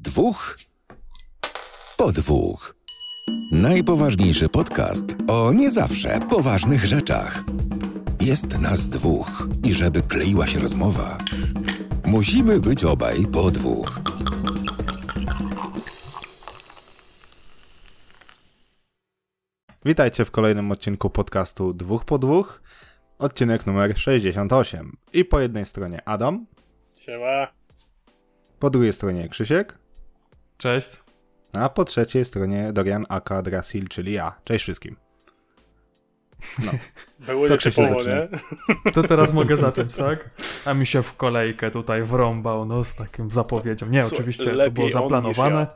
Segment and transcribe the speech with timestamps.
[0.00, 0.58] Dwóch
[1.96, 2.74] po dwóch.
[3.52, 7.42] Najpoważniejszy podcast o nie zawsze poważnych rzeczach.
[8.20, 11.18] Jest nas dwóch i żeby kleiła się rozmowa,
[12.04, 14.00] musimy być obaj po dwóch.
[19.84, 22.62] Witajcie w kolejnym odcinku podcastu Dwóch po dwóch.
[23.18, 24.96] Odcinek numer 68.
[25.12, 26.46] I po jednej stronie Adam,
[26.96, 27.46] Siema.
[28.58, 29.79] po drugiej stronie Krzysiek,
[30.60, 31.02] Cześć.
[31.52, 34.32] a po trzeciej stronie Dorian Aka Drasil, czyli ja.
[34.44, 34.96] Cześć wszystkim.
[37.26, 38.28] Było To nietypowo, nie?
[38.92, 40.30] To teraz mogę zacząć, tak?
[40.64, 43.86] A mi się w kolejkę tutaj wrąbał, no z takim zapowiedzią.
[43.86, 45.66] Nie, Słuchaj, oczywiście to było zaplanowane.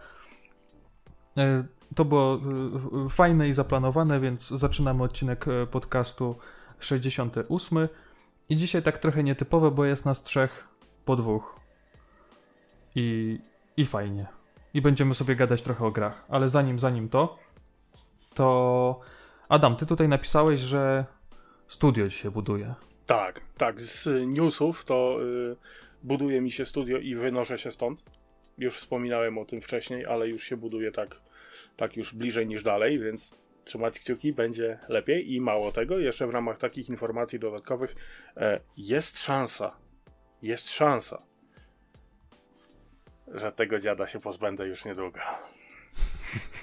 [1.38, 2.40] E, To było
[3.06, 6.36] e, fajne i zaplanowane, więc zaczynamy odcinek e, podcastu
[6.80, 7.88] 68.
[8.48, 10.68] I dzisiaj tak trochę nietypowe, bo jest nas trzech
[11.04, 11.60] po dwóch.
[12.94, 13.38] I,
[13.76, 14.43] i fajnie.
[14.74, 16.24] I będziemy sobie gadać trochę o grach.
[16.28, 17.38] Ale zanim, zanim to,
[18.34, 19.00] to
[19.48, 21.04] Adam, ty tutaj napisałeś, że
[21.68, 22.74] studio dzisiaj buduje.
[23.06, 23.80] Tak, tak.
[23.80, 25.18] Z newsów to
[25.52, 25.56] y,
[26.02, 28.04] buduje mi się studio i wynoszę się stąd.
[28.58, 31.20] Już wspominałem o tym wcześniej, ale już się buduje tak,
[31.76, 35.32] tak już bliżej niż dalej, więc trzymać kciuki będzie lepiej.
[35.32, 37.94] I mało tego, jeszcze w ramach takich informacji dodatkowych
[38.36, 39.76] e, jest szansa,
[40.42, 41.22] jest szansa,
[43.28, 45.20] że tego dziada się pozbędę już niedługo.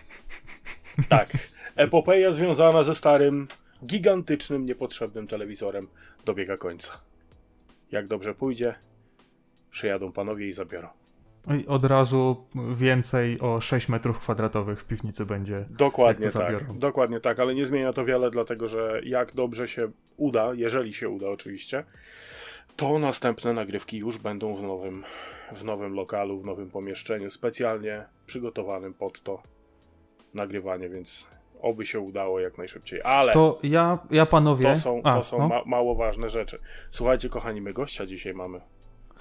[1.09, 1.29] tak.
[1.75, 3.47] Epopeja związana ze starym,
[3.85, 5.87] gigantycznym, niepotrzebnym telewizorem
[6.25, 7.01] dobiega końca.
[7.91, 8.75] Jak dobrze pójdzie,
[9.71, 10.87] przyjadą panowie i zabiorą.
[11.61, 12.45] I od razu
[12.75, 15.65] więcej o 6 metrów kwadratowych w piwnicy będzie.
[15.69, 16.33] Dokładnie tak.
[16.33, 16.79] zabiorą?
[16.79, 21.09] Dokładnie tak, ale nie zmienia to wiele, dlatego że jak dobrze się uda, jeżeli się
[21.09, 21.83] uda oczywiście,
[22.75, 25.03] to następne nagrywki już będą w nowym,
[25.55, 29.43] w nowym lokalu, w nowym pomieszczeniu, specjalnie przygotowanym pod to
[30.33, 31.29] nagrywanie, więc
[31.61, 33.01] oby się udało jak najszybciej.
[33.03, 34.63] Ale To ja, ja panowie.
[34.63, 35.47] to są, A, to są no.
[35.47, 36.59] ma, mało ważne rzeczy.
[36.91, 38.61] Słuchajcie, kochani, my gościa dzisiaj mamy.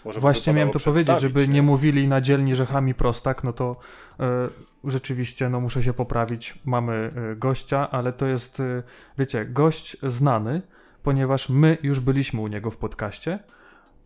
[0.04, 2.66] Może Właśnie miałem to powiedzieć, żeby nie mówili na dzielni, że
[2.96, 3.76] prostak, no to
[4.20, 4.48] e,
[4.84, 6.58] rzeczywiście no muszę się poprawić.
[6.64, 8.82] Mamy e, gościa, ale to jest, e,
[9.18, 10.62] wiecie, gość znany,
[11.02, 13.38] ponieważ my już byliśmy u niego w podcaście.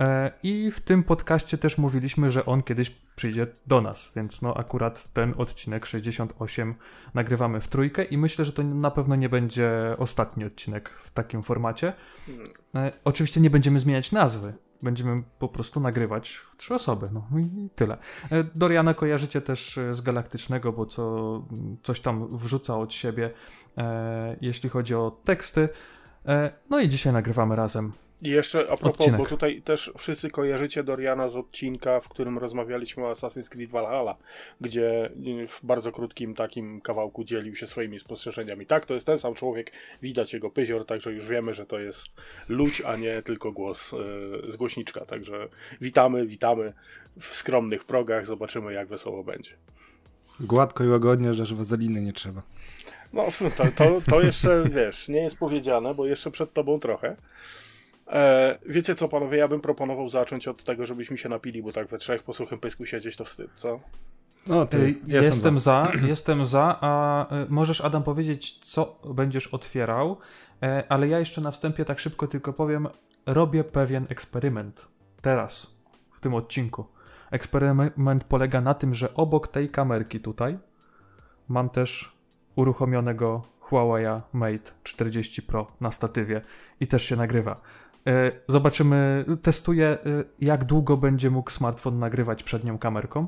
[0.00, 4.56] E, I w tym podcaście też mówiliśmy, że on kiedyś przyjdzie do nas, więc no
[4.56, 6.74] akurat ten odcinek 68
[7.14, 11.42] nagrywamy w trójkę i myślę, że to na pewno nie będzie ostatni odcinek w takim
[11.42, 11.92] formacie.
[12.74, 14.54] E, oczywiście nie będziemy zmieniać nazwy.
[14.82, 17.08] Będziemy po prostu nagrywać w trzy osoby.
[17.12, 17.98] No i tyle.
[18.30, 21.42] E, Doriana kojarzycie też z Galaktycznego, bo co,
[21.82, 23.30] coś tam wrzuca od siebie,
[24.40, 25.68] jeśli chodzi o teksty.
[26.70, 27.92] No i dzisiaj nagrywamy razem.
[28.22, 29.18] I jeszcze a propos, Odcinek.
[29.18, 34.16] bo tutaj też wszyscy kojarzycie Doriana z odcinka, w którym rozmawialiśmy o Assassin's Creed Valhalla,
[34.60, 35.10] gdzie
[35.48, 38.66] w bardzo krótkim takim kawałku dzielił się swoimi spostrzeżeniami.
[38.66, 42.08] Tak, to jest ten sam człowiek, widać jego pyzior, także już wiemy, że to jest
[42.48, 43.96] ludź, a nie tylko głos y,
[44.50, 45.04] z głośniczka.
[45.04, 45.48] Także
[45.80, 46.72] witamy, witamy
[47.20, 49.50] w skromnych progach, zobaczymy jak wesoło będzie.
[50.40, 52.42] Gładko i łagodnie, że wazeliny nie trzeba.
[53.12, 53.26] No,
[53.56, 57.16] to, to, to jeszcze, wiesz, nie jest powiedziane, bo jeszcze przed tobą trochę.
[58.06, 61.88] E, wiecie co, panowie, ja bym proponował zacząć od tego, żebyśmy się napili, bo tak
[61.88, 63.80] we trzech po suchym pysku siedzieć to wstyd, co?
[64.46, 65.92] No to E, jestem, Jestem za.
[66.00, 70.18] za, jestem za, a e, możesz Adam powiedzieć, co będziesz otwierał,
[70.62, 72.88] e, ale ja jeszcze na wstępie tak szybko tylko powiem,
[73.26, 74.88] robię pewien eksperyment.
[75.22, 75.80] Teraz,
[76.12, 76.84] w tym odcinku.
[77.30, 80.58] Eksperyment polega na tym, że obok tej kamerki tutaj
[81.48, 82.16] mam też
[82.56, 86.40] uruchomionego Huawei Mate 40 Pro na statywie
[86.80, 87.60] i też się nagrywa.
[88.06, 89.98] E, Zobaczymy, testuję e,
[90.40, 93.26] jak długo będzie mógł smartfon nagrywać przednią kamerką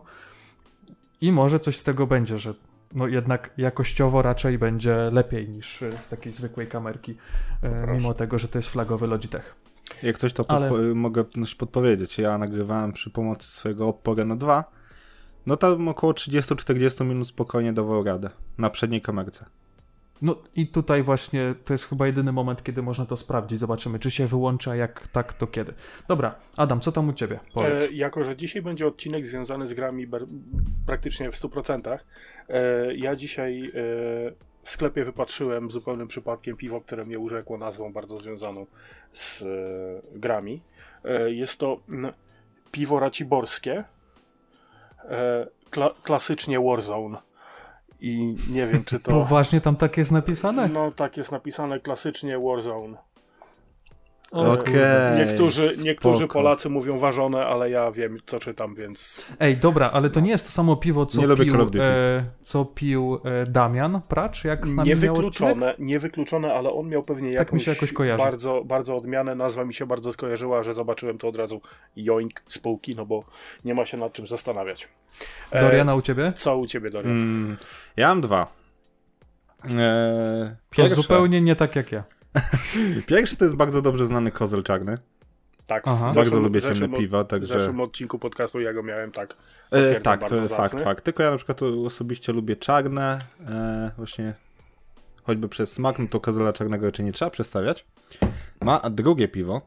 [1.20, 2.54] i może coś z tego będzie, że
[2.94, 7.14] no jednak jakościowo raczej będzie lepiej niż e, z takiej zwykłej kamerki,
[7.60, 7.92] proszę.
[7.92, 9.54] mimo tego, że to jest flagowy Logitech.
[10.02, 12.18] Jak coś to Ale- podpo- mogę coś podpowiedzieć.
[12.18, 14.64] Ja nagrywałem przy pomocy swojego Oppo Reno 2.
[15.46, 18.30] No tam około 30-40 minut spokojnie dawał radę.
[18.58, 19.44] Na przedniej kamerce.
[20.22, 23.60] No i tutaj właśnie to jest chyba jedyny moment, kiedy można to sprawdzić.
[23.60, 25.74] Zobaczymy, czy się wyłącza, jak tak, to kiedy.
[26.08, 27.40] Dobra, Adam, co tam u ciebie?
[27.56, 30.06] E, jako, że dzisiaj będzie odcinek związany z grami
[30.86, 31.98] praktycznie w 100%,
[32.48, 33.70] e, ja dzisiaj e,
[34.62, 38.66] w sklepie wypatrzyłem zupełnym przypadkiem piwo, które mnie urzekło nazwą bardzo związaną
[39.12, 39.46] z e,
[40.18, 40.62] grami.
[41.04, 41.80] E, jest to
[42.72, 43.84] piwo raciborskie,
[45.04, 47.18] e, kla- klasycznie Warzone.
[48.00, 49.10] I nie wiem, czy to.
[49.10, 50.68] Poważnie tam tak jest napisane?
[50.68, 53.05] No, tak jest napisane klasycznie Warzone.
[54.32, 54.64] O Okej.
[54.64, 55.24] kurde.
[55.26, 56.28] Niektórzy, niektórzy.
[56.28, 60.44] Polacy mówią ważone, ale ja wiem, co czytam, więc Ej, dobra, ale to nie jest
[60.46, 64.88] to samo piwo, co Nie pił, e, co pił e, Damian Pracz, jak z nami
[64.88, 68.22] niewykluczone, niewykluczone, ale on miał pewnie Tak mi jakąś się jakoś kojarzy.
[68.22, 69.34] bardzo, bardzo odmianę.
[69.34, 71.60] Nazwa mi się bardzo skojarzyła, że zobaczyłem to od razu
[71.96, 73.24] joink z półki, no bo
[73.64, 74.88] nie ma się nad czym zastanawiać.
[75.50, 76.32] E, Doriana u ciebie?
[76.36, 77.12] Co u ciebie, Dorian?
[77.12, 77.56] Mm,
[77.96, 78.46] ja mam dwa.
[79.64, 82.15] Eee, To zupełnie nie tak jak ja.
[83.06, 84.98] pierwszy to jest bardzo dobrze znany kozel czarny.
[85.66, 85.96] Tak, Aha.
[85.96, 87.58] w Bardzo zeszłym- lubię w ciemne piwo, W także...
[87.58, 89.36] zeszłym odcinku podcastu ja go miałem tak.
[89.70, 90.68] E, tak, to jest zacny.
[90.68, 91.04] fakt, fakt.
[91.04, 94.34] Tylko ja na przykład osobiście lubię czarne, e, właśnie
[95.22, 97.86] choćby przez smak, no to kozela czarnego raczej nie trzeba przestawiać.
[98.60, 99.60] Ma a drugie piwo,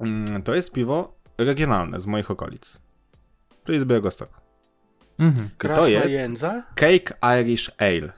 [0.00, 2.78] mm, to jest piwo regionalne z moich okolic.
[3.64, 4.34] To jest z Białegostoku.
[5.18, 5.50] Mhm.
[5.58, 6.62] Krasna to jest jędza?
[6.74, 8.12] Cake Irish Ale.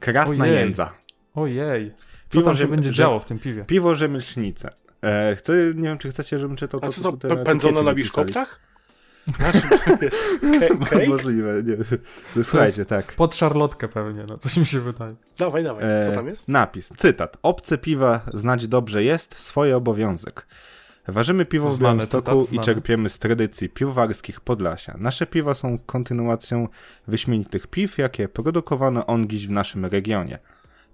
[0.00, 0.54] Krasna Ojej.
[0.56, 0.92] jędza.
[1.34, 1.94] Ojej.
[2.28, 3.64] Co Piwo, tam się że- będzie działo w tym piwie?
[3.64, 4.70] Piwo rzemieślnice.
[5.02, 7.70] E, chcę, nie wiem, czy chcecie, żebym czytał A to, co to, tutaj p- pędzone
[7.72, 8.60] etykiecie na biszkoptach?
[9.36, 9.78] Znaczy, to
[10.90, 11.06] cake?
[11.08, 11.76] Możliwe, nie.
[12.36, 13.12] No, Słuchajcie, tak.
[13.12, 15.10] Pod szarlotkę pewnie, no coś mi się wydaje.
[15.38, 16.48] Dawaj, dawaj, co E, tam jest?
[16.48, 17.36] Napis, cytat.
[17.42, 20.46] Obce piwa znać dobrze jest, swoje obowiązek.
[21.08, 24.94] Ważymy piwo w Znany Białymstoku cytat, i czerpiemy z tradycji piwowarskich Podlasia.
[24.98, 26.68] Nasze piwa są kontynuacją
[27.06, 30.38] wyśmienitych piw, jakie produkowano ongiś w naszym regionie.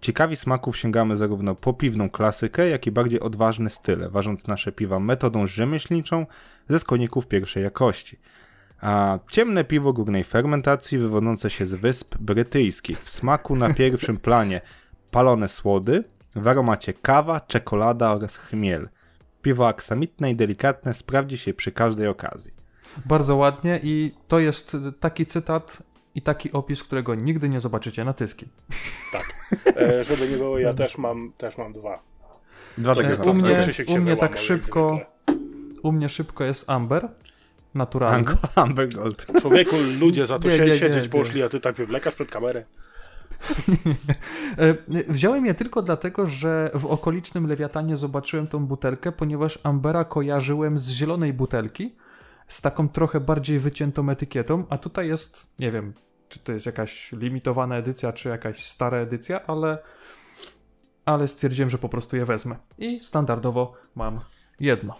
[0.04, 5.00] Ciekawi smaków sięgamy zarówno po piwną klasykę, jak i bardziej odważne style, ważąc nasze piwa
[5.00, 6.26] metodą rzemieślniczą
[6.68, 8.18] ze skoników pierwszej jakości.
[8.80, 14.60] A ciemne piwo górnej fermentacji wywodzące się z wysp brytyjskich w smaku na pierwszym planie
[15.10, 16.04] palone słody,
[16.36, 18.88] w aromacie kawa, czekolada oraz chmiel.
[19.42, 22.52] Piwo aksamitne i delikatne sprawdzi się przy każdej okazji.
[23.06, 25.82] Bardzo ładnie i to jest taki cytat
[26.14, 28.46] i taki opis, którego nigdy nie zobaczycie na Tyski.
[29.76, 32.02] E, żeby nie było, ja też mam, też mam dwa.
[32.78, 35.00] Dwa takie E, u mnie- u mnie tak szybko-.
[35.82, 37.08] U mnie szybko jest Amber,
[37.74, 38.16] naturalny.
[38.16, 39.26] Anko Amber Gold.
[39.40, 41.10] Człowieku, ludzie za to Nie, się, nie, nie, siedzieć nie.
[41.10, 42.64] poszli, a ty tak wywlekasz przed kamerę.
[44.58, 44.74] E,
[45.12, 50.88] Wziąłem je tylko dlatego, że w okolicznym Lewiatanie zobaczyłem tą butelkę, ponieważ Ambera kojarzyłem z
[50.90, 51.94] zielonej butelki,
[52.48, 55.92] z taką trochę bardziej wyciętą etykietą, a tutaj jest, nie wiem,
[56.28, 59.78] czy to jest jakaś limitowana edycja, czy jakaś stara edycja, ale,
[61.04, 62.56] ale stwierdziłem, że po prostu je wezmę.
[62.78, 64.20] I standardowo mam
[64.60, 64.94] jedno.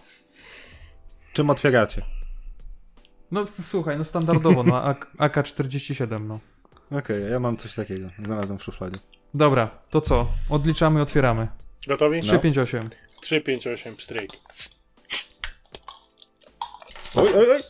[1.33, 2.05] Czym otwieracie?
[3.31, 6.39] No słuchaj, no standardowo, no AK- AK-47, no.
[6.91, 8.09] Okej, ja mam coś takiego.
[8.25, 8.99] Znalazłem w szufladzie.
[9.33, 10.27] Dobra, to co?
[10.49, 11.47] Odliczamy, otwieramy.
[11.87, 12.21] Gotowi?
[12.21, 12.89] 3, 5, 8.
[13.21, 14.31] 3, 5, 8, stryk.
[17.15, 17.61] Oj, oj, oj!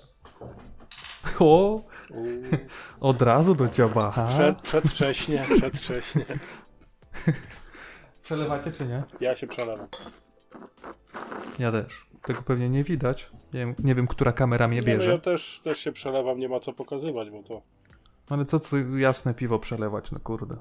[1.39, 1.81] O,
[2.99, 4.11] od razu do dzioba.
[4.11, 4.27] ha?
[4.27, 6.25] Przed, przedwcześnie, przedwcześnie.
[8.23, 9.03] Przelewacie czy nie?
[9.21, 9.87] Ja się przelewam.
[11.59, 12.05] Ja też.
[12.21, 13.29] Tego pewnie nie widać.
[13.53, 15.11] Nie wiem, nie wiem która kamera mnie Nie, no bierze.
[15.11, 17.61] ja też, też się przelewam, nie ma co pokazywać, bo to...
[18.29, 20.57] Ale co tu jasne piwo przelewać, no kurde.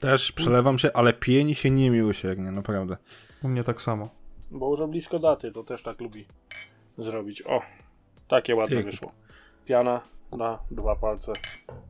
[0.00, 2.96] Też przelewam się, ale pieni się niemiłosiernie, naprawdę.
[3.42, 4.08] U mnie tak samo.
[4.50, 6.26] Bo już blisko daty, to też tak lubi
[6.98, 7.42] zrobić.
[7.46, 7.60] O,
[8.28, 8.82] takie ładne Ty.
[8.82, 9.12] wyszło.
[9.64, 10.00] Piana
[10.32, 11.32] na dwa palce.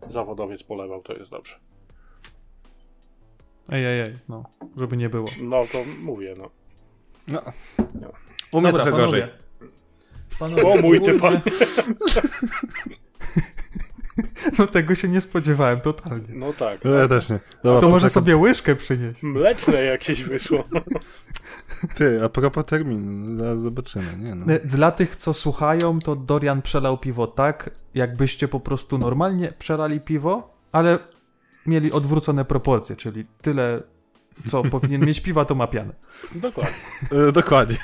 [0.06, 1.54] Zawodowiec polewał, to jest dobrze.
[3.68, 4.44] Ej, ej, ej, no.
[4.76, 5.28] Żeby nie było.
[5.40, 6.50] No to mówię, no.
[7.28, 7.42] No.
[7.78, 8.12] No.
[8.52, 9.22] U mnie Dobra, trochę gorzej.
[9.22, 9.38] panowie.
[10.38, 11.40] Panowie, O mój ty pan.
[14.58, 16.26] No tego się nie spodziewałem totalnie.
[16.28, 16.84] No tak.
[16.84, 17.40] No, ja też nie.
[17.64, 18.22] Dobra, To może poczekam.
[18.22, 19.22] sobie łyżkę przynieść.
[19.22, 20.64] Mleczne jakieś wyszło.
[21.96, 24.46] Ty, a propos terminu, zaraz zobaczymy, nie no.
[24.64, 30.54] Dla tych, co słuchają, to Dorian przelał piwo tak, jakbyście po prostu normalnie przelali piwo,
[30.72, 30.98] ale
[31.66, 33.82] mieli odwrócone proporcje, czyli tyle,
[34.46, 35.92] co powinien mieć piwa, to ma pianę.
[36.34, 36.74] Dokładnie.
[37.28, 37.76] E, dokładnie.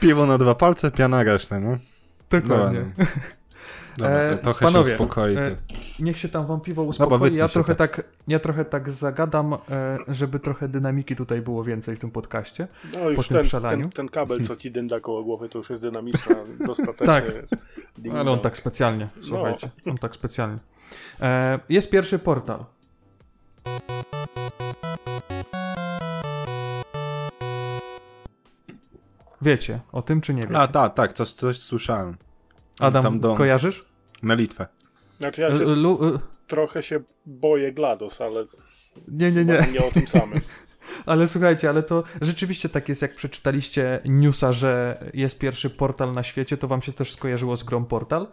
[0.00, 1.78] Piwo na dwa palce, piana resztę, no.
[2.40, 2.84] Dokładnie.
[3.96, 5.36] Dobra, E, trochę panowie, się uspokoi.
[5.36, 5.56] e, Ty.
[6.02, 7.18] Niech się tam wam piwo Dobra, uspokoi.
[7.20, 7.96] wytnij Ja trochę, tak.
[7.96, 9.58] tak, ja trochę tak zagadam, e,
[10.08, 12.68] żeby trochę dynamiki tutaj było więcej w tym podcaście.
[12.94, 13.82] No już tym ten, przelaniu.
[13.82, 17.06] ten, ten kabel, co ci dynda koło głowy, to już jest dynamiczna, dostatecznie.
[17.06, 17.24] Tak.
[18.14, 19.70] Ale on tak specjalnie, słuchajcie.
[19.86, 20.58] On tak specjalnie.
[21.20, 22.64] E, jest pierwszy portal.
[29.42, 30.58] Wiecie o tym, czy nie wiecie?
[30.58, 32.16] A, tak, tak, coś, coś słyszałem.
[32.80, 33.84] Adam, tam do- kojarzysz?
[34.22, 34.66] Melitwę.
[35.18, 38.44] Znaczy ja się lu- y, trochę się boję GLaDOS, ale
[39.08, 39.66] nie, nie, nie.
[39.72, 40.40] nie o tym samym.
[41.06, 46.22] Ale słuchajcie, ale to rzeczywiście tak jest, jak przeczytaliście newsa, że jest pierwszy portal na
[46.22, 48.26] świecie, to wam się też skojarzyło z grą Portal?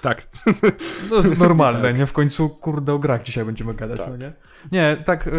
[0.00, 0.26] Tak.
[1.10, 2.06] No normalne, nie?
[2.06, 4.08] W końcu, kurde, o grach dzisiaj będziemy gadać, Tak.
[4.08, 4.32] no nie?
[4.72, 5.30] Nie, tak y,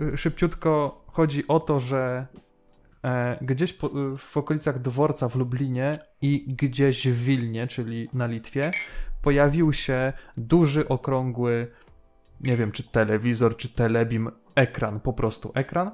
[0.00, 2.26] y, y, szybciutko chodzi o to, że
[3.40, 8.70] gdzieś po, w okolicach dworca w Lublinie i gdzieś w Wilnie, czyli na Litwie,
[9.22, 11.70] pojawił się duży, okrągły,
[12.40, 15.90] nie wiem, czy telewizor, czy telebim, ekran, po prostu ekran,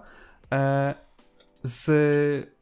[0.53, 0.95] e,
[1.62, 2.58] z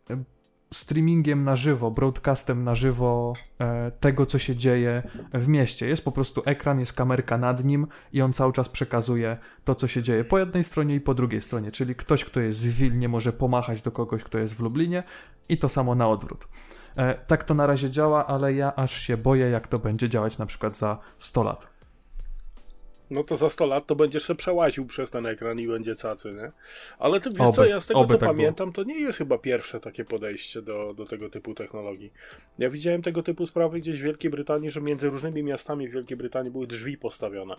[0.75, 5.03] streamingiem na żywo, broadcastem na żywo e, tego, co się dzieje
[5.35, 5.89] w mieście.
[5.89, 9.89] Jest po prostu ekran, jest kamerka nad nim i on cały czas przekazuje to, co
[9.89, 11.73] się dzieje po jednej stronie i po drugiej stronie.
[11.73, 15.03] Czyli ktoś, kto jest w Wilnie, może pomachać do kogoś, kto jest w Lublinie
[15.49, 16.49] i to samo na odwrót.
[16.97, 20.39] E, tak to na razie działa, ale ja aż się boję, jak to będzie działać
[20.39, 21.76] na przykład za 100 lat.
[23.11, 26.33] No to za 100 lat to będziesz se przełaził przez ten ekran i będzie cacy,
[26.33, 26.53] nie?
[26.99, 28.85] Ale to wiesz oby, co, ja z tego co tak pamiętam, było.
[28.85, 32.13] to nie jest chyba pierwsze takie podejście do, do tego typu technologii.
[32.59, 36.17] Ja widziałem tego typu sprawy gdzieś w Wielkiej Brytanii, że między różnymi miastami w Wielkiej
[36.17, 37.57] Brytanii były drzwi postawione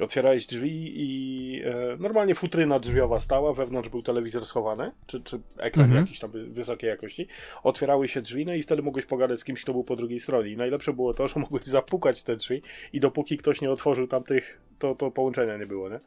[0.00, 5.86] otwierałeś drzwi i e, normalnie futryna drzwiowa stała, wewnątrz był telewizor schowany, czy, czy ekran
[5.86, 6.04] mhm.
[6.04, 7.26] jakiś tam wysokiej jakości.
[7.62, 10.50] Otwierały się drzwi, no i wtedy mogłeś pogadać z kimś, kto był po drugiej stronie.
[10.50, 14.60] I najlepsze było to, że mogłeś zapukać te drzwi i dopóki ktoś nie otworzył tamtych,
[14.78, 16.00] to, to połączenia nie było, nie?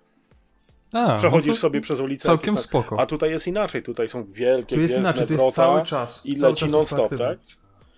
[0.93, 2.23] A, Przechodzisz no sobie przez ulicę.
[2.23, 2.99] Całkiem spoko.
[2.99, 6.25] A tutaj jest inaczej, tutaj są wielkie, tu jest inaczej, to jest cały czas.
[6.25, 7.37] I leci non-stop, tak?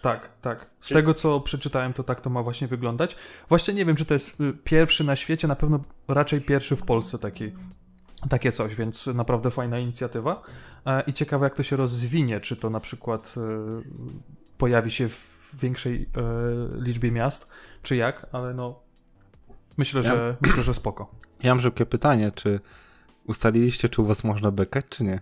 [0.01, 0.69] Tak, tak.
[0.79, 3.15] Z tego, co przeczytałem, to tak to ma właśnie wyglądać.
[3.49, 6.83] Właśnie nie wiem, czy to jest y, pierwszy na świecie, na pewno raczej pierwszy w
[6.83, 7.51] Polsce taki,
[8.29, 10.41] takie coś, więc naprawdę fajna inicjatywa.
[10.85, 13.41] E, I ciekawe, jak to się rozwinie, czy to na przykład y,
[14.57, 16.07] pojawi się w większej y,
[16.81, 17.47] liczbie miast,
[17.83, 18.79] czy jak, ale no
[19.77, 20.07] myślę, ja...
[20.07, 21.11] że myślę, że spoko.
[21.43, 22.59] Ja mam szybkie pytanie, czy
[23.25, 25.21] ustaliliście, czy u was można bekać, czy nie?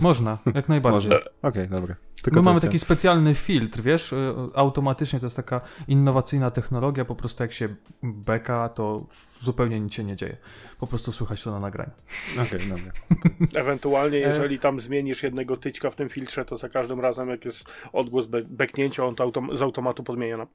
[0.00, 1.10] Można, jak najbardziej.
[1.10, 1.94] Okej, okay, dobra.
[2.24, 7.14] Tylko My mamy taki specjalny filtr, wiesz, y, automatycznie to jest taka innowacyjna technologia, po
[7.14, 7.68] prostu jak się
[8.02, 9.06] beka, to
[9.42, 10.36] zupełnie nic się nie dzieje.
[10.78, 11.90] Po prostu słychać to na nagraniu.
[12.32, 12.92] Okej, okay, dobra.
[13.60, 17.44] Ewentualnie, e- jeżeli tam zmienisz jednego tyćka w tym filtrze, to za każdym razem, jak
[17.44, 20.46] jest odgłos be beknięcia, on to autom z automatu podmienia na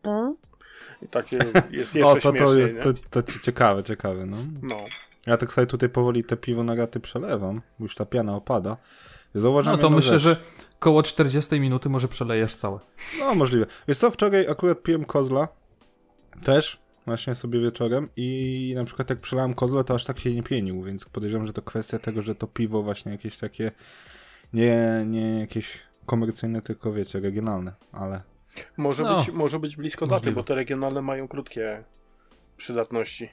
[1.02, 1.38] i takie
[1.72, 2.46] jest jeszcze o, to, to,
[2.84, 4.38] to, to, to ciekawe, ciekawe, no.
[4.62, 4.78] no.
[5.26, 8.78] Ja tak sobie tutaj powoli te piwo na gaty przelewam, bo już ta piana opada.
[9.36, 10.38] Zauważyłem no to myślę, rzecz.
[10.38, 10.44] że
[10.80, 12.80] koło 40 minuty może przelejesz całe.
[13.20, 13.66] No możliwe.
[13.88, 15.48] Wiesz co, wczoraj akurat piłem kozla,
[16.44, 20.44] też, właśnie sobie wieczorem i na przykład jak przelałem kozla, to aż tak się nie
[20.44, 23.72] pienił, więc podejrzewam, że to kwestia tego, że to piwo właśnie jakieś takie,
[24.54, 28.22] nie, nie jakieś komercyjne, tylko wiecie, regionalne, ale...
[28.78, 30.22] Może, no, być, może być blisko możliwe.
[30.22, 31.84] daty, bo te regionalne mają krótkie
[32.58, 33.30] przydatności.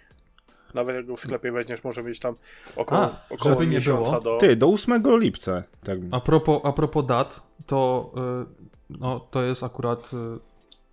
[0.76, 2.34] Nawet jak go w sklepie weźmiesz, może mieć tam
[2.76, 4.20] około, a, około żeby nie było.
[4.20, 4.36] do...
[4.38, 5.62] Ty, do 8 lipca.
[5.84, 5.98] Tak.
[6.10, 10.38] A, propos, a propos dat, to, yy, no, to jest akurat yy,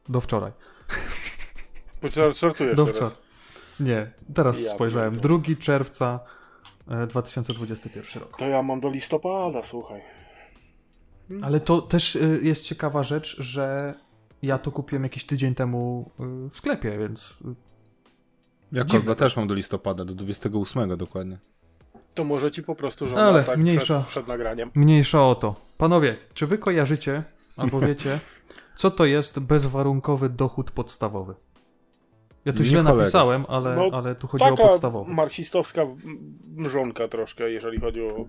[0.10, 0.52] do wczoraj.
[2.02, 3.18] Bo żartujesz do teraz.
[3.80, 5.18] Nie, teraz ja spojrzałem.
[5.18, 6.20] 2 czerwca
[7.08, 8.38] 2021 y, rok.
[8.38, 10.02] To ja mam do listopada, słuchaj.
[11.28, 11.44] Hmm.
[11.44, 13.94] Ale to też y, jest ciekawa rzecz, że
[14.42, 16.12] ja to kupiłem jakiś tydzień temu
[16.48, 17.44] y, w sklepie, więc
[18.74, 21.38] ja Kozla też mam do listopada, do 28 dokładnie.
[22.16, 24.72] To może ci po prostu żona Ale tak mniejsza, przed, przed nagraniem.
[24.76, 25.56] Mniejsza o to.
[25.78, 27.24] Panowie, czy wy kojarzycie,
[27.58, 28.20] albo wiecie,
[28.76, 31.34] co to jest bezwarunkowy dochód podstawowy?
[32.46, 33.00] Ja tu Nie źle kolega.
[33.00, 35.14] napisałem, ale, no, ale tu chodzi o podstawowy.
[35.14, 35.82] marksistowska
[36.56, 38.26] mrzonka troszkę, jeżeli chodzi o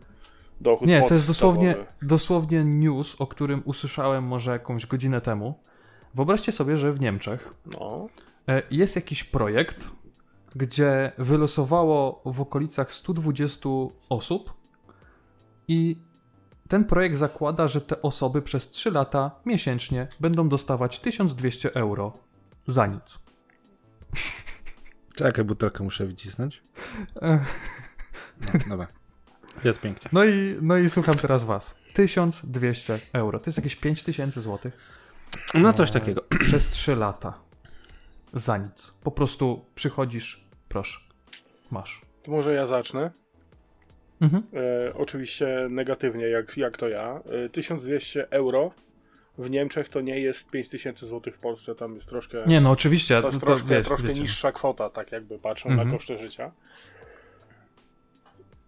[0.61, 1.09] dochód Nie, podstawowy.
[1.09, 5.59] to jest dosłownie, dosłownie news, o którym usłyszałem może jakąś godzinę temu.
[6.15, 8.07] Wyobraźcie sobie, że w Niemczech no.
[8.49, 9.91] E, jest jakiś projekt,
[10.57, 13.69] gdzie wylosowało w okolicach 120
[14.09, 14.55] osób
[15.69, 15.97] i
[16.69, 22.19] ten projekt zakłada, że te osoby przez 3 lata miesięcznie będą dostawać 1200 euro
[22.67, 23.19] za nic.
[25.15, 26.63] Czekaj, butelkę muszę wycisnąć.
[28.41, 28.87] No, dobra.
[29.65, 30.09] Jest pięknie.
[30.13, 31.79] No i, no i słucham teraz was.
[31.93, 33.39] 1200 euro.
[33.39, 34.77] To jest jakieś 5000 złotych.
[35.55, 36.25] No coś takiego.
[36.41, 37.44] Przez 3 lata.
[38.35, 38.95] Za nic.
[39.03, 41.01] Po prostu przychodzisz Proszę.
[41.71, 42.03] Masz.
[42.23, 43.11] To może ja zacznę.
[44.21, 44.43] Mhm.
[44.55, 47.21] E, oczywiście negatywnie, jak, jak to ja.
[47.47, 48.71] E, 1200 euro
[49.39, 52.43] w Niemczech to nie jest 5000 zł w Polsce, tam jest troszkę.
[52.47, 53.21] Nie, no oczywiście.
[53.21, 55.89] To jest to, troszkę, wiesz, troszkę niższa kwota, tak jakby patrzą mhm.
[55.89, 56.53] na koszty życia.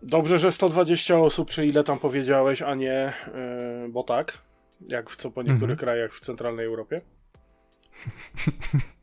[0.02, 3.12] Dobrze, że 120 osób, czy ile tam powiedziałeś, a nie,
[3.82, 4.38] yy, bo tak,
[4.88, 5.78] jak w co po niektórych mhm.
[5.78, 7.00] krajach w centralnej Europie.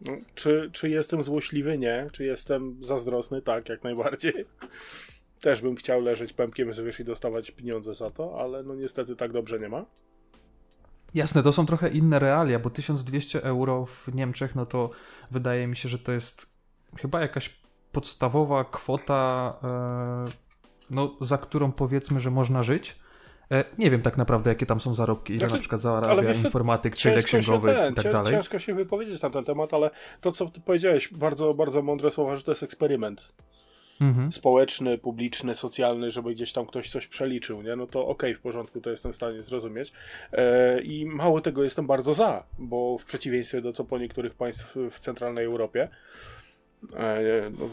[0.00, 1.78] No, czy, czy jestem złośliwy?
[1.78, 2.08] Nie.
[2.12, 3.42] Czy jestem zazdrosny?
[3.42, 4.34] Tak, jak najbardziej.
[5.40, 9.32] Też bym chciał leżeć pępkiem z i dostawać pieniądze za to, ale no niestety tak
[9.32, 9.84] dobrze nie ma.
[11.14, 14.90] Jasne, to są trochę inne realia, bo 1200 euro w Niemczech, no to
[15.30, 16.46] wydaje mi się, że to jest
[16.96, 17.60] chyba jakaś
[17.92, 20.30] podstawowa kwota, e,
[20.90, 22.98] no, za którą powiedzmy, że można żyć,
[23.78, 27.10] nie wiem tak naprawdę, jakie tam są zarobki, ile Znaczy, na przykład zarabia informatyk, czy
[27.10, 28.32] ile księgowy ten, i tak dalej.
[28.32, 29.90] ciężko się wypowiedzieć na ten temat, ale
[30.20, 33.32] to, co ty powiedziałeś, bardzo, bardzo mądre słowa, że to jest eksperyment
[34.00, 34.32] Mhm.
[34.32, 37.76] społeczny, publiczny, socjalny, żeby gdzieś tam ktoś coś przeliczył, nie?
[37.76, 39.92] No to okej, w porządku, to jestem w stanie zrozumieć.
[40.32, 44.76] E, I mało tego, jestem bardzo za, bo w przeciwieństwie do co po niektórych państw
[44.90, 45.88] w centralnej Europie, e,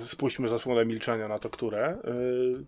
[0.03, 1.97] spuśćmy zasłonę milczenia na to, które, e,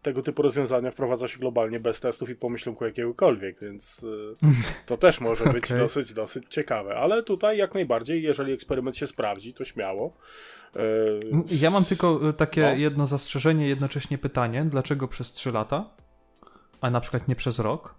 [0.01, 4.05] tego typu rozwiązania wprowadza się globalnie bez testów i pomyślunku jakiegokolwiek, więc
[4.43, 4.48] e,
[4.86, 5.77] to też może być Okej.
[5.77, 6.96] dosyć, dosyć ciekawe.
[6.96, 10.13] Ale tutaj jak najbardziej, jeżeli eksperyment się sprawdzi, to śmiało.
[10.75, 10.79] E,
[11.51, 12.74] Ja mam tylko e, takie No.
[12.74, 15.89] jedno zastrzeżenie, jednocześnie pytanie, dlaczego przez 3 lata,
[16.81, 17.96] a na przykład nie przez rok?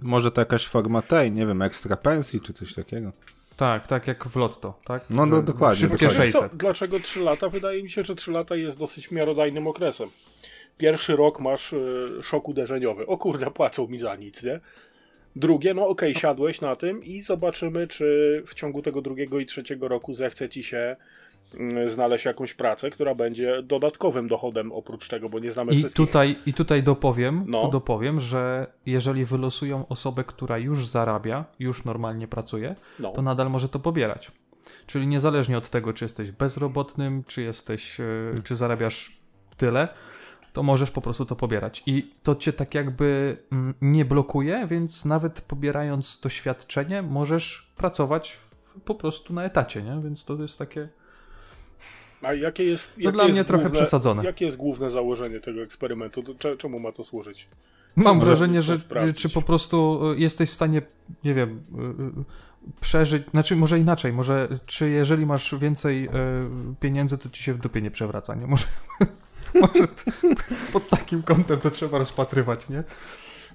[0.00, 3.12] Może to jakaś forma tej, nie wiem, ekstra pensji czy coś takiego.
[3.56, 5.04] Tak, tak jak w Lotto, tak?
[5.10, 6.24] No, no, dokładnie, Szybkie dokładnie.
[6.24, 6.56] Wiesz co, 600.
[6.58, 7.48] dlaczego 3 lata?
[7.48, 10.08] Wydaje mi się, że 3 lata jest dosyć miarodajnym okresem.
[10.78, 13.06] Pierwszy rok masz y, szok uderzeniowy.
[13.06, 14.60] O kurde, płacą mi za nic, nie?
[15.36, 19.88] Drugie, no okej, siadłeś na tym i zobaczymy, czy w ciągu tego drugiego i trzeciego
[19.88, 20.96] roku zechce ci się
[21.86, 26.06] znaleźć jakąś pracę, która będzie dodatkowym dochodem oprócz tego, bo nie znamy I wszystkich.
[26.06, 27.62] tutaj, I tutaj dopowiem, No.
[27.62, 33.12] tu dopowiem, że jeżeli wylosują osobę, która już zarabia, już normalnie pracuje, No.
[33.12, 34.32] to nadal może to pobierać.
[34.86, 38.04] Czyli niezależnie od tego, czy jesteś bezrobotnym, czy jesteś, e,
[38.44, 39.16] czy zarabiasz
[39.56, 39.88] tyle,
[40.52, 41.82] to możesz po prostu to pobierać.
[41.86, 48.38] I to cię tak jakby mm, nie blokuje, więc nawet pobierając doświadczenie, możesz pracować
[48.84, 50.00] po prostu na etacie, nie?
[50.04, 50.88] Więc to jest takie.
[52.22, 54.24] A jakie jest, jakie dla jest mnie trochę główne, przesadzone.
[54.24, 56.22] Jakie jest główne założenie tego eksperymentu?
[56.58, 57.48] Czemu ma to służyć?
[57.96, 59.22] Mam może wrażenie, to że sprawdzić?
[59.22, 60.82] czy po prostu y, jesteś w stanie,
[61.24, 62.24] nie wiem, y, y,
[62.80, 66.08] przeżyć, znaczy może inaczej, może czy jeżeli masz więcej
[66.80, 68.46] pieniędzy, to ci się w dupie nie przewraca, nie?
[68.46, 68.66] Może,
[69.60, 69.88] może
[70.72, 72.82] pod takim kątem to trzeba rozpatrywać, nie?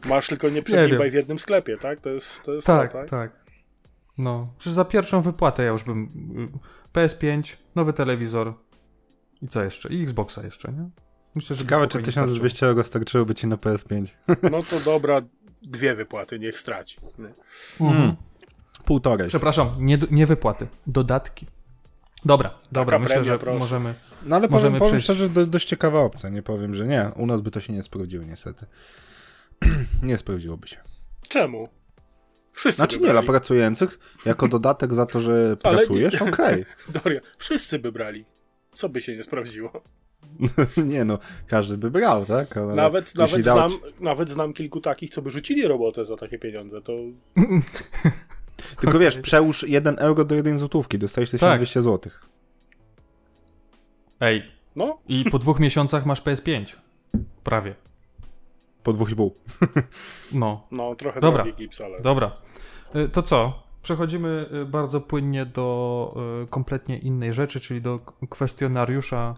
[0.05, 0.63] Masz tylko nie wiem.
[0.63, 2.01] przegrywaj w jednym sklepie, tak?
[2.01, 3.31] To jest, to jest Tak, to, tak, tak?
[4.17, 6.09] No, przecież za pierwszą wypłatę ja już bym
[6.97, 8.53] PS5, nowy telewizor
[9.41, 9.89] i co jeszcze?
[9.89, 10.89] I Xboxa jeszcze, nie?
[11.35, 14.07] Myślę, że Ciekawe, czy spokojnie 1200 euro starczyłoby ci na PS5.
[14.51, 15.21] No to dobra,
[15.61, 16.97] dwie wypłaty, niech straci.
[17.81, 18.15] Mhm.
[18.85, 19.27] Półtorej.
[19.27, 21.47] Przepraszam, nie, nie wypłaty, dodatki.
[22.25, 23.59] Dobra, dobra, myślę, premia, że proszę.
[23.59, 23.93] możemy.
[24.25, 25.03] No ale Możemy powiem, powiem przejść.
[25.05, 27.11] szczerze, do, dość ciekawa opcja, nie powiem, że nie.
[27.15, 28.65] U nas by to się nie sprawdziło niestety.
[30.03, 30.77] nie sprawdziłoby się.
[31.29, 31.69] Czemu?
[32.57, 33.27] Wszyscy Znaczy by nie, dla brali.
[33.27, 36.65] pracujących, jako dodatek za to, że Ale pracujesz, okej.
[37.03, 38.25] Dorian, wszyscy by brali.
[38.73, 39.71] Co by się nie sprawdziło?
[40.91, 42.57] nie no, każdy by brał, tak?
[42.57, 46.39] Ale Nawet, nawet, dał znam, nawet znam kilku takich, co by rzucili robotę za takie
[46.39, 46.81] pieniądze.
[46.81, 46.93] To
[48.81, 52.11] Tylko wiesz, przełóż 1 euro do 1 złotówki, dostajesz 1200 zł.
[54.19, 54.43] Ej,
[54.75, 56.65] no, i po dwóch miesiącach masz PS5.
[57.43, 57.75] Prawie.
[58.87, 59.31] Po 2,5.
[60.31, 61.43] No, no trochę Dobra.
[61.43, 62.01] drogi gips, ale...
[62.01, 62.31] dobra.
[62.95, 63.63] Y, To co?
[63.83, 69.35] Przechodzimy y, bardzo płynnie do y, kompletnie innej rzeczy, czyli do kwestionariusza,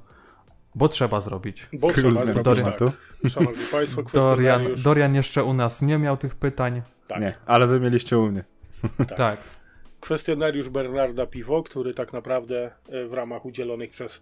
[0.76, 1.70] bo trzeba zrobić.
[1.74, 2.92] Bo Król trzeba zrobić klimatu.
[3.24, 3.32] tak.
[3.32, 4.84] Szanowni Państwo, Dorian, kwestionariusz.
[4.84, 6.82] Dorian jeszcze u nas nie miał tych pytań.
[7.08, 7.22] Tak.
[7.22, 8.44] Nie, ale wy mieliście u mnie.
[9.18, 9.38] Tak.
[10.00, 12.72] Kwestionariusz Bernarda Piwo, który tak naprawdę
[13.10, 14.22] w ramach udzielonych przez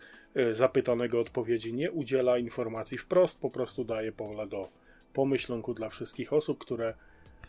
[0.51, 4.69] zapytanego odpowiedzi nie udziela informacji wprost, po prostu daje pole do
[5.17, 6.93] pomyślunku dla wszystkich osób, które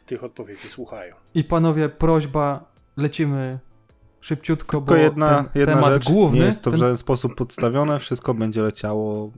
[0.06, 1.14] tych odpowiedzi słuchają.
[1.34, 3.58] I panowie, prośba, lecimy
[4.20, 6.38] szybciutko, bo Tylko jedna, ten jedna temat rzecz, główny...
[6.38, 6.80] nie jest to w ten...
[6.80, 9.30] żaden sposób podstawione, wszystko będzie leciało...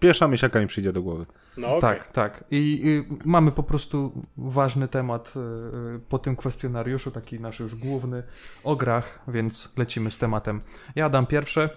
[0.00, 1.26] Pierwsza myśl, jaka mi przyjdzie do głowy.
[1.56, 1.80] No okej.
[1.80, 2.44] Tak, tak.
[2.50, 5.34] I, y, mamy po prostu ważny temat
[5.96, 8.22] y, po tym kwestionariuszu, taki nasz już główny,
[8.64, 10.60] o grach, więc lecimy z tematem.
[10.96, 11.70] Ja dam pierwsze.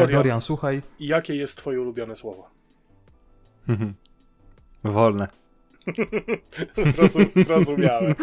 [0.00, 0.18] Dorian.
[0.18, 0.82] Dorian, słuchaj.
[1.00, 2.50] Jakie jest twoje ulubione słowo?
[4.84, 5.28] Wolne.
[6.94, 8.14] Zrozum, zrozumiałe.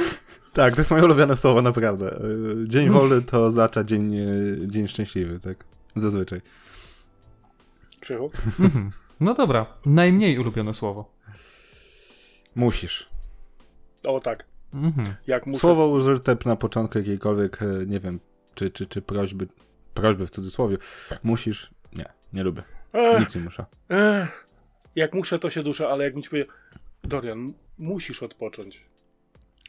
[0.53, 2.19] Tak, to jest moje ulubione słowo, naprawdę.
[2.63, 5.65] Y, Dzień wolny to oznacza dzień, y, dzień szczęśliwy, tak?
[5.95, 6.41] Zazwyczaj.
[7.99, 8.31] Krzychu?
[8.59, 8.91] Mhm.
[9.19, 11.12] No dobra, najmniej ulubione słowo.
[12.55, 13.09] Musisz.
[14.07, 14.45] O tak.
[14.73, 15.07] Mhm.
[15.27, 15.59] Jak muszę...
[15.59, 18.19] Słowo użyte na początku jakiejkolwiek, e, nie wiem,
[18.55, 19.47] czy, czy, czy prośby,
[19.93, 20.77] prośby w cudzysłowie.
[21.23, 21.71] Musisz.
[21.93, 22.63] Nie, nie lubię.
[22.93, 23.65] Ech, Nic nie muszę.
[23.89, 24.45] ech.
[24.95, 26.45] Jak muszę, to się duszę, ale jak mi ci powie...
[27.03, 28.82] Dorian, musisz odpocząć.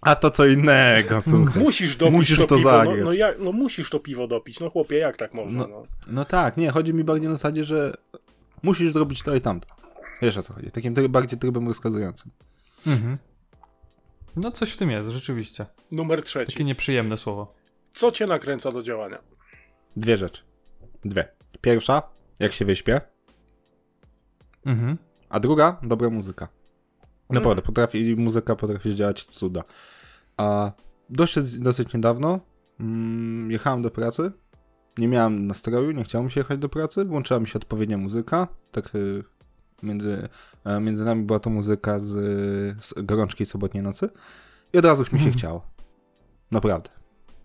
[0.01, 1.63] A to co innego, słuchaj.
[1.63, 2.85] Musisz dopić Musisz to, to piwo.
[2.85, 4.61] No, no, jak, no musisz to piwo dopić.
[4.61, 5.59] No chłopie, jak tak można?
[5.59, 5.69] No.
[5.69, 5.83] No.
[6.07, 7.95] No tak, nie, chodzi mi bardziej na zasadzie, że
[8.63, 9.69] musisz zrobić to i tamto.
[10.23, 10.71] Wiesz o co chodzi.
[10.71, 12.31] Takim try- bardziej trybem rozkazującym.
[12.87, 13.19] Mhm.
[14.37, 15.67] No coś w tym jest, rzeczywiście.
[15.93, 16.53] Numer trzeci.
[16.53, 17.53] Takie nieprzyjemne słowo.
[17.93, 19.19] Co cię nakręca do działania?
[19.97, 20.43] Dwie rzeczy.
[21.05, 21.29] Dwie.
[21.61, 22.03] Pierwsza,
[22.41, 23.01] jak się wyśpię.
[24.67, 24.99] Mhm.
[25.29, 26.49] A druga, dobra muzyka.
[27.31, 29.63] Naprawdę, potrafi, muzyka potrafi zdziałać cuda.
[30.37, 30.73] A
[31.11, 32.41] dosyć, dosyć niedawno
[32.81, 34.33] mm, jechałem do pracy.
[34.99, 37.05] Nie miałem nastroju, nie chciałem się jechać do pracy.
[37.05, 38.49] Włączyła mi się odpowiednia muzyka.
[38.73, 39.25] Tak y,
[39.83, 40.29] między,
[40.65, 42.07] e, między nami była to muzyka z,
[42.85, 44.09] z gorączki sobotniej nocy.
[44.73, 45.33] I od razu mi się Mhm.
[45.35, 45.67] chciało.
[46.51, 46.91] Naprawdę.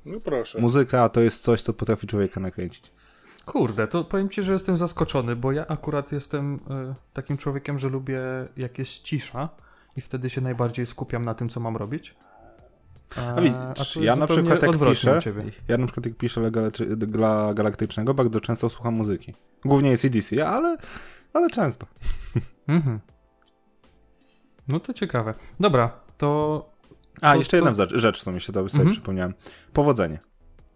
[0.05, 0.61] No proszę.
[0.61, 2.91] Muzyka to jest coś, co potrafi człowieka nakręcić.
[3.45, 6.59] Kurde, to powiem ci, że jestem zaskoczony, bo ja akurat jestem y,
[7.13, 8.21] takim człowiekiem, że lubię
[8.57, 9.49] jak jest cisza
[9.95, 12.15] i wtedy się najbardziej skupiam na tym, co mam robić.
[13.15, 15.31] A, A widzisz, a ja na przykład jak odwrotnie piszę,
[15.67, 16.51] ja na przykład jak piszę
[16.95, 19.33] dla Galaktycznego, bardzo często słucham muzyki.
[19.65, 20.77] Głównie jest CDC, ale,
[21.33, 21.87] ale często.
[22.67, 22.99] Mhm.
[24.67, 25.33] No to ciekawe.
[25.59, 26.69] Dobra, to
[27.21, 28.91] A, To- jeszcze to- jedna rzecz, rzecz w sumie się to sobie Mhm.
[28.91, 29.33] przypomniałem.
[29.73, 30.19] Powodzenie.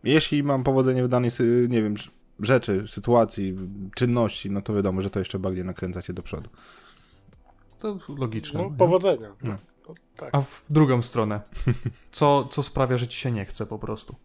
[0.03, 1.31] Jeśli mam powodzenie w danej,
[1.69, 1.95] nie wiem,
[2.39, 3.55] rzeczy, sytuacji,
[3.95, 6.49] czynności, no to wiadomo, że to jeszcze bardziej nakręca cię do przodu.
[7.79, 8.63] to logiczne.
[8.63, 8.77] No, nie?
[8.77, 9.29] powodzenia.
[9.43, 9.55] No.
[9.89, 10.29] No, tak.
[10.35, 11.41] A w drugą stronę.
[12.11, 14.15] Co, co sprawia, że ci się nie chce po prostu?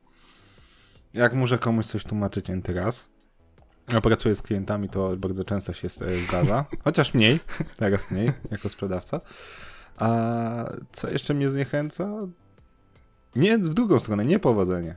[1.14, 3.08] Jak muszę komuś coś tłumaczyć enty raz,
[3.96, 5.88] a pracuję z klientami, to bardzo często się
[6.28, 6.64] zdarza.
[6.84, 7.40] Chociaż mniej,
[7.76, 9.20] teraz mniej, jako sprzedawca.
[9.98, 12.26] A co jeszcze mnie zniechęca?
[13.36, 14.96] Nie, w drugą stronę, nie powodzenie.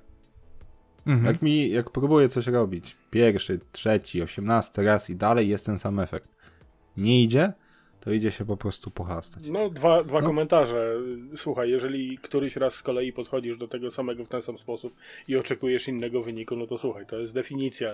[1.08, 1.26] Mhm.
[1.26, 6.00] Jak mi, jak próbuję coś robić, pierwszy, trzeci, osiemnasty raz i dalej jest ten sam
[6.00, 6.28] efekt.
[6.98, 7.54] Nie idzie,
[8.00, 9.44] to idzie się po prostu pochastać.
[9.48, 10.28] No, dwa, dwa No.
[10.28, 10.94] komentarze.
[11.36, 14.96] Słuchaj, jeżeli któryś raz z kolei podchodzisz do tego samego w ten sam sposób
[15.28, 17.94] i oczekujesz innego wyniku, no to słuchaj, to jest definicja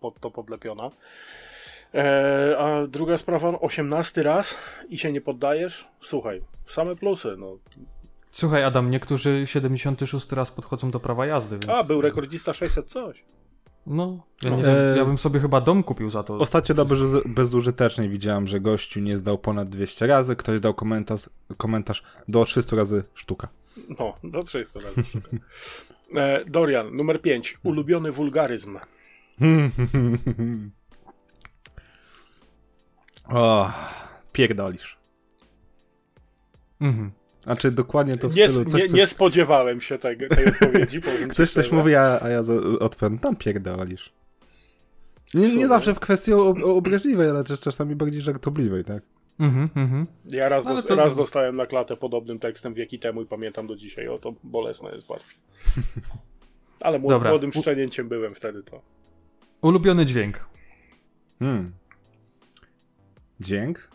[0.00, 0.90] pod to podlepiona.
[1.94, 4.56] E, a druga sprawa, no, 18 raz
[4.88, 5.88] i się nie poddajesz?
[6.00, 7.36] Słuchaj, same plusy.
[7.38, 7.58] No.
[8.30, 11.68] Słuchaj, Adam, niektórzy 76 raz podchodzą do prawa jazdy, więc...
[11.68, 13.24] A, był rekordzista 600 coś.
[13.86, 14.56] No, ja, No.
[14.56, 16.34] nie wiem, E, ja bym sobie chyba dom kupił za to.
[16.38, 22.02] Ostatnio bez, bezużytecznej widziałem, że gościu nie zdał ponad 200 razy, ktoś dał komentarz, komentarz
[22.28, 23.48] do 300 razy sztuka.
[23.98, 25.04] No, do 300 razy.
[25.04, 25.40] szukam.
[26.16, 27.58] e, Dorian, numer 5.
[27.62, 28.78] Ulubiony wulgaryzm.
[33.28, 33.72] o,
[34.32, 34.98] pierdolisz.
[36.80, 37.10] Mhm.
[37.44, 41.00] Znaczy dokładnie to w Nie, stylu coś, nie, coś, nie spodziewałem się tego, tej odpowiedzi.
[41.28, 42.42] Ktoś coś mówi, a, a ja
[42.80, 44.12] odpowiem, tam pierdolisz.
[45.34, 49.02] Nie, nie zawsze w kwestii ob- obraźliwej, ale też czasami bardziej żartobliwej, tak?
[49.40, 50.06] Mhm, mhm.
[50.30, 53.76] Ja raz, No, to- raz dostałem na klatę podobnym tekstem wieki temu i pamiętam do
[53.76, 54.08] dzisiaj.
[54.08, 55.24] O, to bolesne jest bardzo.
[56.80, 58.82] Ale młodym U- szczenięciem byłem wtedy to.
[59.62, 60.40] Ulubiony dźwięk.
[61.38, 61.72] Hmm.
[63.40, 63.88] Dźwięk?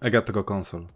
[0.00, 0.86] Retro konsol.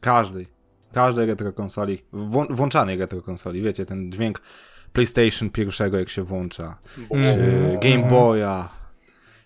[0.00, 0.46] Każdej.
[0.92, 2.02] Każdej retro konsoli.
[2.12, 3.62] Włą- włączanej retro konsoli.
[3.62, 4.40] Wiecie, ten dźwięk
[4.92, 6.78] PlayStation pierwszego, jak się włącza.
[7.08, 7.14] Bo...
[7.14, 8.68] Czy Game Boya.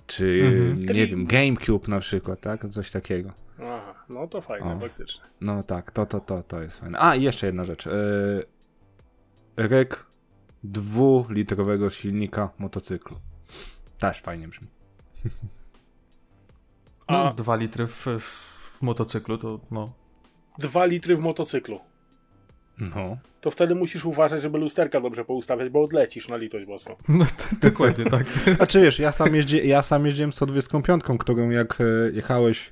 [0.07, 0.97] Czy, Mhm.
[0.97, 2.69] nie wiem, GameCube na przykład, tak?
[2.69, 3.33] Coś takiego.
[3.63, 4.81] Aha, no to fajne, O.
[4.81, 5.25] faktycznie.
[5.41, 6.99] No tak, to, to, to, to jest fajne.
[7.01, 7.87] A, i jeszcze jedna rzecz.
[7.87, 8.47] Yy,
[9.57, 10.07] rek
[10.65, 13.17] dwulitrowego silnika motocyklu.
[13.99, 14.69] Też fajnie brzmi.
[17.11, 18.07] No, A dwa litry w,
[18.79, 19.93] w motocyklu to no.
[20.59, 21.81] dwa litry w motocyklu.
[22.81, 23.17] No.
[23.41, 26.97] To wtedy musisz uważać, żeby lusterka dobrze poustawiać, bo odlecisz na litość boską.
[27.09, 28.27] no to, dokładnie tak.
[28.61, 32.71] A czy wiesz, ja sam, jeździ, ja sam jeździłem 125, którą jak e, jechałeś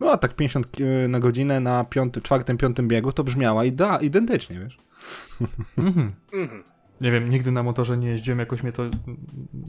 [0.00, 4.60] no tak 50 ki- na godzinę na piąty, czwartym, piątym biegu, to brzmiała ida, identycznie,
[4.60, 4.76] wiesz.
[5.78, 6.12] Mhm.
[6.32, 6.64] Mhm.
[7.02, 8.82] Nie wiem, nigdy na motorze nie jeździłem, jakoś mnie to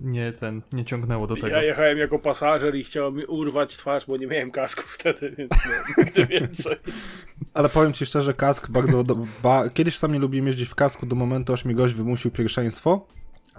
[0.02, 1.48] nie ten, nie ciągnęło do tego.
[1.48, 5.52] Ja jechałem jako pasażer i chciałem mi urwać twarz, bo nie miałem kasku wtedy, więc
[5.52, 5.72] no,
[6.04, 6.76] nigdy więcej.
[7.54, 9.04] Ale powiem ci szczerze, kask bardzo...
[9.04, 12.32] Do, ba, kiedyś sam nie lubiłem jeździć w kasku do momentu, aż mi gość wymusił
[12.32, 13.08] pierwszeństwo.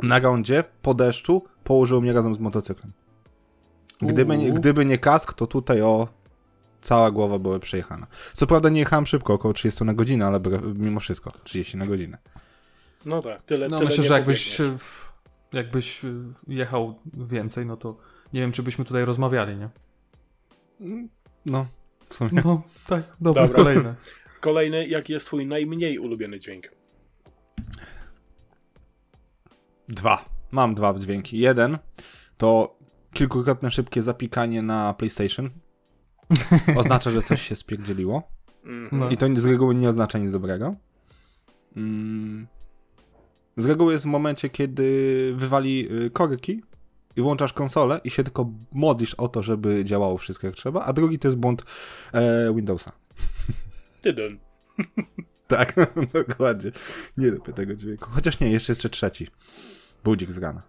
[0.02, 2.92] Na rondzie, po deszczu, położył mnie razem z motocyklem.
[4.02, 6.08] Gdyby nie, gdyby nie kask, to tutaj o...
[6.80, 8.06] Cała głowa była przejechana.
[8.34, 10.40] Co prawda nie jechałem szybko, około 30 na godzinę, ale
[10.74, 12.18] mimo wszystko 30 na godzinę.
[13.06, 14.58] No tak, tyle, No tyle myślę, nie że jakbyś,
[15.52, 16.08] jakbyś e,
[16.48, 17.96] jechał więcej, no to
[18.32, 19.68] nie wiem, czy byśmy tutaj rozmawiali, nie?
[21.46, 21.66] No,
[22.08, 22.42] w sumie.
[22.44, 23.56] No, tak, dobra, Dobra.
[23.56, 23.94] kolejne.
[24.40, 26.68] Kolejny, jaki jest twój najmniej ulubiony dźwięk?
[29.88, 30.24] Dwa.
[30.50, 31.38] Mam dwa dźwięki.
[31.38, 31.78] Jeden
[32.38, 32.78] to
[33.12, 35.50] kilkukrotne szybkie zapikanie na PlayStation.
[36.80, 38.22] Oznacza, że coś się spierdzieliło.
[38.64, 39.00] Mhm.
[39.00, 39.10] No.
[39.10, 40.74] I to z reguły nie oznacza nic dobrego.
[41.76, 42.46] Mm.
[43.56, 46.62] Z reguły jest w momencie, kiedy wywali y, korki
[47.16, 50.92] i włączasz konsolę i się tylko modlisz o to, żeby działało wszystko jak trzeba, a
[50.92, 51.64] drugi to jest błąd
[52.12, 52.92] e, Windowsa.
[54.02, 54.38] Tydyn.
[55.46, 55.74] Tak,
[56.28, 56.70] dokładnie.
[57.16, 58.10] Nie lubię tego dźwięku.
[58.10, 59.28] Chociaż nie, jeszcze jeszcze trzeci.
[60.04, 60.62] Budzik z rana.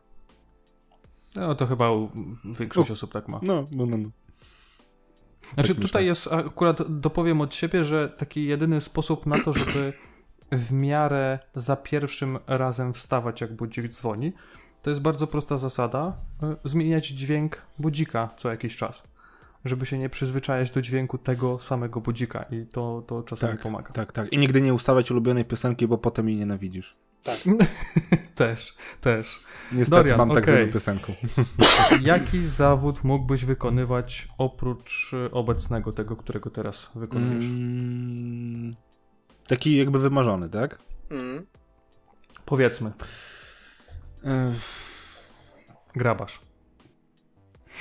[1.35, 1.89] No to chyba
[2.59, 2.93] większość U.
[2.93, 3.39] osób tak ma.
[3.43, 3.97] No, no, no.
[3.97, 4.09] no.
[5.53, 6.03] Znaczy Tak tutaj myślę.
[6.03, 9.93] jest, akurat dopowiem od siebie, że taki jedyny sposób na to, żeby
[10.51, 14.33] w miarę za pierwszym razem wstawać, jak budzik dzwoni,
[14.81, 16.17] to jest bardzo prosta zasada,
[16.65, 19.03] y, zmieniać dźwięk budzika co jakiś czas.
[19.65, 23.91] Żeby się nie przyzwyczajać do dźwięku tego samego budzika i to, to czasami Tak, pomaga.
[23.91, 24.33] Tak, tak.
[24.33, 26.95] I nigdy nie ustawiać ulubionej piosenki, bo potem jej nienawidzisz.
[28.35, 29.39] Też, też.
[29.71, 30.59] Niestety Dorian, mam tak z okej.
[30.59, 31.13] jedną piosenką.
[32.01, 37.45] Jaki zawód mógłbyś wykonywać oprócz y, obecnego, tego, którego teraz wykonujesz?
[37.45, 38.75] Mm,
[39.47, 40.79] taki jakby wymarzony, tak?
[41.11, 41.45] Mm.
[42.45, 42.91] Powiedzmy,
[44.23, 44.53] Ech,
[45.95, 46.39] grabarz.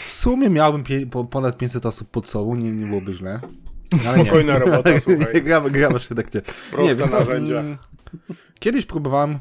[0.05, 3.41] W sumie miałbym pie- po, ponad 500 osób pod sobą, nie, nie byłoby źle.
[4.09, 4.25] Ale nie.
[4.25, 5.43] Spokojna robota, nie, słuchaj.
[5.43, 6.41] gramy, gramy się tak nie.
[6.73, 7.61] Proste wiesz co, narzędzia.
[7.61, 7.79] mm,
[8.61, 9.39] Kiedyś próbowałem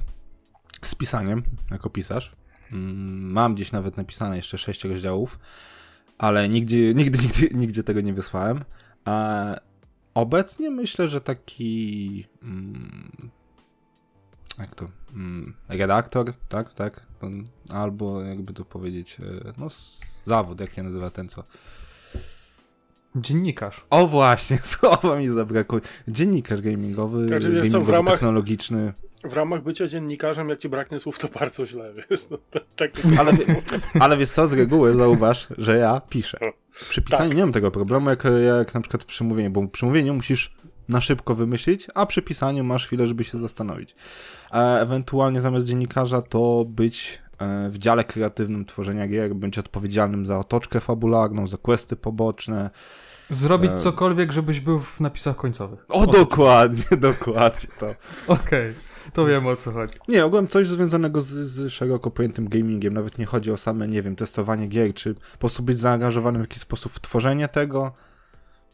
[0.82, 2.32] z pisaniem, jako pisarz.
[2.72, 5.40] Mm, Mam gdzieś nawet napisane jeszcze 6 rozdziałów,
[6.18, 8.64] ale nigdzie, nigdy, nigdy, nigdzie tego nie wysłałem.
[9.06, 9.46] A
[10.14, 12.26] obecnie myślę, że taki.
[12.44, 13.30] Mm,
[14.60, 14.90] jak to?
[15.14, 17.06] Mm, redaktor, tak, tak.
[17.70, 19.68] Albo jakby to powiedzieć, e, no
[20.26, 21.44] zawód, jak się nazywa ten co.
[23.16, 23.86] Dziennikarz.
[23.90, 25.80] O właśnie, słowa mi zabrakło.
[26.08, 28.94] Dziennikarz gamingowy, Znaczy, co, w ramach- technologiczny.
[29.24, 32.30] W ramach bycia dziennikarzem, jak ci braknie słów, to bardzo źle, wiesz.
[32.30, 33.32] No, to, tak, Ale,
[34.00, 36.40] ale wiesz co, z reguły zauważ, że ja piszę.
[36.90, 37.38] Przy pisaniu Tak.
[37.38, 40.54] nie mam tego problemu, jak, jak na przykład przy mówieniu, bo przy mówieniu musisz
[40.90, 43.96] na szybko wymyślić, a przy pisaniu masz chwilę, żeby się zastanowić.
[44.54, 50.40] E, ewentualnie zamiast dziennikarza to być e, w dziale kreatywnym tworzenia gier, być odpowiedzialnym za
[50.40, 52.70] otoczkę fabularną, za questy poboczne.
[53.30, 53.76] Zrobić E.
[53.76, 55.86] cokolwiek, żebyś był w napisach końcowych.
[55.90, 57.88] O, dokładnie, dokładnie to.
[58.28, 58.74] Okej,
[59.14, 60.00] to wiem o co chodzi.
[60.08, 62.94] Nie, ogółem coś związanego z, z szeroko pojętym gamingiem.
[62.94, 66.46] Nawet nie chodzi o same, nie wiem, testowanie gier, czy po prostu być zaangażowanym w
[66.46, 67.92] jakiś sposób w tworzenie tego.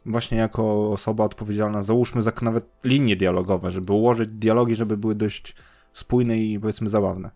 [0.06, 5.56] Właśnie jako osoba odpowiedzialna, załóżmy za nawet linie dialogowe, żeby ułożyć dialogi, żeby były dość
[5.94, 7.32] spójne i powiedzmy zabawne.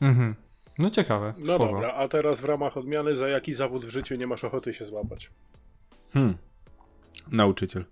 [0.00, 0.34] Mhm.
[0.78, 1.34] No ciekawe.
[1.38, 1.72] no spoko.
[1.72, 4.84] dobra, a teraz w ramach odmiany, za jaki zawód w życiu nie masz ochoty się
[4.84, 5.30] złapać?
[6.12, 6.34] Hmm.
[7.32, 7.84] Nauczyciel.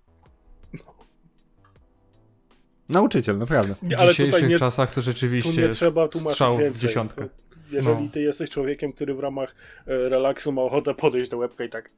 [2.89, 3.73] Nauczyciel, naprawdę.
[3.81, 6.81] W Ale dzisiejszych nie, czasach to tu rzeczywiście nie jest trzeba tłumaczyć strzał w więcej.
[6.81, 7.23] dziesiątkę.
[7.25, 7.29] To
[7.71, 8.09] Jeżeli No.
[8.13, 9.55] ty jesteś człowiekiem, który w ramach
[9.87, 11.89] e, relaksu ma ochotę podejść do łebka i tak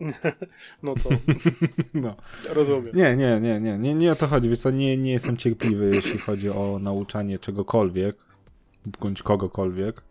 [0.82, 1.08] no to
[1.94, 2.14] No.
[2.54, 2.94] rozumiem.
[2.94, 4.48] Nie, nie, nie, nie, nie, nie o to chodzi.
[4.48, 8.16] Wiesz co, nie, nie jestem cierpliwy, jeśli chodzi o nauczanie czegokolwiek,
[9.00, 10.02] bądź kogokolwiek.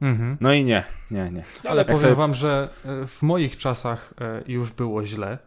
[0.00, 0.36] Mhm.
[0.40, 1.44] No i nie, nie, nie.
[1.64, 5.38] Ale Jak powiem sobie- wam, że e, w moich czasach e, już było źle,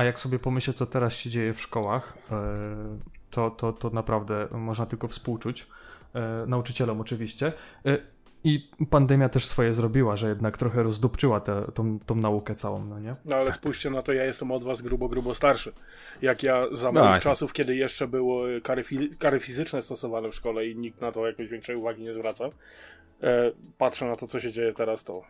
[0.00, 2.36] a jak sobie pomyślę, co teraz się dzieje w szkołach, e,
[3.30, 5.66] to, to, to naprawdę można tylko współczuć.
[6.14, 7.52] E, Nauczycielom oczywiście.
[7.86, 7.98] E,
[8.44, 13.00] I pandemia też swoje zrobiła, że jednak trochę rozdupczyła tę tą, tą naukę całą, no
[13.00, 13.14] nie?
[13.24, 15.72] No ale spójrzcie na to, ja jestem od was grubo, grubo starszy.
[16.22, 17.22] Jak ja za No, moich tak.
[17.22, 18.84] czasów, kiedy jeszcze były kary,
[19.18, 22.44] kary fizyczne stosowane w szkole i nikt na to jakoś większej uwagi nie zwraca,
[23.22, 25.22] e, patrzę na to, co się dzieje teraz, to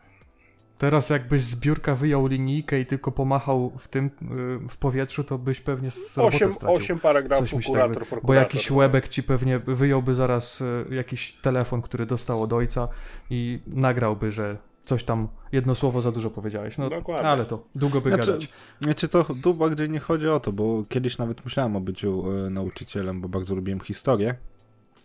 [0.81, 5.38] Teraz jakbyś z biurka wyjął linijkę i tylko pomachał w tym y, w powietrzu, to
[5.38, 6.77] byś pewnie z osiem, stracił.
[6.77, 8.27] osiem paragrafów Coś kurator, tak prokurator.
[8.27, 12.88] Bo jakiś łebek ci pewnie wyjąłby zaraz y, jakiś telefon, który dostał od ojca
[13.31, 16.79] i nagrałby, że coś tam, jedno słowo za dużo powiedziałeś.
[16.79, 17.29] No, Dokładnie.
[17.29, 18.49] ale to długo by Znaczy, gadać.
[18.81, 22.51] Znaczy to tu bardziej nie chodzi o to, bo kiedyś nawet myślałem o byciu e,
[22.51, 24.35] nauczycielem, bo bardzo lubiłem historię.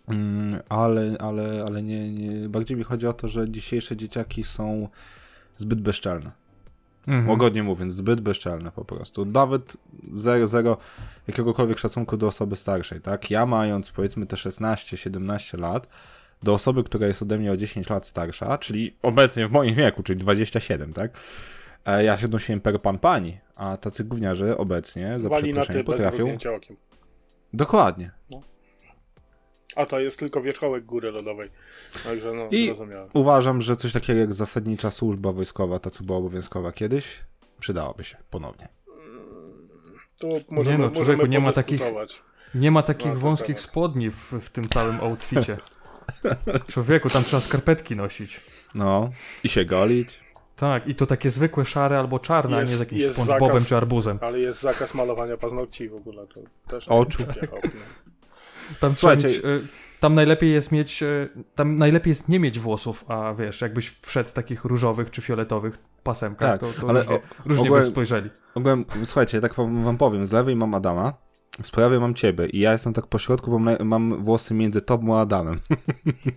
[0.07, 4.89] Mm, ale, ale, ale nie, nie, bardziej mi chodzi o to, że dzisiejsze dzieciaki są
[5.57, 6.31] zbyt bezczelne.
[7.07, 7.29] Mhm.
[7.29, 9.25] Łagodnie mówiąc, zbyt bezczelne po prostu.
[9.25, 9.77] Nawet
[10.17, 10.77] zero, zero
[11.27, 13.31] jakiegokolwiek szacunku do osoby starszej, tak?
[13.31, 15.87] Ja mając powiedzmy te 16-17 lat,
[16.43, 20.03] do osoby, która jest ode mnie o 10 lat starsza, czyli obecnie w moim wieku,
[20.03, 21.11] czyli 27, tak?
[21.85, 26.35] E, Ja się odnosiłem per pan pani, a tacy gówniarze obecnie, za Wali przeproszeniem, potrafią...
[26.55, 26.77] okiem.
[27.53, 28.11] Dokładnie.
[29.75, 31.49] A to jest tylko wierzchołek góry lodowej.
[32.03, 33.09] Także no, I- zrozumiałem.
[33.13, 37.05] Uważam, że coś takiego jak zasadnicza służba wojskowa, ta co była obowiązkowa kiedyś,
[37.59, 38.67] przydałaby się ponownie.
[40.19, 41.81] Tu możemy, no, człowieku, nie ma takich-.
[42.55, 43.61] Nie ma takich No, to wąskich temat.
[43.61, 45.57] spodni w, w tym całym outficie.
[46.67, 48.41] Człowieku, tam trzeba skarpetki nosić.
[48.75, 49.09] No,
[49.43, 50.19] i się golić.
[50.55, 53.63] Tak, i to takie zwykłe szare albo czarne, a nie Jest- z jakimś jest SpongeBobem
[53.65, 54.19] czy arbuzem.
[54.21, 56.27] Ale jest zakaz malowania paznokci w ogóle.
[56.27, 57.23] To też Oczu.
[58.79, 59.61] Tam, Słuchajcie- mieć, y,
[59.99, 64.29] tam najlepiej jest mieć, y, tam najlepiej jest nie mieć włosów, a wiesz, jakbyś wszedł
[64.29, 67.91] w takich różowych czy fioletowych pasemkach, Tak, to, to ale różnie, o- różnie ogółem- by
[67.91, 68.29] spojrzeli.
[68.55, 71.13] Ogółem, słuchajcie, ja tak wam powiem, z lewej mam Adama,
[71.63, 75.17] z prawej mam ciebie i ja jestem tak po środku, bo mam- włosy między tobą
[75.17, 75.59] a Adamem.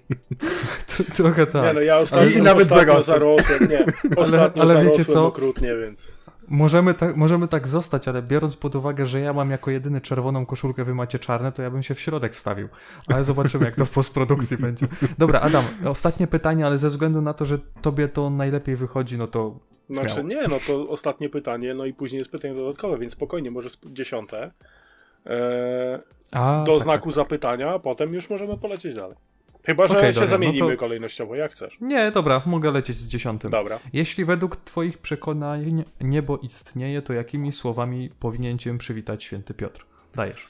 [1.16, 1.64] Trochę tak.
[1.64, 3.68] Nie no, ja ostatnio, I- i nawet ostatnio zarosłem.
[3.70, 3.86] Nie,
[4.16, 5.26] ostatnio ale wiecie zarosłem co?
[5.26, 6.17] okrutnie, więc...
[6.50, 10.46] Możemy tak, możemy tak zostać, ale biorąc pod uwagę, że ja mam jako jedyny czerwoną
[10.46, 12.68] koszulkę, wy macie czarne, to ja bym się w środek wstawił.
[13.06, 14.87] Ale zobaczymy, jak to w postprodukcji będzie.
[15.18, 19.26] Dobra, Adam, ostatnie pytanie, ale ze względu na to, że tobie to najlepiej wychodzi, no
[19.26, 19.58] to.
[19.90, 20.28] Znaczy śmiało.
[20.28, 24.50] nie, no to ostatnie pytanie, no i później jest pytanie dodatkowe, więc spokojnie, może dziesiąte.
[25.26, 25.98] Eee,
[26.32, 29.16] A, do tak, znaku zapytania, a potem już możemy polecieć dalej.
[29.68, 31.76] Chyba, że Okej, się dobra, no zamienimy to- kolejnościowo, jak chcesz.
[31.81, 33.50] Nie, dobra, mogę lecieć z dziesiątym.
[33.50, 33.81] Dobra.
[33.92, 39.87] Jeśli według Twoich przekonań niebo istnieje, to jakimi słowami powinien Cię przywitać święty Piotr?
[40.14, 40.48] Dajesz.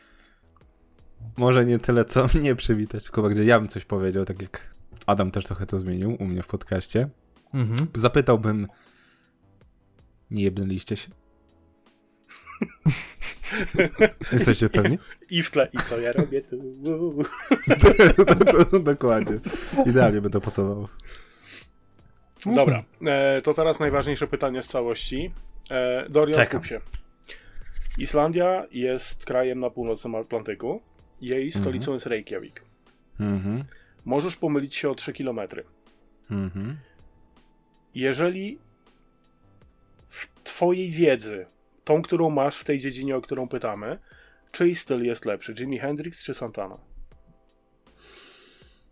[1.36, 4.74] Może nie tyle, co mnie przywitać, tylko bardziej ja bym coś powiedział, tak jak
[5.06, 7.08] Adam też trochę to zmienił u mnie w podcaście.
[7.54, 7.88] Mhm.
[7.94, 8.68] Zapytałbym,
[10.30, 11.08] nie jebnęliście się?
[14.32, 14.98] Jesteście pewni?
[15.30, 16.56] I w tle, i co ja robię tu?
[18.80, 19.38] Dokładnie.
[19.86, 20.88] Idealnie by to pasowało.
[22.46, 25.32] Dobra, e, to teraz najważniejsze pytanie z całości.
[25.70, 26.80] E, Dorian, skup się.
[27.98, 30.82] Islandia jest krajem na północnym Atlantyku.
[31.20, 32.62] Jej stolicą jest Reykjavik.
[33.20, 33.64] Mhm.
[34.04, 35.40] Możesz pomylić się o 3 km.
[36.30, 36.76] Mhm.
[37.94, 38.58] Jeżeli
[40.08, 41.46] w twojej wiedzy,
[41.88, 43.98] tą, którą masz w tej dziedzinie, o którą pytamy,
[44.50, 46.78] czyj styl jest lepszy, Jimi Hendrix czy Santana?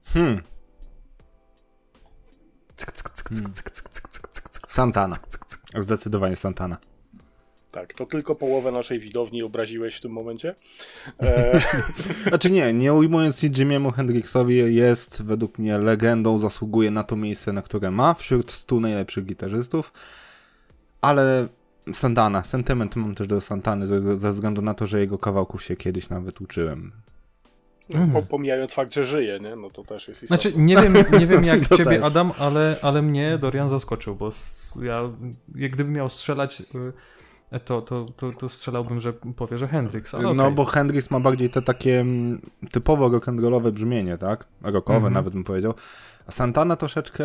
[0.05, 0.43] Hmm.
[4.69, 5.17] Santana.
[5.81, 6.79] Zdecydowanie Santana.
[7.71, 10.55] Tak, to tylko połowę naszej widowni obraziłeś w tym momencie.
[11.21, 11.61] E,
[12.29, 17.53] Znaczy nie, nie ujmując nic Jimiemu Hendrixowi, jest według mnie legendą, zasługuje na to miejsce,
[17.53, 19.93] na które ma wśród 100 najlepszych gitarzystów,
[21.01, 21.49] ale
[21.92, 25.77] Santana, sentyment mam też do Santany ze, ze względu na to, że jego kawałków się
[25.77, 26.92] kiedyś nawet uczyłem.
[27.94, 28.11] Mhm.
[28.11, 29.57] po, pomijając fakt, że żyje, nie?
[29.57, 30.42] No to też jest istotne.
[30.42, 32.05] Znaczy, nie wiem, nie wiem jak ciebie, też.
[32.05, 34.31] Adam, ale, ale mnie Dorian zaskoczył, bo
[34.83, 35.03] ja,
[35.55, 36.62] jak gdybym miał strzelać,
[37.55, 40.14] y, to, to, to, to strzelałbym, że powie, że Hendrix.
[40.14, 44.44] Ale No bo Hendrix ma bardziej te takie mm, typowo rock'n'rollowe brzmienie, tak?
[44.62, 45.14] Rockowe Mhm.
[45.14, 45.75] nawet bym powiedział.
[46.27, 47.25] A Santana troszeczkę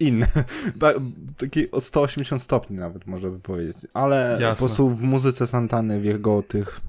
[0.00, 0.26] inne.
[0.76, 0.92] Ba-
[1.38, 3.76] Taki o 180 stopni nawet można by powiedzieć.
[3.94, 4.54] Ale Jasne.
[4.54, 6.80] po prostu w muzyce Santany, w jego tych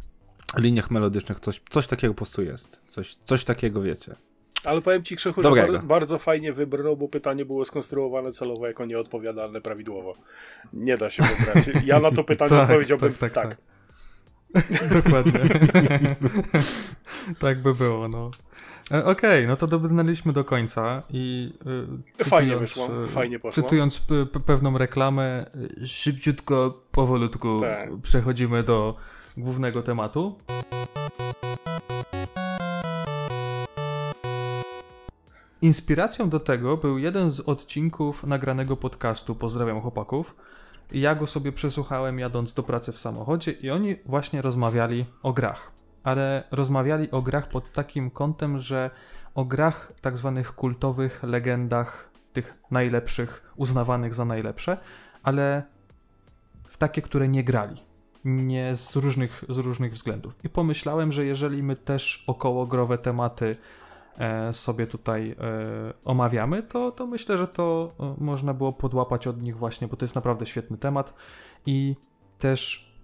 [0.57, 2.79] liniach melodycznych coś, coś takiego po prostu jest.
[2.89, 4.15] Coś, coś takiego wiecie.
[4.63, 5.73] Ale powiem ci, Krzychu, że Dobrego.
[5.73, 10.13] bar- bardzo fajnie wybrnął, bo pytanie było skonstruowane celowo jako nieodpowiadalne prawidłowo.
[10.73, 11.69] Nie da się wybrać.
[11.85, 13.57] Ja na to pytanie Tak, odpowiedziałbym tak, tak.
[14.53, 15.39] tak, Dokładnie.
[17.39, 18.31] tak by było, no.
[18.91, 21.53] E, Okej, no to dobrnęliśmy do końca i
[22.23, 23.63] Fajnie cytując, wyszło, y, fajnie poszło.
[23.63, 24.01] Cytując
[24.45, 25.45] pewną reklamę,
[25.85, 27.89] szybciutko, powolutku Tak.
[28.01, 28.95] przechodzimy do
[29.37, 30.35] głównego tematu.
[35.61, 40.35] Inspiracją do tego był jeden z odcinków nagranego podcastu Pozdrawiam chłopaków.
[40.91, 45.74] Ja go sobie przesłuchałem jadąc do pracy w samochodzie i oni właśnie rozmawiali o grach.
[46.05, 48.89] Ale rozmawiali o grach pod takim kątem, że
[49.35, 54.77] o grach tak zwanych kultowych, legendach, tych najlepszych, uznawanych za najlepsze,
[55.23, 55.63] ale
[56.67, 57.75] w takie, które nie grali.
[58.25, 60.45] Nie z różnych, z różnych względów.
[60.45, 63.55] I pomyślałem, że jeżeli my też okołogrowe tematy
[64.17, 65.35] e, sobie tutaj e,
[66.05, 70.05] omawiamy, to, to myślę, że to e, można było podłapać od nich właśnie, bo to
[70.05, 71.13] jest naprawdę świetny temat
[71.65, 71.95] i
[72.39, 72.94] też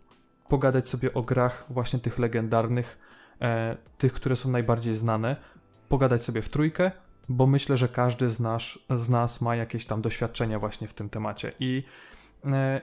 [0.51, 2.97] pogadać sobie o grach właśnie tych legendarnych,
[3.41, 5.35] e, tych, które są najbardziej znane,
[5.89, 6.91] pogadać sobie w trójkę,
[7.29, 11.09] bo myślę, że każdy z nas, z nas ma jakieś tam doświadczenia właśnie w tym
[11.09, 11.51] temacie.
[11.59, 11.83] I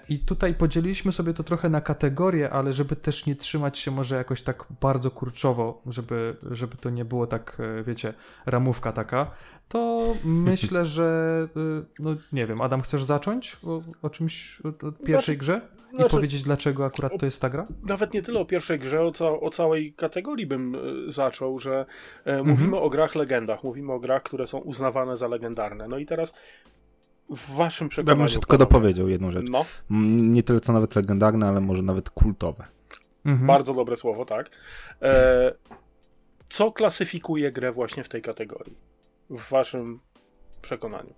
[0.09, 4.17] I tutaj podzieliliśmy sobie to trochę na kategorie, ale żeby też nie trzymać się może
[4.17, 8.15] jakoś tak bardzo kurczowo, żeby, żeby to nie było tak, e, wiecie,
[8.47, 9.31] ramówka taka,
[9.69, 14.93] to myślę, że e, no nie wiem, Adam, chcesz zacząć o, o czymś, o, o
[14.93, 15.61] pierwszej grze
[15.93, 17.67] i znaczy- powiedzieć, dlaczego akurat to jest ta gra?
[17.83, 21.87] Nawet nie tyle o pierwszej grze, o, ca- o całej kategorii bym e, zaczął, że
[22.25, 25.89] e, mówimy o grach legendach, mówimy o grach, które są uznawane za legendarne.
[25.89, 26.35] No i teraz
[27.37, 28.19] w waszym Ja przekonaniu...
[28.19, 29.47] bym się tylko dopowiedział jedną rzecz.
[29.51, 32.65] No, Nie tyle co nawet legendarne, ale może nawet kultowe.
[33.25, 33.47] Mhm.
[33.47, 34.51] bardzo dobre słowo, tak.
[35.03, 35.53] E,
[36.49, 38.77] co klasyfikuje grę właśnie w tej kategorii?
[39.31, 40.01] W waszym
[40.63, 41.15] przekonaniu.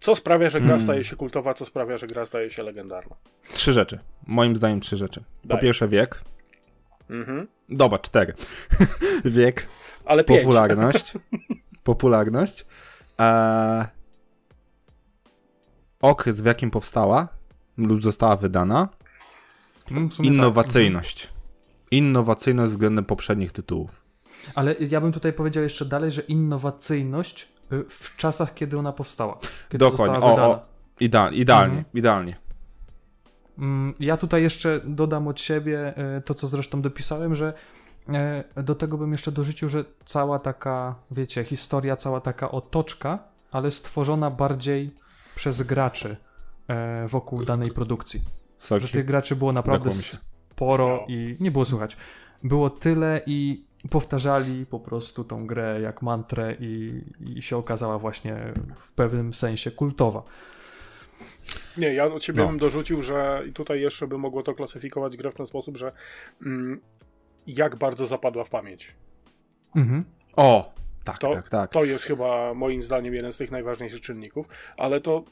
[0.00, 0.80] Co sprawia, że gra Hmm.
[0.80, 3.16] staje się kultowa, co sprawia, że gra staje się legendarna?
[3.52, 3.98] Trzy rzeczy.
[4.26, 5.20] Moim zdaniem trzy rzeczy.
[5.42, 5.60] Po Daj.
[5.60, 6.22] pierwsze wiek.
[7.10, 7.46] Mhm.
[7.68, 8.34] Dobra, cztery.
[9.24, 9.66] wiek,
[10.04, 10.40] Ale pięć.
[10.40, 11.12] popularność.
[11.84, 12.66] popularność.
[13.18, 13.84] Eee,
[16.02, 17.28] okres, w jakim powstała
[17.76, 18.88] lub została wydana.
[19.90, 20.34] Mm, w sumie tak.
[20.36, 21.28] Innowacyjność.
[21.90, 23.90] Innowacyjność względem poprzednich tytułów.
[24.54, 29.38] Ale ja bym tutaj powiedział jeszcze dalej, że innowacyjność y, w czasach, kiedy ona powstała.
[29.68, 30.14] Kiedy Dokładnie.
[30.14, 30.48] została O, wydana.
[30.48, 30.60] o,
[31.00, 31.84] idealnie, idealnie, Mhm.
[31.94, 32.36] idealnie.
[33.58, 37.52] Mm, Ja tutaj jeszcze dodam od siebie e, to, co zresztą dopisałem, że
[38.56, 43.18] e, do tego bym jeszcze dorzucił, że cała taka, wiecie, historia, cała taka otoczka,
[43.50, 44.90] ale stworzona bardziej
[45.38, 46.16] przez graczy
[46.68, 48.20] e, wokół danej produkcji.
[48.60, 48.88] Że Soki.
[48.88, 51.96] tych graczy było naprawdę sporo i nie było słychać.
[52.42, 58.52] Było tyle i powtarzali po prostu tą grę jak mantrę i, i się okazała właśnie
[58.80, 60.22] w pewnym sensie kultowa.
[61.76, 62.48] Nie, ja od ciebie No.
[62.48, 65.92] bym dorzucił, że i tutaj jeszcze by mogło to klasyfikować grę w ten sposób, że
[66.46, 66.80] mm,
[67.46, 68.94] jak bardzo zapadła w pamięć.
[69.76, 70.04] Mhm.
[70.36, 70.72] O!
[71.08, 71.70] Tak, To- tak, tak.
[71.70, 74.46] To jest chyba moim zdaniem jeden z tych najważniejszych czynników,
[74.76, 75.24] ale to,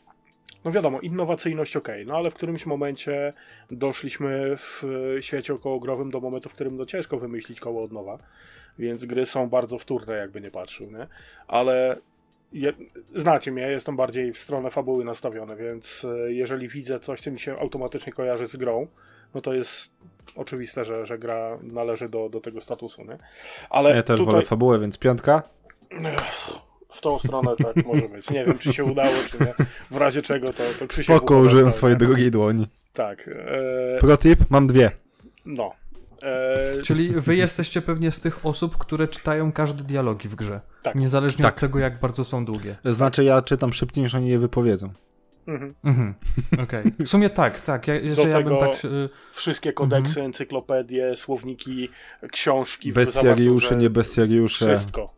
[0.64, 3.32] no wiadomo, innowacyjność ok, no ale w którymś momencie
[3.70, 4.82] doszliśmy w
[5.20, 8.18] świecie okołogrowym do momentu, w którym no ciężko wymyślić koło od nowa,
[8.78, 11.06] więc gry są bardzo wtórne, jakby nie patrzył, nie?
[11.48, 11.96] Ale
[12.52, 12.72] je,
[13.14, 17.40] znacie mnie, jestem bardziej w stronę fabuły nastawiony, więc e, jeżeli widzę coś, co mi
[17.40, 18.86] się automatycznie kojarzy z grą,
[19.34, 19.92] no to jest
[20.36, 23.18] oczywiste, że, że gra należy do, do tego statusu, nie?
[23.70, 24.34] Ale Ja też tutaj...
[24.34, 25.42] wolę fabułę, więc piątka.
[26.88, 28.30] W tą stronę tak może być.
[28.30, 29.54] Nie wiem, czy się udało, czy nie.
[29.90, 32.66] W razie czego to, to Krzysiek Spoko, użyłem swojej drugiej dłoni.
[32.92, 33.28] Tak.
[33.28, 34.90] E, Pro tip, mam dwie.
[35.46, 35.72] no.
[36.22, 40.60] E, Czyli wy jesteście pewnie z tych osób, które czytają każde dialogi w grze.
[40.82, 40.94] Tak.
[40.94, 41.54] Niezależnie Tak.
[41.54, 42.76] od tego, jak bardzo są długie.
[42.84, 44.90] Znaczy ja czytam szybciej niż oni je wypowiedzą.
[45.46, 45.74] mhm.
[45.84, 46.14] Mhm.
[46.62, 46.82] Okej.
[46.98, 47.88] W sumie tak, tak.
[47.88, 48.70] Ja, że ja bym tak.
[49.32, 50.26] Wszystkie kodeksy, Mhm.
[50.26, 51.88] encyklopedie, słowniki,
[52.32, 54.66] książki, Bestiariusze, nie bestiariusze.
[54.66, 55.12] Wszystko.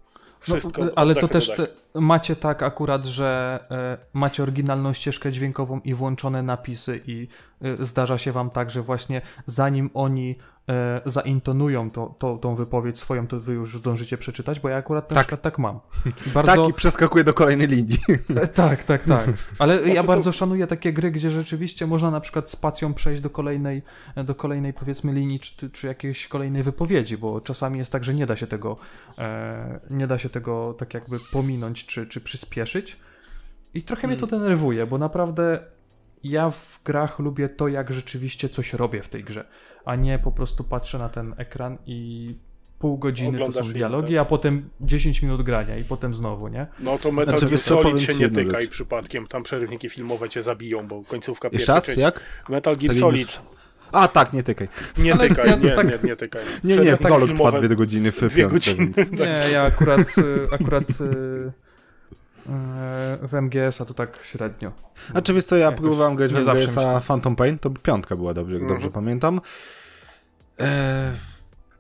[0.48, 0.86] No, Wszystko.
[0.86, 5.94] y, ale to też te, macie tak akurat, że e, macie oryginalną ścieżkę dźwiękową i
[5.94, 7.28] włączone napisy i
[7.62, 10.36] e, zdarza się wam tak, że właśnie zanim oni
[10.68, 15.10] e, zaintonują to, to, tą wypowiedź swoją, to wy już zdążycie przeczytać, bo ja akurat
[15.10, 15.24] na Tak.
[15.26, 15.80] przykład tak mam.
[16.34, 17.98] Bardzo, Tak i przeskakuje do kolejnej linii.
[18.36, 19.26] E, Tak, tak, tak.
[19.58, 23.22] Ale ja Znaczy to- bardzo szanuję takie gry, gdzie rzeczywiście można na przykład spacją przejść
[23.22, 23.82] do kolejnej,
[24.24, 28.26] do kolejnej powiedzmy linii, czy, czy jakiejś kolejnej wypowiedzi, bo czasami jest tak, że nie
[28.26, 28.76] da się tego,
[29.18, 32.96] e, nie da się tego tak jakby pominąć, czy, czy przyspieszyć.
[33.74, 34.40] I trochę mnie to Hmm.
[34.40, 35.58] denerwuje, bo naprawdę
[36.30, 39.44] ja w grach lubię to, jak rzeczywiście coś robię w tej grze,
[39.84, 42.34] a nie po prostu patrzę na ten ekran i
[42.78, 44.22] pół godziny to Oglądasz są film, dialogi, tak.
[44.22, 46.66] a potem 10 minut grania i potem znowu, nie?
[46.80, 48.70] No to Metal Znaczy, Gear Solid się nie tykaj rzecz.
[48.70, 49.26] przypadkiem.
[49.26, 51.84] Tam przerywniki filmowe cię zabiją, bo końcówka Jeszcze pierwszej raz?
[51.84, 52.00] części.
[52.00, 52.20] Jak?
[52.48, 53.40] Metal Gear Solid.
[53.92, 54.68] A tak, nie tykaj.
[54.98, 56.42] Nie Ale tykaj, ja nie, tak- nie, nie tykaj.
[56.64, 58.92] Nie, nie, Przerywniki dialog trwa dwie godziny w Dwie piątce, godziny.
[58.96, 59.10] więc...
[59.10, 61.52] Nie, ja akurat, y, akurat y,
[63.22, 64.72] w MGS-a to tak średnio.
[65.14, 68.34] A czy wiesz co, ja Jakoś próbowałem grać w MGS-a Phantom Pain, to piątka była
[68.34, 68.78] dobrze, jak Mhm.
[68.80, 69.40] dobrze pamiętam.
[70.58, 70.66] Eee,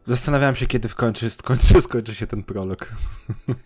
[0.06, 2.88] zastanawiałem się, kiedy w końcu skończy, skończy się ten prolog.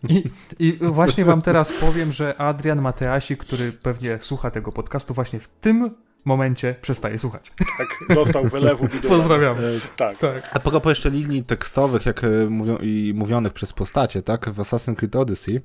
[0.08, 0.22] I,
[0.58, 5.48] I właśnie wam teraz powiem, że Adrian Mateasi, który pewnie słucha tego podcastu, właśnie w
[5.48, 5.90] tym
[6.24, 7.52] momencie przestaje słuchać.
[7.78, 8.88] Tak, dostał wylewu.
[9.08, 9.56] Pozdrawiam.
[9.96, 10.18] Tak.
[10.18, 10.50] Tak.
[10.54, 14.50] A propos jeszcze linii tekstowych, jak e, mówią, i mówionych przez postacie, tak?
[14.50, 15.60] W Assassin's Creed Odyssey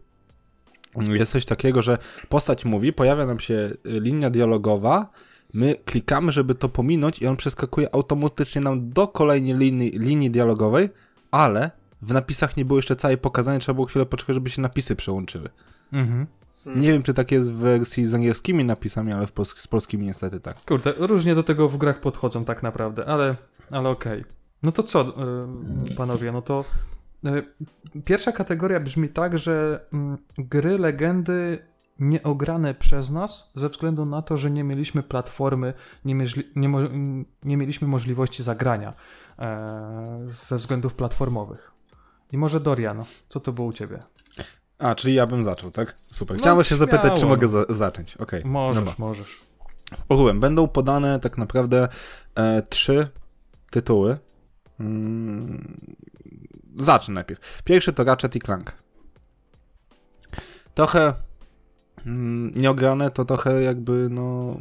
[1.02, 1.98] jest coś takiego, że
[2.30, 5.10] postać mówi, pojawia nam się e, linia dialogowa,
[5.54, 10.90] my klikamy, żeby to pominąć i on przeskakuje automatycznie nam do kolejnej linii, linii dialogowej,
[11.32, 11.72] ale
[12.02, 15.50] w napisach nie było jeszcze całej pokazane, trzeba było chwilę poczekać, żeby się napisy przełączyły.
[15.94, 16.28] Mhm.
[16.66, 20.06] Nie wiem, czy tak jest w wersji z angielskimi napisami, ale w pols- z polskimi
[20.06, 20.62] niestety tak.
[20.66, 23.36] Kurde, różnie do tego w grach podchodzą tak naprawdę, ale,
[23.72, 24.24] ale okej.
[24.64, 25.02] No to co,
[25.92, 26.97] y, panowie, no to y,
[28.06, 31.60] pierwsza kategoria brzmi tak, że mm, gry legendy
[32.00, 35.74] nieograne przez nas ze względu na to, że nie mieliśmy platformy,
[36.06, 36.80] nie, mierzli, nie, mo,
[37.44, 38.94] nie mieliśmy możliwości zagrania
[39.40, 41.72] e, ze względów platformowych.
[42.32, 44.04] I może Dorian, co to było u ciebie?
[44.80, 45.96] A, czyli ja bym zaczął, tak?
[46.12, 46.38] Super.
[46.38, 47.34] No, Chciałem się zapytać, czy śmiało.
[47.36, 48.18] mogę za- zacząć.
[48.18, 48.46] Okej.
[48.46, 48.94] Możesz, dobra.
[48.98, 49.42] możesz.
[50.10, 51.88] Ogółem będą podane tak naprawdę
[52.36, 53.08] e, trzy
[53.72, 54.18] tytuły.
[54.80, 55.78] Mm,
[56.78, 57.64] zacznę najpierw.
[57.64, 58.74] Pierwszy to Ratchet i Clank.
[60.76, 61.14] Trochę
[62.06, 64.58] mm, nieograne to trochę jakby no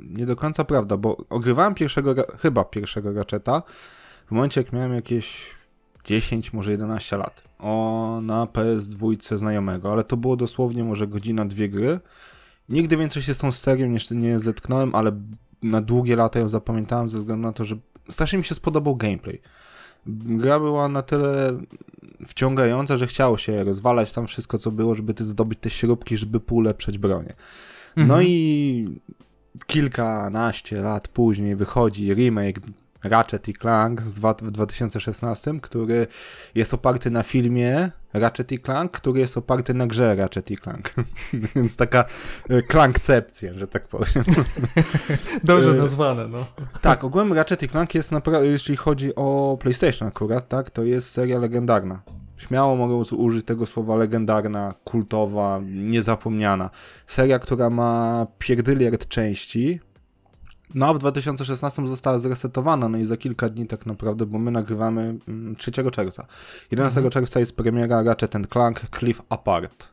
[0.00, 3.62] nie do końca prawda, bo ogrywałem pierwszego, chyba pierwszego Ratcheta
[4.26, 5.56] w momencie jak miałem jakieś
[6.04, 7.42] 10, może 11 lat.
[7.58, 12.00] O, na PS2 znajomego, ale to było dosłownie może godzina, dwie gry.
[12.68, 15.12] Nigdy więcej się z tą serią nie, nie zetknąłem, ale
[15.62, 17.76] na długie lata ją zapamiętałem ze względu na to, że
[18.10, 19.40] strasznie mi się spodobał gameplay.
[20.06, 21.58] Gra była na tyle
[22.26, 26.98] wciągająca, że chciało się rozwalać tam wszystko, co było, żeby zdobyć te śrubki, żeby ulepszać
[26.98, 27.34] bronię.
[27.96, 28.22] No Mhm.
[28.26, 29.00] i
[29.66, 32.60] kilkanaście lat później wychodzi remake
[33.08, 36.06] Ratchet i Clank z dwa, w 2016, który
[36.54, 40.94] jest oparty na filmie Ratchet i Clank, który jest oparty na grze Ratchet i Clank.
[41.54, 42.04] Więc taka
[42.48, 44.24] e, klankcepcja, że tak powiem.
[45.44, 46.46] Dobrze E, nazwane, no.
[46.82, 51.10] tak, ogółem Ratchet i Clank jest naprawdę, jeśli chodzi o PlayStation akurat, tak, to jest
[51.10, 52.02] seria legendarna.
[52.36, 56.70] Śmiało mogę użyć tego słowa legendarna, kultowa, niezapomniana.
[57.06, 59.80] Seria, która ma pierdyliard części.
[60.74, 64.50] No a w 2016 została zresetowana, no i za kilka dni tak naprawdę, bo my
[64.50, 66.26] nagrywamy mm, 3 czerwca.
[66.70, 67.10] 11 Mhm.
[67.12, 69.88] czerwca jest premiera Ratchet Clank Cliff Apart.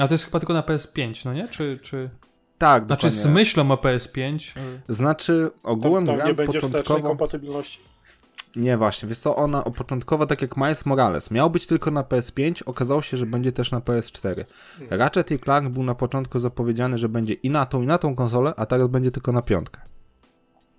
[0.00, 1.48] A to jest chyba tylko na PS5, no nie?
[1.48, 2.10] Czy, czy...
[2.58, 3.34] Tak, Znaczy z dokładnie.
[3.40, 4.58] myślą o PS5.
[4.88, 7.08] y, Znaczy ogółem Tam, tam nie będzie początkowo...
[7.08, 7.80] kompatybilności.
[8.56, 12.62] Nie, właśnie, wiesz co, ona początkowo, tak jak Miles Morales, miał być tylko na PS5,
[12.66, 14.44] okazało się, że będzie też na PS4.
[14.90, 18.14] Ratchet i Clank był na początku zapowiedziany, że będzie i na tą, i na tą
[18.14, 19.80] konsolę, a teraz będzie tylko na piątkę.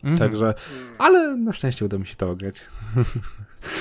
[0.03, 0.17] Mhm.
[0.17, 0.53] Także,
[0.97, 2.55] ale na szczęście uda mi się to ograć.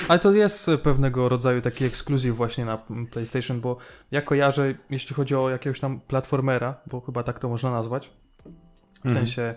[0.07, 3.77] Ale to jest pewnego rodzaju taki ekskluzyw właśnie na mm, PlayStation, bo
[4.11, 8.11] ja kojarzę, jeśli chodzi o jakiegoś tam platformera, bo chyba tak to można nazwać,
[9.01, 9.15] w Mhm.
[9.25, 9.55] sensie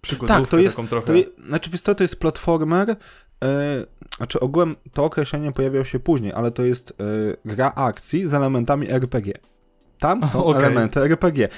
[0.00, 1.06] przygodówkę Tak, to jest, taką trochę.
[1.06, 2.96] to je, znaczy wiesz co, to jest platformer, e,
[4.16, 6.94] znaczy ogółem to określenie pojawiało się później, ale to jest e,
[7.44, 9.32] gra akcji z elementami RPG.
[9.98, 10.62] Tam są Okej.
[10.64, 11.48] elementy RPG.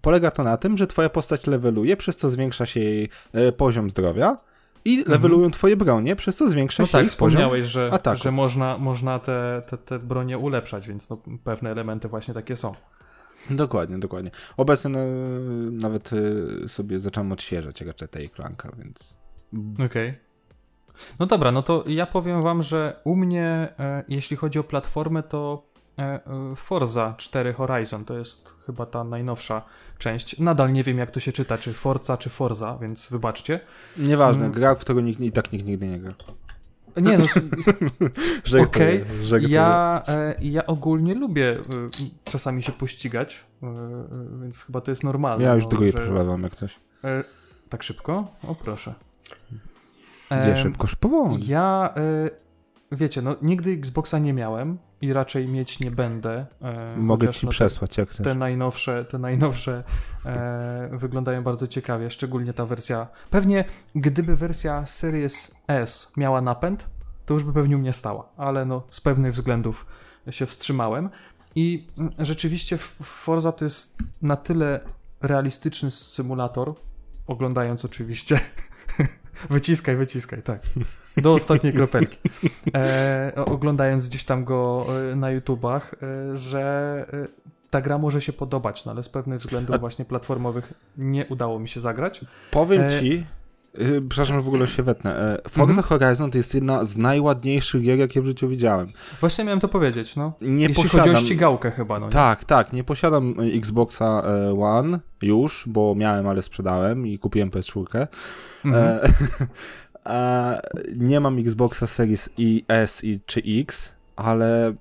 [0.00, 3.90] Polega to na tym, że twoja postać leveluje, przez co zwiększa się jej e, poziom
[3.90, 4.36] zdrowia
[4.84, 8.22] i levelują twoje bronie, przez co zwiększa no się tak, ich poziom wspomniałeś, że, ataku.
[8.22, 12.72] że można, można te, te, te bronie ulepszać, więc no, pewne elementy właśnie takie są.
[13.50, 14.30] Dokładnie, dokładnie.
[14.56, 14.98] Obecnie no,
[15.70, 16.10] nawet
[16.64, 19.18] e, sobie zacząłem odświeżać Ratcheta i Clanka, więc...
[19.86, 20.14] Okej.
[21.18, 25.22] No dobra, no to ja powiem wam, że u mnie, e, jeśli chodzi o platformę,
[25.22, 25.69] to
[26.56, 29.62] Forza 4 Horizon to jest chyba ta najnowsza
[29.98, 30.38] część.
[30.38, 33.60] Nadal nie wiem, jak to się czyta, czy Forza, czy Forza, więc wybaczcie.
[33.98, 34.52] Nieważne, Mm.
[34.52, 36.12] gra, w którą nikt, i tak nikt nigdy nie gra.
[36.96, 37.24] Nie no,
[38.62, 39.04] okej.
[39.24, 39.52] żartuję.
[39.54, 41.62] Ja, e, ja ogólnie lubię e,
[42.24, 43.72] czasami się pościgać, e, e,
[44.42, 45.44] więc chyba to jest normalne.
[45.44, 46.76] Ja już no, drugi że- przeprowadzam jak coś.
[47.04, 47.24] e,
[47.68, 48.28] Tak szybko?
[48.48, 48.94] O proszę.
[50.42, 50.86] Gdzie szybko?
[51.00, 51.46] Powoli.
[51.46, 51.94] Ja,
[52.92, 56.46] wiecie, no nigdy Xboxa nie miałem i raczej mieć nie będę.
[56.62, 58.24] e, Mogę ci no, przesłać jak chcesz.
[58.24, 59.84] Te najnowsze, te najnowsze
[60.26, 63.08] e, wyglądają bardzo ciekawie, szczególnie ta wersja.
[63.30, 63.64] Pewnie
[63.94, 66.88] gdyby wersja Series S miała napęd,
[67.26, 69.86] to już by pewnie u mnie stała, ale no z pewnych względów
[70.30, 71.10] się wstrzymałem.
[71.54, 74.80] I mm, rzeczywiście Forza to jest na tyle
[75.20, 76.74] realistyczny symulator,
[77.26, 78.40] oglądając oczywiście.
[79.50, 80.60] wyciskaj, wyciskaj, tak.
[81.22, 82.18] Do ostatniej kropelki.
[82.74, 86.60] E, oglądając gdzieś tam go e, na YouTubach, e, że
[87.12, 87.26] e,
[87.70, 91.58] ta gra może się podobać, no ale z pewnych względów A- właśnie platformowych nie udało
[91.58, 92.20] mi się zagrać.
[92.50, 93.24] Powiem ci,
[94.08, 95.38] przepraszam, że w ogóle się wetnę.
[95.48, 95.82] Forza Mhm.
[96.00, 98.88] Horizon to jest jedna z najładniejszych gier, jakie w życiu widziałem.
[99.20, 100.32] Właśnie miałem to powiedzieć, no.
[100.40, 101.00] Nie Jeśli posiadam...
[101.00, 102.06] chodzi o ścigałkę chyba, no.
[102.06, 102.12] nie?
[102.12, 104.22] Tak, tak, nie posiadam Xboxa
[104.60, 108.06] One już, bo miałem, ale sprzedałem i kupiłem PS4.
[108.64, 108.84] Mhm.
[108.84, 109.00] E,
[109.89, 109.89] a
[110.96, 114.74] nie mam Xboxa Series I, S i, czy X, ale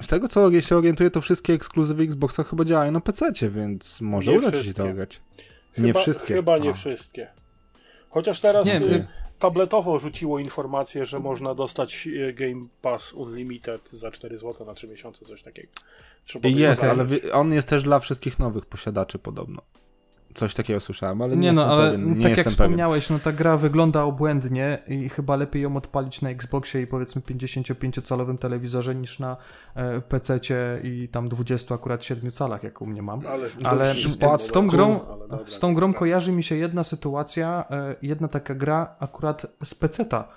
[0.00, 4.32] z tego co się orientuję, to wszystkie ekskluzywy Xboxa chyba działają na PC, więc może
[4.32, 4.84] Nie uda ci się to.
[4.84, 5.06] Chyba,
[5.78, 6.34] Nie wszystkie.
[6.34, 6.72] Chyba nie A.
[6.72, 7.28] wszystkie.
[8.10, 9.06] Chociaż teraz Nie, y, y-
[9.38, 14.88] tabletowo rzuciło informację, że można dostać y, Game Pass Unlimited za 4 zł na 3
[14.88, 15.68] miesiące, coś takiego.
[16.24, 19.62] Trzeba Jest, ale on jest też dla wszystkich nowych posiadaczy podobno.
[20.38, 22.08] Coś takiego słyszałem, ale nie, Nie no, jestem ale pewien.
[22.08, 22.52] Nie tak jak pewien.
[22.52, 27.22] wspomniałeś, no ta gra wygląda obłędnie i chyba lepiej ją odpalić na Xboxie i powiedzmy
[27.22, 29.36] 55-calowym telewizorze niż na
[29.74, 33.26] e, PC-cie i tam 20 akurat 7 calach, jak u mnie mam.
[33.26, 33.94] Ależ Ale
[34.38, 35.00] z tą grą,
[35.46, 40.28] z tą grą kojarzy mi się jedna sytuacja, e, jedna taka gra akurat z PC-ta,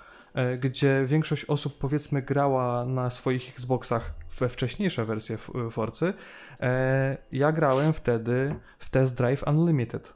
[0.60, 6.14] gdzie większość osób powiedzmy grała na swoich Xboxach we wcześniejsze wersje F- Forcy.
[6.60, 10.12] E, Ja grałem wtedy w Test Drive Unlimited.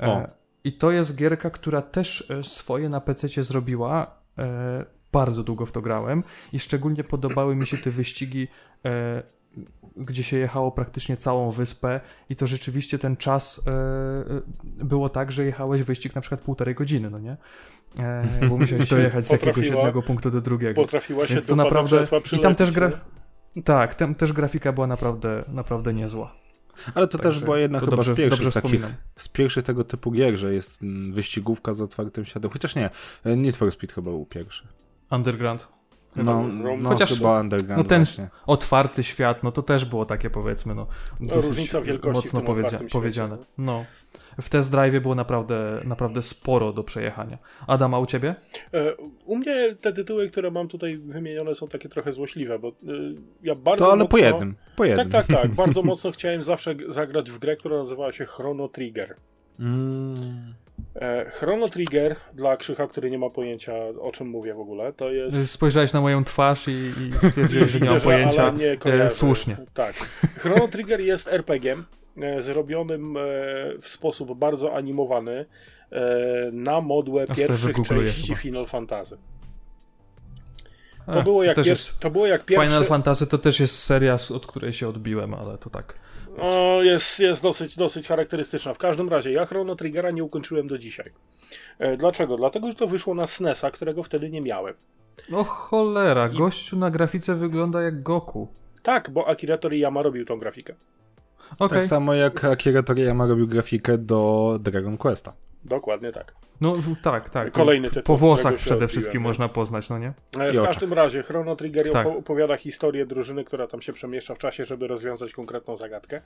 [0.00, 0.26] E, O.
[0.64, 4.18] I to jest gierka, która też e, swoje na PC zrobiła.
[4.38, 8.48] E, Bardzo długo w to grałem i szczególnie podobały mi się te wyścigi
[8.84, 9.22] e,
[9.96, 15.32] gdzie się jechało praktycznie całą wyspę i to rzeczywiście ten czas e, e, było tak,
[15.32, 17.36] że jechałeś wyścig na przykład półtorej godziny, no nie?
[17.98, 20.82] E, bo musiałeś dojechać z jakiegoś jednego punktu do drugiego.
[20.82, 22.02] Potrafiła się Więc to naprawdę...
[22.32, 22.90] I tam też gra...
[23.64, 26.34] Tak, tam też grafika była naprawdę, naprawdę niezła.
[26.94, 28.98] Ale to też Także była jedna chyba dobrze, z pierwszych dobrze takich, wspominam.
[29.16, 32.50] z pierwszych tego typu gier, że jest mm, wyścigówka z otwartym światem.
[32.50, 32.90] Chociaż nie,
[33.24, 34.68] e, Need for Speed chyba był pierwszy.
[35.10, 35.68] Underground.
[36.16, 36.42] No,
[36.78, 38.28] no Chociaż- chyba Underground no ten- właśnie.
[38.46, 40.86] Otwarty świat, no to też było takie powiedzmy, no,
[41.20, 43.36] dosyć różnica wielkości mocno powiedzia- otwartym świecie, powiedziane.
[43.58, 43.64] no.
[43.64, 43.84] No.
[44.42, 47.38] W test drive było naprawdę, naprawdę sporo do przejechania.
[47.66, 48.34] Adam, a u ciebie?
[48.74, 48.94] E,
[49.24, 52.72] U mnie te tytuły, które mam tutaj wymienione są takie trochę złośliwe, bo y,
[53.42, 54.08] ja bardzo To ale mocno...
[54.10, 54.56] po jednym.
[54.76, 55.10] Po jednym.
[55.10, 55.50] Tak, tak, tak.
[55.64, 59.16] Bardzo mocno chciałem zawsze zagrać w grę, która nazywała się Chrono Trigger.
[59.60, 60.14] Mm.
[60.96, 65.10] E, Chrono Trigger, dla Krzycha, który nie ma pojęcia o czym mówię w ogóle, to
[65.10, 65.50] jest...
[65.50, 68.50] Spojrzałeś na moją twarz i, i stwierdziłeś, że nie mam pojęcia.
[68.50, 69.56] nie E, słusznie.
[69.74, 69.94] Tak.
[70.38, 71.84] Chrono Trigger jest RPG-iem
[72.22, 73.20] e, zrobionym e,
[73.80, 75.46] w sposób bardzo animowany
[76.52, 78.40] na modłę Ja pierwszych części chyba.
[78.40, 79.18] Final Fantasy.
[81.14, 82.66] To, było jak też pier- to było jak pierwszy...
[82.66, 85.94] Final Fantasy to też jest seria, od której się odbiłem, ale to tak.
[86.40, 88.74] O, jest, jest dosyć, dosyć charakterystyczna.
[88.74, 91.12] W każdym razie, ja Chrono Triggera nie ukończyłem do dzisiaj.
[91.78, 92.36] E, dlaczego?
[92.36, 94.74] Dlatego, że to wyszło na SNES-a, którego wtedy nie miałem.
[95.32, 98.48] O cholera, I- gościu na grafice wygląda jak Goku.
[98.82, 100.74] Tak, bo Akira Toriyama robił tą grafikę.
[101.58, 105.32] Okej, Tak samo jak Akira Toriyama robił grafikę do Dragon Questa.
[105.64, 106.34] Dokładnie tak.
[106.60, 107.52] no tak, tak.
[107.52, 109.28] Kolejny Po- tytuł, Po włosach przede odbiłem, wszystkim nie?
[109.28, 110.12] można poznać, no nie?
[110.40, 110.64] E, I W oczach.
[110.64, 112.06] każdym razie, Chrono Trigger Tak.
[112.06, 116.20] opo- opowiada historię drużyny, która tam się przemieszcza w czasie, żeby rozwiązać konkretną zagadkę.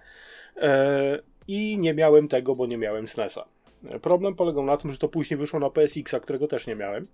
[0.57, 1.19] E,
[1.49, 3.45] I nie miałem tego, bo nie miałem SNES-a.
[3.89, 7.07] E, Problem polegał na tym, że to później wyszło na PSX-a, którego też nie miałem.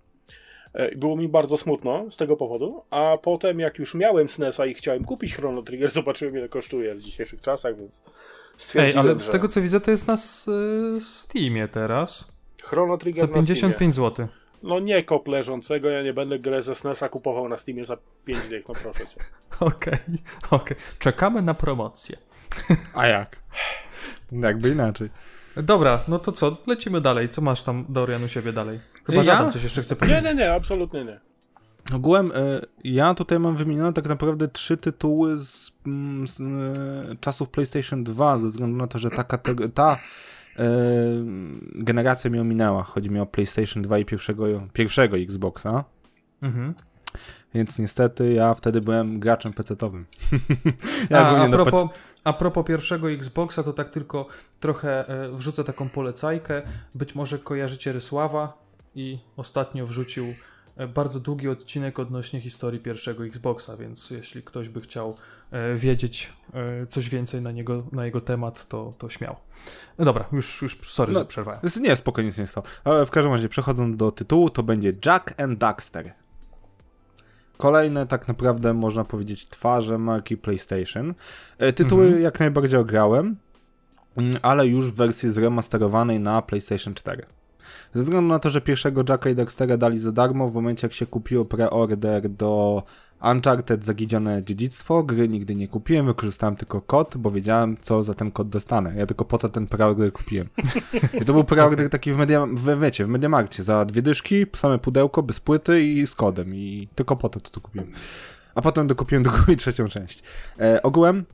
[0.95, 5.03] Było mi bardzo smutno z tego powodu, a potem jak już miałem SNES-a i chciałem
[5.05, 8.03] kupić Chrono Trigger, zobaczyłem ile kosztuje w dzisiejszych czasach, więc
[8.75, 10.17] Ej, ale z że tego co widzę, to jest na y,
[11.01, 12.27] Steamie teraz.
[12.63, 13.45] Chrono Trigger Za na Steamie.
[13.47, 14.27] 55 zł.
[14.63, 18.47] No nie kop leżącego, ja nie będę grę ze SNES-a kupował na Steamie za 5
[18.47, 19.17] dych, no proszę cię.
[19.59, 19.99] Okej,
[20.51, 20.77] okej.
[20.99, 22.17] Czekamy na promocję.
[22.95, 23.35] A jak?
[24.31, 25.09] Jakby inaczej.
[25.57, 26.57] Dobra, no to co?
[26.67, 27.29] Lecimy dalej.
[27.29, 28.79] Co masz tam, Dorian, u siebie dalej?
[29.05, 29.51] Chyba, Ja?
[29.51, 30.23] coś jeszcze chce Nie, powiedzieć.
[30.23, 31.19] nie, nie, absolutnie nie.
[31.93, 37.49] Ogółem e, ja tutaj mam wymienione tak naprawdę trzy tytuły z, mm, z e, czasów
[37.49, 39.97] PlayStation 2, ze względu na to, że ta, kateg- ta
[40.59, 40.67] e,
[41.75, 42.83] generacja mi ominęła.
[42.83, 45.83] Chodzi mi o PlayStation 2 i pierwszego, pierwszego Xboxa.
[46.41, 46.73] Mhm.
[47.53, 50.05] Więc niestety ja wtedy byłem graczem PC-towym.
[51.09, 51.89] ja A, a, propos,
[52.23, 54.27] a propos pierwszego Xboxa, to tak tylko
[54.59, 56.61] trochę e, wrzucę taką polecajkę.
[56.95, 58.57] Być może kojarzycie Rysława
[58.95, 60.25] i ostatnio wrzucił
[60.93, 65.15] bardzo długi odcinek odnośnie historii pierwszego Xboxa, więc jeśli ktoś by chciał
[65.51, 69.35] e, wiedzieć e, coś więcej na, niego, na jego temat, to, to śmiał.
[69.97, 71.59] No dobra, już, już sorry, No, że przerwałem.
[71.81, 72.67] Nie, spokojnie nic nie stało.
[72.83, 76.13] Ale w każdym razie, przechodząc do tytułu, to będzie Jack and Daxter.
[77.57, 81.13] Kolejne, tak naprawdę, można powiedzieć, twarze marki PlayStation.
[81.57, 82.23] E, Tytuły Mhm.
[82.23, 83.35] jak najbardziej ograłem,
[84.17, 87.25] mm, ale już w wersji zremasterowanej na PlayStation 4.
[87.93, 90.93] Ze względu na to, że pierwszego Jacka i Daxtera dali za darmo, w momencie jak
[90.93, 92.83] się kupiło preorder do
[93.21, 98.31] Uncharted Zagidzione Dziedzictwo, gry nigdy nie kupiłem, wykorzystałem tylko kod, bo wiedziałem, co za ten
[98.31, 98.93] kod dostanę.
[98.97, 100.49] Ja tylko po to ten preorder kupiłem.
[101.21, 104.79] I to był preorder taki w, media, w, wiecie, w Mediamarkcie, za dwie dyszki, same
[104.79, 106.55] pudełko, bez płyty i z kodem.
[106.55, 107.91] I tylko po to to, to kupiłem.
[108.55, 110.23] A potem dokupiłem drugą i trzecią część.
[110.59, 111.25] E, ogółem,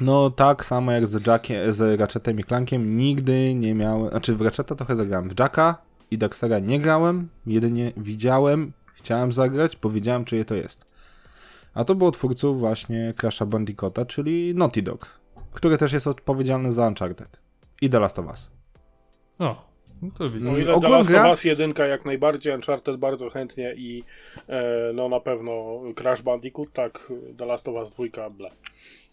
[0.00, 4.40] no tak samo jak z, Jackiem, z Ratchetem i Clankiem, nigdy nie miałem, znaczy w
[4.40, 10.24] Ratcheta trochę zagrałem, w Jacka i Daxtera nie grałem, jedynie widziałem, chciałem zagrać, bo wiedziałem
[10.24, 10.84] czyje to jest.
[11.74, 15.20] A to było twórców właśnie Crash'a Bandicoota, czyli Naughty Dog,
[15.52, 17.40] który też jest odpowiedzialny za Uncharted
[17.80, 18.50] i The Last of Us.
[19.38, 19.70] O,
[20.02, 20.48] no to widzisz.
[20.48, 24.02] O ile The Last gra- of Us 1 jak najbardziej, Uncharted bardzo chętnie i
[24.48, 28.50] e, no na pewno Crash Bandicoot, tak The Last of Us 2 ble.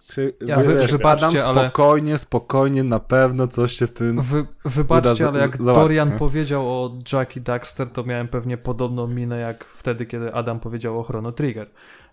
[0.07, 4.21] Czy, Ja wy- wiesz, wybaczcie, Adam, ale- spokojnie, spokojnie, na pewno coś się w tym...
[4.21, 6.15] Wy, wybaczcie, uda ale jak załatwić, Dorian nie?
[6.17, 10.99] powiedział o Jack i Daxter, to miałem pewnie podobną minę jak wtedy, kiedy Adam powiedział
[10.99, 11.67] o Chrono Trigger.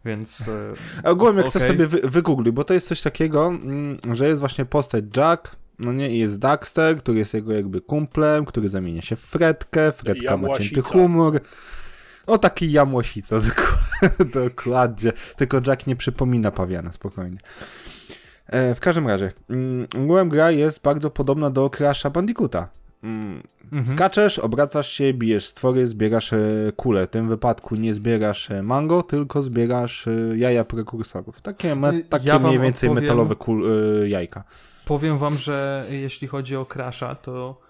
[0.05, 0.73] Więc e,
[1.05, 1.75] A Ogółem jak chcesz Okej.
[1.77, 5.93] sobie wy, wygoogluj, bo to jest coś takiego, mm, że jest właśnie postać Jack, no
[5.93, 10.37] nie, i jest Daxter, który jest jego jakby kumplem, który zamienia się w Fredkę, Fredka
[10.37, 11.41] ma cięty humor.
[12.27, 13.77] O taki jamłosica, dok-
[14.45, 15.13] dokładnie.
[15.37, 17.39] Tylko Jack nie przypomina pawiana, spokojnie.
[18.47, 22.69] E, w każdym razie, mm, ogółem gra jest bardzo podobna do Crash'a Bandicoota.
[23.03, 23.43] Mm,
[23.73, 23.89] mhm.
[23.89, 26.39] Skaczesz, obracasz się, bijesz stwory, zbierasz e,
[26.77, 27.07] kule.
[27.07, 31.41] W tym wypadku nie zbierasz e, mango, tylko zbierasz e, jaja prekursorów.
[31.41, 33.65] Takie, me, Y, takie ja mniej więcej odpowiem- metalowe kul,
[34.09, 34.45] jajka.
[34.85, 37.61] powiem wam, że jeśli chodzi o Crasha, to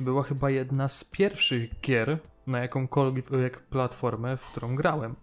[0.00, 5.14] była chyba jedna z pierwszych gier na jakąkolwiek platformę, w którą grałem.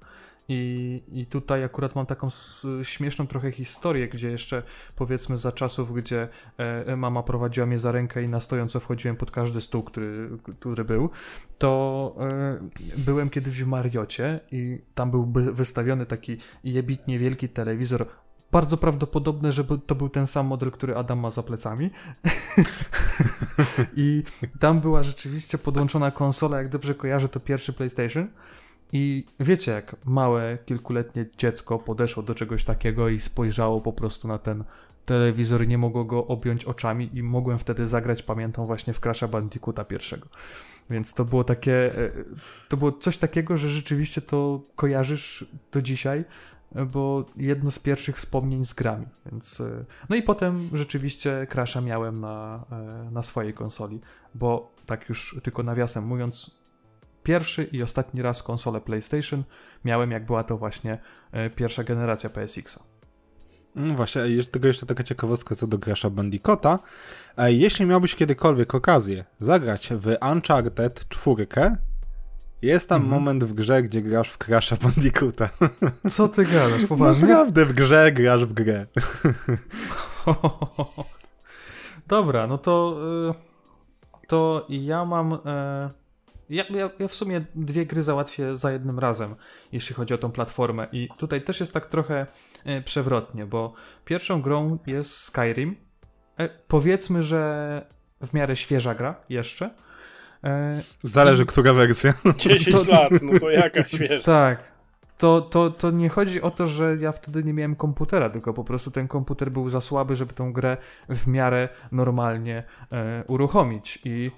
[0.50, 2.30] I, I tutaj akurat mam taką
[2.84, 4.64] śmieszną trochę historię, gdzie jeszcze
[4.96, 6.28] powiedzmy za czasów, gdzie
[6.58, 10.30] e, mama prowadziła mnie za rękę i na stojąco wchodziłem pod każdy stół, który,
[10.60, 11.10] który był,
[11.58, 12.60] to e,
[12.98, 18.06] byłem kiedyś w Mariocie i tam był by- wystawiony taki jebitnie wielki telewizor.
[18.52, 21.90] Bardzo prawdopodobne, że to był ten sam model, który Adam ma za plecami.
[23.96, 24.24] I
[24.60, 28.28] tam była rzeczywiście podłączona konsola, jak dobrze kojarzę, to pierwszy PlayStation.
[28.92, 34.38] I wiecie, jak małe, kilkuletnie dziecko podeszło do czegoś takiego i spojrzało po prostu na
[34.38, 34.64] ten
[35.06, 39.84] telewizor nie mogło go objąć oczami i mogłem wtedy zagrać, pamiętam właśnie w Crash'a Bandicoota
[39.84, 40.28] pierwszego.
[40.90, 42.12] Więc to było takie, e,
[42.70, 46.26] to było coś takiego, że rzeczywiście to kojarzysz do dzisiaj,
[46.76, 49.62] e, bo jedno z pierwszych wspomnień z grami, więc...
[49.62, 52.66] e, No i potem rzeczywiście Crash'a miałem na,
[53.12, 54.00] na swojej konsoli,
[54.36, 56.59] bo tak już tylko nawiasem mówiąc,
[57.30, 59.44] pierwszy i ostatni raz konsolę PlayStation
[59.86, 60.98] miałem, jak była to właśnie
[61.32, 62.84] e, pierwsza generacja PSX-a.
[63.76, 64.22] No właśnie,
[64.52, 66.80] tego jeszcze taka ciekawostka co do Crash'a Bandicoota.
[67.38, 71.48] E, Jeśli miałbyś kiedykolwiek okazję zagrać w Uncharted 4,
[72.62, 73.22] jest tam Mhm.
[73.22, 75.50] moment w grze, gdzie grasz w Crash'a Bandicoota.
[76.16, 77.28] Co ty gadasz, poważnie?
[77.28, 78.86] Naprawdę w grze grasz w grę.
[82.08, 82.98] Dobra, no to
[84.24, 85.90] y, to ja mam e,
[86.50, 89.36] ja, ja, ja w sumie dwie gry załatwię za jednym razem,
[89.72, 92.26] jeśli chodzi o tą platformę i tutaj też jest tak trochę
[92.66, 93.74] e, przewrotnie, bo
[94.06, 95.76] pierwszą grą jest Skyrim.
[96.40, 97.82] E, powiedzmy, że
[98.22, 99.70] w miarę świeża gra jeszcze.
[100.44, 102.14] E, Zależy, która wersja.
[102.38, 104.24] 10 To- lat, no to jaka świeża.
[104.26, 104.72] tak.
[105.18, 108.64] To, to, to nie chodzi o to, że ja wtedy nie miałem komputera, tylko po
[108.64, 110.78] prostu ten komputer był za słaby, żeby tą grę
[111.10, 114.00] w miarę normalnie e, uruchomić.
[114.06, 114.32] I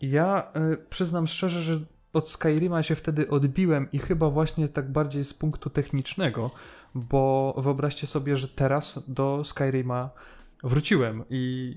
[0.00, 1.80] ja e, przyznam szczerze, że
[2.12, 6.50] od Skyrima się wtedy odbiłem i chyba właśnie tak bardziej z punktu technicznego,
[6.94, 10.10] bo wyobraźcie sobie, że teraz do Skyrima
[10.64, 11.76] wróciłem i,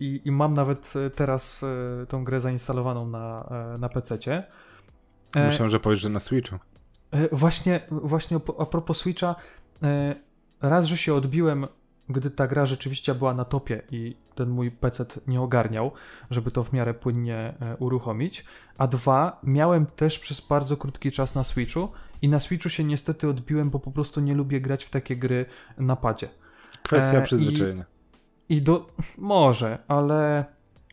[0.00, 4.44] i, i mam nawet e, teraz e, tą grę zainstalowaną na, e, na PC-cie.
[5.36, 6.58] Myślałem, że powiesz, że na Switchu.
[7.10, 9.36] E, Właśnie, właśnie a a propos Switcha,
[9.82, 10.14] e,
[10.62, 11.66] raz, że się odbiłem,
[12.08, 15.92] gdy ta gra rzeczywiście była na topie i ten mój PC nie ogarniał,
[16.30, 18.44] żeby to w miarę płynnie e, uruchomić,
[18.78, 21.88] a dwa, miałem też przez bardzo krótki czas na Switchu
[22.22, 25.46] i na Switchu się niestety odbiłem, bo po prostu nie lubię grać w takie gry
[25.78, 26.28] na padzie.
[26.82, 27.84] Kwestia E, przyzwyczajenia.
[28.48, 28.86] I do.
[29.18, 30.44] Może, ale.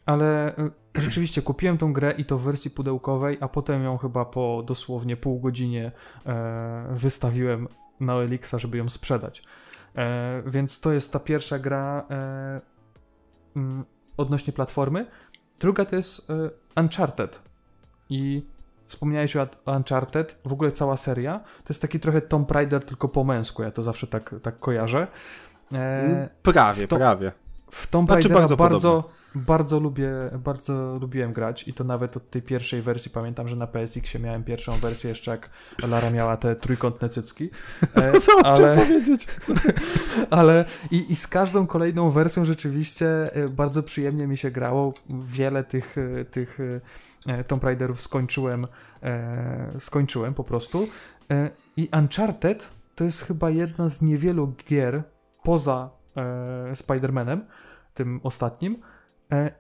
[0.06, 4.26] Ale y, rzeczywiście kupiłem tą grę i to w wersji pudełkowej, a potem ją chyba
[4.26, 5.92] po dosłownie pół godzinie
[6.26, 7.68] e, wystawiłem
[8.00, 9.44] na Elixa, żeby ją sprzedać.
[9.96, 12.62] E, więc to jest ta pierwsza gra e,
[13.56, 13.86] mm,
[14.18, 15.06] odnośnie platformy.
[15.60, 16.34] Druga to jest e,
[16.82, 17.42] Uncharted.
[18.10, 18.46] I
[18.88, 21.40] wspomniałeś o Uncharted, w ogóle cała seria.
[21.40, 23.64] To jest taki trochę Tomb Raider, tylko po męsku.
[23.64, 25.08] Ja to zawsze tak, tak kojarzę.
[25.74, 27.32] E, Prawie, w to- prawie.
[27.72, 32.30] W Tomb Znaczy Raidera bardzo bardzo, bardzo, lubię, bardzo lubiłem grać i to nawet od
[32.30, 35.50] tej pierwszej wersji pamiętam, że na PSX miałem pierwszą wersję jeszcze jak
[35.88, 37.50] Lara miała te trójkątne cycki.
[37.96, 38.72] E, Co ale...
[38.72, 39.28] ale, powiedzieć?
[40.30, 44.94] ale i, i z każdą kolejną wersją rzeczywiście e, bardzo przyjemnie mi się grało.
[45.10, 46.60] Wiele tych, e, tych
[47.28, 48.68] e, Tomb Raiderów skończyłem,
[49.04, 50.88] e, skończyłem po prostu.
[51.32, 55.04] E, I Uncharted to jest chyba jedna z niewielu gier
[55.44, 57.40] poza e, Spider-Manem,
[57.94, 58.78] tym ostatnim,
[59.32, 59.52] e,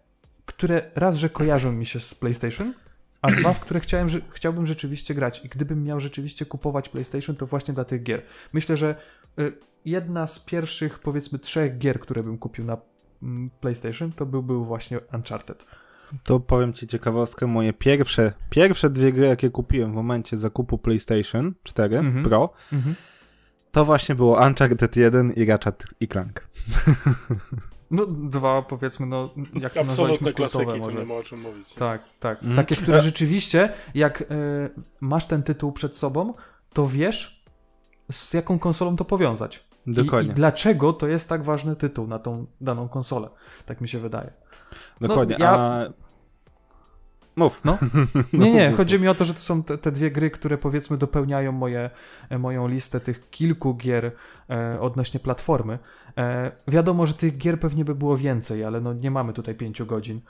[0.45, 2.73] które raz, że kojarzą mi się z PlayStation,
[3.21, 5.45] a dwa, w które chciałem, że, chciałbym rzeczywiście grać.
[5.45, 8.21] I gdybym miał rzeczywiście kupować PlayStation, to właśnie dla tych gier.
[8.53, 8.95] Myślę, że
[9.39, 9.53] y,
[9.85, 12.77] jedna z pierwszych, powiedzmy, trzech gier, które bym kupił na
[13.23, 15.65] mm, PlayStation, to był, był właśnie Uncharted.
[16.23, 17.47] To powiem ci ciekawostkę.
[17.47, 22.25] Moje pierwsze, pierwsze dwie gry, jakie kupiłem w momencie zakupu PlayStation 4 Mhm.
[22.25, 22.95] Pro, Mhm.
[23.71, 26.41] To właśnie było Uncharted 1 i Ratchet i Clank.
[27.91, 30.99] No, dwa, powiedzmy, no, jak to Absolutne nazwaliśmy, kultowe klasyki, tu może.
[30.99, 31.73] nie ma o czym mówić.
[31.73, 32.37] Tak, tak.
[32.37, 32.55] Mhm.
[32.55, 34.25] Takie, które E- rzeczywiście, jak e,
[35.01, 36.33] masz ten tytuł przed sobą,
[36.73, 37.43] to wiesz,
[38.11, 39.63] z jaką konsolą to powiązać.
[39.87, 40.31] I, Dokładnie.
[40.31, 43.29] I dlaczego to jest tak ważny tytuł na tą daną konsolę.
[43.65, 44.33] Tak mi się wydaje.
[45.01, 45.35] Dokładnie.
[45.39, 45.85] ja- A...
[47.35, 47.61] Mów.
[47.65, 47.77] No.
[48.33, 50.97] Nie, nie, chodzi mi o to, że to są te, te dwie gry, które powiedzmy
[50.97, 51.89] dopełniają moje,
[52.29, 54.11] e, moją listę tych kilku gier
[54.49, 55.79] e, odnośnie platformy.
[56.17, 59.85] E, wiadomo, że tych gier pewnie by było więcej, ale no nie mamy tutaj pięciu
[59.85, 60.21] godzin,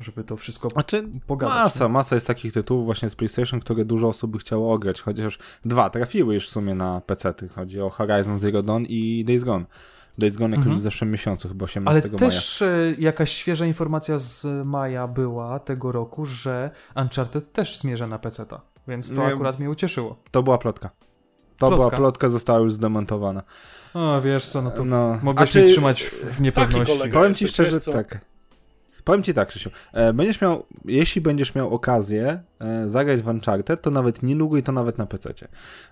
[0.00, 1.56] żeby to wszystko Znaczy, pogadać.
[1.56, 1.90] masa, nie?
[1.90, 5.90] masa jest takich tytułów właśnie z PlayStation, które dużo osób by chciało ograć, chociaż dwa
[5.90, 7.48] trafiły już w sumie na PC-ty.
[7.48, 9.64] Chodzi o Horizon Zero Dawn i Days Gone.
[10.18, 10.76] Days Gone jakoś Mhm.
[10.78, 12.18] w zeszłym miesiącu, chyba 18 Ale maja.
[12.18, 18.18] też e, jakaś świeża informacja z maja była tego roku, że Uncharted też zmierza na
[18.18, 19.34] PC-ta, więc to Nie.
[19.34, 20.16] akurat mnie ucieszyło.
[20.30, 20.90] To była plotka.
[21.58, 21.76] To Plotka.
[21.76, 23.42] była plotka, została już zdemontowana.
[23.94, 27.10] O, wiesz co, no to No, mogłeś a czy- mnie trzymać w, w niepewności.
[27.12, 28.24] Powiem ci szczerze, tak.
[29.04, 29.70] Powiem ci tak, Krzysiu.
[29.92, 34.62] E, będziesz miał, jeśli będziesz miał okazję e, zagrać w Uncharted, to nawet niedługo i
[34.62, 35.30] to nawet na PC.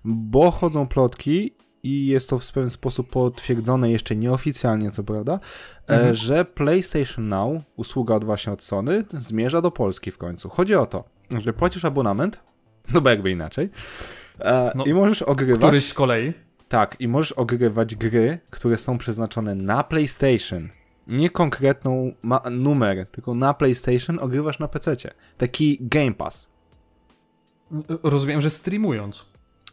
[0.05, 5.41] Bo chodzą plotki i jest to w pewien sposób potwierdzone jeszcze nieoficjalnie, co prawda,
[5.89, 6.15] e, Mhm.
[6.15, 10.49] że PlayStation Now, usługa od właśnie od Sony, zmierza do Polski w końcu.
[10.49, 11.05] Chodzi o to,
[11.39, 12.41] że płacisz abonament,
[12.95, 13.71] no bo jakby inaczej,
[14.41, 15.61] e, No, i możesz ogrywać...
[15.61, 16.33] Któryś z kolei.
[16.69, 20.69] Tak, i możesz ogrywać gry, które są przeznaczone na PlayStation.
[21.07, 22.13] Nie konkretną
[22.51, 24.97] numer, tylko na PlayStation ogrywasz na PC.
[25.37, 26.49] Taki Game Pass.
[28.03, 29.27] Rozumiem, że streamując.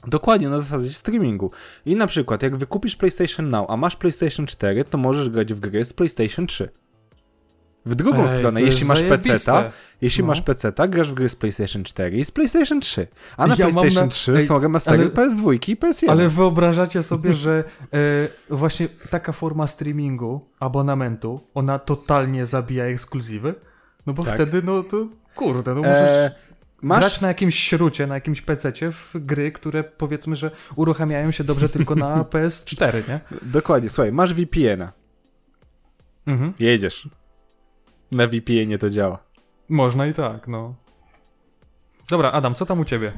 [0.08, 1.52] Dokładnie, na zasadzie streamingu.
[1.86, 5.60] I na przykład, jak wykupisz PlayStation Now, a masz PlayStation 4, to możesz grać w
[5.60, 6.70] gry z PlayStation 3.
[7.86, 9.02] W drugą Ej, stronę, jeśli masz.
[9.04, 10.28] PC-ta, jeśli No.
[10.28, 13.08] masz PC-ta, grasz w gry z PlayStation 4 i z PlayStation 3.
[13.38, 16.10] A na Ja PlayStation na- 3 Ej, są remastery ale- PS2 i PS1.
[16.10, 17.98] Ale wyobrażacie sobie, że e,
[18.56, 23.56] właśnie taka forma streamingu, abonamentu, ona totalnie zabija ekskluzywy?
[24.06, 24.34] No bo Tak.
[24.36, 26.32] wtedy, no to kurde, no możesz E,
[26.86, 31.44] masz grać na jakimś śrucie, na jakimś pececie w gry, które powiedzmy, że uruchamiają się
[31.44, 33.20] dobrze tylko na PS4, nie?
[33.42, 34.92] Dokładnie, słuchaj, masz VPN-a.
[36.28, 36.54] Mhm.
[36.60, 37.10] Jedziesz.
[38.12, 39.24] Na VPN-ie to działa.
[39.70, 40.76] Można i tak, no.
[42.10, 43.12] Dobra, Adam, co tam u ciebie?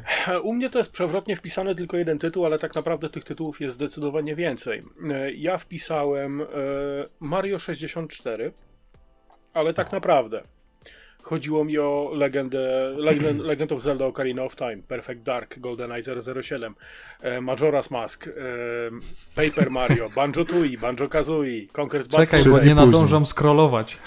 [0.43, 3.75] U mnie to jest przewrotnie wpisany tylko jeden tytuł, ale tak naprawdę tych tytułów jest
[3.75, 4.83] zdecydowanie więcej.
[5.11, 6.45] E, Ja wpisałem e,
[7.19, 8.51] Mario 64,
[9.53, 10.43] ale tak naprawdę
[11.27, 16.03] chodziło mi o legendę, Legend, Legend of Zelda Ocarina of Time, Perfect Dark, GoldenEye
[16.43, 16.75] 007,
[17.21, 18.31] e, Majora's Mask, e,
[19.35, 23.97] Paper Mario, Banjo-Tooie, Banjo-Kazooie, Conker's Bad Czekaj, bo nie nadążam scrollować.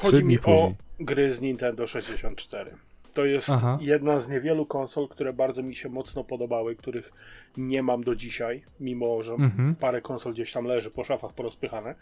[0.00, 2.70] Chodzi mi o gry z Nintendo 64.
[3.12, 3.78] To jest Aha.
[3.80, 7.12] jedna z niewielu konsol, które bardzo mi się mocno podobały, których
[7.56, 9.74] nie mam do dzisiaj, mimo że Mhm.
[9.74, 11.90] parę konsol gdzieś tam leży po szafach porozpychane.
[11.90, 11.94] E,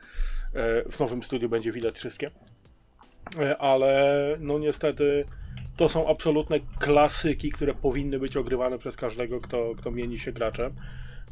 [0.91, 2.31] W nowym studiu będzie widać wszystkie.
[3.39, 5.25] E, Ale no niestety
[5.77, 10.75] to są absolutne klasyki, które powinny być ogrywane przez każdego, kto, kto mieni się graczem.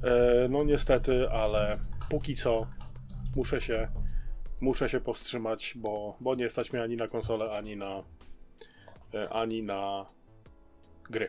[0.04, 1.78] E, No niestety, ale
[2.10, 2.66] póki co
[3.36, 3.86] muszę się
[4.60, 8.02] muszę się powstrzymać, bo, bo nie stać mnie ani na konsolę, ani na
[9.14, 10.06] e, ani na
[11.10, 11.28] gry.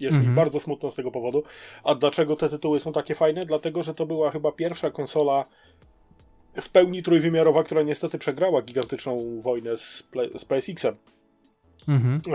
[0.00, 0.34] Jest mi Mhm.
[0.36, 1.42] bardzo smutno z tego powodu.
[1.84, 3.46] A dlaczego te tytuły są takie fajne?
[3.46, 5.44] Dlatego, że to była chyba pierwsza konsola
[6.62, 10.94] w pełni trójwymiarowa, która niestety przegrała gigantyczną wojnę z, z PSX-em.
[11.88, 12.20] Mhm.
[12.28, 12.30] E,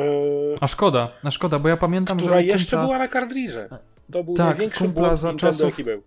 [0.63, 3.70] A szkoda, a szkoda, bo ja pamiętam, która że u jeszcze kumpla- była na kartridże.
[4.11, 6.03] To był Tak, największy kumpla za Nintendo, czasów- jaki był.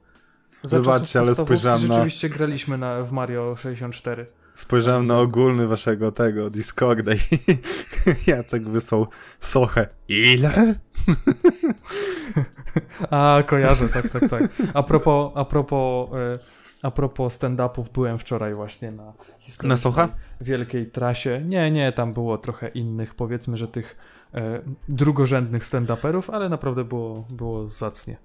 [0.63, 4.27] za Wybaczcie, ale spojrzałem na- rzeczywiście graliśmy na, w Mario 64.
[4.55, 7.19] Spojrzałem na ogólny waszego tego Discorda i
[8.31, 9.07] Jacek wysłał
[9.41, 9.87] sochę.
[10.09, 10.75] Ile?
[13.11, 14.43] A, kojarzę, tak, tak, tak.
[14.75, 16.39] A propos, a propos, e,
[16.83, 19.13] a propos stand-upów, byłem wczoraj właśnie na
[19.63, 20.09] Na Socha?
[20.41, 21.43] wielkiej trasie.
[21.47, 23.97] Nie, nie, tam było trochę innych, powiedzmy, że tych
[24.35, 28.17] e, drugorzędnych stand-uperów, ale naprawdę było, było zacnie.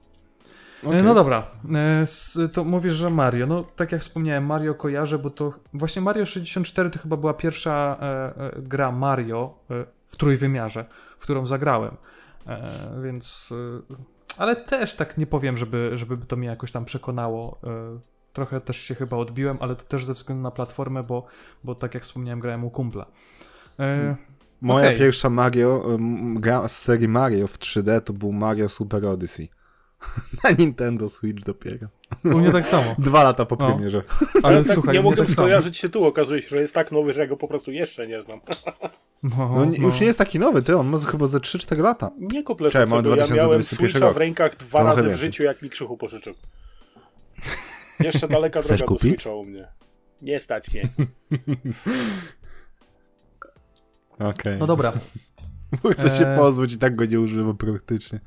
[0.83, 1.03] E, Okej.
[1.03, 3.47] No dobra, e, s- to mówisz, że Mario.
[3.47, 7.97] No, tak jak wspomniałem, Mario kojarzę, bo to właśnie Mario 64 to chyba była pierwsza
[8.01, 9.53] e, gra Mario
[10.07, 10.85] w trójwymiarze,
[11.17, 11.97] w którą zagrałem.
[13.03, 13.53] Więc.
[14.37, 17.59] Ale też tak nie powiem, żeby, żeby to mnie jakoś tam przekonało.
[18.37, 21.25] Trochę też się chyba odbiłem, ale to też ze względu na platformę, bo,
[21.63, 23.05] bo tak jak wspomniałem, grałem u kumpla.
[23.79, 24.15] E,
[24.61, 24.99] Moja okej.
[24.99, 25.97] pierwsza Mario,
[26.35, 29.49] gra z serii Mario w 3D to był Mario Super Odyssey.
[30.43, 31.87] Na Nintendo Switch dopiero.
[32.23, 32.95] u mnie tak samo.
[32.99, 33.67] Dwa lata po No.
[33.67, 34.03] premierze.
[34.43, 37.21] Ale tak słuchaj, nie mogłem tak skojarzyć tytułu, okazuje się, że jest tak nowy, że
[37.21, 38.39] ja go po prostu jeszcze nie znam.
[39.23, 39.99] No, No, nie- już no.
[40.01, 42.11] nie jest taki nowy, ty, on ma chyba ze 3-4 lata.
[42.17, 42.85] Nie sobie, ja
[43.35, 44.13] miałem 2021 Switcha rok.
[44.13, 46.33] w rękach dwa Trochę razy w życiu, jak mi krzychu pożyczył.
[47.99, 48.97] Jeszcze daleka droga do?
[48.99, 49.67] Switcha u mnie.
[50.21, 50.89] Nie stać mnie.
[54.19, 54.57] Okej.
[54.59, 54.93] no dobra.
[55.93, 56.37] Chcę się Eee.
[56.37, 58.19] pozbyć i tak go nie używam praktycznie.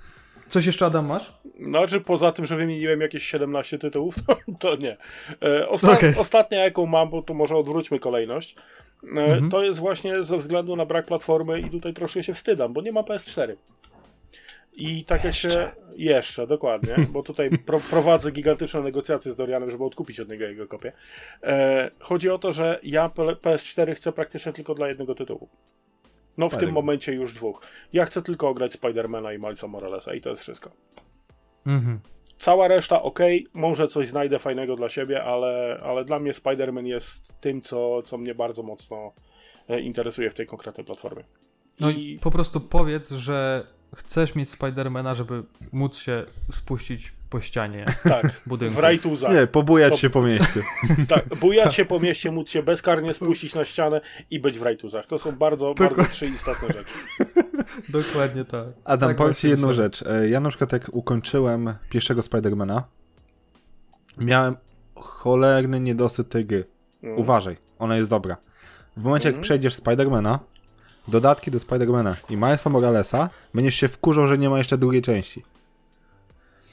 [0.49, 1.33] Coś jeszcze Adam masz?
[1.69, 4.97] Znaczy, poza tym, że wymieniłem jakieś 17 tytułów, to, to nie.
[5.43, 6.15] E, osta- Okej.
[6.19, 8.55] Ostatnia, jaką mam, bo to może odwróćmy kolejność,
[9.05, 9.51] e, Mhm.
[9.51, 12.93] to jest właśnie ze względu na brak platformy i tutaj troszkę się wstydam, bo nie
[12.93, 13.57] ma PS4.
[14.73, 15.73] I tak jak się...
[15.97, 20.67] Jeszcze, dokładnie, bo tutaj pro, prowadzę gigantyczne negocjacje z Dorianem, żeby odkupić od niego jego
[20.67, 20.93] kopię.
[21.43, 25.49] E, chodzi o to, że ja P- PS4 chcę praktycznie tylko dla jednego tytułu.
[26.39, 27.63] No w tym momencie już dwóch.
[27.93, 30.71] Ja chcę tylko ograć Spidermana i Milesa Moralesa i to jest wszystko.
[31.67, 32.01] Mhm.
[32.39, 33.19] Cała reszta ok,
[33.55, 38.19] może coś znajdę fajnego dla siebie, ale, ale dla mnie Spider-Man jest tym, co, co
[38.19, 39.13] mnie bardzo mocno
[39.69, 41.25] e, interesuje w tej konkretnej platformie.
[41.81, 43.67] No i po prostu powiedz, że
[43.97, 48.77] chcesz mieć Spidermana, żeby móc się spuścić po ścianie Tak, budynku.
[48.77, 49.33] w rajtuzach.
[49.35, 50.61] Nie, pobujać To- się po mieście.
[51.09, 55.07] Tak, bujać się po mieście, móc się bezkarnie spuścić na ścianę i być w rajtuzach.
[55.07, 56.91] To są bardzo, bardzo trzy istotne rzeczy.
[57.89, 58.67] Dokładnie tak.
[58.85, 60.03] Adam, tak powiem ci jedną rzecz.
[60.03, 62.85] E, Ja na przykład jak ukończyłem pierwszego Spidermana,
[64.19, 64.57] miałem
[64.95, 66.65] cholerny niedosyt tej gry.
[67.03, 67.19] Mm.
[67.19, 68.37] Uważaj, ona jest dobra.
[68.97, 69.43] W momencie jak Mhm.
[69.43, 70.39] przejdziesz Spidermana,
[71.09, 75.43] dodatki do Spidermana i Milesa Moralesa, będziesz się wkurzał, że nie ma jeszcze drugiej części.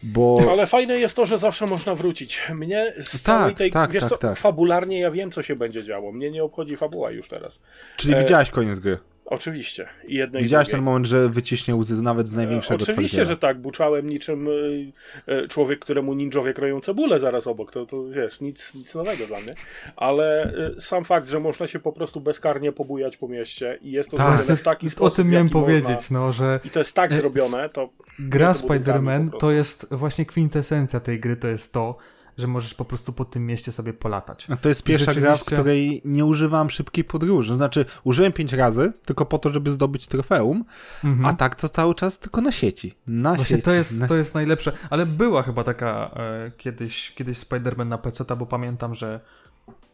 [0.03, 0.39] Bo...
[0.51, 2.41] Ale fajne jest to, że zawsze można wrócić.
[2.53, 4.37] Mnie z Tak, całej tej, tak, wiesz tak, co, tak.
[4.37, 6.11] fabularnie ja wiem, co się będzie działo.
[6.11, 7.61] Mnie nie obchodzi fabuła już teraz.
[7.97, 8.97] Czyli e, widziałeś koniec gry.
[9.29, 9.87] Oczywiście.
[10.07, 10.77] I jednej Widziałeś drugiej.
[10.79, 13.25] ten moment, że wyciśnie łzy nawet z największego E, Oczywiście, twardziela.
[13.35, 13.61] że tak.
[13.61, 14.91] Buczałem niczym y,
[15.29, 17.71] y, człowiek, któremu ninjowie kroją cebulę zaraz obok.
[17.71, 19.53] To, to wiesz, nic, nic nowego dla mnie.
[19.95, 24.17] Ale sam fakt, że można się po prostu bezkarnie pobujać po mieście i jest to
[24.17, 24.37] Tak.
[24.37, 26.79] zrobione w taki O sposób, tym w miałem jaki można- powiedzieć, no, że I to
[26.79, 31.73] jest tak E, zrobione, to gra Spider-Man to jest właśnie kwintesencja tej gry, to jest
[31.73, 31.97] to,
[32.37, 34.47] że możesz po prostu po tym mieście sobie polatać.
[34.49, 37.55] A to jest pierwsza gra, w Rzeczywiście- której nie używam szybkiej podróży.
[37.55, 40.65] Znaczy, użyłem pięć razy, tylko po to, żeby zdobyć trofeum,
[41.03, 41.25] Mhm.
[41.25, 42.95] a tak to cały czas tylko na sieci.
[43.07, 43.63] Na Właśnie sieci.
[43.63, 44.07] to jest, na...
[44.07, 48.95] to jest najlepsze, ale była chyba taka e, kiedyś, kiedyś Spider-Man na PC, bo pamiętam,
[48.95, 49.19] że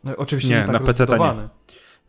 [0.04, 1.18] no, oczywiście Nie, nie, tak na PC-ta nie.
[1.20, 1.50] rozbudowany.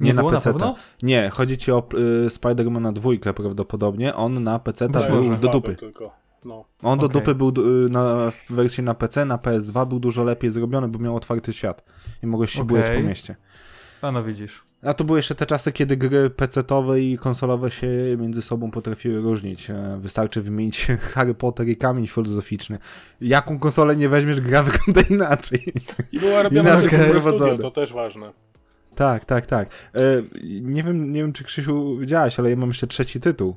[0.01, 0.41] Nie na PC-ta.
[0.53, 0.77] pewno?
[1.03, 1.89] Nie, chodzi ci o
[2.27, 4.15] y, Spider-Mana dwójkę prawdopodobnie.
[4.15, 5.75] On na PC jest był do dupy.
[5.77, 6.24] tylko.
[6.45, 6.65] No.
[6.83, 10.51] On do dupy był y, na w wersji na PC, na PS2 był dużo lepiej
[10.51, 11.85] zrobiony, bo miał otwarty świat.
[12.23, 13.03] I mogłeś się bujać Okej.
[13.03, 13.37] po mieście.
[14.03, 14.63] A no widzisz.
[14.83, 17.89] A to były jeszcze te czasy, kiedy gry PC-owe i konsolowe się
[18.19, 19.71] między sobą potrafiły różnić.
[19.71, 22.79] E, Wystarczy wymienić Harry Potter i kamień filozoficzny.
[23.21, 25.73] Jaką konsolę nie weźmiesz, gra wygląda inaczej.
[26.13, 27.21] I była robiona przez okay.
[27.21, 28.33] studio, to też ważne.
[28.95, 29.69] tak, tak, tak.
[29.95, 30.01] E,
[30.61, 33.57] nie, wiem, nie wiem, czy Krzysiu widziałeś, ale ja mam jeszcze trzeci tytuł.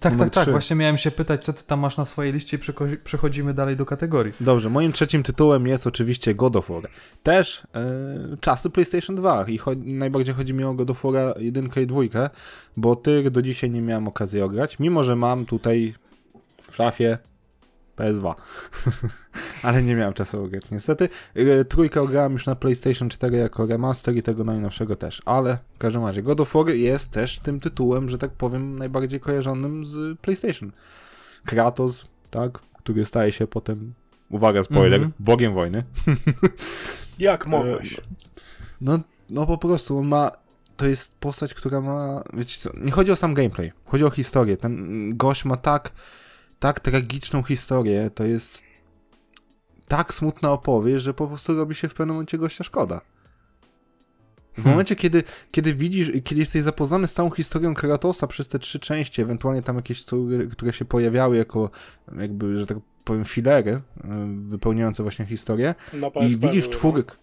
[0.00, 0.44] Tak, Numer tak, tak.
[0.44, 0.50] trzy.
[0.50, 3.76] Właśnie miałem się pytać, co ty tam masz na swojej liście i przecho- przechodzimy dalej
[3.76, 4.32] do kategorii.
[4.40, 6.82] Dobrze, moim trzecim tytułem jest oczywiście God of War.
[7.22, 11.70] Też e, czasy PlayStation 2 i cho- najbardziej chodzi mi o God of War 1
[11.82, 12.30] i 2,
[12.76, 15.94] bo tych do dzisiaj nie miałem okazji ograć, mimo że mam tutaj
[16.70, 17.18] w szafie
[17.96, 18.34] PS2.
[19.62, 21.08] Ale nie miałem czasu ograć niestety.
[21.34, 25.78] E, trójkę ograłem już na PlayStation 4 jako remaster i tego najnowszego też, ale w
[25.78, 30.18] każdym razie God of War jest też tym tytułem, że tak powiem, najbardziej kojarzonym z
[30.20, 30.72] PlayStation.
[31.44, 33.94] Kratos, tak, który staje się potem,
[34.30, 35.12] uwaga, spoiler, Mhm.
[35.18, 35.84] bogiem wojny.
[37.18, 38.00] Jak mogłeś?
[38.80, 38.98] No,
[39.30, 40.30] no po prostu on ma.
[40.76, 42.22] To jest postać, która ma.
[42.32, 42.70] Wiecie co?
[42.80, 44.56] Nie chodzi o sam gameplay, chodzi o historię.
[44.56, 45.92] Ten gość ma tak.
[46.58, 48.10] Tak tragiczną historię.
[48.14, 48.62] To jest.
[49.88, 53.00] Tak smutna opowieść, że po prostu robi się w pewnym momencie gościa szkoda.
[54.52, 54.70] W Hmm.
[54.72, 59.22] momencie, kiedy, kiedy widzisz, kiedy jesteś zapoznany z całą historią Kratosa przez te trzy części,
[59.22, 61.70] ewentualnie tam jakieś, które, które się pojawiały jako,
[62.18, 63.80] jakby, że tak powiem, filery, y,
[64.48, 66.72] wypełniające właśnie historię, Na i widzisz no.
[66.72, 67.16] czwórek.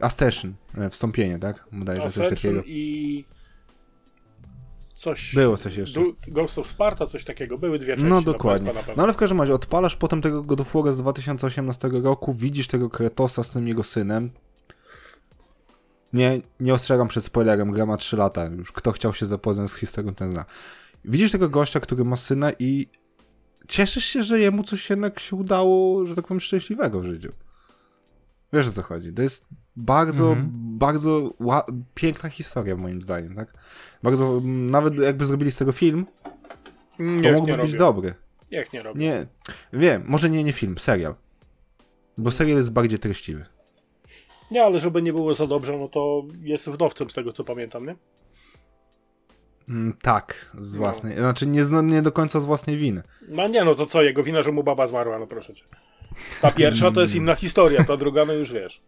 [0.00, 1.64] Ascension, e, wstąpienie, tak?
[1.72, 2.62] Bodajże coś Ascension takiego.
[2.66, 3.24] i
[5.02, 5.34] coś...
[5.34, 6.00] Było coś jeszcze.
[6.28, 7.58] Ghost of Sparta, coś takiego.
[7.58, 8.72] Były dwie części No na dokładnie.
[8.96, 12.66] No ale w każdym razie odpalasz potem tego God of War z 2018 roku, widzisz
[12.66, 14.30] tego Kratosa z tym jego synem.
[16.12, 18.72] Nie, nie ostrzegam przed spoilerem, gra ma 3 lata już.
[18.72, 20.44] Kto chciał się zapoznać z historią, ten zna.
[21.04, 22.88] Widzisz tego gościa, który ma syna i
[23.68, 27.32] cieszysz się, że jemu coś jednak się udało, że tak powiem, szczęśliwego w życiu.
[28.52, 29.12] Wiesz o co chodzi.
[29.12, 29.46] To jest
[29.76, 30.50] bardzo, Mhm.
[30.54, 31.30] bardzo
[31.94, 33.52] piękna historia moim zdaniem, tak?
[34.02, 36.06] Bardzo, nawet jakby zrobili z tego film,
[36.98, 37.02] to
[37.32, 37.78] mógłby być robią.
[37.78, 38.14] dobry.
[38.52, 39.00] Niech nie robią.
[39.00, 39.26] Nie,
[39.72, 41.14] wiem, może nie, nie film, serial.
[42.18, 43.44] Bo serial jest bardziej treściwy.
[44.50, 47.86] Nie, ale żeby nie było za dobrze, no to jest wdowcem z tego, co pamiętam,
[47.86, 47.96] nie?
[49.68, 50.78] Mm, tak, z No.
[50.78, 53.02] własnej, znaczy nie, nie do końca z własnej winy.
[53.28, 55.64] No nie, no to co, jego wina, że mu baba zmarła, no proszę cię.
[56.40, 58.82] Ta pierwsza to jest inna historia, ta druga, no już wiesz.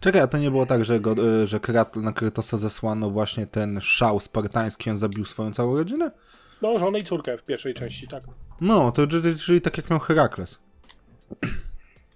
[0.00, 3.46] Czekaj, a to nie było tak, że, go, y, że Krat, na Kratosa zesłano właśnie
[3.46, 6.10] ten szał spartański, on zabił swoją całą rodzinę?
[6.62, 8.24] No, żonę i córkę w pierwszej części, tak.
[8.60, 9.06] No, to
[9.38, 10.58] czyli, tak jak miał Herakles.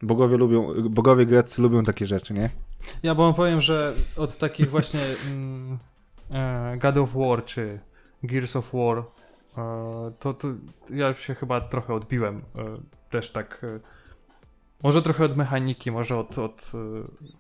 [0.03, 2.51] Bogowie lubią, bogowie greccy lubią takie rzeczy, nie?
[3.03, 5.01] Ja wam powiem, że od takich właśnie
[5.31, 5.79] mm,
[6.31, 7.81] e, God of War czy
[8.23, 10.49] Gears of War e, to, to
[10.91, 12.37] ja się chyba trochę odbiłem.
[12.37, 12.65] E,
[13.11, 13.61] też tak.
[13.65, 13.81] E,
[14.83, 16.39] może trochę od mechaniki, może od.
[16.39, 17.40] od e,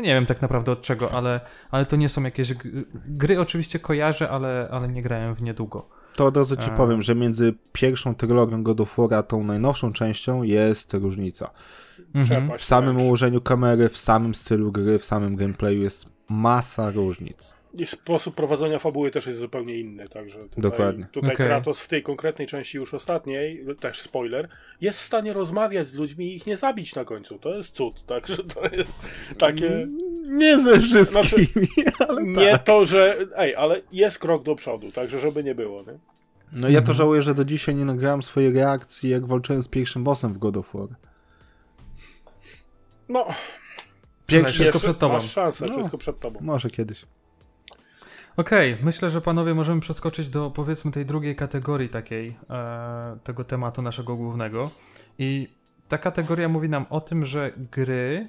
[0.00, 1.40] no nie wiem tak naprawdę od czego, ale,
[1.70, 2.54] ale to nie są jakieś.
[3.06, 5.88] Gry oczywiście kojarzę, ale, ale nie grałem w niedługo.
[6.16, 6.76] To od razu ci A.
[6.76, 11.50] powiem, że między pierwszą trylogią God of War a tą najnowszą częścią jest różnica.
[12.14, 12.58] Mhm.
[12.58, 17.54] W samym ułożeniu kamery, w samym stylu gry, w samym gameplayu jest masa różnic.
[17.74, 21.06] I sposób prowadzenia fabuły też jest zupełnie inny, także tutaj, Dokładnie.
[21.12, 21.46] tutaj Okej.
[21.46, 24.48] Kratos w tej konkretnej części już ostatniej, też spoiler,
[24.80, 27.38] jest w stanie rozmawiać z ludźmi i ich nie zabić na końcu.
[27.38, 28.92] To jest cud, także to jest
[29.38, 29.88] takie...
[30.26, 31.46] Nie ze wszystkimi, Znaczy,
[32.08, 32.64] ale Nie tak.
[32.64, 33.16] to, że...
[33.36, 35.98] Ej, ale jest krok do przodu, także żeby nie było, nie?
[36.52, 40.04] No ja to żałuję, że do dzisiaj nie nagrałem swojej reakcji, jak walczyłem z pierwszym
[40.04, 40.88] bossem w God of War.
[43.08, 43.26] No,
[44.30, 45.14] Słuchaj, wszystko przed tobą.
[45.14, 45.72] masz szansę, No.
[45.72, 46.40] wszystko przed tobą.
[46.42, 47.06] Może kiedyś.
[48.36, 53.82] Okej, myślę, że panowie możemy przeskoczyć do powiedzmy tej drugiej kategorii takiej e, tego tematu
[53.82, 54.70] naszego głównego.
[55.18, 55.48] I
[55.88, 58.26] ta kategoria mówi nam o tym, że gry,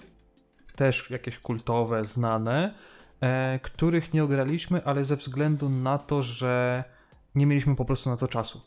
[0.76, 2.74] też jakieś kultowe, znane,
[3.22, 6.84] e, których nie ograliśmy, ale ze względu na to, że
[7.36, 8.62] nie mieliśmy po prostu na to czasu.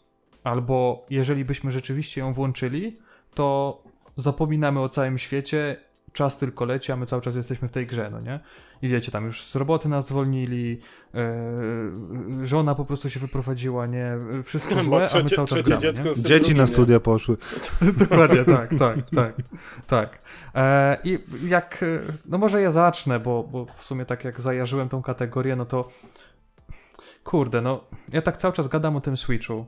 [0.45, 2.99] Albo jeżeli byśmy rzeczywiście ją włączyli,
[3.35, 3.83] to
[4.17, 5.77] zapominamy o całym świecie,
[6.15, 8.41] czas tylko leci, a my cały czas jesteśmy w tej grze, no nie?
[8.83, 10.79] I wiecie, tam już z roboty nas zwolnili,
[11.15, 14.17] e, żona po prostu się wyprowadziła, nie?
[14.45, 16.23] Wszystko złe, a my cały czas gramy, nie?
[16.23, 17.37] Dzieci na studia poszły.
[18.09, 19.35] Dokładnie, tak, tak, tak,
[19.87, 20.19] tak.
[20.55, 21.87] E, I jak, e,
[22.27, 25.89] no może ja zacznę, bo, bo w sumie tak jak zajarzyłem tą kategorię, no to
[27.25, 29.67] kurde, no ja tak cały czas gadam o tym Switchu.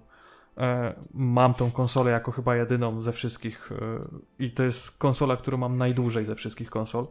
[0.58, 5.58] E, mam tą konsolę jako chyba jedyną ze wszystkich e, i to jest konsola, którą
[5.58, 7.06] mam najdłużej ze wszystkich konsol,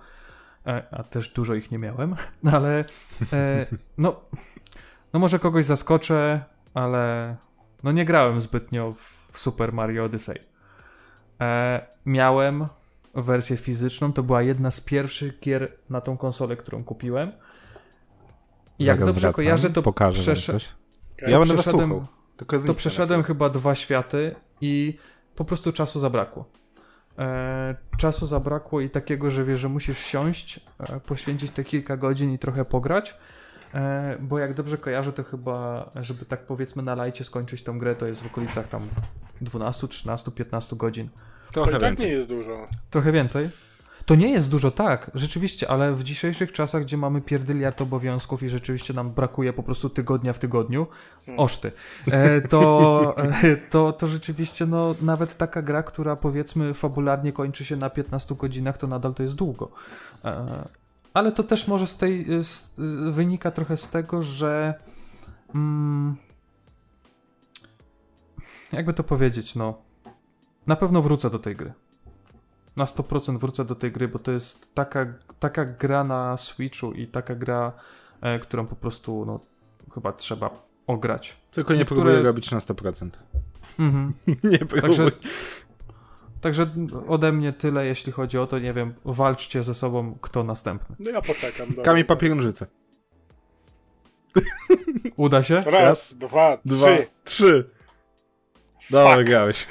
[0.67, 2.15] e, a też dużo ich nie miałem,
[2.55, 2.85] ale
[3.97, 4.21] no,
[5.13, 6.43] no może kogoś zaskoczę,
[6.73, 7.35] ale
[7.83, 8.93] no nie grałem zbytnio
[9.31, 10.39] w Super Mario Odyssey.
[12.05, 12.67] Miałem
[13.15, 17.31] wersję fizyczną, to była jedna z pierwszych gier na tą konsolę, którą kupiłem.
[18.79, 20.75] I jak dobrze wracam, kojarzę, to, Pokażę przesz-.
[21.15, 21.31] Okej.
[21.31, 22.05] Ja będę was przeszedłem-
[22.37, 24.97] to zniknę przeszedłem chyba dwa światy i
[25.35, 26.45] po prostu czasu zabrakło.
[27.19, 32.33] E, czasu zabrakło i takiego, że wiesz, że musisz siąść, e, poświęcić te kilka godzin
[32.33, 33.15] i trochę pograć.
[33.73, 37.95] E, bo jak dobrze kojarzę, to chyba, żeby tak powiedzmy na lajcie skończyć tą grę,
[37.95, 38.87] to jest w okolicach tam
[39.41, 41.09] 12, 13, 15 godzin.
[41.47, 42.07] To Trochę i tak więcej.
[42.07, 42.67] nie jest dużo.
[42.89, 43.49] Trochę więcej?
[44.05, 48.49] To nie jest dużo, tak, rzeczywiście, ale w dzisiejszych czasach, gdzie mamy pierdyliard obowiązków i
[48.49, 50.87] rzeczywiście nam brakuje po prostu tygodnia w tygodniu,
[51.25, 51.39] Hmm.
[51.39, 51.71] oszty,
[52.11, 57.75] e, to, e, to, to rzeczywiście no, nawet taka gra, która powiedzmy fabularnie kończy się
[57.75, 59.71] na 15 godzinach, to nadal to jest długo.
[60.25, 60.67] E,
[61.13, 62.71] ale to też może z tej, z,
[63.11, 64.73] wynika trochę z tego, że
[65.55, 66.15] mm,
[68.71, 69.77] jakby to powiedzieć, no
[70.67, 71.73] na pewno wrócę do tej gry
[72.75, 75.05] na 100% wrócę do tej gry, bo to jest taka,
[75.39, 77.71] taka gra na Switchu i taka gra,
[78.21, 79.39] e, którą po prostu no,
[79.93, 80.49] chyba trzeba
[80.87, 81.37] ograć.
[81.51, 83.09] Tylko nie Niektóre- próbuję robić na 100%.
[83.79, 84.13] Mhm.
[84.51, 84.81] nie próbuję.
[84.81, 85.11] Także,
[86.41, 86.67] także
[87.07, 90.95] ode mnie tyle, jeśli chodzi o to, nie wiem, walczcie ze sobą, kto następny.
[90.99, 91.67] No ja poczekam.
[91.67, 91.83] dobra.
[91.83, 92.67] Kamień, papier, nożyce.
[95.15, 95.55] Uda się?
[95.55, 97.07] Raz, Raz, dwa, Dwa, trzy.
[97.23, 97.69] trzy.
[98.89, 99.67] Dobra, grałeś.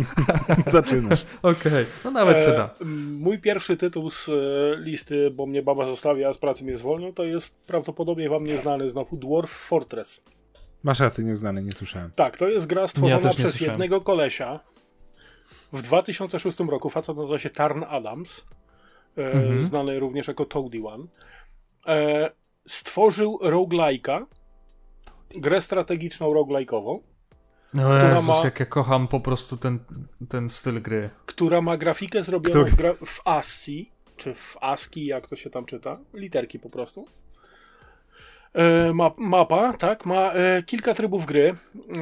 [0.72, 1.24] Zaczynasz.
[1.42, 2.70] Okej, no nawet się E, da.
[2.80, 4.32] m, Mój pierwszy tytuł z e,
[4.80, 8.88] listy, bo mnie baba zostawia, a z pracy mnie zwolnił, to jest prawdopodobnie wam nieznany
[8.88, 10.24] znowu Dwarf Fortress.
[10.82, 12.10] Masz rację, nieznany, nie słyszałem.
[12.16, 13.72] Tak, to jest gra stworzona nie przez słyszałem.
[13.72, 14.60] jednego kolesia.
[15.72, 18.44] W 2006 roku facet nazywa się Tarn Adams,
[19.18, 19.64] e, Mhm.
[19.64, 21.04] znany również jako Toady One.
[21.86, 22.30] E,
[22.68, 24.24] stworzył roguelike'a,
[25.36, 26.98] grę strategiczną roguelike'ową,
[27.74, 29.78] No Jezus, ma- jak ja kocham po prostu ten,
[30.28, 31.10] ten styl gry.
[31.26, 32.70] która ma grafikę zrobioną Który?
[32.70, 37.04] w, gra- w ASCII, czy w ASCII, jak to się tam czyta, literki po prostu.
[38.54, 41.54] E, ma, mapa, tak, ma e, kilka trybów gry.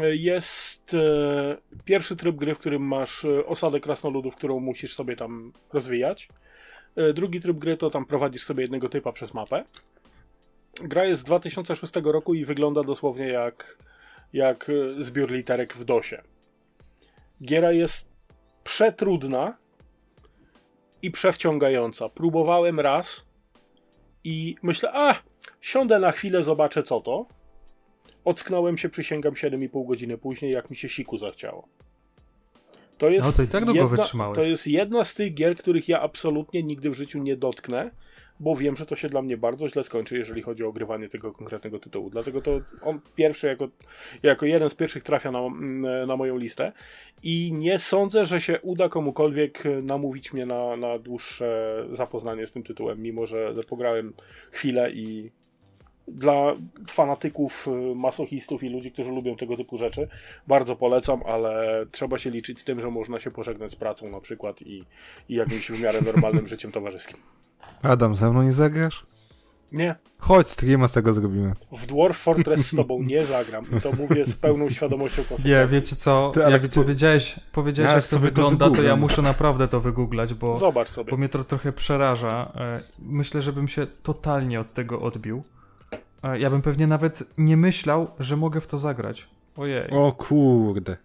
[0.03, 5.17] E, jest e, pierwszy tryb gry, w którym masz e, osadę krasnoludów, którą musisz sobie
[5.17, 6.29] tam rozwijać.
[6.97, 9.65] E, drugi tryb gry to tam prowadzisz sobie jednego typa przez mapę.
[10.83, 13.79] Gra jest z 2006 roku i wygląda dosłownie jak,
[14.35, 16.23] jak e, zbiór literek w DOSie.
[17.43, 18.13] Giera jest
[18.65, 19.57] przetrudna
[21.03, 22.09] i przewciągająca.
[22.09, 23.27] Próbowałem raz
[24.25, 25.15] i myślę, a
[25.61, 27.27] siądę na chwilę, zobaczę co to.
[28.25, 31.69] Ocknąłem się, przysięgam, 7,5 godziny później, jak mi się siku zachciało.
[32.99, 34.33] To jest No to tak jedna.
[34.35, 37.91] To jest jedna z tych gier, których ja absolutnie nigdy w życiu nie dotknę,
[38.41, 41.33] bo wiem, że to się dla mnie bardzo źle skończy, jeżeli chodzi o ogrywanie tego
[41.33, 42.11] konkretnego tytułu.
[42.11, 43.69] Dlatego to on pierwszy, jako,
[44.23, 45.41] jako jeden z pierwszych trafia na,
[46.07, 46.73] na moją listę
[47.23, 52.63] i nie sądzę, że się uda komukolwiek namówić mnie na, na dłuższe zapoznanie z tym
[52.63, 54.13] tytułem, mimo że pograłem
[54.51, 55.31] chwilę i
[56.09, 56.55] dla
[56.91, 60.09] fanatyków, y, masochistów i ludzi, którzy lubią tego typu rzeczy,
[60.47, 64.21] bardzo polecam, ale trzeba się liczyć z tym, że można się pożegnać z pracą na
[64.21, 64.85] przykład i,
[65.29, 67.17] i jakimś w miarę normalnym życiem towarzyskim.
[67.83, 69.07] Adam, ze mną nie zagrasz?
[69.73, 71.53] Nie, Chodź, streama z tego zrobimy.
[71.73, 73.65] w Dwarf Fortress z tobą nie zagram.
[73.79, 75.51] I to mówię z pełną świadomością konsekwencji.
[75.51, 78.71] Nie, wiecie co, Ty, ale jak gdzie- powiedziałeś, powiedziałeś Ja jak to sobie to wygląda,
[78.77, 81.11] to, ja muszę naprawdę to wygooglać, bo, Zobacz sobie.
[81.11, 82.53] bo mnie to trochę przeraża.
[82.55, 85.43] E, Myślę, żebym się totalnie od tego odbił.
[86.23, 89.29] E, Ja bym pewnie nawet nie myślał, że mogę w to zagrać.
[89.57, 89.91] Ojej.
[89.91, 90.97] O kurde.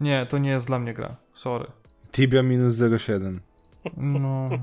[0.00, 1.16] Nie, to nie jest dla mnie gra.
[1.32, 1.66] Sorry.
[2.12, 3.40] Tibia minus 07.
[3.96, 4.48] No.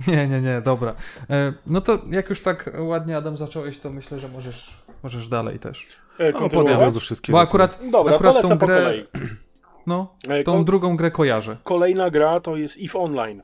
[0.08, 0.94] Nie, nie, nie, dobra.
[1.30, 4.70] E, No to jak już tak ładnie Adam zacząłeś, to myślę, że możesz,
[5.02, 5.86] możesz dalej też.
[6.18, 6.32] E,
[6.78, 7.32] No, wszystkie.
[7.32, 9.04] Bo akurat, Dobra, akurat tą po grę, kolei.
[9.86, 11.56] no, E, tą kon- drugą grę kojarzę.
[11.64, 13.42] Kolejna gra to jest EVE Online.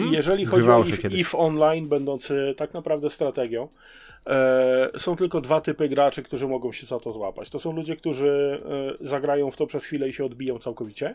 [0.00, 1.20] I Jeżeli chodzi Grywało o kiedyś.
[1.20, 3.68] EVE Online, będący tak naprawdę strategią,
[4.26, 7.50] e, są tylko dwa typy graczy, którzy mogą się za to złapać.
[7.50, 8.62] To są ludzie, którzy
[9.00, 11.14] e, zagrają w to przez chwilę i się odbiją całkowicie.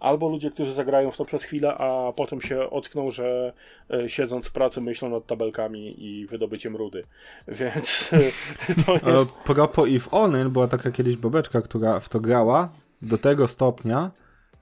[0.00, 3.52] Albo ludzie, którzy zagrają w to przez chwilę, a potem się ockną, że
[3.90, 7.04] e, siedząc w pracy myślą nad tabelkami i wydobyciem rudy.
[7.48, 9.32] Więc e, to jest.
[9.32, 12.68] propos If Online była taka kiedyś bobeczka, która w to grała
[13.02, 14.10] do tego stopnia,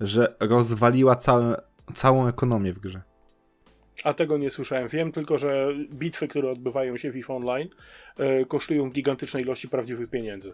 [0.00, 1.60] że rozwaliła całe,
[1.94, 3.02] całą ekonomię w grze.
[4.04, 4.88] A tego nie słyszałem.
[4.88, 7.68] Wiem tylko, że bitwy, które odbywają się w EVE Online,
[8.18, 10.52] e, kosztują gigantyczne ilości prawdziwych pieniędzy.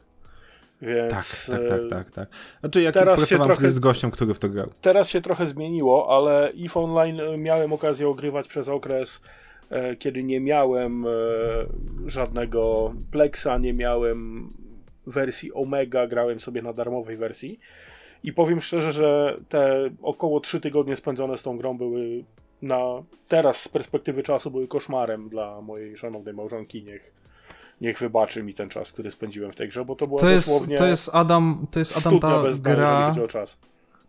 [0.80, 2.28] Tak, Więc tak, e, tak, tak, tak.
[2.60, 4.68] Znaczy jak teraz się trochę- z gościem, który w to grał.
[4.80, 9.22] teraz się trochę zmieniło, ale EVE Online e, miałem okazję ogrywać przez okres,
[9.70, 11.04] e, kiedy nie miałem
[12.06, 14.50] żadnego Plexa, nie miałem
[15.06, 17.60] wersji Omega, grałem sobie na darmowej wersji.
[18.24, 22.24] I powiem szczerze, że te około 3 tygodnie spędzone z tą grą były
[22.62, 26.82] na teraz z perspektywy czasu były koszmarem dla mojej szanownej małżonki.
[26.82, 27.12] Niech,
[27.80, 30.46] niech wybaczy mi ten czas, który spędziłem w tej grze, bo to była To jest,
[30.46, 33.58] dosłownie to jest Adam, to jest Adam ta bez gra, chodzi o czas.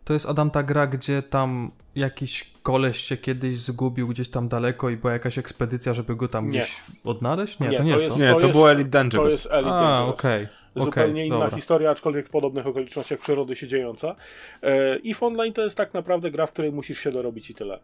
[0.04, 4.90] to jest Adam ta gra, gdzie tam jakiś koleś się kiedyś zgubił gdzieś tam daleko
[4.90, 6.58] i była jakaś ekspedycja, żeby go tam Nie.
[6.58, 7.60] gdzieś odnaleźć?
[7.60, 8.22] Nie, Nie, to nie to jest jest- to.
[8.22, 9.32] Nie, to, jest- było Elite To Dangerous.
[9.32, 10.20] jest Elite A, Dangerous.
[10.20, 10.48] okej.
[10.76, 11.56] Zupełnie okej, inna dobra.
[11.56, 14.16] historia, aczkolwiek w podobnych okolicznościach przyrody się dziejąca.
[14.62, 17.78] E, EVE Online to jest tak naprawdę gra, w której musisz się dorobić i tyle.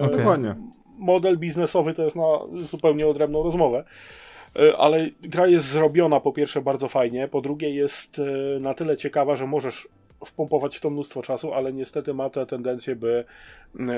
[0.00, 0.08] E.
[0.16, 0.56] Dokładnie.
[0.98, 2.22] Model biznesowy to jest na
[2.56, 3.84] zupełnie odrębną rozmowę.
[4.56, 8.96] E, Ale gra jest zrobiona po pierwsze bardzo fajnie, po drugie jest e, na tyle
[8.96, 9.88] ciekawa, że możesz
[10.26, 13.24] wpompować w to mnóstwo czasu, ale niestety ma tę tendencję, by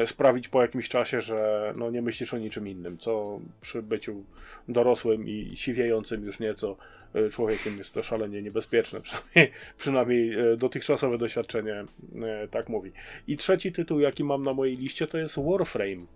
[0.05, 4.24] sprawić po jakimś czasie, że no nie myślisz o niczym innym, co przy byciu
[4.68, 6.76] dorosłym i siwiejącym już nieco
[7.14, 11.85] e, człowiekiem jest to szalenie niebezpieczne, przynajmniej, przynajmniej dotychczasowe doświadczenie
[12.51, 12.93] tak mówi.
[13.28, 16.06] I trzeci tytuł, jaki mam na mojej liście, to jest Warframe.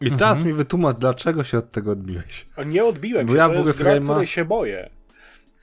[0.00, 0.46] I teraz Mhm.
[0.46, 2.46] mi wytłumacz, dlaczego się od tego odbiłeś.
[2.56, 4.90] A Nie odbiłem Bo się, ja to jest gra, Frame'a- której się boję.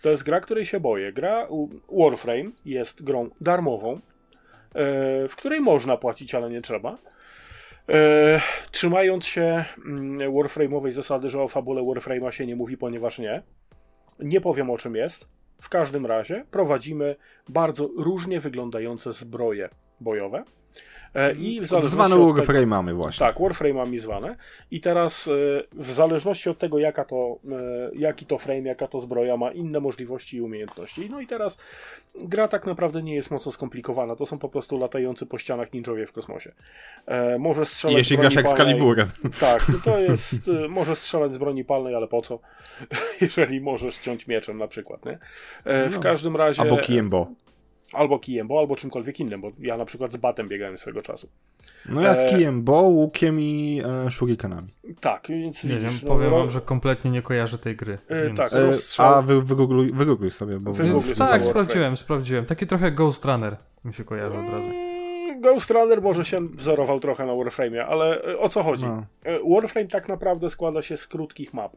[0.02, 1.14] To jest gra, której się boję.
[1.14, 1.48] Gra
[2.00, 4.00] Warframe jest grą darmową, e,
[5.28, 6.96] w której można płacić, ale nie trzeba.
[7.90, 8.42] E,
[8.72, 13.42] Trzymając się mm, Warframe'owej zasady, że o fabule Warframe'a się nie mówi, ponieważ nie.
[14.20, 15.28] Nie powiem o czym jest.
[15.62, 17.16] W każdym razie prowadzimy
[17.50, 19.70] bardzo różnie wyglądające zbroje
[20.00, 20.44] bojowe.
[21.16, 23.20] E, I w zależności Zwane od tego- Warframe mamy właśnie.
[23.28, 24.36] tak, Warframe'ami zwane.
[24.72, 25.32] I teraz e,
[25.74, 29.80] w zależności od tego, jaka to, e, jaki to frame, jaka to zbroja, ma inne
[29.80, 31.10] możliwości i umiejętności.
[31.10, 31.58] No i teraz
[32.22, 34.16] gra tak naprawdę nie jest mocno skomplikowana.
[34.16, 36.52] To są po prostu latający po ścianach ninjowie w kosmosie.
[37.06, 38.52] E, może strzelać Jeśli z grasz palnej.
[38.52, 39.10] Excaliburem.
[39.40, 40.50] Tak, no to jest.
[40.66, 42.40] e, Może strzelać z broni palnej, ale po co?
[43.22, 45.18] Jeżeli możesz ciąć mieczem na przykład, nie?
[45.66, 46.00] W No.
[46.00, 46.62] każdym razie.
[46.62, 47.28] Albo kijem bo.
[47.94, 51.30] Albo kijem, bo albo czymkolwiek innym, bo ja na przykład z batem biegałem swego czasu.
[51.90, 54.68] No ja z E, kijem bo, łukiem i e, shurikenami.
[55.02, 57.94] Tak, więc Nie widzisz, wiem, powiem no, wam, że kompletnie nie kojarzę tej gry.
[58.08, 58.54] E, więc- tak.
[58.54, 59.14] E, Rozstrzał.
[59.14, 60.74] a wy, wygoogluj, wygoogluj sobie, bo...
[60.74, 61.04] Wygoogluj.
[61.16, 61.44] Tak, Warframe.
[61.44, 62.46] sprawdziłem, sprawdziłem.
[62.46, 64.66] Taki trochę Ghost Runner mi się kojarzy od razu.
[64.66, 68.86] Mm, Ghost Runner może się wzorował trochę na Warframe'ie, ale o co chodzi?
[68.86, 69.04] No.
[69.56, 71.76] Warframe tak naprawdę składa się z krótkich map.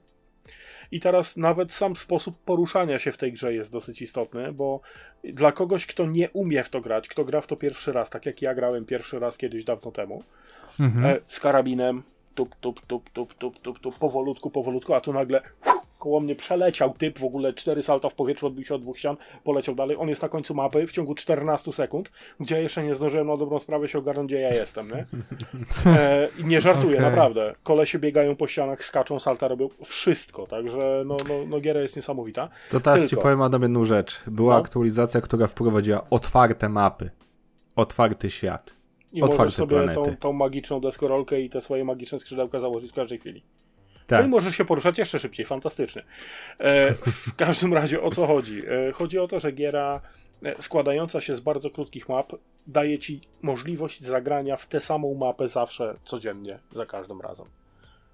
[0.93, 4.81] I teraz nawet sam sposób poruszania się w tej grze jest dosyć istotny, bo
[5.25, 8.27] dla kogoś, kto nie umie w to grać, kto gra w to pierwszy raz, tak
[8.27, 10.23] jak ja grałem pierwszy raz kiedyś dawno temu,
[10.81, 11.05] Mhm.
[11.07, 12.03] e, z karabinem,
[12.35, 15.43] tup, tup, tup, tup, tup, tup, tup, powolutku, powolutku, a tu nagle
[15.99, 19.17] koło mnie przeleciał typ, w ogóle cztery salta w powietrzu, odbił się od dwóch ścian,
[19.45, 19.97] poleciał dalej.
[20.01, 22.11] On jest na końcu mapy w ciągu 14 sekund,
[22.41, 25.07] gdzie jeszcze nie zdążyłem na dobrą sprawę się ogarnąć, gdzie ja jestem, nie?
[25.97, 27.11] E, I nie żartuję, Okej.
[27.11, 27.55] naprawdę.
[27.63, 32.49] Kolesie biegają po ścianach, skaczą, salta robią wszystko, także no, no, no giera jest niesamowita.
[32.71, 33.23] To teraz ci Tylko.
[33.23, 34.21] powiem Adam jedną rzecz.
[34.27, 34.61] Była No.
[34.61, 37.11] aktualizacja, która wprowadziła otwarte mapy.
[37.77, 38.77] Otwarty świat.
[39.13, 42.95] I Otwarte możesz sobie tą, tą magiczną deskorolkę i te swoje magiczne skrzydełka założyć w
[42.95, 43.43] każdej chwili.
[44.07, 44.19] Tak.
[44.19, 46.03] Czyli możesz się poruszać jeszcze szybciej, fantastycznie.
[46.59, 48.63] E, w każdym razie o co chodzi?
[48.89, 50.01] E, chodzi o to, że giera
[50.43, 52.33] e, składająca się z bardzo krótkich map
[52.67, 57.47] daje ci możliwość zagrania w tę samą mapę zawsze, codziennie, za każdym razem.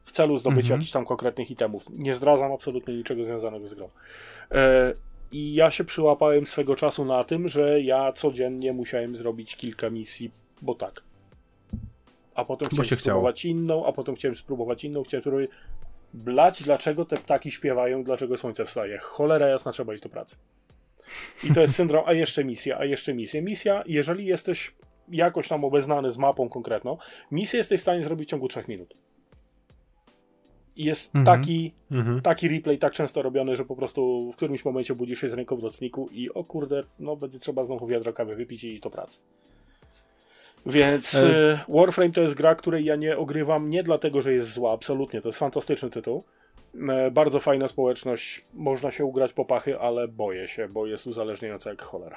[0.04, 0.80] w celu zdobycia Mhm.
[0.80, 1.84] jakichś tam konkretnych itemów.
[1.90, 3.88] Nie zdradzam absolutnie niczego związanego z grą.
[4.50, 4.94] E,
[5.32, 10.30] I ja się przyłapałem swego czasu na tym, że ja codziennie musiałem zrobić kilka misji,
[10.62, 11.02] bo tak.
[12.34, 13.18] A potem chciałem się chciało.
[13.18, 15.50] spróbować inną, a potem chciałem spróbować inną, chciałem spróbować...
[16.14, 18.98] Blać, dlaczego te ptaki śpiewają, dlaczego słońce wstaje.
[18.98, 20.36] Cholera jasna, trzeba iść do pracy.
[21.44, 23.42] I to jest syndrom, a jeszcze misja, a jeszcze misja.
[23.42, 24.74] Misja, jeżeli jesteś
[25.08, 26.98] jakoś tam obeznany z mapą konkretną,
[27.30, 28.94] misję jesteś w stanie zrobić w ciągu 3 minut.
[30.76, 31.24] I jest Mhm.
[31.38, 32.20] taki, Mhm.
[32.20, 35.56] taki replay tak często robiony, że po prostu w którymś momencie budzisz się z ręką
[35.56, 38.90] w nocniku i o kurde, no będzie trzeba znowu wiadro kawy wypić i iść do
[38.90, 39.20] pracy.
[40.66, 41.58] Więc E- e...
[41.68, 45.28] Warframe to jest gra, której ja nie ogrywam nie dlatego, że jest zła, absolutnie, to
[45.28, 46.24] jest fantastyczny tytuł.
[46.88, 51.70] E, Bardzo fajna społeczność, można się ugrać po pachy, ale boję się, bo jest uzależniająca
[51.70, 52.16] jak cholera.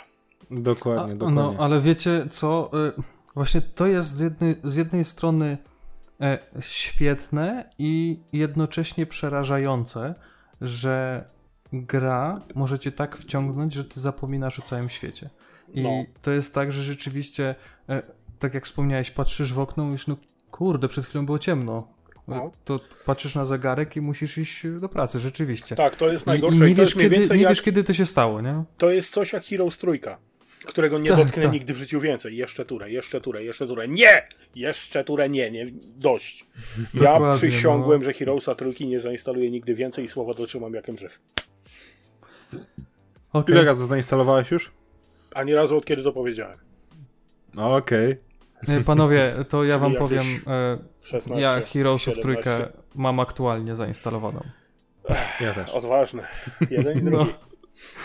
[0.52, 1.36] Dokładnie, A, dokładnie.
[1.42, 2.72] no, ale wiecie co?
[3.00, 3.02] Y,
[3.36, 5.58] Właśnie to jest z jednej, z jednej strony
[6.22, 10.16] e, świetne i jednocześnie przerażające,
[10.62, 11.24] że
[11.74, 15.30] gra może cię tak wciągnąć, że ty zapominasz o całym świecie.
[15.74, 15.90] I No.
[16.22, 17.56] to jest tak, że rzeczywiście,
[17.90, 18.02] e,
[18.40, 20.18] tak jak wspomniałeś, patrzysz w okno i mówisz, no
[20.52, 21.96] kurde, przed chwilą było ciemno.
[22.28, 22.52] No.
[22.66, 25.76] To patrzysz na zegarek i musisz iść do pracy, rzeczywiście.
[25.76, 26.66] Tak, to jest najgorsze.
[26.66, 28.64] i nie, wiesz, kiedy, nie jak, wiesz, kiedy to się stało, nie?
[28.78, 30.18] To jest coś jak Heroes Trójka,
[30.66, 31.52] którego nie Tak, dotknę tak.
[31.52, 32.38] nigdy w życiu więcej.
[32.38, 33.88] Jeszcze turę, jeszcze turę, jeszcze turę.
[33.88, 34.28] Nie!
[34.56, 35.66] Jeszcze turę nie, nie,
[35.98, 36.46] dość.
[36.94, 38.06] Ja Dokładnie, przysiągłem, no.
[38.06, 41.20] że Heroesa Trójki nie zainstaluję nigdy więcej i słowa dotrzymam jakem żyw.
[43.34, 43.56] Okej.
[43.56, 44.72] Ile razy zainstalowałeś już?
[45.34, 46.58] Ani razu od kiedy to powiedziałem.
[47.58, 48.18] Okej.
[48.68, 52.22] E, Panowie, to ja wam powiem, e, 16, ja Heroesów 17.
[52.22, 54.40] trójkę mam aktualnie zainstalowaną.
[55.42, 55.70] Ja też.
[55.72, 56.28] Odważne.
[56.70, 57.12] Jeden i No.
[57.12, 57.34] drugi.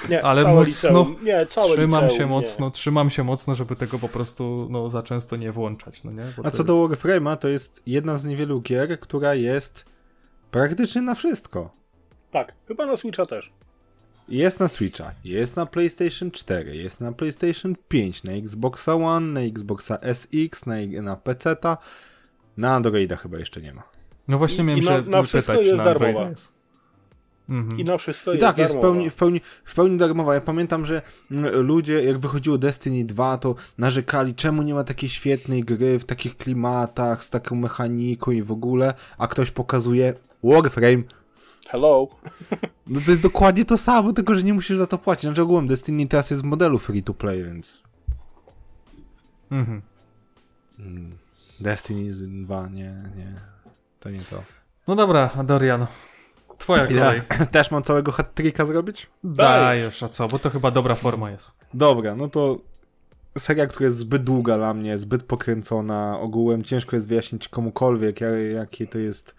[0.08, 1.16] Nie, Ale mocno liceum.
[1.22, 2.26] Nie, Trzymam liceum, się nie.
[2.26, 6.32] mocno, trzymam się mocno, żeby tego po prostu no, za często nie włączać, no nie?
[6.36, 7.02] Bo A co do jest...
[7.02, 9.84] Warframe'a, to jest jedna z niewielu gier, która jest
[10.50, 11.70] praktycznie na wszystko.
[12.30, 13.52] Tak, chyba na Switcha też.
[14.30, 19.40] Jest na Switcha, jest na PlayStation 4, jest na PlayStation 5, na Xboxa One, na
[19.40, 21.76] Xboxa SX, na, na PC-ta,
[22.56, 23.82] na Androida chyba jeszcze nie ma.
[24.28, 26.28] No właśnie I- miałem i się na- na wszystko pytać, jest na darmowa.
[26.28, 26.52] jest.
[27.48, 27.80] Mhm.
[27.80, 28.92] I na wszystko I jest tak, jest w darmowa.
[28.94, 30.34] pełni, w, pełni, w pełni darmowa.
[30.34, 35.08] Ja pamiętam, że mm, ludzie, jak wychodziło Destiny 2, to narzekali, czemu nie ma takiej
[35.08, 41.02] świetnej gry w takich klimatach, z taką mechaniką i w ogóle, a ktoś pokazuje Warframe.
[41.70, 42.08] Hello.
[42.86, 45.22] No to jest dokładnie to samo, tylko że nie musisz za to płacić.
[45.24, 47.82] Znaczy ogółem Destiny teraz jest w modelu free to play, więc
[49.50, 49.82] Mhm.
[50.78, 51.18] mm,
[51.60, 52.12] Destiny
[52.44, 53.34] 2, nie, nie,
[54.00, 54.42] to nie to.
[54.88, 55.86] No dobra, Dorian,
[56.58, 57.22] twoja kolej.
[57.40, 59.06] Ja też mam całego hat-tricka zrobić?
[59.24, 60.28] Dajesz, a co?
[60.28, 61.52] Bo to chyba dobra forma jest.
[61.74, 62.58] Dobra, no to
[63.38, 68.32] seria, która jest zbyt długa dla mnie, zbyt pokręcona, ogółem ciężko jest wyjaśnić komukolwiek, jak,
[68.54, 69.34] jakie to jest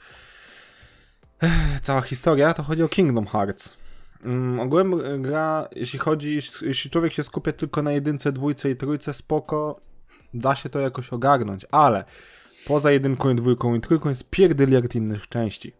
[1.84, 3.78] cała historia, to chodzi o Kingdom Hearts.
[4.24, 8.76] Mm, ogółem e, gra, jeśli chodzi, jeśli człowiek się skupia tylko na jedynce, dwójce i
[8.76, 9.80] trójce, spoko,
[10.34, 12.04] da się to jakoś ogarnąć, ale
[12.68, 15.74] poza jedynką i dwójką i trójką jest pierdyliard innych części.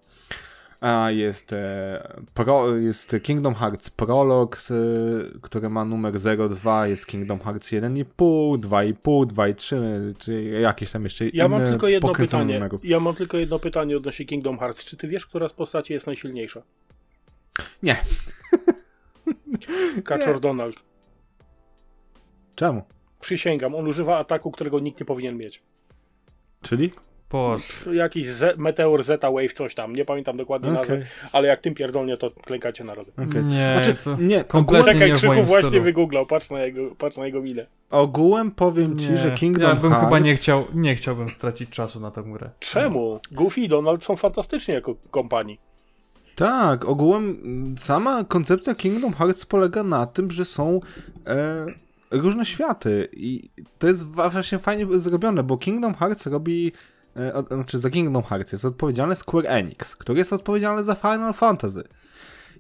[0.82, 4.58] A jest, e, pro, jest Kingdom Hearts Prolog,
[5.42, 6.14] który ma numer
[6.50, 9.78] 02, jest Kingdom Hearts 1,5, 2,5, 2,3,
[10.18, 12.54] czy jakieś tam jeszcze Ja mam tylko jedno pytanie.
[12.54, 12.86] numerów.
[12.86, 14.86] Ja mam tylko jedno pytanie odnośnie Kingdom Hearts.
[14.86, 16.62] Czy ty wiesz, która z postaci jest najsilniejsza?
[17.84, 17.98] Nie.
[20.04, 20.84] Kaczor Donald.
[22.56, 22.84] Czemu?
[23.20, 25.64] Przysięgam, on używa ataku, którego nikt nie powinien mieć.
[26.62, 26.92] Czyli?
[27.32, 27.64] Boże.
[27.94, 29.96] Jakiś Z, Meteor Zeta Wave, coś tam.
[29.96, 30.80] Nie pamiętam dokładnie Okej.
[30.80, 33.12] nazwy, ale jak tym pierdolnie, to klękacie narody.
[33.30, 33.44] okej.
[33.44, 35.84] Nie, Znaczy, to nie, kompletnie Czekaj, nie Krzychu właśnie stylu.
[35.84, 37.66] wygooglał, patrz na jego, patrz na jego minę.
[37.90, 40.06] Ogółem powiem ci, Nie, że Kingdom ja bym Hearts...
[40.06, 42.50] chyba nie chciał, nie chciałbym tracić czasu na tę grę.
[42.60, 43.20] Czemu?
[43.32, 45.60] Goofy i Donald są fantastyczni jako kompanii.
[46.36, 47.38] Tak, ogółem
[47.80, 50.80] sama koncepcja Kingdom Hearts polega na tym, że są
[51.28, 51.66] e,
[52.12, 53.50] różne światy i
[53.80, 56.72] to jest właśnie fajnie zrobione, bo Kingdom Hearts robi,
[57.34, 61.84] od, znaczy za Kingdom Hearts jest odpowiedzialny Square Enix, który jest odpowiedzialny za Final Fantasy.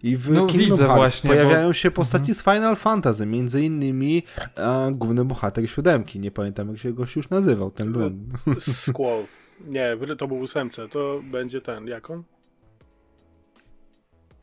[0.03, 3.61] I w No, Kingdom widzę Hearts właśnie, pojawiają bo- się postaci z Final Fantasy, między
[3.63, 4.23] innymi
[4.57, 8.11] e, główny bohater siódemki, nie pamiętam jak się gość już nazywał, ten był.
[8.59, 9.23] Squall.
[9.67, 12.23] Nie, to był ósemce, to będzie ten, jak on?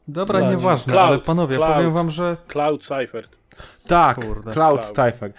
[0.08, 0.54] Dobra, Cloud.
[0.54, 1.74] nieważne, Cloud, ale panowie, Cloud.
[1.74, 3.24] powiem wam, że Cloud Cypher.
[3.86, 4.52] Tak, Kurde.
[4.52, 4.84] Cloud Cloud.
[4.84, 5.32] Strifer.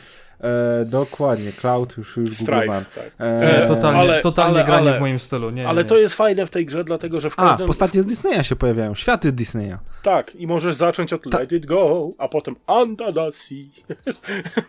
[0.43, 2.33] E, dokładnie, Cloud już, już.
[2.35, 3.11] Strife, tak.
[3.19, 5.49] E, E, totalnie, ale- totalnie ale- granie ale- w moim stylu.
[5.49, 5.89] Nie, Ale nie.
[5.89, 7.67] to jest fajne w tej grze, dlatego że w A, każdym...
[7.67, 9.77] postacie z Disneya się pojawiają, światy Disneya.
[10.03, 13.57] Tak, i możesz zacząć od Ta- Let It Go, a potem Under the Sea.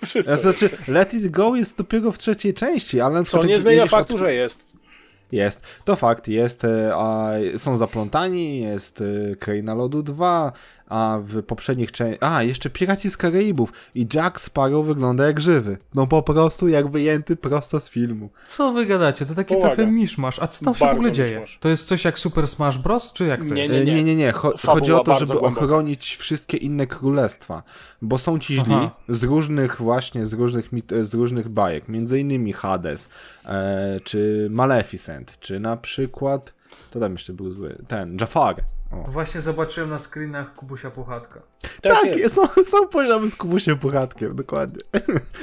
[0.07, 0.37] Wszystko.
[0.37, 4.21] Znaczy, Let It Go jest dopiero w trzeciej części, ale Co nie zmienia faktu, od...
[4.21, 4.71] że jest.
[5.33, 9.01] Jest, to fakt, jest, e, a są zaplątani, jest
[9.33, 10.53] e, Kraina Lodu 2,
[10.91, 12.33] a w poprzednich częściach...
[12.33, 15.79] A, jeszcze Piraci z Karaibów i Jack Sparrow wygląda jak żywy.
[15.95, 18.31] No po prostu jak wyjęty prosto z filmu.
[18.47, 19.27] Co wy gadacie?
[19.27, 19.75] To taki Powaga.
[19.77, 20.39] trochę miszmasz.
[20.39, 21.31] A co tam się w ogóle dzieje?
[21.31, 21.59] miszmasz.
[21.61, 23.13] To jest coś jak Super Smash Bros?
[23.13, 23.75] Czy jak to Nie, jest?
[23.75, 24.33] E, Nie, nie, nie.
[24.33, 25.65] Cho- Fabuła chodzi o to, bardzo żeby głęboka.
[25.67, 27.63] ochronić wszystkie inne królestwa.
[28.03, 28.91] Bo są ci źli Aha.
[29.09, 31.89] z różnych właśnie, z różnych, mit- z różnych bajek.
[31.89, 33.09] Między innymi Hades,
[33.47, 36.55] e, czy Maleficent, czy na przykład,
[36.91, 38.57] to tam jeszcze był zły, ten, Jafar.
[38.91, 38.97] O.
[39.11, 41.41] Właśnie zobaczyłem na screenach Kubusia Puchatka.
[41.83, 42.35] Też Tak, jest.
[42.35, 44.81] są, są poziomy z Kubusiem Puchatkiem, dokładnie.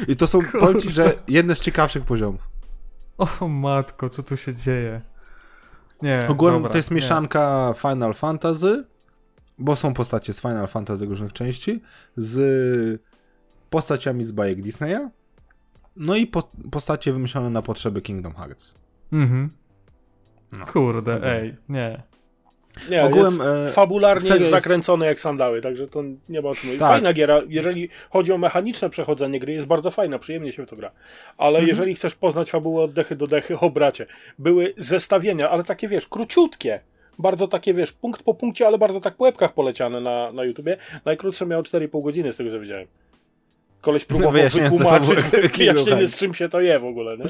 [0.08, 2.42] I to są, powiem ci, że jedne z ciekawszych poziomów.
[3.40, 5.02] O matko, co tu się dzieje?
[6.02, 6.96] Nie, Ogólnie dobra, to jest nie.
[6.96, 8.86] mieszanka Final Fantasy,
[9.58, 11.82] bo są postacie z Final Fantasy różnych części,
[12.18, 13.02] z
[13.70, 15.00] postaciami z bajek Disneya,
[15.96, 18.74] no i po, postacie wymyślone na potrzeby Kingdom Hearts.
[19.12, 19.50] Mhm.
[20.60, 20.66] No.
[20.66, 21.30] Kurde, Dobra.
[21.30, 22.04] ej, nie.
[22.92, 26.56] Nie, Ogółem, jest e, fabularnie jest jest- zakręcony jak sandały, także to nie ma o
[26.56, 26.80] czym mówić.
[26.80, 26.90] Tak.
[26.90, 30.76] Fajna giera, jeżeli chodzi o mechaniczne przechodzenie gry, jest bardzo fajna, przyjemnie się w to
[30.76, 30.92] gra.
[31.38, 31.68] Ale Mhm.
[31.68, 34.06] jeżeli chcesz poznać fabułę od dechy do dechy, o bracie,
[34.40, 36.80] były zestawienia, ale takie wiesz, króciutkie.
[37.20, 40.78] Bardzo takie, wiesz, punkt po punkcie, ale bardzo tak po łebkach poleciane na, na YouTubie.
[41.06, 42.88] Najkrótsze miało 4,5 godziny, z tego co widziałem.
[43.82, 45.20] Koleś próbował Wyjaśniające wytłumaczyć,
[45.58, 47.26] wyjaśnienie z czym się to je w ogóle, nie?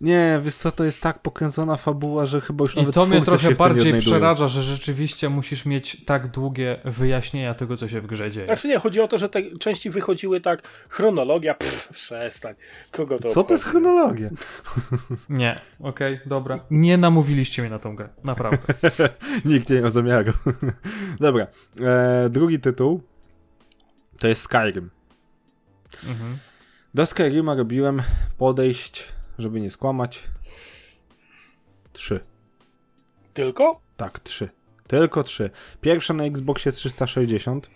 [0.00, 3.20] Nie, wiesz co, to jest tak pokręcona fabuła, że chyba już I nawet to mnie
[3.20, 8.30] trochę bardziej przeraża, że rzeczywiście musisz mieć tak długie wyjaśnienia tego, co się w grze
[8.30, 8.46] dzieje.
[8.46, 12.54] Znaczy nie, chodzi o to, że te części wychodziły tak, chronologia, pff, przestań.
[12.92, 13.84] Kogo to Co to jest obchodzi?
[13.84, 14.30] chronologia?
[15.28, 16.60] Nie, okej, dobra.
[16.70, 18.74] Nie namówiliście mnie na tą grę, naprawdę.
[19.44, 20.32] Nikt nie miał zamiaru.
[21.20, 21.46] Dobra,
[21.80, 23.00] e, drugi tytuł
[24.18, 24.90] to jest Skyrim.
[26.06, 26.38] Mhm.
[26.94, 28.02] Do Skyrima robiłem
[28.38, 29.04] podejść,
[29.38, 30.22] żeby nie skłamać,
[31.92, 32.20] trzy.
[33.34, 33.80] Tylko?
[33.96, 34.48] Tak, trzy.
[34.86, 35.50] Tylko trzy.
[35.80, 37.70] Pierwsze na Xboxie 360,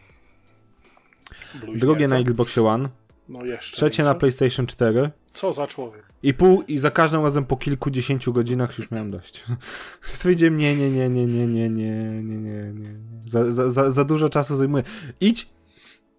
[1.54, 1.80] Bluźnięca.
[1.80, 2.88] drugie na Xboxie One,
[3.28, 3.76] No jeszcze.
[3.76, 4.14] trzecie na.
[4.14, 6.06] PlayStation 4 Co za człowiek.
[6.22, 9.44] i pół i za każdym razem po kilkudziesięciu godzinach już miałem dość.
[10.02, 11.88] Stwierdziłem, nie, nie, nie, nie, nie, nie, nie,
[12.22, 12.90] nie, nie, nie.
[13.26, 14.82] Za, za, za, za dużo czasu zajmuje.
[15.20, 15.48] Idź.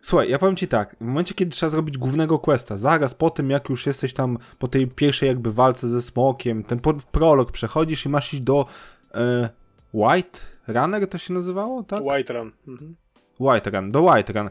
[0.01, 3.49] Słuchaj, ja powiem ci tak, w momencie, kiedy trzeba zrobić głównego questa, zaraz po tym,
[3.49, 6.79] jak już jesteś tam po tej pierwszej jakby walce ze smokiem, ten
[7.11, 8.65] prolog przechodzisz i masz iść do
[9.13, 9.49] e,
[9.93, 12.01] White Runner to się nazywało, tak?
[12.01, 12.51] White Run.
[12.67, 12.95] Mhm.
[13.39, 14.49] White Run, do White Run.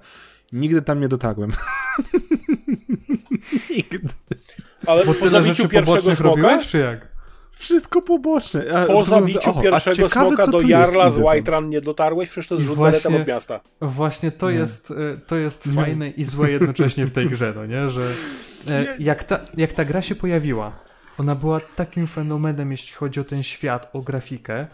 [0.52, 1.50] Nigdy tam nie dotarłem.
[3.70, 4.08] Nigdy.
[4.86, 7.07] Ale Bo po zabiciu pierwszego smoka, robiłeś, czy jak?
[7.58, 8.64] Wszystko poboczne.
[8.74, 11.18] A, po zabiciu pierwszego ciekawe, smoka do Jarla z.
[11.18, 13.60] White Run nie dotarłeś, przecież to jest I rzut właśnie- od miasta.
[13.80, 14.56] Właśnie to Nie.
[14.56, 14.94] jest, e,
[15.26, 17.90] to jest fajne i złe jednocześnie w tej grze, no nie?
[17.90, 18.12] Że
[18.68, 20.72] e, jak ta, jak ta gra się pojawiła,
[21.18, 24.66] ona była takim fenomenem, jeśli chodzi o ten świat, o grafikę.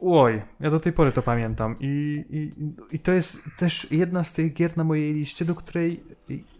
[0.00, 1.76] Oj, ja do tej pory to pamiętam.
[1.80, 2.52] I, i,
[2.96, 6.02] I to jest też jedna z tych gier na mojej liście, do której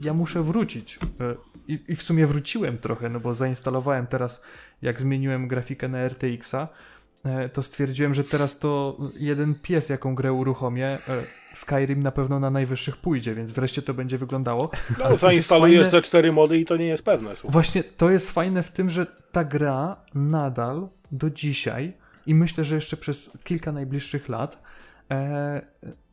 [0.01, 0.99] ja muszę wrócić.
[1.21, 1.35] E,
[1.69, 4.43] I, I w sumie wróciłem trochę, no bo zainstalowałem teraz,
[4.83, 6.69] jak zmieniłem grafikę na RTX-a,
[7.25, 10.99] e, to stwierdziłem, że teraz to jeden pies, jaką grę uruchomię, e,
[11.55, 14.71] Skyrim na pewno na najwyższych pójdzie, więc wreszcie to będzie wyglądało.
[14.97, 17.37] Ale No, jest zainstalujesz fajne- ze cztery mody i to nie jest pewne.
[17.37, 17.53] Słuchaj.
[17.53, 21.93] Właśnie to jest fajne w tym, że ta gra nadal do dzisiaj
[22.27, 24.63] i myślę, że jeszcze przez kilka najbliższych lat
[25.11, 25.63] e,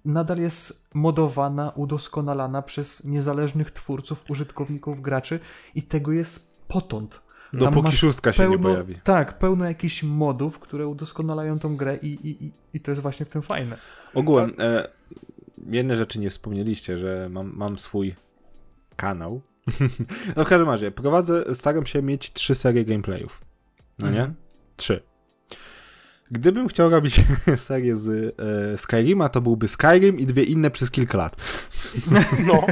[0.06, 5.40] nadal jest modowana, udoskonalana przez niezależnych twórców, użytkowników, graczy
[5.76, 7.22] i tego jest potąd.
[7.54, 8.96] Dopóki szóstka się nie pełno, pojawi.
[9.04, 13.26] Tak, pełno jakichś modów, które udoskonalają tą grę i, i, i, i to jest właśnie
[13.26, 13.78] w tym fajne.
[14.14, 14.88] Ogółem, e,
[15.70, 18.16] jedne rzeczy nie wspomnieliście, że mam, mam swój
[18.96, 19.42] kanał.
[20.36, 23.42] no w każdym razie, prowadzę, staram się mieć trzy serie gameplayów.
[24.00, 24.20] No nie?
[24.20, 24.36] Mhm.
[24.76, 25.09] Trzy.
[26.32, 27.22] Gdybym chciał robić
[27.58, 28.36] serię z
[28.74, 31.36] e, Skyrima, to byłby Skyrim i dwie inne przez kilka lat.
[32.48, 32.66] No.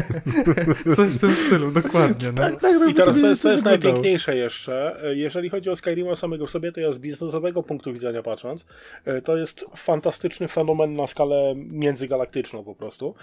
[0.95, 2.31] Coś w tym stylu, dokładnie.
[2.31, 2.87] No.
[2.89, 3.93] I teraz to co jest, co jest wyglądało.
[3.93, 7.93] najpiękniejsze jeszcze, e, jeżeli chodzi o Skyrima samego w sobie, to ja z biznesowego punktu
[7.93, 8.65] widzenia patrząc,
[9.05, 13.15] e, to jest fantastyczny fenomen na skalę międzygalaktyczną po prostu.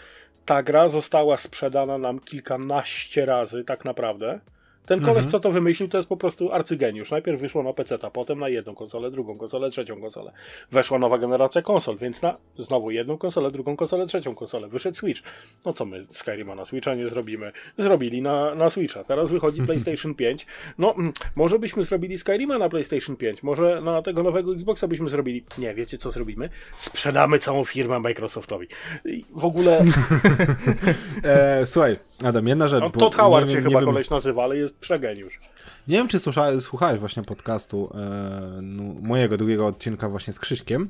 [0.45, 4.41] Ta gra została sprzedana nam kilkanaście razy tak naprawdę.
[4.87, 5.31] Ten koleś, Mhm.
[5.31, 7.11] co to wymyślił, to jest po prostu arcygeniusz.
[7.11, 10.33] Najpierw wyszło na PC, potem na jedną konsolę, drugą konsolę, trzecią konsolę.
[10.73, 14.69] Weszła nowa generacja konsol, więc na znowu jedną konsolę, drugą konsolę, trzecią konsolę.
[14.69, 15.23] Wyszedł Switch.
[15.65, 17.53] No co my Skyrima na Switcha nie zrobimy?
[17.77, 19.05] Zrobili na, na Switcha.
[19.05, 20.47] Teraz wychodzi PlayStation 5.
[20.79, 23.43] No, mm, może byśmy zrobili Skyrima na PlayStation 5.
[23.43, 25.45] Może na tego nowego Xboxa byśmy zrobili.
[25.59, 26.49] Nie, wiecie co zrobimy?
[26.79, 28.67] Sprzedamy całą firmę Microsoftowi.
[29.05, 29.83] I w ogóle
[31.25, 32.81] E, słuchaj, Adam, jedna rzecz.
[32.81, 35.39] no, Todd Howard nie się wiem- chyba nie koleś nazywa, ale jest jest przegeniusz.
[35.89, 40.89] Nie wiem, czy słuchałeś, słuchałeś właśnie podcastu e, no, mojego drugiego odcinka właśnie z Krzyśkiem.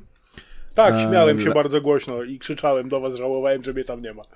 [0.73, 4.13] Tak, E, śmiałem się bardzo głośno i krzyczałem do was, żałowałem, że mnie tam nie
[4.13, 4.23] ma.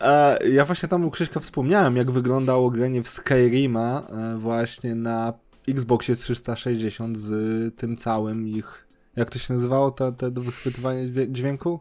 [0.00, 5.32] E, ja właśnie tam u Krzyśka wspomniałem, jak wyglądało granie w Skyrima e, właśnie na
[5.68, 8.86] Xboxie 360 z tym całym ich...
[9.16, 11.80] Jak to się nazywało, te, te do wychwytywania dźwię- dźwięku?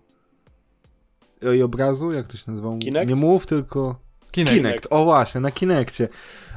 [1.58, 2.12] I obrazu?
[2.12, 2.78] Jak to się nazywało?
[2.78, 3.10] Kinect?
[3.10, 4.00] Nie mów, tylko...
[4.34, 4.56] Kinect.
[4.58, 4.88] Kinect.
[4.90, 6.08] O właśnie, na Kinekcie.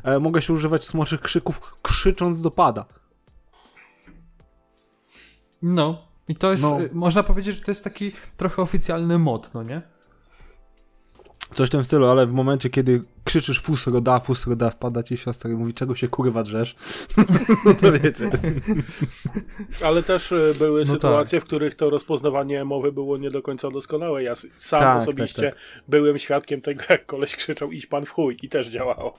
[0.03, 2.85] E, mogę się używać smoczych krzyków, krzycząc do pada.
[5.63, 6.07] No.
[6.29, 6.81] I to jest, No.
[6.81, 9.83] y, można powiedzieć, że to jest taki trochę oficjalny mod, no nie?
[11.55, 15.55] Coś w tym stylu, ale w momencie, kiedy krzyczysz fusroda, fusroda, wpada ci siostra i
[15.55, 16.77] mówi, czego się kurwa drzesz,
[17.65, 18.31] no to wiecie.
[19.85, 23.71] Ale też e, były No sytuacje, w których to rozpoznawanie mowy było nie do końca
[23.71, 24.23] doskonałe.
[24.23, 25.55] Ja sam Tak, osobiście tak,
[25.89, 29.19] byłem świadkiem tego, jak koleś krzyczał idź pan w chuj i też działało.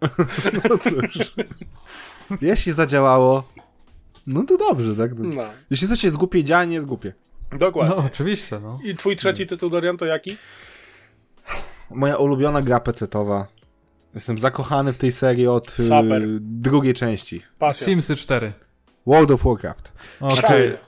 [0.70, 1.32] No cóż.
[2.40, 3.42] Jeśli zadziałało,
[4.26, 5.18] no to dobrze, tak?
[5.18, 7.12] No, Jeśli coś jest głupie, działa, nie jest głupie.
[7.58, 7.94] dokładnie.
[7.96, 8.80] No, oczywiście, no.
[8.84, 10.36] I twój trzeci tytuł, Dorian, to jaki?
[11.90, 13.46] Moja ulubiona gra pecetowa.
[14.14, 16.22] Jestem zakochany w tej serii od y, Saper.
[16.40, 17.42] drugiej części.
[17.58, 17.84] Pasja.
[17.86, 18.52] Simsy 4.
[19.06, 19.92] World of Warcraft.
[20.20, 20.78] O, Znaczy,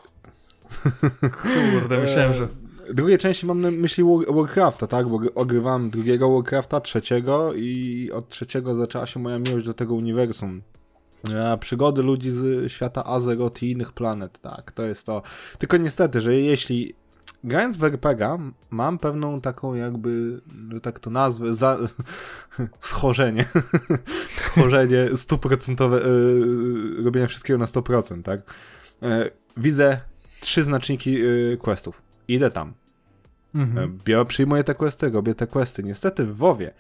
[1.42, 2.48] kurde, myślałem, że...
[2.94, 5.08] drugiej części mam na myśli War- Warcrafta, tak?
[5.08, 9.94] Bo gr- ogrywałem drugiego Warcrafta, trzeciego i od trzeciego zaczęła się moja miłość do tego
[9.94, 10.62] uniwersum.
[11.30, 15.22] E, Przygody ludzi z świata Azeroth i innych planet, tak, to jest to.
[15.58, 16.94] Tylko niestety, że jeśli
[17.44, 18.38] grając w RPG
[18.70, 20.40] mam pewną taką jakby,
[20.72, 21.78] że tak to nazwę, za...
[22.80, 23.44] schorzenie.
[24.46, 28.40] schorzenie stuprocentowe, yy, robienia wszystkiego na 100%, tak?
[29.02, 30.00] E, widzę
[30.40, 32.02] trzy znaczniki yy, questów.
[32.28, 32.72] Idę tam.
[33.54, 33.98] Mhm.
[34.04, 35.82] Biorę, przyjmuję te questy, robię te questy.
[35.82, 36.74] Niestety w WoWie.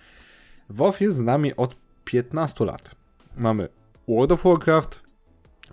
[0.68, 2.90] WoW jest z nami od 15 lat.
[3.36, 3.68] Mamy
[4.08, 5.02] World of Warcraft,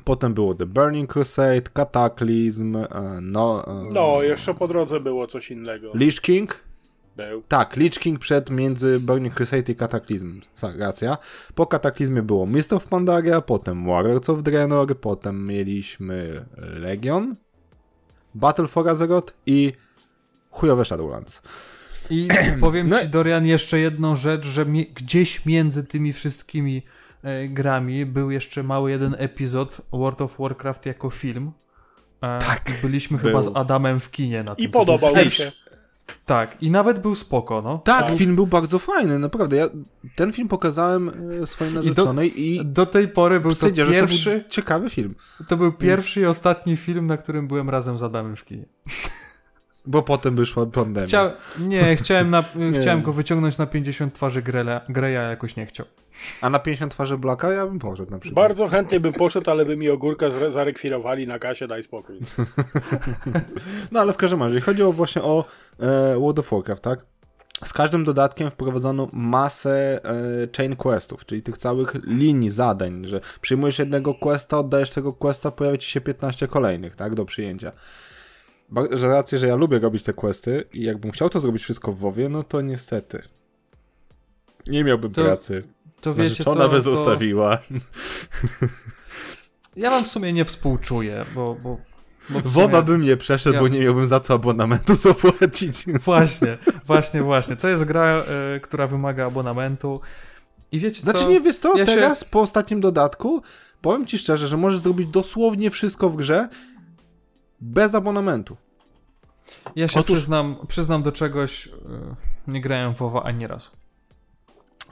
[0.07, 2.87] potem było The Burning Crusade, Cataclysm, e,
[3.21, 3.63] no...
[3.67, 5.91] e, no, jeszcze po drodze było coś innego.
[5.95, 6.59] Lich King?
[7.17, 7.43] Był.
[7.47, 10.41] Tak, Lich King przed między Burning Crusade i.
[10.55, 11.17] Sa- Racja.
[11.55, 17.35] Po Kataklizmie było Mist of Pandaria, potem Warlords of Draenor, potem mieliśmy Legion,
[18.35, 19.73] Battle for Azeroth i
[20.51, 21.41] chujowe Shadowlands.
[22.09, 22.27] I
[22.59, 26.81] powiem No- ci, Dorian, jeszcze jedną rzecz, że mi, gdzieś między tymi wszystkimi
[27.49, 31.51] grami był jeszcze mały jeden epizod World of Warcraft jako film.
[32.21, 33.27] E, Tak, I byliśmy był.
[33.27, 34.65] chyba z Adamem w kinie na tym.
[34.65, 35.51] I podobał mi się.
[36.25, 37.77] Tak, i nawet był spoko, no.
[37.77, 38.15] Tak, Tak.
[38.17, 39.55] film był bardzo fajny, naprawdę.
[39.55, 39.67] Ja
[40.15, 41.11] ten film pokazałem
[41.43, 45.15] e, swojej narzeczonej i, Do tej pory był to to pierwszy, był ciekawy film.
[45.47, 48.65] to był pierwszy i ostatni film, na którym byłem razem z Adamem w kinie.
[49.87, 51.07] Bo potem wyszła pandemia.
[51.07, 51.31] Chcia...
[51.59, 52.43] Nie, chciałem, na...
[52.71, 52.79] Nie.
[52.79, 54.81] chciałem go wyciągnąć na 50 twarzy Grela...
[54.89, 55.85] Greya, a jakoś nie chciał.
[56.41, 58.47] A na 50 twarzy Blacka ja bym poszedł na przykład.
[58.47, 62.19] Bardzo chętnie bym poszedł, ale by mi ogórka zarekwirowali na kasie, daj spokój.
[63.91, 65.45] No ale w każdym razie, chodzi o właśnie o
[65.79, 67.05] e, World of Warcraft, tak?
[67.65, 73.79] Z każdym dodatkiem wprowadzono masę e, chain questów, czyli tych całych linii zadań, że przyjmujesz
[73.79, 77.71] jednego questa, oddajesz tego questa, pojawia ci się 15 kolejnych, tak, do przyjęcia.
[78.91, 81.97] Że raczej, że ja lubię robić te questy i jakbym chciał to zrobić wszystko w
[81.99, 83.21] WoWie, no to niestety
[84.67, 85.63] nie miałbym To pracy.
[86.01, 86.81] To wiecie co, by to...
[86.81, 87.57] zostawiła.
[89.75, 91.55] Ja wam w sumie nie współczuję, bo...
[91.63, 91.77] bo,
[92.29, 92.53] bo w sumie...
[92.53, 95.85] WoWa bym nie przeszedł, Ja- bo nie miałbym za co abonamentu zapłacić.
[95.85, 97.55] Właśnie, właśnie, właśnie.
[97.55, 98.23] To jest gra,
[98.55, 100.01] e, która wymaga abonamentu.
[100.71, 101.11] I wiecie co?
[101.11, 103.41] Znaczy nie, wiesz co, Ja się- teraz po ostatnim dodatku
[103.81, 106.49] powiem ci szczerze, że możesz zrobić dosłownie wszystko w grze
[107.61, 108.57] bez abonamentu.
[109.75, 111.71] Ja się Otóż- przyznam, przyznam do czegoś, e,
[112.47, 113.71] nie grałem w WoWa ani razu.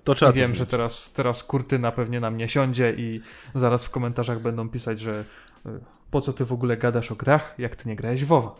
[0.04, 3.22] To trzeba I wiem, że teraz, teraz kurtyna pewnie na mnie siądzie i
[3.56, 5.24] zaraz w komentarzach będą pisać, że
[5.66, 5.70] e,
[6.12, 8.56] po co ty w ogóle gadasz o grach, jak ty nie grałeś w WoWa.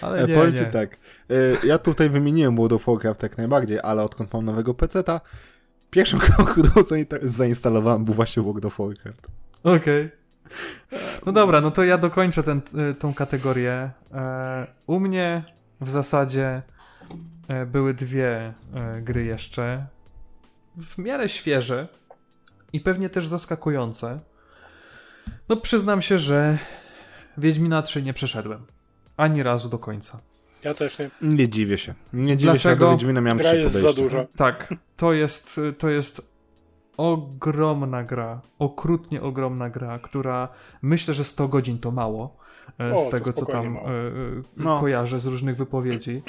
[0.00, 0.64] Ale E, nie, powiem nie.
[0.64, 0.96] tak,
[1.64, 5.20] ja tutaj wymieniłem World of Warcraft jak najbardziej, ale odkąd mam nowego peceta,
[5.90, 9.26] pierwszą grą, którą zainsta- zainstalowałem był właśnie World of Warcraft.
[9.64, 10.10] Okej.
[11.26, 12.60] No dobra, no to ja dokończę ten,
[12.90, 13.90] y, tą kategorię.
[14.14, 15.44] E, u mnie
[15.80, 16.62] w zasadzie
[17.48, 19.86] e, były dwie e, gry jeszcze.
[20.76, 21.88] W miarę świeże
[22.72, 24.20] i pewnie też zaskakujące.
[25.48, 26.58] No przyznam się, że
[27.38, 28.66] Wiedźmina 3 nie przeszedłem.
[29.16, 30.20] Ani razu do końca.
[30.64, 31.10] Ja też nie.
[31.22, 31.94] Nie dziwię się.
[32.12, 32.86] Nie dziwię się, że Dlaczego?
[32.86, 34.26] do Wiedźmina miałem Gra trzy jest za duża.
[34.36, 36.31] Tak, to jest, to jest
[36.96, 40.48] ogromna gra, okrutnie ogromna gra, która
[40.82, 42.36] myślę, że 100 godzin to mało
[42.80, 43.88] e, O, z to tego, co tam mało.
[43.88, 44.12] e, e,
[44.56, 44.80] No.
[44.80, 46.22] kojarzę z różnych wypowiedzi.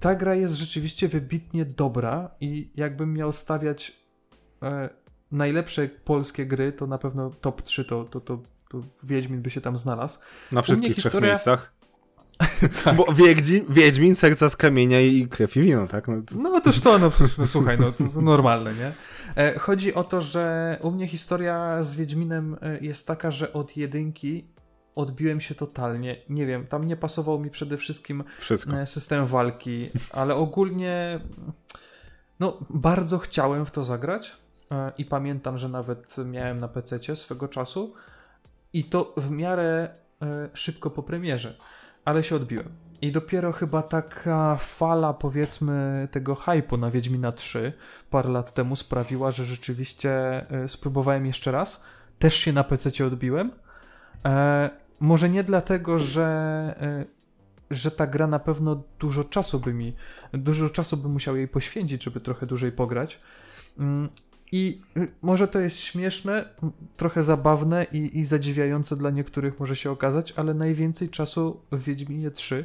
[0.00, 4.00] Ta gra jest rzeczywiście wybitnie dobra i jakbym miał stawiać
[5.32, 9.60] najlepsze polskie gry, to na pewno top 3 to, to, to, to Wiedźmin by się
[9.60, 10.18] tam znalazł.
[10.52, 11.34] Na wszystkich historia...
[11.34, 11.72] trzech miejscach.
[12.84, 12.96] tak.
[12.96, 16.08] Bo Wiedźmin, Wiedźmin, serca z kamienia i krew i wino, tak?
[16.08, 18.92] No, no toż to, no, no słuchaj, no to, to normalne, nie?
[19.36, 23.76] E, chodzi o to, że u mnie historia z Wiedźminem e, jest taka, że od
[23.76, 24.46] jedynki
[24.94, 26.16] odbiłem się totalnie.
[26.28, 28.76] Nie wiem, tam nie pasował mi przede wszystkim Wszystko.
[28.80, 31.20] E, system walki, ale ogólnie
[32.40, 34.36] no, bardzo chciałem w to zagrać
[34.98, 37.94] i pamiętam, że nawet miałem na PC swego czasu
[38.72, 39.88] i to w miarę
[40.54, 41.56] szybko po premierze,
[42.04, 42.68] ale się odbiłem.
[43.02, 47.72] I dopiero chyba taka fala, powiedzmy, tego hypu na Wiedźmina 3
[48.10, 50.10] parę lat temu sprawiła, że rzeczywiście
[50.50, 51.82] e, spróbowałem jeszcze raz.
[52.18, 53.50] Też się na PC odbiłem.
[54.24, 54.70] E,
[55.00, 56.26] może nie dlatego, że,
[56.80, 57.04] e,
[57.70, 59.96] że ta gra na pewno dużo czasu by mi,
[60.32, 63.20] dużo czasu bym musiał jej poświęcić, żeby trochę dłużej pograć.
[63.78, 64.08] Mm,
[64.52, 66.44] I y, może to jest śmieszne,
[66.96, 72.30] trochę zabawne i, i zadziwiające dla niektórych może się okazać, ale najwięcej czasu w Wiedźminie
[72.30, 72.64] 3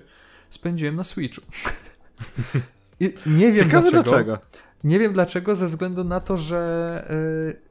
[0.56, 1.42] spędziłem na Switchu.
[3.00, 4.04] I nie wiem Ciekawe dlaczego.
[4.04, 4.38] dlaczego.
[4.86, 7.08] Nie wiem dlaczego, ze względu na to, że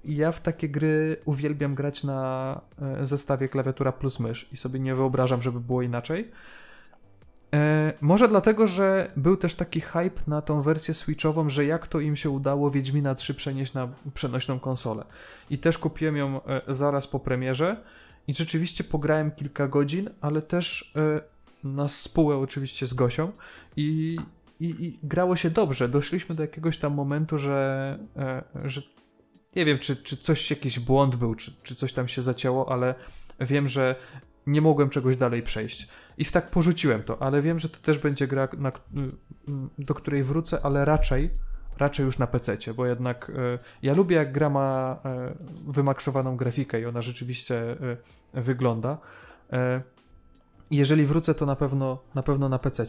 [0.06, 2.61] y, ja w takie gry uwielbiam grać na
[3.02, 6.31] y, zestawie klawiatura plus mysz i sobie nie wyobrażam, żeby było inaczej.
[7.55, 7.59] Y,
[8.01, 12.16] może dlatego, że był też taki hype na tą wersję switchową, że jak to im
[12.16, 15.05] się udało Wiedźmina 3 przenieść na przenośną konsolę.
[15.51, 17.77] I też kupiłem ją zaraz po premierze
[18.28, 20.94] i rzeczywiście pograłem kilka godzin, ale też
[21.65, 23.32] na spółę oczywiście z Gosią
[23.77, 24.19] i,
[24.61, 25.89] i, i, grało się dobrze.
[25.89, 28.82] Doszliśmy do jakiegoś tam momentu, że, e, że
[29.57, 32.95] nie wiem, czy, czy coś, jakiś błąd był, czy, czy coś tam się zacięło, ale
[33.41, 33.97] wiem, że
[34.47, 35.89] nie mogłem czegoś dalej przejść.
[36.19, 38.73] I w tak porzuciłem to, ale wiem, że to też będzie gra, na,
[39.78, 41.31] do której wrócę, ale raczej
[41.78, 45.35] raczej już na PC, bo jednak e, ja lubię jak gra ma e,
[45.66, 47.77] wymaksowaną grafikę i ona rzeczywiście
[48.35, 48.99] wygląda
[50.77, 52.87] jeżeli wrócę, to na pewno na, pewno na PC.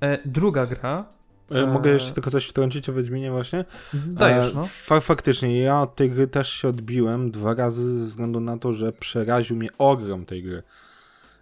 [0.00, 1.04] E, druga gra.
[1.50, 3.64] E, mogę jeszcze tylko coś wtrącić o Wiedźminie właśnie?
[3.94, 4.68] Dajesz, no.
[4.72, 8.72] Fa faktycznie, ja od tej gry też się odbiłem dwa razy ze względu na to,
[8.72, 10.62] że przeraził mnie ogrom tej gry.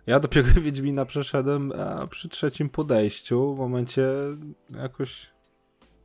[0.06, 1.72] Ja dopiero Wiedźmina przeszedłem
[2.10, 4.06] przy trzecim podejściu, w momencie
[4.70, 5.30] jakoś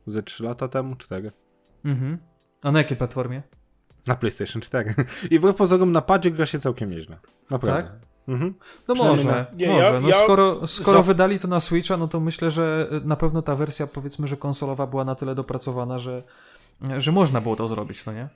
[0.06, 1.30] ze 3 lata temu, 4.
[1.84, 2.18] Mhm.
[2.62, 3.42] A na jakiej platformie?
[4.06, 4.94] Na PlayStation 4.
[5.30, 7.18] I w pozorom na padzie gra się całkiem nieźle.
[7.50, 7.82] Naprawdę.
[7.82, 8.13] Tak?
[8.28, 8.54] Mhm.
[8.88, 9.84] No może, nie, może.
[9.84, 11.02] Ja, no ja skoro skoro za...
[11.02, 14.86] wydali to na Switcha, no to myślę, że na pewno ta wersja, powiedzmy, że konsolowa
[14.86, 16.22] była na tyle dopracowana, że,
[16.98, 18.28] że można było to zrobić, no nie?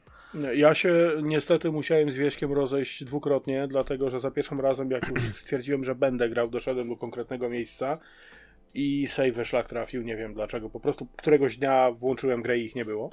[0.54, 5.36] Ja się niestety musiałem z Wieśkiem rozejść dwukrotnie, dlatego że za pierwszym razem, jak już
[5.42, 7.98] stwierdziłem, że będę grał, doszedłem do konkretnego miejsca
[8.74, 10.70] i save szlak trafił, nie wiem dlaczego.
[10.70, 13.10] Po prostu któregoś dnia włączyłem grę i ich nie było.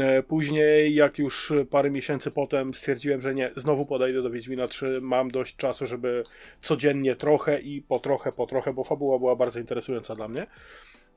[0.00, 4.98] E, później, jak już parę miesięcy potem stwierdziłem, że nie, znowu podejdę do Wiedźmina 3,
[5.02, 6.22] mam dość czasu, żeby
[6.60, 10.46] codziennie trochę i po trochę, po trochę, bo fabuła była bardzo interesująca dla mnie.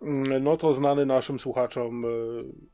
[0.02, 2.10] Mm, no to znany naszym słuchaczom e,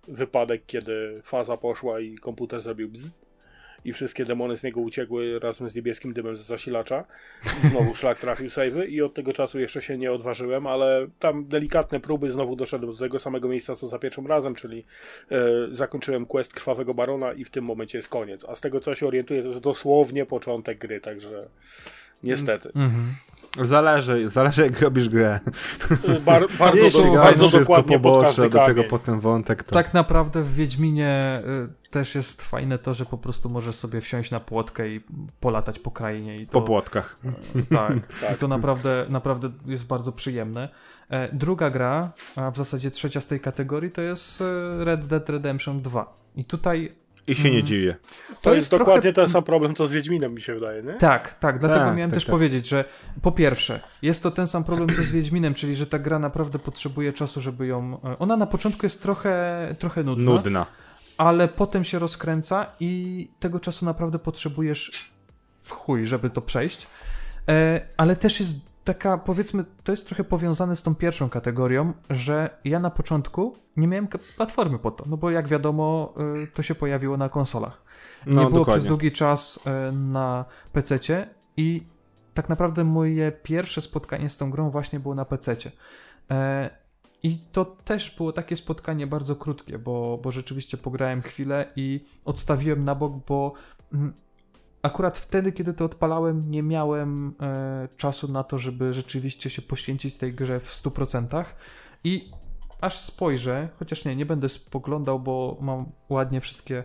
[0.08, 3.12] wypadek, kiedy faza poszła i komputer zrobił bzz
[3.86, 7.06] i wszystkie demony z niego uciekły razem z niebieskim dymem z zasilacza.
[7.64, 12.00] Znowu szlak trafił savey i od tego czasu jeszcze się nie odważyłem, ale tam delikatne
[12.00, 14.86] próby znowu doszedłem do tego samego miejsca co za pierwszym razem, czyli
[15.32, 15.38] e,
[15.70, 18.46] zakończyłem quest Krwawego Barona i w tym momencie jest koniec.
[18.50, 21.48] A z tego co się orientuję to jest dosłownie początek gry, także
[22.24, 22.72] niestety.
[22.76, 23.39] Mm -hmm.
[23.62, 25.40] Zależy, zależy jak robisz grę.
[26.26, 29.64] Bar, bardzo, do, bardzo dokładnie pobocze, dopiero potem wątek.
[29.64, 29.76] To...
[29.76, 31.42] Tak naprawdę w Wiedźminie
[31.84, 35.02] y, też jest fajne to, że po prostu możesz sobie wsiąść na płotkę i
[35.40, 36.38] polatać po krainie.
[36.38, 37.20] I to, po płotkach.
[37.56, 38.32] Y, tak, tak.
[38.36, 40.70] I to naprawdę, naprawdę jest bardzo przyjemne.
[41.10, 44.46] E, druga gra, a w zasadzie trzecia z tej kategorii, to jest y,
[44.86, 46.14] Red Dead Redemption 2.
[46.36, 46.96] I tutaj
[47.30, 47.68] i się nie mm.
[47.68, 47.96] dziwię.
[48.30, 48.86] To, to jest, jest trochę...
[48.86, 50.94] dokładnie ten sam problem, co z Wiedźminem, mi się wydaje, nie?
[50.94, 51.60] Tak, tak.
[51.60, 52.32] Dlatego tak, miałem tak, też tak.
[52.32, 52.86] powiedzieć, że
[53.22, 56.60] po pierwsze, jest to ten sam problem, co z Wiedźminem, czyli że ta gra naprawdę
[56.60, 58.00] potrzebuje czasu, żeby ją...
[58.04, 60.32] E, ona na początku jest trochę, trochę nudna.
[60.32, 60.66] Nudna.
[61.18, 65.12] Ale potem się rozkręca i tego czasu naprawdę potrzebujesz
[65.58, 66.88] w chuj, żeby to przejść.
[67.50, 72.50] E, ale też jest taka, powiedzmy, to jest trochę powiązane z tą pierwszą kategorią, że
[72.66, 74.08] ja na początku nie miałem
[74.38, 76.14] platformy po to, no bo jak wiadomo,
[76.44, 77.82] y, to się pojawiło na konsolach.
[78.26, 78.80] No, nie było dokładnie.
[78.80, 79.60] przez długi czas
[79.90, 81.00] y, na PC
[81.58, 81.84] i
[82.34, 85.56] tak naprawdę moje pierwsze spotkanie z tą grą właśnie było na PC.
[86.32, 86.70] E,
[87.24, 92.84] I to też było takie spotkanie bardzo krótkie, bo, bo rzeczywiście pograłem chwilę i odstawiłem
[92.84, 93.54] na bok, bo
[93.94, 94.14] mm,
[94.82, 100.18] akurat wtedy, kiedy to odpalałem, nie miałem e, czasu na to, żeby rzeczywiście się poświęcić
[100.18, 101.46] tej grze w 100%.
[102.04, 102.32] I
[102.82, 106.84] aż spojrzę, chociaż nie, nie będę spoglądał, bo mam ładnie wszystkie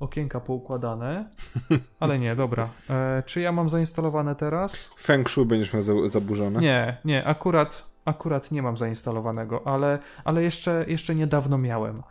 [0.00, 1.30] okienka poukładane,
[2.00, 2.68] ale nie, dobra.
[2.90, 4.90] E, czy ja mam zainstalowane teraz?
[4.98, 6.60] Feng Shui będziesz miał za, zaburzone.
[6.60, 12.02] Nie, nie, akurat, akurat nie mam zainstalowanego, ale, ale jeszcze, jeszcze niedawno miałem.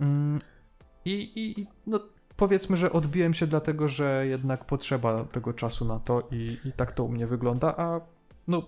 [0.00, 0.40] Mm,
[1.04, 2.00] I, i no,
[2.40, 6.92] powiedzmy, że odbiłem się dlatego, że jednak potrzeba tego czasu na to i, i tak
[6.92, 8.00] to u mnie wygląda, a
[8.48, 8.62] no,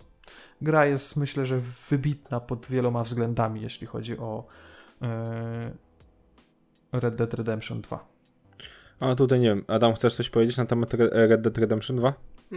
[0.62, 4.44] gra jest myślę, że wybitna pod wieloma względami, jeśli chodzi o
[5.03, 5.73] e,
[6.93, 8.07] Red Dead Redemption 2.
[9.01, 12.12] A tutaj nie wiem, Adam, chcesz coś powiedzieć na temat Red Dead Redemption 2?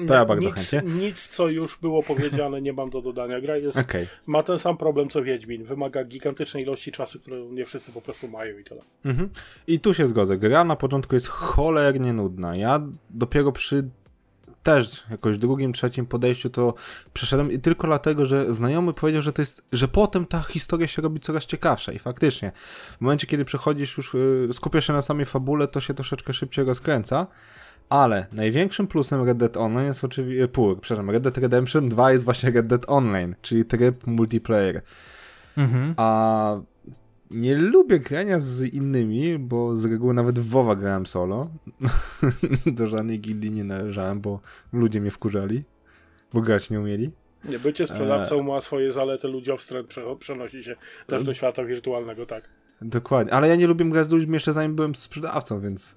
[0.08, 0.92] To ja bardzo nic, chętnie.
[0.92, 3.42] Nic, co już było powiedziane, nie mam do dodania.
[3.42, 4.08] Gra jest, okay.
[4.28, 5.64] ma ten sam problem co Wiedźmin.
[5.64, 8.82] Wymaga gigantycznej ilości czasu, którą nie wszyscy po prostu mają i tyle.
[9.06, 9.30] Mhm.
[9.68, 10.38] I tu się zgodzę.
[10.38, 12.56] Gra na początku jest cholernie nudna.
[12.56, 13.90] Ja dopiero przy
[14.66, 16.74] też jakoś drugim, trzecim podejściu to
[17.14, 21.02] przeszedłem i tylko dlatego, że znajomy powiedział, że to jest, że potem ta historia się
[21.02, 22.52] robi coraz ciekawsza i faktycznie
[22.98, 26.66] w momencie, kiedy przechodzisz już, y, skupiasz się na samej fabule, to się troszeczkę szybciej
[26.66, 27.28] rozkręca,
[27.90, 32.26] ale największym plusem Red Dead Online jest oczywiście, pół, przepraszam, Red Dead Redemption 2 jest
[32.26, 34.82] właśnie Red Dead Online, czyli tryb multiplayer.
[35.58, 35.94] Mhm.
[35.98, 36.60] A
[37.32, 41.50] nie lubię grania z innymi, bo z reguły nawet w WoWa grałem solo.
[42.66, 44.40] Do żadnej gildii nie należałem, bo
[44.74, 45.64] ludzie mnie wkurzali,
[46.34, 47.12] bo grać nie umieli.
[47.50, 48.44] Nie, bycie sprzedawcą e...
[48.44, 50.76] ma swoje zalety, ludziowstręt przenosi się
[51.08, 52.50] też do świata wirtualnego, tak.
[52.82, 55.96] Dokładnie, ale ja nie lubię grać z ludźmi jeszcze zanim byłem sprzedawcą, więc...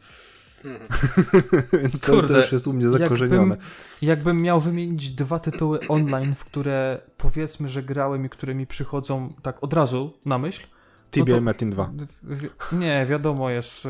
[1.82, 3.54] Więc to, Kurde, to już jest u mnie zakorzenione.
[3.54, 3.68] Jakbym,
[4.02, 9.32] jakbym miał wymienić dwa tytuły online, w które powiedzmy, że grałem i które mi przychodzą
[9.42, 10.66] tak od razu na myśl,
[11.10, 11.92] TBA no Metin 2.
[12.72, 13.88] nie, wiadomo jest y,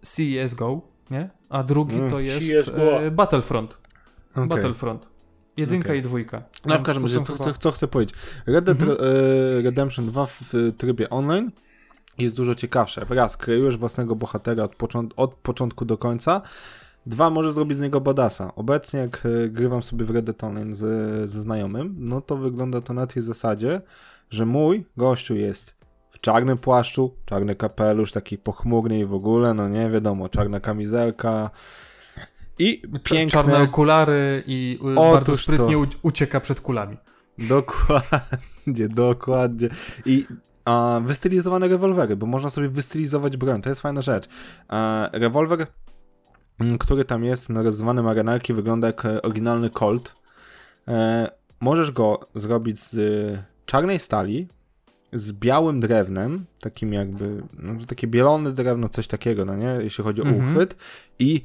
[0.00, 0.80] CSGO,
[1.10, 1.30] nie?
[1.48, 2.10] A drugi mm.
[2.10, 2.68] to jest
[3.06, 3.78] y, Battlefront.
[4.32, 4.46] Okay.
[4.46, 5.06] Battlefront.
[5.56, 5.96] Jedynka okay.
[5.96, 6.42] i dwójka.
[6.64, 7.52] No w każdym razie, co, chyba...
[7.52, 8.16] co, chcę powiedzieć.
[8.46, 9.64] Red Dead mm -hmm.
[9.64, 11.50] Redemption 2 w trybie online
[12.22, 13.06] jest dużo ciekawsze.
[13.10, 16.42] Raz, kreujesz własnego bohatera od, począt od początku do końca.
[17.06, 18.54] Dwa, możesz zrobić z niego badasa.
[18.56, 20.80] Obecnie jak grywam sobie w Red Dead Online z,
[21.30, 23.80] ze znajomym, no to wygląda to na tej zasadzie,
[24.30, 25.74] że mój gościu jest
[26.10, 31.50] w czarnym płaszczu, czarny kapelusz, taki pochmurny i w ogóle, no nie wiadomo, czarna kamizelka
[32.58, 33.30] i piękne...
[33.30, 35.98] Czarne okulary i y, Otóż bardzo sprytnie to.
[36.02, 36.96] ucieka przed kulami.
[37.38, 39.68] Dokładnie, dokładnie.
[40.06, 40.26] I
[40.70, 44.28] a, wystylizowane rewolwery, bo można sobie wystylizować broń, to jest fajna rzecz.
[44.68, 45.66] A, rewolwer,
[46.60, 50.14] mm, który tam jest na rozrywanym arenarki, wygląda jak e, oryginalny Colt.
[50.88, 51.30] E,
[51.60, 54.48] możesz go zrobić z e, czarnej stali,
[55.12, 60.22] z białym drewnem, takim jakby, no, takie bielone drewno, coś takiego, no nie, jeśli chodzi
[60.22, 60.46] o mhm.
[60.46, 60.76] uchwyt
[61.18, 61.44] i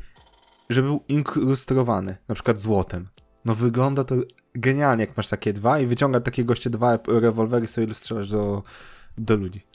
[0.69, 3.07] żeby był inkrustowany, na przykład złotem.
[3.45, 4.15] No wygląda to
[4.55, 8.63] genialnie, jak masz takie dwa i wyciąga takie goście dwa rewolwery sobie strzelasz do,
[9.17, 9.65] do ludzi.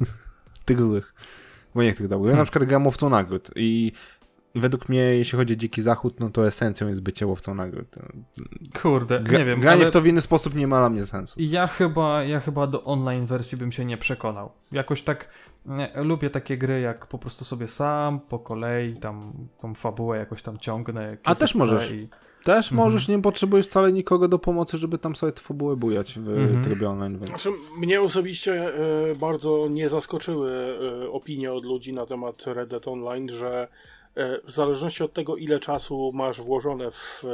[0.64, 1.14] tych złych.
[1.74, 2.32] Bo nie tych dobrych.
[2.32, 3.92] Ja na przykład gram łowcą nagród i
[4.54, 7.96] według mnie, jeśli chodzi o Dziki Zachód, no to esencją jest bycie łowcą nagród.
[8.82, 9.60] Kurde, Gra, nie wiem.
[9.60, 9.88] Granie ale...
[9.88, 11.34] w to w inny sposób nie ma dla mnie sensu.
[11.38, 14.52] Ja chyba, ja chyba do online wersji bym się nie przekonał.
[14.72, 15.28] Jakoś tak
[15.66, 20.42] nie, lubię takie gry, jak po prostu sobie sam, po kolei, tam tą fabułę jakoś
[20.42, 21.16] tam ciągnę.
[21.24, 21.90] A też możesz.
[21.90, 22.08] I...
[22.44, 22.76] Też mhm.
[22.76, 26.64] możesz, nie potrzebujesz wcale nikogo do pomocy, żeby tam sobie fabułę bujać w mhm.
[26.64, 27.14] trybie online.
[27.14, 27.28] Więc...
[27.28, 27.48] Znaczy,
[27.78, 28.68] mnie osobiście
[29.10, 30.50] y, bardzo nie zaskoczyły
[31.04, 33.68] y, opinie od ludzi na temat Red Dead Online, że
[34.16, 37.28] E, w zależności od tego, ile czasu masz włożone w e,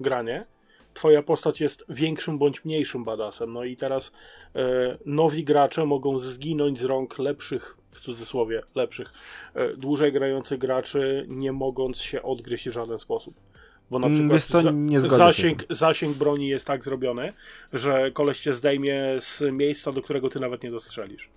[0.00, 0.46] granie,
[0.94, 3.52] twoja postać jest większym bądź mniejszym badasem.
[3.52, 4.12] No i teraz
[4.54, 9.12] e, nowi gracze mogą zginąć z rąk lepszych, w cudzysłowie, lepszych,
[9.76, 13.34] dłużej grających graczy, nie mogąc się odgryźć w żaden sposób.
[13.92, 14.72] Bo na przykład za,
[15.16, 17.32] zasięg, zasięg broni jest tak zrobiony,
[17.72, 21.28] że koleś cię zdejmie z miejsca, do którego ty nawet nie dostrzelisz.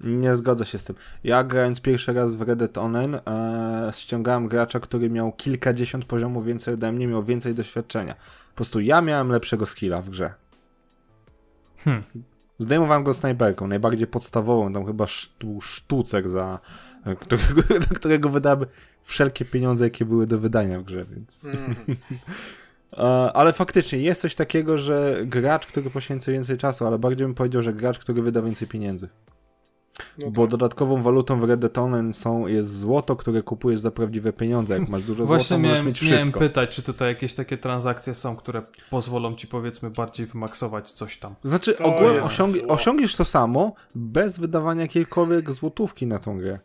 [0.00, 0.96] Nie zgodzę się z tym.
[1.24, 6.74] Ja grając pierwszy raz w Reddit Online e, ściągałem gracza, który miał kilkadziesiąt poziomów więcej
[6.74, 8.14] ode mnie, miał więcej doświadczenia.
[8.50, 10.34] Po prostu ja miałem lepszego skilla w grze.
[11.84, 12.02] Hmm.
[12.58, 16.58] Zdejmowałem go snajperką, najbardziej podstawową, tam chyba sztu, sztucek za
[17.20, 17.62] którego,
[17.96, 18.66] którego wydałem
[19.04, 21.40] wszelkie pieniądze, jakie były do wydania w grze, więc...
[21.44, 21.76] Mm.
[23.34, 27.62] ale faktycznie jest coś takiego, że gracz, który poświęca więcej czasu, ale bardziej bym powiedział,
[27.62, 29.08] że gracz, który wyda więcej pieniędzy.
[30.18, 30.50] No bo tak.
[30.50, 34.78] dodatkową walutą w Red Dead Online są, jest złoto, które kupujesz za prawdziwe pieniądze.
[34.78, 36.16] Jak masz dużo Właśnie złota, miałem, możesz mieć wszystko.
[36.16, 41.18] miałem pytać, czy tutaj jakieś takie transakcje są, które pozwolą ci powiedzmy bardziej wymaksować coś
[41.18, 41.34] tam.
[41.44, 46.58] Znaczy ogółem osiąg osiągniesz to samo bez wydawania jakiejkolwiek złotówki na tą grę.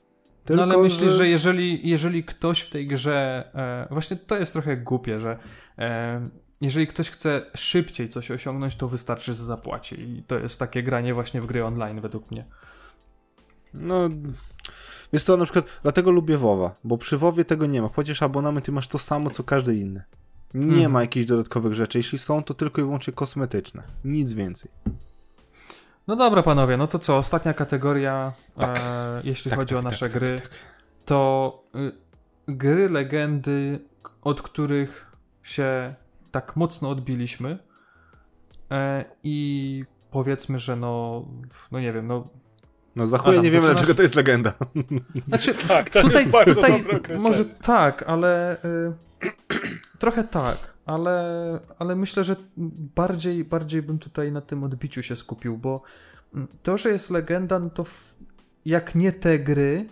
[0.45, 1.17] Tylko, no ale myślisz, że...
[1.17, 5.37] że jeżeli, jeżeli ktoś w tej grze, e, właśnie to jest trochę głupie, że
[5.77, 6.29] e,
[6.61, 10.01] jeżeli ktoś chce szybciej coś osiągnąć, to wystarczy, że zapłaci.
[10.01, 12.45] I to jest takie granie właśnie w gry online według mnie.
[13.73, 14.09] No,
[15.13, 17.89] Wiesz co, na przykład dlatego lubię WoWa, bo przy WoWie tego nie ma.
[17.89, 20.03] Płacisz abonament i masz to samo, co każdy inny.
[20.53, 20.91] Nie Mhm.
[20.91, 21.97] ma jakichś dodatkowych rzeczy.
[21.97, 23.83] Jeśli są, to tylko i wyłącznie kosmetyczne.
[24.05, 24.71] Nic więcej.
[26.07, 27.17] No dobra, panowie, no to co?
[27.17, 28.77] Ostatnia kategoria, Tak.
[28.83, 30.49] e, jeśli Tak, chodzi tak, o tak, nasze tak, gry, tak.
[31.05, 31.91] to y,
[32.47, 33.79] gry legendy,
[34.21, 35.11] od których
[35.43, 35.93] się
[36.31, 37.59] tak mocno odbiliśmy
[38.71, 41.25] e, i powiedzmy, że no,
[41.71, 42.27] no nie wiem, no
[42.95, 43.75] No za Adam, nie wiemy, zaczynasz?
[43.75, 44.53] dlaczego to jest legenda.
[45.27, 46.83] znaczy Tak, to tutaj, jest bardzo tutaj
[47.19, 48.93] może tak, ale y,
[49.99, 52.35] trochę tak, ale, ale myślę, że
[52.95, 55.81] bardziej, bardziej bym tutaj na tym odbiciu się skupił, bo
[56.33, 58.15] mm, to, że jest legenda, no to w,
[58.65, 59.85] jak nie te gry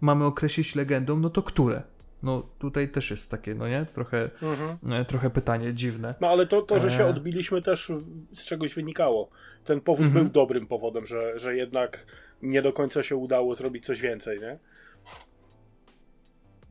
[0.00, 1.82] mamy określić legendą, no to które?
[2.22, 3.86] No tutaj też jest takie, no nie?
[3.94, 5.04] Trochę, Mhm.
[5.04, 6.14] trochę pytanie dziwne.
[6.20, 7.06] No ale to, to, że się E.
[7.06, 7.92] odbiliśmy też
[8.34, 9.30] z czegoś wynikało.
[9.64, 10.24] Ten powód Mhm.
[10.24, 12.06] był dobrym powodem, że, że jednak
[12.42, 14.58] nie do końca się udało zrobić coś więcej, nie?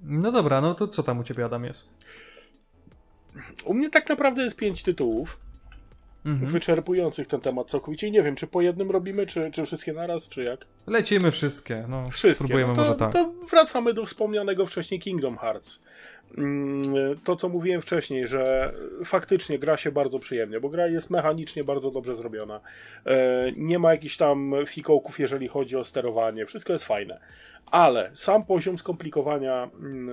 [0.04, 1.84] No dobra, no to co tam u ciebie Adam jest?
[3.66, 5.40] U mnie tak naprawdę jest pięć tytułów
[6.26, 6.52] Mhm.
[6.52, 8.08] wyczerpujących ten temat całkowicie.
[8.08, 10.66] I nie wiem, czy po jednym robimy, czy, czy wszystkie naraz, czy jak?
[10.88, 12.34] Lecimy wszystkie, no Wszystkie.
[12.36, 13.14] spróbujemy no to, może tak.
[13.14, 15.82] to wracamy do wspomnianego wcześniej Kingdom Hearts.
[16.38, 16.84] Mm,
[17.24, 18.74] To, co mówiłem wcześniej, że
[19.06, 22.60] faktycznie gra się bardzo przyjemnie, bo gra jest mechanicznie bardzo dobrze zrobiona.
[23.06, 26.46] E, Nie ma jakichś tam fikołków, jeżeli chodzi o sterowanie.
[26.46, 27.20] Wszystko jest fajne.
[27.72, 30.10] Ale sam poziom skomplikowania mm,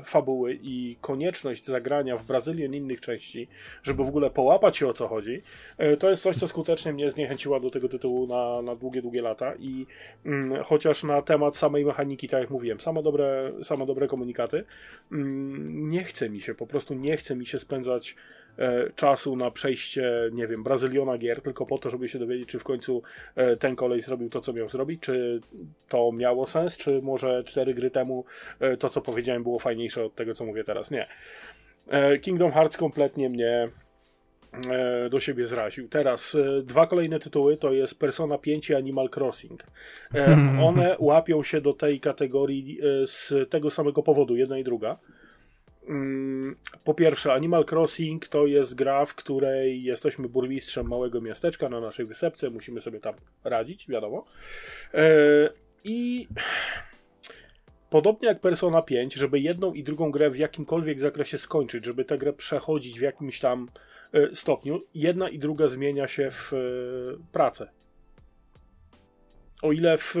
[0.00, 3.48] e, fabuły i konieczność zagrania w Brazylię innych części,
[3.82, 5.42] żeby w ogóle połapać się o co chodzi,
[5.78, 9.22] e, to jest coś, co skutecznie mnie zniechęciła do tego tytułu na, na długie, długie
[9.22, 9.54] lata.
[9.58, 9.86] I
[10.26, 14.64] mm, chociaż na temat samej mechaniki, tak jak mówiłem, same dobre, same dobre komunikaty,
[15.68, 18.16] nie chce mi się, po prostu nie chce mi się spędzać
[18.58, 22.58] e, czasu na przejście, nie wiem, Brazyliona gier, tylko po to, żeby się dowiedzieć, czy
[22.58, 23.02] w końcu
[23.34, 25.40] e, ten kolej zrobił to, co miał zrobić, czy
[25.88, 28.24] to miało sens, czy może cztery gry temu
[28.60, 30.90] e, to, co powiedziałem, było fajniejsze od tego, co mówię teraz.
[30.90, 31.08] Nie.
[32.20, 33.68] Kingdom Hearts kompletnie mnie
[35.10, 35.88] do siebie zraził.
[35.88, 39.64] Teraz dwa kolejne tytuły to jest Persona 5 i Animal Crossing.
[40.68, 44.98] One łapią się do tej kategorii z tego samego powodu, jedna i druga.
[45.88, 51.80] Mm, Po pierwsze, Animal Crossing to jest gra, w której jesteśmy burmistrzem małego miasteczka na
[51.80, 53.14] naszej wysepce, musimy sobie tam
[53.44, 54.24] radzić, wiadomo.
[54.94, 55.08] E,
[55.84, 56.28] I
[57.90, 62.18] podobnie jak Persona 5, żeby jedną i drugą grę w jakimkolwiek zakresie skończyć, żeby tę
[62.18, 63.68] grę przechodzić w jakimś tam
[64.12, 66.56] e, stopniu, jedna i druga zmienia się w e,
[67.32, 67.81] pracę.
[69.62, 70.20] O ile w e,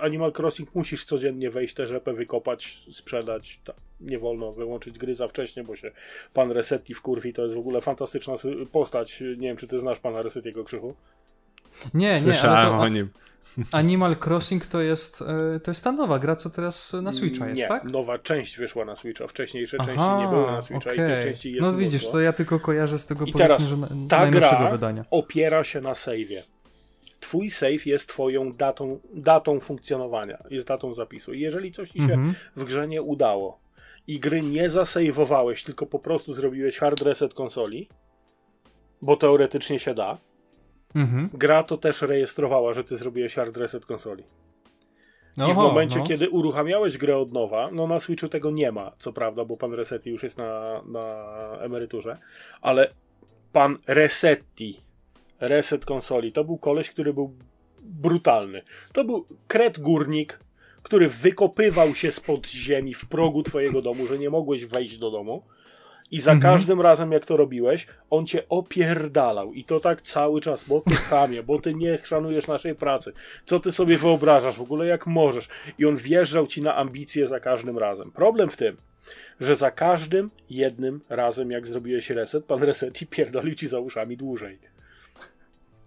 [0.00, 5.28] Animal Crossing musisz codziennie wejść tę rzepę, wykopać, sprzedać, ta, nie wolno wyłączyć gry za
[5.28, 5.90] wcześnie, bo się
[6.32, 8.34] pan Resetti wkurwi, to jest w ogóle fantastyczna
[8.72, 9.20] postać.
[9.20, 10.94] Nie wiem, czy ty znasz pana Resettiego Krzychu?
[11.94, 13.08] Nie, nie, ale Słyszałem to, o nim.
[13.72, 17.58] Animal Crossing to jest, e, to jest ta nowa gra, co teraz na Switcha jest,
[17.58, 17.92] nie, tak?
[17.92, 21.52] nowa część wyszła na Switcha, wcześniejsze części Aha, nie były na Switcha i tych części
[21.52, 22.12] jest No widzisz, mnóstwo.
[22.12, 25.04] to ja tylko kojarzę z tego I powiedzmy, teraz że na, Ta najnowszego gra wydania.
[25.10, 26.42] opiera się na save'ie.
[27.24, 31.32] Twój save jest twoją datą, datą funkcjonowania, jest datą zapisu.
[31.34, 32.34] I jeżeli coś ci się Mhm.
[32.56, 33.60] w grze nie udało
[34.06, 37.88] i gry nie zasejwowałeś, tylko po prostu zrobiłeś hard reset konsoli,
[39.02, 40.18] bo teoretycznie się da,
[40.94, 41.30] Mhm.
[41.34, 44.24] gra to też rejestrowała, że ty zrobiłeś hard reset konsoli.
[45.36, 46.06] I w momencie, no.
[46.06, 49.72] kiedy uruchamiałeś grę od nowa, no na Switchu tego nie ma, co prawda, bo pan
[49.74, 51.24] Resetti już jest na, na
[51.60, 52.16] emeryturze,
[52.60, 52.90] ale
[53.52, 54.80] pan Resetti,
[55.40, 57.34] reset konsoli, to był koleś, który był
[57.82, 58.62] brutalny.
[58.92, 60.40] To był kret górnik,
[60.82, 65.42] który wykopywał się spod ziemi w progu twojego domu, że nie mogłeś wejść do domu.
[66.10, 66.54] I za Mhm.
[66.54, 69.52] każdym razem, jak to robiłeś, on cię opierdalał.
[69.52, 73.12] I to tak cały czas, bo ty chamie, bo ty nie szanujesz naszej pracy.
[73.46, 75.48] Co ty sobie wyobrażasz w ogóle, jak możesz?
[75.78, 78.10] I on wjeżdżał ci na ambicje za każdym razem.
[78.12, 78.76] Problem w tym,
[79.40, 84.58] że za każdym jednym razem, jak zrobiłeś reset, pan Resetti pierdolił ci za uszami dłużej.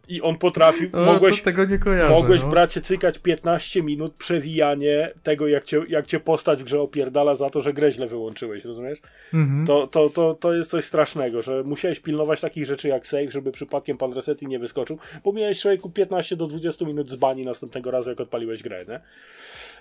[0.08, 2.14] I on potrafił, O, mogłeś, tego nie kojarzę.
[2.14, 2.50] Mogłeś, no.
[2.50, 7.50] bracie, cykać 15 minut przewijanie tego, jak cię, jak cię postać w grze opierdala za
[7.50, 9.02] to, że grę źle wyłączyłeś, rozumiesz?
[9.34, 9.68] Mhm.
[9.68, 13.52] To, to, to, to jest coś strasznego, że musiałeś pilnować takich rzeczy jak save, żeby
[13.52, 17.92] przypadkiem pan Resetti nie wyskoczył, bo miałeś człowieku 15 do 20 minut z bani następnego
[17.92, 19.00] razu, jak odpaliłeś grę, nie?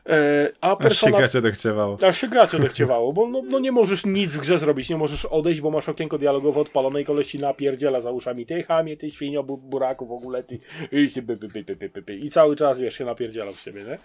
[0.09, 1.19] E, a Aż się persona...
[1.19, 1.99] gacie dechciewało.
[2.03, 5.25] Aż się grać odechciewało, bo no, no nie możesz nic w grze zrobić, nie możesz
[5.25, 8.47] odejść, bo masz okienko dialogowe odpalone i koleś ci napierdziela za uszami.
[8.47, 10.59] Ty chamie, ty świnio, bu, buraku w ogóle, ty,
[10.93, 12.17] i, ty, by, by, by, by, by, by, by.
[12.17, 13.99] I cały czas, wiesz, się napierdziela w siebie, nie?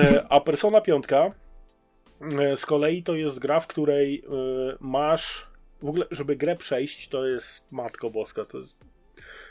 [0.00, 4.24] E, a Persona 5 e, z kolei to jest gra, w której
[4.80, 5.46] masz,
[5.82, 8.76] w ogóle, żeby grę przejść, to jest, matko boska, to jest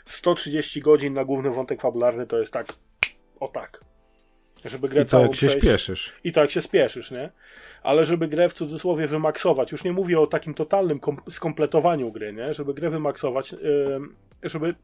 [0.04, 2.72] 130 godzin na główny wątek fabularny, to jest tak,
[3.40, 3.93] o tak.
[4.64, 5.66] Żeby grę I to jak się przejść.
[5.66, 6.12] śpieszysz.
[6.24, 7.30] I tak się spieszysz, nie?
[7.82, 12.32] Ale żeby grę w cudzysłowie wymaksować, już nie mówię o takim totalnym kom- skompletowaniu gry,
[12.32, 12.54] nie?
[12.54, 14.74] Żeby grę wymaksować, ym, żeby.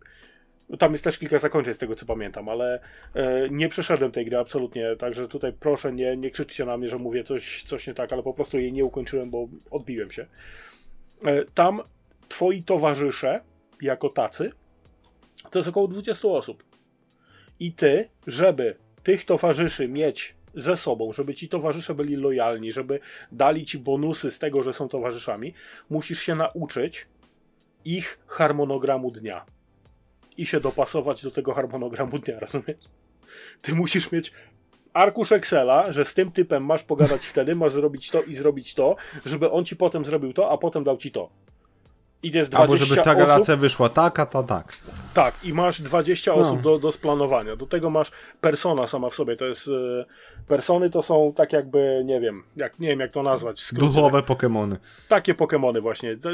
[0.78, 2.80] Tam jest też kilka zakończeń z tego co pamiętam, ale
[3.14, 6.98] e, nie przeszedłem tej gry absolutnie, także tutaj proszę nie, nie krzyczcie na mnie, że
[6.98, 10.26] mówię coś, coś nie tak, ale po prostu jej nie ukończyłem, bo odbiłem się.
[11.24, 11.80] E, tam
[12.28, 13.40] twoi towarzysze,
[13.82, 14.52] jako tacy,
[15.50, 16.64] to jest około 20 osób.
[17.60, 23.00] I ty, żeby tych towarzyszy mieć ze sobą, żeby ci towarzysze byli lojalni, żeby
[23.32, 25.54] dali ci bonusy z tego, że są towarzyszami,
[25.90, 27.06] musisz się nauczyć
[27.84, 29.44] ich harmonogramu dnia
[30.36, 32.84] i się dopasować do tego harmonogramu dnia, rozumiesz?
[33.62, 34.32] Ty musisz mieć
[34.92, 38.96] arkusz Excela, że z tym typem masz pogadać wtedy, masz zrobić to i zrobić to,
[39.24, 41.30] żeby on ci potem zrobił to, a potem dał ci to.
[42.22, 44.76] I jest 20 Albo żeby ta relacja wyszła taka, ta tak.
[45.14, 46.36] Tak, i masz 20 No.
[46.36, 47.56] osób do, do splanowania.
[47.56, 48.10] Do tego masz
[48.40, 49.36] persona sama w sobie.
[49.36, 49.68] To jest.
[49.68, 50.04] e,
[50.48, 53.60] Persony to są tak jakby, nie wiem, jak, nie wiem jak to nazwać.
[53.60, 53.86] skrócie.
[53.92, 54.76] Duchowe Pokemony.
[55.08, 56.16] Takie Pokemony właśnie.
[56.16, 56.30] Te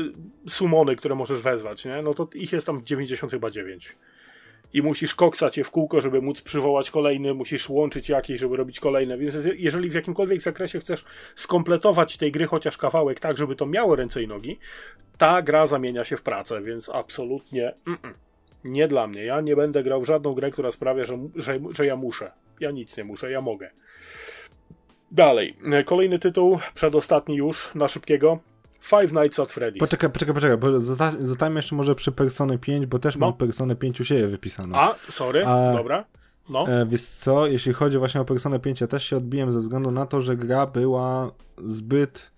[0.49, 2.03] sumony, które możesz wezwać, nie?
[2.03, 3.97] No to ich jest tam 90 chyba 9.
[4.77, 8.81] I musisz koksać je w kółko, żeby móc przywołać kolejny, musisz łączyć jakieś, żeby robić
[8.81, 9.19] kolejne.
[9.19, 11.05] Więc jeżeli w jakimkolwiek zakresie chcesz
[11.35, 14.59] skompletować tej gry chociaż kawałek tak, żeby to miało ręce i nogi,
[15.19, 18.13] ta gra zamienia się w pracę, więc absolutnie mm-mm.
[18.65, 19.25] nie dla mnie.
[19.25, 22.33] Ja nie będę grał w żadną grę, która sprawia, że, że, że ja muszę.
[22.61, 23.71] Ja nic nie muszę, ja mogę.
[25.11, 25.57] Dalej.
[25.85, 28.39] Kolejny tytuł, przedostatni już, na szybkiego.
[28.87, 29.79] Five Nights at Freddy's.
[29.79, 33.27] Poczekaj, poczekaj, poczekaj, bo zosta- zostańmy jeszcze może przy Persony 5, bo też No.
[33.27, 34.79] mam Personę 5 u siebie wypisaną.
[34.79, 36.05] A, sorry, A- dobra.
[36.51, 39.61] No, E, wiesz co, jeśli chodzi właśnie o Personę 5, ja też się odbiłem ze
[39.61, 41.31] względu na to, że gra była
[41.65, 42.31] zbyt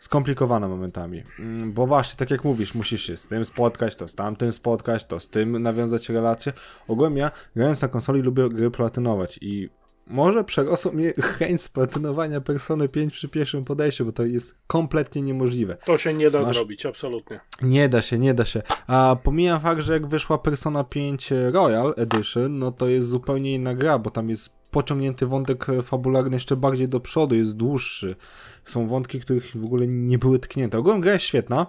[0.00, 1.22] skomplikowana momentami.
[1.38, 5.04] Mm, Bo właśnie, tak jak mówisz, musisz się z tym spotkać, to z tamtym spotkać,
[5.04, 6.52] to z tym nawiązać relacje.
[6.88, 9.70] Ogółem ja, grając na konsoli, lubię gry platynować i
[10.06, 15.76] może przerosło mnie chęć splatynowania Persony 5 przy pierwszym podejściu, bo to jest kompletnie niemożliwe.
[15.84, 17.40] to się nie da Masz- zrobić, absolutnie.
[17.62, 18.62] Nie da się, nie da się.
[18.86, 23.74] A pomijam fakt, że jak wyszła Persona 5 Royal Edition, no to jest zupełnie inna
[23.74, 28.16] gra, bo tam jest pociągnięty wątek fabularny jeszcze bardziej do przodu, jest dłuższy.
[28.64, 30.78] Są wątki, których w ogóle nie były tknięte.
[30.78, 31.66] Ogólnie gra jest świetna.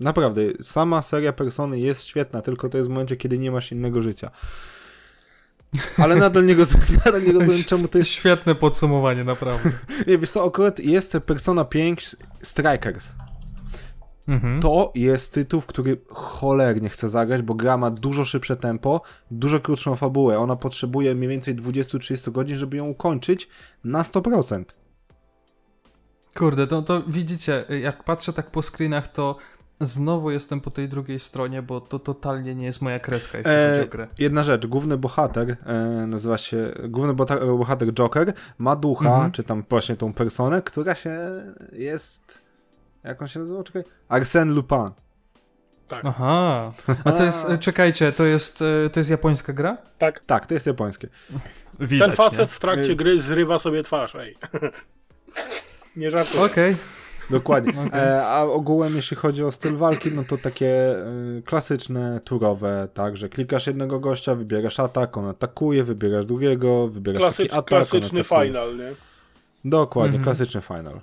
[0.00, 4.02] Naprawdę, sama seria Persony jest świetna, tylko to jest w momencie, kiedy nie masz innego
[4.02, 4.30] życia.
[5.98, 8.10] Ale nadal nie rozumiem, nadal nie rozumiem czemu to jest...
[8.10, 9.70] Świetne podsumowanie, naprawdę.
[10.06, 13.12] Nie, wiesz co, akurat jest Persona 5 Strikers.
[14.28, 14.60] Mhm.
[14.60, 19.60] To jest tytuł, w który cholernie chcę zagrać, bo gra ma dużo szybsze tempo, dużo
[19.60, 20.38] krótszą fabułę.
[20.38, 23.48] Ona potrzebuje mniej więcej 20-30 godzin, żeby ją ukończyć
[23.84, 24.64] na 100%.
[26.34, 29.36] Kurde, to, to widzicie, jak patrzę tak po screenach, to
[29.80, 33.70] znowu jestem po tej drugiej stronie, bo to totalnie nie jest moja kreska, jeśli E,
[33.76, 34.06] chodzi o grę.
[34.18, 35.74] jedna rzecz, główny bohater, e,
[36.06, 37.14] nazywa się, główny
[37.58, 39.32] bohater Joker, ma ducha, Mhm.
[39.32, 41.18] czy tam właśnie tą personę, która się
[41.72, 42.42] jest,
[43.04, 44.88] jak on się nazywa, czekaj, Arsène Lupin.
[45.88, 46.72] Tak, Aha,
[47.04, 49.76] a to jest, e, czekajcie, to jest, e, to jest japońska gra?
[49.98, 50.20] tak.
[50.26, 51.08] Tak, to jest japońskie.
[51.80, 54.36] Widać, Ten facet w Y- trakcie gry zrywa sobie twarz, ej.
[55.96, 56.40] nie żartuję.
[56.40, 56.46] nie?
[56.46, 56.76] Okej,
[57.30, 57.72] Dokładnie.
[57.86, 58.00] Okej.
[58.00, 63.16] E, a ogółem, jeśli chodzi o styl walki, no to takie e, klasyczne, turowe, tak,
[63.16, 68.24] że klikasz jednego gościa, wybierasz atak, on atakuje, wybierasz drugiego, wybierasz Klasycz, taki atak, klasyczny
[68.24, 68.92] final, nie?
[69.64, 70.24] Dokładnie, Mhm.
[70.24, 71.00] klasyczny final.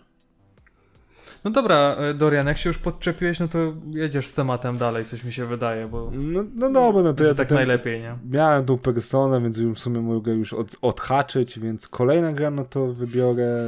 [1.44, 5.24] No dobra, e, Dorian, jak się już podczepiłeś, no to jedziesz z tematem dalej, coś
[5.24, 8.18] mi się wydaje, bo No, no dobra, no to ja tak najlepiej, nie?
[8.30, 12.88] miałem tą personę, więc w sumie mogę już od, odhaczyć, więc kolejna gra, no to
[12.94, 13.66] wybiorę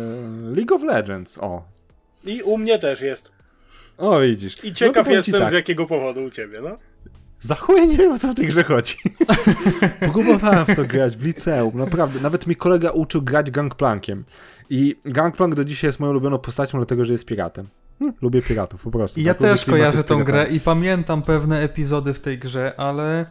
[0.55, 1.72] League of Legends, o.
[2.25, 3.31] I u mnie też jest.
[3.97, 4.63] O, widzisz.
[4.63, 5.49] I no ciekaw ci jestem, tak.
[5.49, 6.77] z jakiego powodu u ciebie, no.
[7.41, 8.95] Za chuj nie wiem, o co w tej grze chodzi.
[10.11, 12.19] Próbowałem w to grać w liceum, naprawdę.
[12.19, 14.23] Nawet mi kolega uczył grać gangplankiem.
[14.69, 17.67] I gangplank do dzisiaj jest moją ulubioną postacią, dlatego że jest piratem.
[17.99, 19.19] Hm, lubię piratów, po prostu.
[19.19, 23.25] I ja Tak, też kojarzę tą grę i pamiętam pewne epizody w tej grze, ale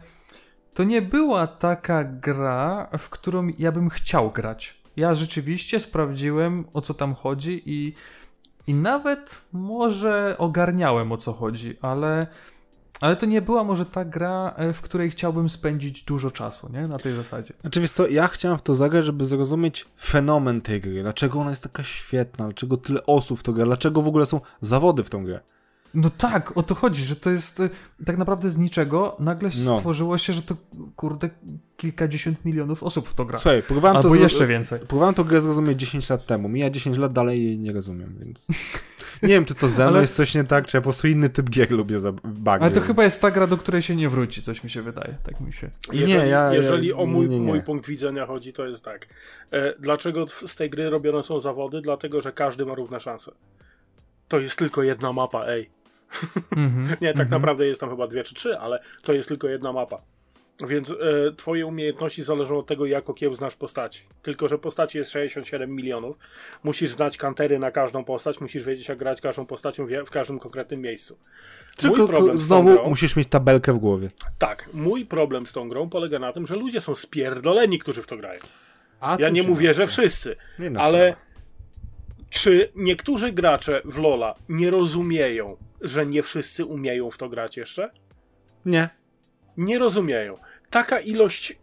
[0.73, 4.83] to nie była taka gra, w którą ja bym chciał grać.
[4.97, 7.93] Ja rzeczywiście sprawdziłem, o co tam chodzi i,
[8.67, 12.27] i nawet może ogarniałem, o co chodzi, ale,
[13.01, 16.87] ale to nie była może ta gra, e, w której chciałbym spędzić dużo czasu, nie?
[16.87, 17.53] Na tej zasadzie.
[17.61, 21.01] Znaczy, wiesz co, ja chciałem w to zagrać, żeby zrozumieć fenomen tej gry.
[21.01, 24.41] Dlaczego ona jest taka świetna, dlaczego tyle osób w to gra, dlaczego w ogóle są
[24.61, 25.39] zawody w tą grę.
[25.93, 27.69] No tak, o to chodzi, że to jest e,
[28.05, 29.77] tak naprawdę z niczego nagle No.
[29.77, 30.55] stworzyło się, że to
[30.95, 31.29] kurde
[31.77, 33.39] kilkadziesiąt milionów osób w to gra.
[33.39, 34.79] Słuchaj, próbowałem Albo to jeszcze więcej.
[34.79, 36.49] Próbowałem to grę zrozumieć 10 lat temu.
[36.49, 38.47] Mija 10 lat, dalej jej nie rozumiem, więc...
[39.23, 41.07] Nie wiem, czy to ze mną Ale- jest coś nie tak, czy ja po prostu
[41.07, 42.65] inny typ gier lubię za bardziej.
[42.65, 45.17] Ale to chyba jest ta gra, do której się nie wróci, coś mi się wydaje.
[45.23, 45.69] Tak mi się.
[45.91, 47.45] Jeżeli, Nie, ja- ja- jeżeli o mój, nie, nie.
[47.45, 49.07] mój punkt widzenia chodzi, to jest tak.
[49.51, 51.81] E, dlaczego z tej gry robione są zawody?
[51.81, 53.31] Dlatego, że każdy ma równe szanse.
[54.27, 55.69] To jest tylko jedna mapa, ej.
[56.57, 57.29] Mhm, Nie, tak mhm.
[57.29, 60.01] naprawdę jest tam chyba dwie czy trzy, ale to jest tylko jedna mapa.
[60.67, 60.93] Więc e,
[61.37, 64.01] twoje umiejętności zależą od tego, jak okiełznasz postaci.
[64.21, 66.17] Tylko, że postaci jest 67 milionów.
[66.63, 70.39] Musisz znać kantery na każdą postać, musisz wiedzieć, jak grać każdą postacią w, w każdym
[70.39, 71.17] konkretnym miejscu.
[71.77, 74.09] Tylko tą znowu grą- musisz mieć tabelkę w głowie.
[74.37, 78.07] Tak, mój problem z tą grą polega na tym, że ludzie są spierdoleni, którzy w
[78.07, 78.39] to grają.
[78.99, 80.35] A Ja nie mówię, że wszyscy,
[80.77, 81.15] ale
[82.29, 87.91] czy niektórzy gracze w Lola nie rozumieją, że nie wszyscy umieją w to grać jeszcze?
[88.65, 88.89] Nie.
[89.57, 90.33] Nie rozumieją.
[90.69, 91.57] Taka ilość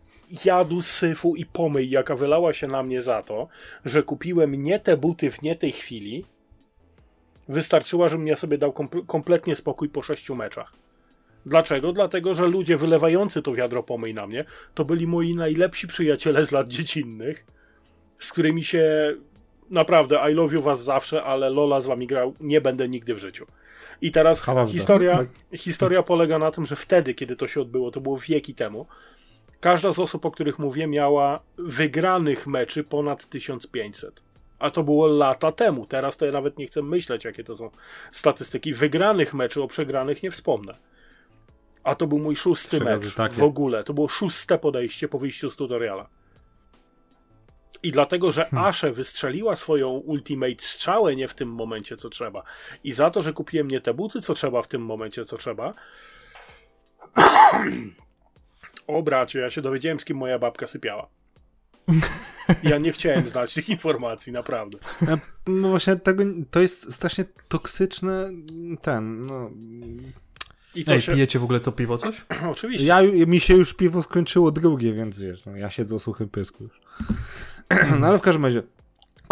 [0.45, 3.49] jadu, syfu i pomyj, jaka wylała się na mnie za to,
[3.85, 6.25] że kupiłem nie te buty w nie tej chwili,
[7.49, 10.73] wystarczyła, żebym ja sobie dał komple- kompletnie spokój po sześciu meczach.
[11.47, 11.93] Dlaczego?
[11.93, 14.45] Dlatego, że ludzie wylewający to wiadro pomyj na mnie,
[14.75, 17.47] to byli moi najlepsi przyjaciele z lat dziecinnych,
[18.19, 19.15] z którymi się
[19.71, 23.19] naprawdę I love you was zawsze, ale Lola z wami grał nie będę nigdy w
[23.19, 23.47] życiu.
[24.03, 25.29] I teraz historia, Tak.
[25.55, 28.87] historia polega na tym, że wtedy, kiedy to się odbyło, to było wieki temu,
[29.61, 34.23] każda z osób, o których mówię, miała wygranych meczy ponad 1500.
[34.59, 35.87] A to było lata temu.
[35.87, 37.71] Teraz to ja nawet nie chcę myśleć, jakie to są
[38.13, 38.75] statystyki.
[38.75, 40.73] Wygranych meczy, o przegranych nie wspomnę.
[41.85, 43.85] A to był mój szósty Trzy mecz w ogóle.
[43.85, 46.09] To było szóste podejście po wyjściu z tutoriala.
[47.83, 52.43] I dlatego, że Ashe wystrzeliła swoją ultimate strzałę nie w tym momencie, co trzeba.
[52.85, 55.73] I za to, że kupiłem nie te buty, co trzeba w tym momencie, co trzeba.
[58.87, 61.09] o bracie, ja się dowiedziałem, z kim moja babka sypiała.
[62.63, 64.79] Ja nie chciałem znać tych informacji, naprawdę.
[65.47, 68.31] No właśnie tego, to jest strasznie toksyczne
[68.81, 69.51] ten, no...
[70.75, 71.13] I to Ej, się...
[71.13, 72.27] pijecie w ogóle to piwo coś?
[72.53, 72.87] Oczywiście.
[72.87, 76.65] Ja, mi się już piwo skończyło drugie, więc wiesz, no, ja siedzę o suchym pysku
[76.65, 76.81] już.
[78.01, 78.63] no ale w każdym razie,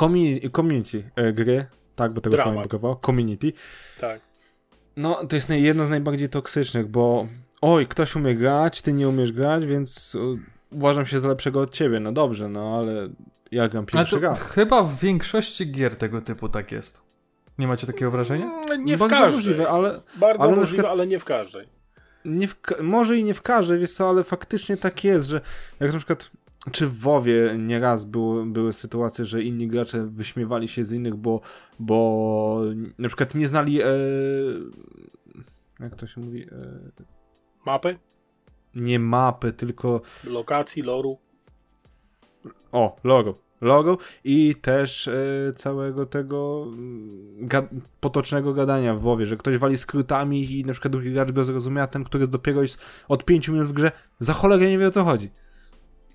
[0.01, 1.67] community, community e, gry,
[1.97, 2.53] tak, bo tego Dramat.
[2.55, 3.53] samo brakowało, community,
[4.01, 4.21] Tak.
[4.97, 7.27] no to jest jedno z najbardziej toksycznych, bo
[7.61, 10.17] oj, ktoś umie grać, ty nie umiesz grać, więc
[10.73, 13.09] uważam się za lepszego od ciebie, no dobrze, no ale
[13.51, 14.41] ja gram pierwszy raz.
[14.41, 17.03] chyba w większości gier tego typu tak jest.
[17.59, 18.47] Nie macie takiego wrażenia?
[18.71, 19.35] Mm, Nie w Bardzo każdej.
[19.37, 21.67] możliwe, ale Bardzo ale możliwe, przykład- ale nie w każdej.
[22.25, 25.41] nie w, może i nie w każdej, wiesz co, ale faktycznie tak jest, że
[25.81, 26.31] jak na przykład
[26.71, 31.41] czy w WoWie nieraz było, były sytuacje, że inni gracze wyśmiewali się z innych, bo,
[31.79, 32.61] bo
[32.99, 33.87] na przykład nie znali e,
[35.81, 36.49] jak to się mówi e,
[37.67, 37.99] Mapy,
[38.75, 41.19] nie mapy, tylko lokacji, loru.
[42.73, 43.49] o, logo.
[43.61, 47.69] Logo i też e, całego tego mm, ga
[48.01, 51.83] potocznego gadania w WoWie, że ktoś wali skrótami i na przykład drugi gracz go zrozumie,
[51.83, 52.79] a ten, który jest dopiero jest
[53.09, 55.31] od 5 minut w grze, za cholerę nie wie o co chodzi.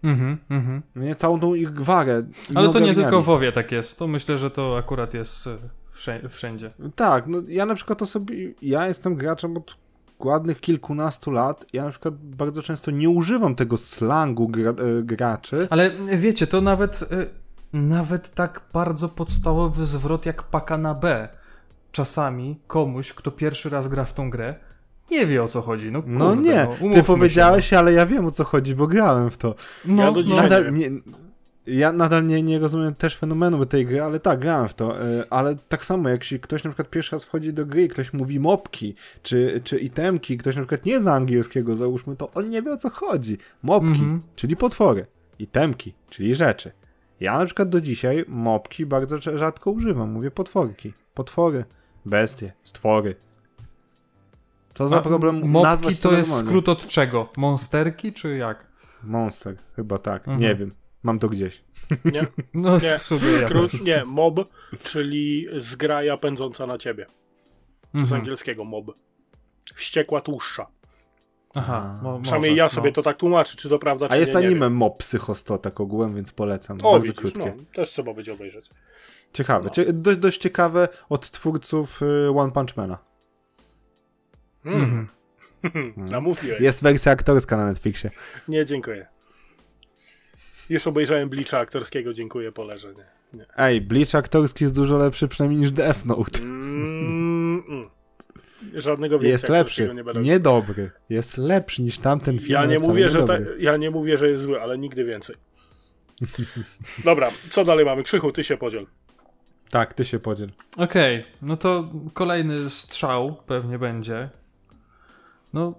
[0.03, 0.81] Mhm, mhm.
[0.95, 2.23] No Nie całą tą ich gwarę.
[2.55, 3.99] Ale to nie tylko w WoWie tak jest.
[3.99, 6.71] To myślę, że to akurat jest e, wszędzie.
[6.95, 9.77] Tak, no ja na przykład to sobie, ja jestem graczem od
[10.19, 15.67] ładnych kilkunastu lat, ja na przykład bardzo często nie używam tego slangu gra, e, graczy.
[15.69, 17.30] Ale wiecie, to nawet, y,
[17.73, 21.30] nawet tak bardzo podstawowy zwrot jak paka na B.
[21.91, 24.55] Czasami komuś, kto pierwszy raz gra w tą grę,
[25.11, 25.91] nie wie o co chodzi.
[25.91, 28.88] No, kurde, No nie, no, ty się, powiedziałeś, ale ja wiem o co chodzi, bo
[28.88, 29.55] grałem w to.
[29.85, 30.91] No, Ja do no, dzisiaj- Nadal, nie
[31.67, 35.01] ja nadal nie, nie rozumiem też fenomenu tej gry, ale tak, grałem w to.
[35.01, 37.88] e, Ale tak samo, jak się ktoś na przykład pierwszy raz wchodzi do gry i
[37.88, 42.49] ktoś mówi mopki, czy, czy itemki, ktoś na przykład nie zna angielskiego, załóżmy, to on
[42.49, 43.38] nie wie o co chodzi.
[43.63, 44.21] Mopki, Mhm.
[44.35, 45.05] czyli potwory.
[45.39, 46.71] Itemki, czyli rzeczy.
[47.19, 50.11] Ja na przykład do dzisiaj mopki bardzo rzadko używam.
[50.11, 50.93] Mówię potworki.
[51.13, 51.65] Potwory,
[52.05, 53.15] bestie, stwory.
[54.74, 56.50] Co za A problem Mopki to jest normalnie?
[56.50, 57.30] skrót od czego?
[57.38, 58.68] Monsterki czy jak?
[59.04, 60.22] Monster, chyba tak.
[60.28, 60.40] Mhm.
[60.40, 60.74] Nie wiem.
[61.04, 61.64] Mam to gdzieś.
[62.06, 64.40] Nie, No Nie, skrót, nie, mob,
[64.84, 67.06] czyli zgraja pędząca na ciebie.
[67.94, 68.22] Z Mhm.
[68.22, 68.86] angielskiego mob.
[69.76, 70.68] Wściekła tłuszcza.
[71.56, 72.94] Aha, mo, Przynajmniej może, ja sobie no.
[72.95, 74.74] to tak tłumaczę, czy to prawda, czy A jest nie, nie anime wiem.
[74.76, 76.78] Mob Psycho tak ogółem, więc polecam.
[76.84, 77.54] O, Bardzo widzisz, krótkie.
[77.58, 78.70] no, też trzeba będzie obejrzeć.
[79.34, 79.64] Ciekawe.
[79.66, 79.70] No.
[79.70, 82.98] Cie dość, dość ciekawe od twórców y, One Punch Mana.
[85.64, 85.94] Mm.
[85.98, 86.61] Namówiłeś.
[86.61, 88.10] Jest wersja aktorska na Netflixie.
[88.48, 89.07] Nie, dziękuję.
[90.69, 92.94] Już obejrzałem Bleacha aktorskiego, dziękuję, poleżę.
[92.94, 93.45] Nie, nie.
[93.57, 96.40] Ej, Bleach aktorski jest dużo lepszy przynajmniej niż Death Note.
[96.40, 97.90] Mm, mm.
[98.73, 99.94] Żadnego więcej Jest lepszy.
[99.95, 100.22] nie będę.
[100.22, 100.91] Niedobry.
[101.10, 102.52] Jest lepszy niż tamten film.
[102.52, 105.35] ja, nie mówię, że ta, ja nie mówię, że jest zły, ale nigdy więcej.
[107.06, 108.03] Dobra, co dalej mamy?
[108.03, 108.85] Krzychu, ty się podziel.
[109.69, 110.49] Tak, ty się podziel.
[110.77, 114.30] Okej, no to kolejny strzał pewnie będzie.
[115.53, 115.73] No,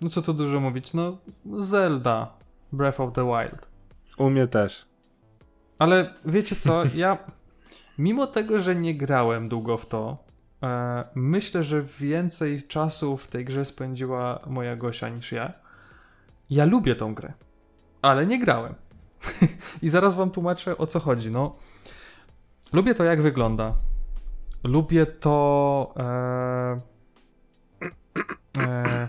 [0.00, 1.18] no co tu dużo mówić, no
[1.60, 2.32] Zelda
[2.72, 3.68] Breath of the Wild.
[4.18, 4.86] U mnie też.
[5.78, 7.18] Ale wiecie co, ja
[7.98, 10.18] mimo tego, że nie grałem długo w to,
[10.62, 15.52] e, myślę, że więcej czasu w tej grze spędziła moja Gosia niż ja.
[16.50, 17.32] Ja lubię tą grę,
[18.02, 18.74] ale nie grałem.
[19.82, 21.30] I zaraz wam tłumaczę o co chodzi.
[21.30, 21.56] No,
[22.72, 23.74] lubię to jak wygląda.
[24.64, 26.80] Lubię to, e,
[28.58, 29.08] e,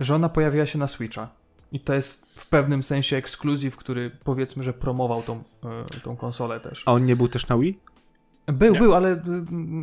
[0.00, 1.28] że ona pojawiła się na Switcha.
[1.72, 5.42] I to jest w pewnym sensie ekskluzyw, który powiedzmy, że promował tą,
[5.96, 6.82] e, tą konsolę też.
[6.86, 7.78] A on nie był też na Wii?
[8.46, 8.78] Był, Nie.
[8.78, 9.18] był, ale y,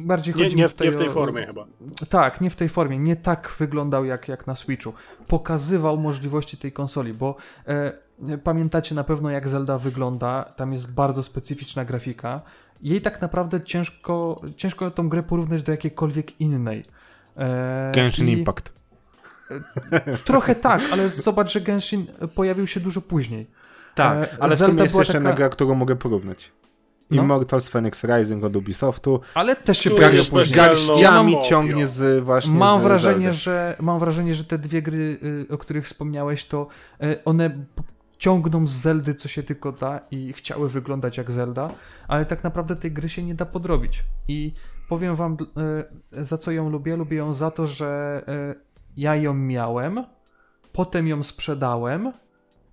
[0.06, 1.66] bardziej Nie, chodzi nie, mi w, tutaj nie w tej o- formie chyba.
[2.10, 2.98] Tak, nie w tej formie.
[3.00, 4.94] Nie tak wyglądał jak, jak na Switchu.
[5.28, 7.36] Pokazywał możliwości tej konsoli, bo
[7.68, 7.94] e,
[8.44, 10.44] pamiętacie na pewno jak Zelda wygląda.
[10.44, 12.42] Tam jest bardzo specyficzna grafika.
[12.82, 16.86] Jej tak naprawdę ciężko, ciężko tą grę porównać do jakiejkolwiek innej.
[17.38, 18.74] E, Genshin i- Impact.
[20.26, 22.06] Trochę tak, ale zobacz, że Genshin
[22.36, 23.48] pojawił się dużo później.
[23.96, 26.52] Tak, E, ale w Zelda sumie jest była jeszcze taka- gra, którą mogę porównać.
[27.10, 27.22] No.
[27.22, 29.22] Immortals Phoenix Rising od Ubisoftu.
[29.34, 30.56] Ale też się pojawił później.
[30.56, 35.54] Garściami ciągnie z właśnie Mam z wrażenie, że, mam wrażenie, że te dwie gry, y,
[35.54, 36.68] o których wspomniałeś, to
[37.04, 37.66] y, one
[38.18, 41.70] ciągną z Zeldy, co się tylko da i chciały wyglądać jak Zelda,
[42.08, 44.04] ale tak naprawdę tej gry się nie da podrobić.
[44.28, 44.52] I
[44.88, 45.38] powiem wam,
[46.14, 46.96] y, za co ją lubię.
[46.96, 48.22] Lubię ją za to, że
[48.56, 48.62] y,
[48.98, 50.04] ja ją miałem,
[50.72, 52.12] potem ją sprzedałem,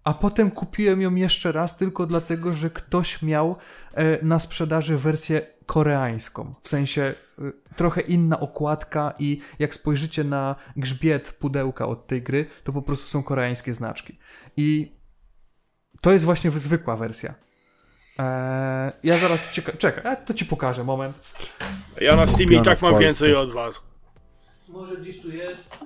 [0.05, 3.57] a potem kupiłem ją jeszcze raz tylko dlatego, że ktoś miał
[3.95, 6.55] e, na sprzedaży wersję koreańską.
[6.63, 7.43] W sensie e,
[7.77, 13.07] trochę inna okładka i jak spojrzycie na grzbiet pudełka od tej gry, to po prostu
[13.09, 14.19] są koreańskie znaczki.
[14.57, 14.97] I
[16.01, 17.35] to jest właśnie zwykła wersja.
[18.19, 21.33] E, ja zaraz cieka- czekaj, a to ci pokażę, moment.
[22.01, 23.83] Ja na Steamie i tak mam więcej od was.
[24.69, 25.79] Może gdzieś tu jest.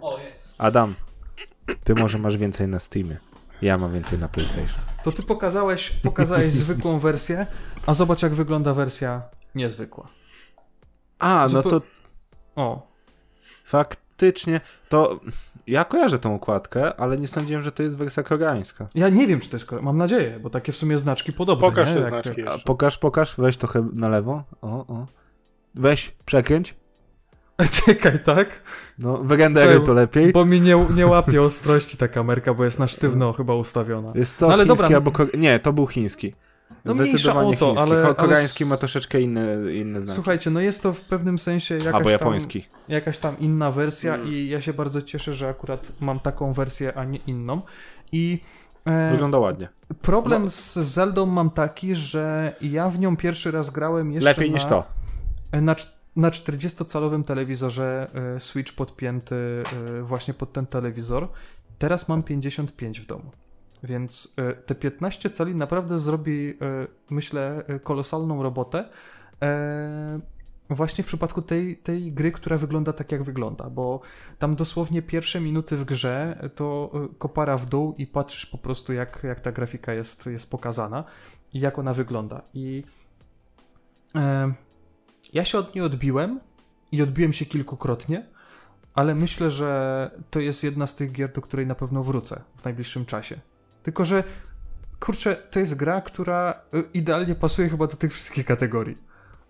[0.00, 0.54] O, jest.
[0.58, 0.94] Adam,
[1.84, 3.16] ty może masz więcej na Steamie.
[3.62, 4.80] Ja mam więcej na PlayStation.
[5.04, 7.46] To ty pokazałeś, pokazałeś zwykłą wersję,
[7.86, 9.22] a zobacz jak wygląda wersja
[9.54, 10.08] niezwykła.
[11.18, 11.80] A, no to
[12.56, 12.86] O,
[13.64, 15.20] faktycznie, to
[15.70, 18.88] ja kojarzę tą okładkę, ale nie sądziłem, że to jest wersja koreańska.
[18.94, 19.84] Ja nie wiem, czy to jest Korea.
[19.84, 21.68] Mam nadzieję, bo takie w sumie znaczki podobne.
[21.68, 21.94] Pokaż nie?
[21.94, 24.44] te Jak- znaczki pokaż, pokaż, weź trochę na lewo.
[24.62, 25.06] O, o.
[25.74, 26.74] Weź, przekręć.
[27.86, 28.62] Czekaj, tak?
[28.98, 30.32] No, wyrenderuj to lepiej.
[30.32, 34.12] Bo mi nie, nie łapie ostrości ta kamerka, bo jest na sztywno chyba ustawiona.
[34.14, 34.96] Jest co, No ale chiński dobra.
[34.96, 35.30] albo kore...
[35.38, 36.34] Nie, to był chiński.
[36.84, 40.14] No mniejsza Zdecydowanie o to, ale- ale Koreański ma troszeczkę inne, inne znaki.
[40.14, 42.66] Słuchajcie, no jest to w pewnym sensie jakaś, albo tam, japoński.
[42.88, 44.28] jakaś tam inna wersja Mm.
[44.32, 47.60] i ja się bardzo cieszę, że akurat mam taką wersję, a nie inną.
[48.12, 48.40] I
[48.84, 49.68] e, Wygląda ładnie.
[50.02, 50.50] problem No.
[50.50, 54.66] z Zeldą mam taki, że ja w nią pierwszy raz grałem jeszcze Lepiej na, niż
[54.66, 54.84] to.
[55.52, 55.76] Na,
[56.16, 59.62] na 40-calowym telewizorze e, Switch podpięty
[59.98, 61.28] e, właśnie pod ten telewizor.
[61.78, 63.30] Teraz mam 55 w domu.
[63.82, 66.54] Więc e, te 15 cali naprawdę zrobi, e,
[67.10, 68.88] myślę, e, kolosalną robotę.
[70.70, 74.00] Właśnie w przypadku tej, tej gry, która wygląda tak, jak wygląda, bo
[74.38, 79.20] tam dosłownie pierwsze minuty w grze to kopara w dół i patrzysz po prostu, jak,
[79.24, 81.04] jak ta grafika jest, jest pokazana
[81.52, 82.42] i jak ona wygląda.
[82.54, 82.84] I
[85.32, 86.40] ja się od niej odbiłem
[86.92, 88.26] i odbiłem się kilkukrotnie,
[88.94, 92.64] ale myślę, że to jest jedna z tych gier, do której na pewno wrócę w
[92.64, 93.40] najbliższym czasie.
[93.82, 94.24] Tylko, że
[95.00, 98.98] kurczę, to jest gra, która y, idealnie pasuje chyba do tych wszystkich kategorii.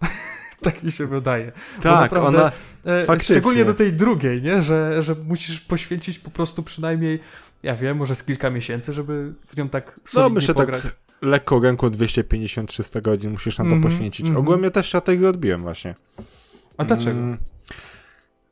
[0.62, 1.52] tak mi się wydaje.
[1.76, 2.52] Bo Tak, naprawdę, ona...
[2.84, 3.34] e, faktycznie.
[3.34, 4.62] szczególnie do tej drugiej, nie?
[4.62, 7.20] Że, że musisz poświęcić po prostu przynajmniej,
[7.62, 10.84] ja wiem, może z kilka miesięcy, żeby w nią tak solidnie myślę tak pograć.
[11.22, 14.26] lekko ręką 250-300 godzin musisz na to Mhm, poświęcić.
[14.26, 14.38] mhm.
[14.38, 15.94] Ogólnie ja też od tej odbiłem właśnie.
[16.76, 17.10] A dlaczego?
[17.10, 17.38] Mm,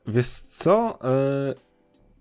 [0.06, 0.98] Wiesz co?
[1.04, 1.54] E,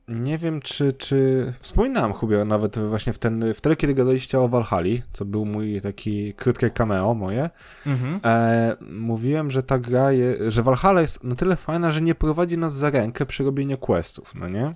[0.08, 1.54] nie wiem, czy, czy...
[1.60, 6.34] Wspominałem chyba nawet właśnie w ten, wtedy, kiedy gadaliście o Valhalla, co był mój taki
[6.34, 7.50] krótkie cameo moje,
[7.86, 8.20] Mhm.
[8.26, 12.58] e, mówiłem, że ta gra, je, że Valhalla jest na tyle fajna, że nie prowadzi
[12.58, 14.76] nas za rękę przy robieniu questów, no nie?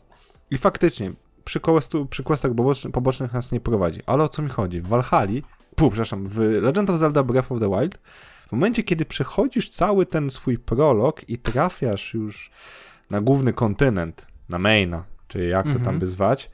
[0.51, 1.11] I faktycznie,
[1.43, 3.99] przy, questu, przy questach pobocznych, pobocznych nas nie prowadzi.
[4.05, 4.81] Ale o co mi chodzi?
[4.81, 5.41] W Valhalla,
[5.75, 7.97] pu, przepraszam, w Legend of Zelda Breath of the Wild,
[8.47, 12.51] w momencie, kiedy przechodzisz cały ten swój prolog i trafiasz już
[13.09, 15.85] na główny kontynent, na maina, czy jak to Mhm.
[15.85, 16.49] tam by zwać,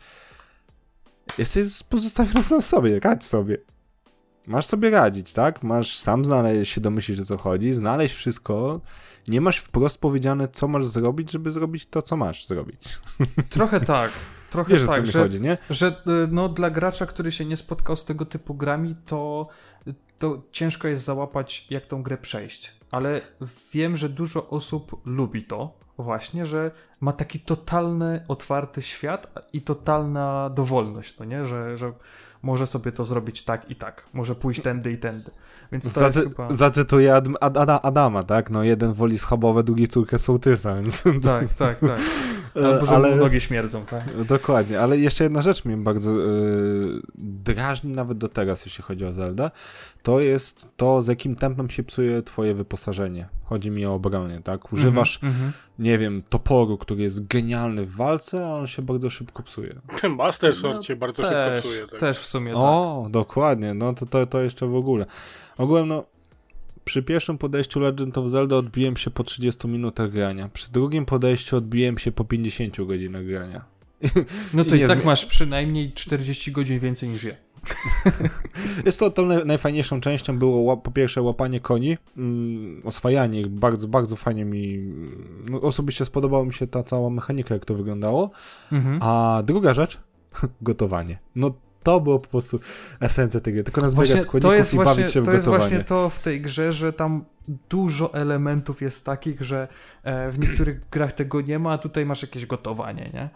[1.37, 3.57] jesteś pozostawiony sam sobie, radź sobie.
[4.47, 5.63] Masz sobie radzić, tak?
[5.63, 8.81] Masz sam znaleźć się domyślić, o co chodzi, znaleźć wszystko.
[9.27, 12.99] Nie masz wprost powiedziane, co masz zrobić, żeby zrobić to, co masz zrobić.
[13.49, 14.11] Trochę tak.
[14.49, 15.57] Trochę Wiesz, tak, że, chodzi, nie?
[15.69, 15.93] że y,
[16.31, 19.47] no, dla gracza, który się nie spotkał z tego typu grami, to
[20.19, 22.73] to ciężko jest załapać, jak tą grę przejść.
[22.91, 23.21] Ale
[23.73, 26.71] wiem, że dużo osób lubi to właśnie, że
[27.01, 31.45] ma taki totalny, otwarty świat i totalna dowolność, no nie?
[31.45, 31.93] Że, że
[32.43, 35.31] może sobie to zrobić tak i tak, może pójść tędy i tędy.
[35.71, 36.53] Więc to Zacy, jest chyba...
[36.53, 38.49] Zacytuję Ad, Ad, Ad, Adama, tak?
[38.49, 41.03] No jeden woli schabowe, drugi córkę sołtysa, więc...
[41.23, 41.99] Tak, tak, tak.
[42.65, 43.15] Albo że ale...
[43.15, 44.25] nogi śmierdzą, tak?
[44.25, 49.13] Dokładnie, ale jeszcze jedna rzecz mnie bardzo yy, drażni nawet do teraz, jeśli chodzi o
[49.13, 49.51] Zelda,
[50.03, 53.27] to jest to, z jakim tempem się psuje twoje wyposażenie.
[53.45, 54.73] Chodzi mi o obronę, tak?
[54.73, 55.53] Używasz, Mhm, mhm.
[55.79, 59.75] nie wiem, toporu, który jest genialny w walce, a on się bardzo szybko psuje.
[60.01, 61.87] Ten Master Sword się bardzo szybko też, psuje.
[61.87, 61.99] Tak.
[61.99, 62.61] też w sumie tak.
[62.61, 65.05] O, dokładnie, no to, to, to jeszcze w ogóle.
[65.57, 66.03] Ogółem, no,
[66.87, 70.49] przy pierwszym podejściu Legend of Zelda odbiłem się po 30 minutach grania.
[70.53, 73.65] Przy drugim podejściu odbiłem się po 50 godzinach grania.
[74.53, 77.33] No to I i, tak masz przynajmniej 40 godzin więcej niż ja.
[78.85, 83.87] Jest to tą naj- najfajniejszą częścią było po pierwsze łapanie koni, mm, oswajanie ich, bardzo,
[83.87, 88.31] bardzo fajnie mi, mm, no, osobiście spodobało mi się ta cała mechanika, jak to wyglądało,
[88.71, 88.99] Mhm.
[89.01, 89.99] a druga rzecz,
[90.61, 91.19] gotowanie.
[91.35, 91.51] No
[91.87, 92.59] to było po prostu
[92.99, 95.31] esencja tej gry, tylko nazbierać Właśnie, składników to jest, i właśnie, bawić się w to
[95.31, 95.69] jest gotowanie.
[95.69, 97.25] właśnie to w tej grze, że tam
[97.69, 99.67] dużo elementów jest takich, że
[100.03, 103.29] e, w niektórych grach tego nie ma, a tutaj masz jakieś gotowanie, nie?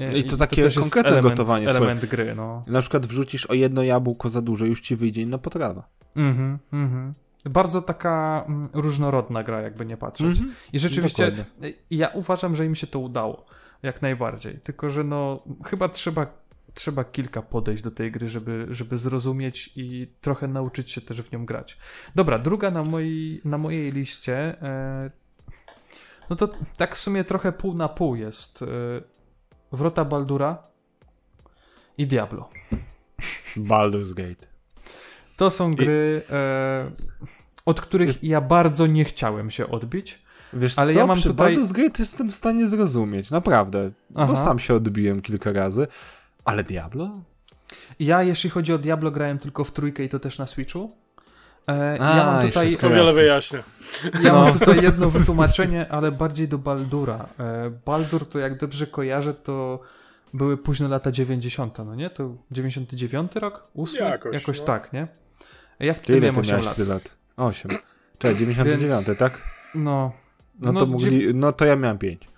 [0.00, 2.64] E, I to takie jest konkretne element, gotowanie, Element gry, no.
[2.66, 5.88] Na przykład wrzucisz o jedno jabłko za dużo, już ci wyjdzie inna potrawa.
[6.16, 7.14] Mhm, mhm.
[7.44, 10.26] Bardzo taka mm, różnorodna gra, jakby nie patrzeć.
[10.26, 10.52] Mhm.
[10.72, 11.68] I rzeczywiście Dokładnie.
[11.68, 13.46] y, ja uważam, że im się to udało.
[13.82, 14.58] Jak najbardziej.
[14.58, 16.26] Tylko, że no chyba trzeba,
[16.76, 21.32] trzeba kilka podejść do tej gry, żeby, żeby zrozumieć i trochę nauczyć się też w
[21.32, 21.78] nią grać.
[22.14, 25.10] Dobra, druga na mojej, na mojej liście e,
[26.30, 28.66] no to tak w sumie trochę pół na pół jest e,
[29.72, 30.62] Wrota Baldura
[31.98, 32.50] i Diablo.
[33.56, 34.46] Baldur's Gate.
[35.36, 36.90] To są gry, e,
[37.66, 40.26] od których ja bardzo nie chciałem się odbić.
[40.52, 43.90] Wiesz Ale co, ja mam przy tutaj- Baldur's Gate jestem w stanie zrozumieć, naprawdę.
[44.14, 44.32] Aha.
[44.32, 45.86] Bo sam się odbiłem kilka razy,
[46.46, 47.10] ale Diablo?
[48.00, 50.96] Ja, jeśli chodzi o Diablo, grałem tylko w trójkę i to też na Switchu.
[51.68, 53.62] E, A, ja mam jeszcze tutaj, To wiele wyjaśnia.
[54.22, 54.40] ja No.
[54.44, 57.26] mam tutaj jedno wytłumaczenie, ale bardziej do Baldura.
[57.40, 59.80] E, Baldur, to jak dobrze kojarzę, to
[60.34, 62.10] były późne lata 90., no nie?
[62.10, 63.68] To 99 rok?
[63.76, 64.06] 8?
[64.06, 64.64] Jakoś, Jakoś no.
[64.66, 65.06] tak, nie?
[65.80, 66.88] Ja Ty wtedy ile miałem ty 8 miałeś lat.
[66.88, 67.10] lat?
[67.36, 67.70] 8.
[68.18, 69.42] Czekaj, 99, Więc- tak?
[69.74, 70.12] No.
[70.60, 72.28] No, no, to mogli, no to ja miałem 5.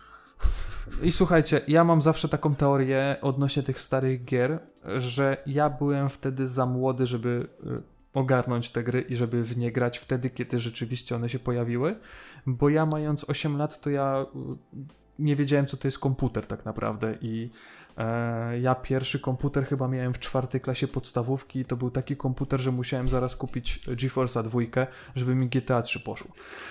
[1.02, 4.58] I słuchajcie, ja mam zawsze taką teorię odnośnie tych starych gier,
[4.96, 7.82] że ja byłem wtedy za młody, żeby y,
[8.14, 11.96] ogarnąć te gry i żeby w nie grać wtedy, kiedy rzeczywiście one się pojawiły,
[12.46, 16.64] bo ja mając 8 lat, to ja y, nie wiedziałem, co to jest komputer tak
[16.64, 17.50] naprawdę i
[17.96, 22.60] e, ja pierwszy komputer chyba miałem w czwartej klasie podstawówki i to był taki komputer,
[22.60, 24.86] że musiałem zaraz kupić GeForce'a dwójkę,
[25.16, 26.30] żeby mi GTA 3 poszło.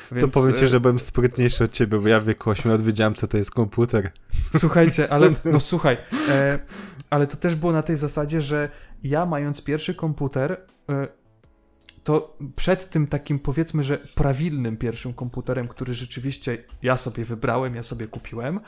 [0.09, 2.71] To Więc, powiem ci, e, że byłem sprytniejszy od ciebie, bo ja w wieku 8
[2.71, 4.11] lat wiedziałem, co to jest komputer.
[4.57, 5.97] Słuchajcie, ale no słuchaj,
[6.29, 6.59] e,
[7.09, 8.69] ale to też było na tej zasadzie, że
[9.03, 11.07] ja mając pierwszy komputer, e,
[12.07, 17.83] to przed tym takim powiedzmy, że prawilnym pierwszym komputerem, który rzeczywiście ja sobie wybrałem, ja
[17.83, 18.59] sobie kupiłem,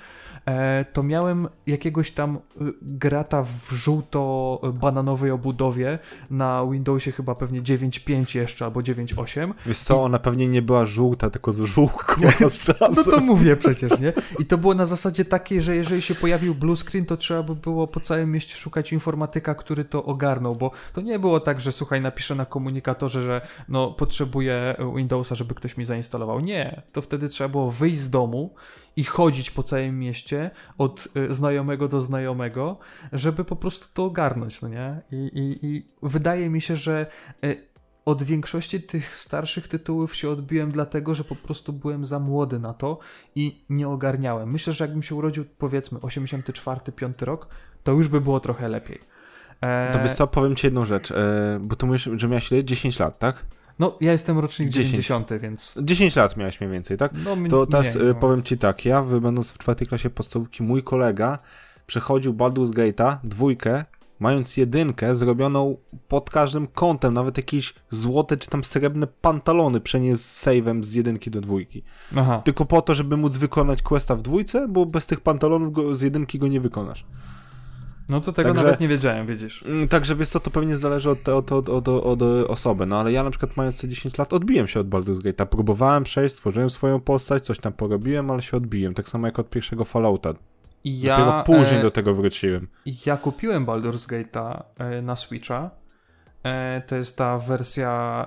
[0.46, 2.40] e, to miałem jakiegoś tam e,
[2.82, 6.00] grata w żółto-bananowej obudowie
[6.30, 11.30] na Windowsie chyba pewnie 9.5 jeszcze albo 9.8 Wiesz co, ona pewnie nie była żółta,
[11.30, 12.94] tylko z żółką z czasem.
[12.96, 14.14] no to mówię przecież, nie?
[14.40, 17.56] I to było na zasadzie takiej, że jeżeli się pojawił blue screen, to trzeba by
[17.56, 21.72] było po całym mieście szukać informatyka, który to ogarnął, bo to nie było tak, że
[21.72, 23.29] słuchaj, napiszę na komunikatorze, że
[23.70, 26.40] no potrzebuję Windowsa, żeby ktoś mi zainstalował.
[26.40, 28.56] Nie, to wtedy trzeba było wyjść z domu
[28.96, 32.78] i chodzić po całym mieście od y, znajomego do znajomego,
[33.12, 35.02] żeby po prostu to ogarnąć, no nie?
[35.12, 37.06] I, i, i wydaje mi się, że
[37.46, 37.70] y,
[38.06, 42.74] od większości tych starszych tytułów się odbiłem dlatego, że po prostu byłem za młody na
[42.74, 43.00] to
[43.36, 44.52] i nie ogarniałem.
[44.52, 47.48] Myślę, że jakbym się urodził powiedzmy 84-5 rok,
[47.84, 49.00] to już by było trochę lepiej.
[49.62, 52.64] E, To wiesz co, powiem ci jedną rzecz, e, bo tu mówisz, że miałeś ile?
[52.64, 53.46] 10 lat, tak?
[53.80, 54.88] No, ja jestem rocznik 10.
[54.88, 57.12] 90, więc 10 lat miałeś mniej więcej, tak?
[57.26, 58.20] no To teraz mniej, e, no.
[58.20, 61.40] powiem ci tak, ja będąc w czwartej klasie podstawówki, mój kolega
[61.88, 63.86] przechodził Baldur's Gate'a, dwójkę,
[64.20, 65.78] mając jedynkę zrobioną
[66.08, 71.32] pod każdym kątem, nawet jakieś złote czy tam srebrne pantalony przeniósł z save'em z jedynki
[71.32, 71.84] do dwójki.
[72.16, 72.42] Aha.
[72.46, 76.02] Tylko po to, żeby móc wykonać questa w dwójce, bo bez tych pantalonów go, z
[76.02, 77.04] jedynki go nie wykonasz.
[78.10, 79.64] No to tego Także- nawet nie wiedziałem, widzisz.
[79.64, 83.12] Mm, Także wiesz co, to pewnie zależy od, od, od, od, od osoby, no ale
[83.12, 86.70] ja na przykład mając te 10 lat odbiłem się od Baldur's Gate'a, próbowałem przejść, stworzyłem
[86.70, 90.34] swoją postać, coś tam porobiłem, ale się odbiłem, tak samo jak od pierwszego Fallouta.
[90.84, 92.68] I Dopiero ja, później e, do tego wróciłem.
[93.06, 95.70] ja kupiłem Baldur's Gate'a e, na Switcha.
[96.44, 98.26] E, to jest ta wersja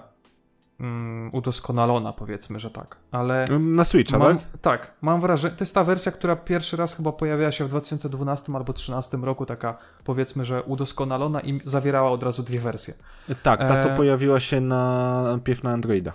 [0.82, 2.96] mm, udoskonalona, powiedzmy, że tak.
[3.10, 4.46] Ale Na Switcha, mam, tak?
[4.62, 8.44] tak, mam wrażenie, to jest ta wersja, która pierwszy raz chyba pojawiła się w 2012
[8.52, 12.94] albo 2013 roku, taka powiedzmy, że udoskonalona i zawierała od razu dwie wersje.
[13.42, 16.12] Tak, ta co E, pojawiła się na najpierw na Androida.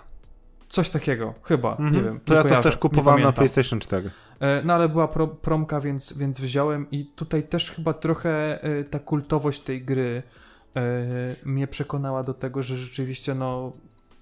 [0.68, 1.94] Coś takiego, chyba, Mhm.
[1.94, 2.20] nie wiem.
[2.24, 3.32] To ja to też kupowałem na.
[3.32, 4.10] PlayStation 4.
[4.40, 8.84] E, No ale była pro, promka, więc, więc wziąłem i tutaj też chyba trochę e,
[8.84, 10.22] ta kultowość tej gry
[10.76, 10.80] e,
[11.44, 13.72] mnie przekonała do tego, że rzeczywiście no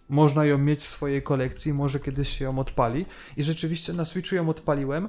[0.09, 3.07] można ją mieć w swojej kolekcji, może kiedyś się ją odpali
[3.37, 5.09] i rzeczywiście na Switchu ją odpaliłem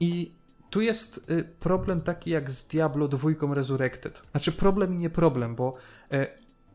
[0.00, 0.32] i
[0.70, 4.22] tu jest y, problem taki jak z Diablo 2 Resurrected.
[4.30, 5.74] Znaczy problem i nie problem, bo
[6.10, 6.26] e,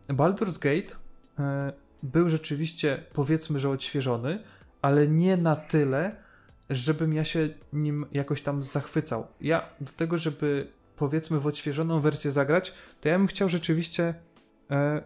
[0.08, 0.96] Baldur's Gate
[1.40, 1.74] e,
[2.04, 4.44] był rzeczywiście powiedzmy, że odświeżony,
[4.82, 6.16] ale nie na tyle,
[6.70, 9.28] żebym ja się nim jakoś tam zachwycał.
[9.42, 14.14] Ja do tego, żeby powiedzmy w odświeżoną wersję zagrać, to ja bym chciał rzeczywiście
[14.72, 15.04] e,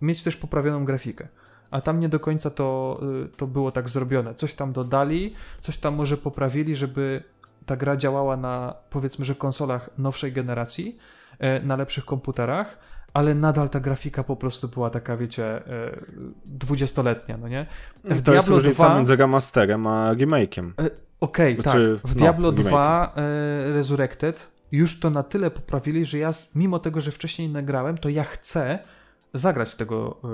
[0.00, 1.28] mieć też poprawioną grafikę.
[1.70, 4.34] A tam nie do końca to, y, to było tak zrobione.
[4.34, 7.22] Coś tam dodali, coś tam może poprawili, żeby
[7.66, 10.98] ta gra działała na powiedzmy, że konsolach nowszej generacji,
[11.38, 12.78] e, na lepszych komputerach,
[13.14, 16.00] ale nadal ta grafika po prostu była taka, wiecie, e,
[16.44, 17.66] dwudziestoletnia, no nie?
[18.04, 20.70] W to jest Diablo różnica 2 między remasterem a remake'iem.
[20.80, 20.90] E,
[21.20, 21.62] Okej, tak.
[21.62, 22.54] Znaczy, W no, Diablo remake'iem.
[22.54, 27.98] 2 e, Resurrected już to na tyle poprawili, że ja, mimo tego, że wcześniej nagrałem,
[27.98, 28.78] to ja chcę
[29.34, 30.28] zagrać tego e,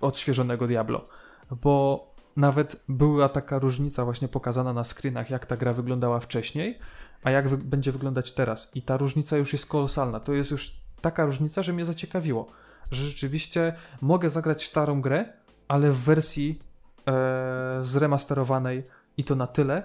[0.00, 1.08] odświeżonego Diablo.
[1.50, 6.78] Bo nawet była taka różnica właśnie pokazana na screenach, jak ta gra wyglądała wcześniej,
[7.22, 8.70] a jak wy- będzie wyglądać teraz.
[8.74, 10.20] I ta różnica już jest kolosalna.
[10.20, 12.46] To jest już taka różnica, że mnie zaciekawiło.
[12.90, 15.24] Że rzeczywiście mogę zagrać starą grę,
[15.68, 16.62] ale w wersji
[17.08, 18.86] e, zremasterowanej
[19.16, 19.82] i to na tyle,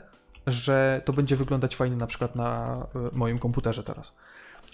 [0.47, 4.13] że to będzie wyglądać fajnie na przykład na e, moim komputerze teraz.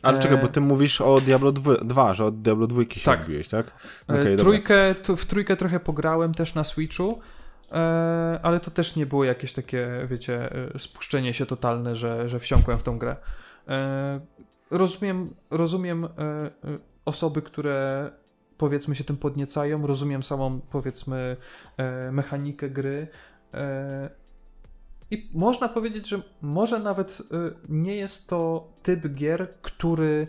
[0.03, 3.21] Ale E, czekaj, bo ty mówisz o Diablo 2, że od Diablo 2 się Tak.
[3.21, 3.65] odbiłeś, tak?
[4.07, 4.37] E, dobra.
[4.37, 7.19] trójkę, tu, w trójkę trochę pograłem też na Switchu,
[7.71, 12.79] e, ale to też nie było jakieś takie, wiecie, spuszczenie się totalne, że, że wsiąkłem
[12.79, 13.15] w tą grę.
[14.71, 16.07] Rozumiem, rozumiem
[17.05, 18.09] osoby, które
[18.57, 21.37] powiedzmy się tym podniecają, rozumiem samą powiedzmy
[22.11, 23.07] mechanikę gry.
[25.11, 30.27] I można powiedzieć, że może nawet e, nie jest to typ gier, który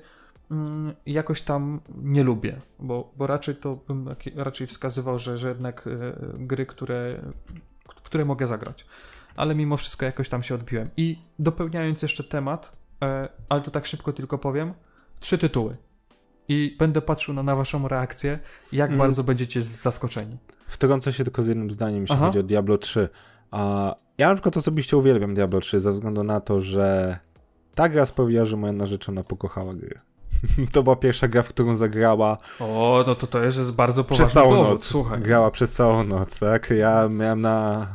[0.50, 5.86] mm, jakoś tam nie lubię, bo, bo raczej to bym raczej wskazywał, że, że jednak
[5.86, 5.90] e,
[6.38, 7.20] gry, które,
[7.96, 8.86] w które mogę zagrać.
[9.36, 10.88] Ale mimo wszystko jakoś tam się odbiłem.
[10.96, 14.72] I dopełniając jeszcze temat, e, ale to tak szybko tylko powiem,
[15.20, 15.76] trzy tytuły.
[16.48, 18.38] I będę patrzył na, na waszą reakcję,
[18.72, 18.98] jak Mm.
[18.98, 20.36] bardzo będziecie zaskoczeni.
[20.66, 22.26] Wtrącę się tylko z jednym zdaniem, jeśli Aha.
[22.26, 23.08] chodzi o Diablo 3.
[23.50, 27.18] A ja na przykład osobiście uwielbiam Diablo 3 ze względu na to, że
[27.74, 30.00] ta gra sprawiła, że moja narzeczona pokochała gry.
[30.72, 34.18] to była pierwsza gra, w którą zagrała O, no to to jest, jest bardzo przez
[34.18, 34.84] poważny całą powód, noc.
[34.84, 35.20] słuchaj.
[35.20, 36.70] Grała przez całą noc, tak?
[36.78, 37.86] Ja miałem na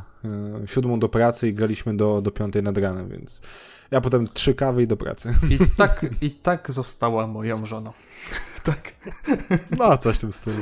[0.64, 3.42] y, siódmą do pracy i graliśmy do, do piątej nad ranem, więc
[3.90, 5.34] ja potem trzy kawy i do pracy.
[5.50, 7.92] I tak, I tak została moją żoną.
[8.64, 8.92] tak.
[9.78, 10.56] No, coś w tym stylu.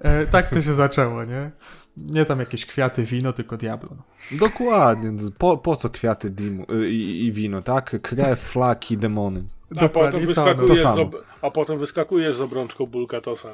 [0.00, 1.50] E, tak to się zaczęło, nie?
[1.96, 3.88] Nie tam jakieś kwiaty, wino, tylko Diablo.
[3.90, 4.38] No.
[4.38, 5.12] Dokładnie.
[5.38, 8.02] Po, po co kwiaty dimu, y, i, i wino, tak?
[8.02, 9.44] Krew, flaki, demony.
[9.76, 11.02] A potem, wyskakujesz z samo.
[11.02, 11.14] ob...
[11.42, 13.48] a potem wyskakujesz z obrączką Bulkatosa.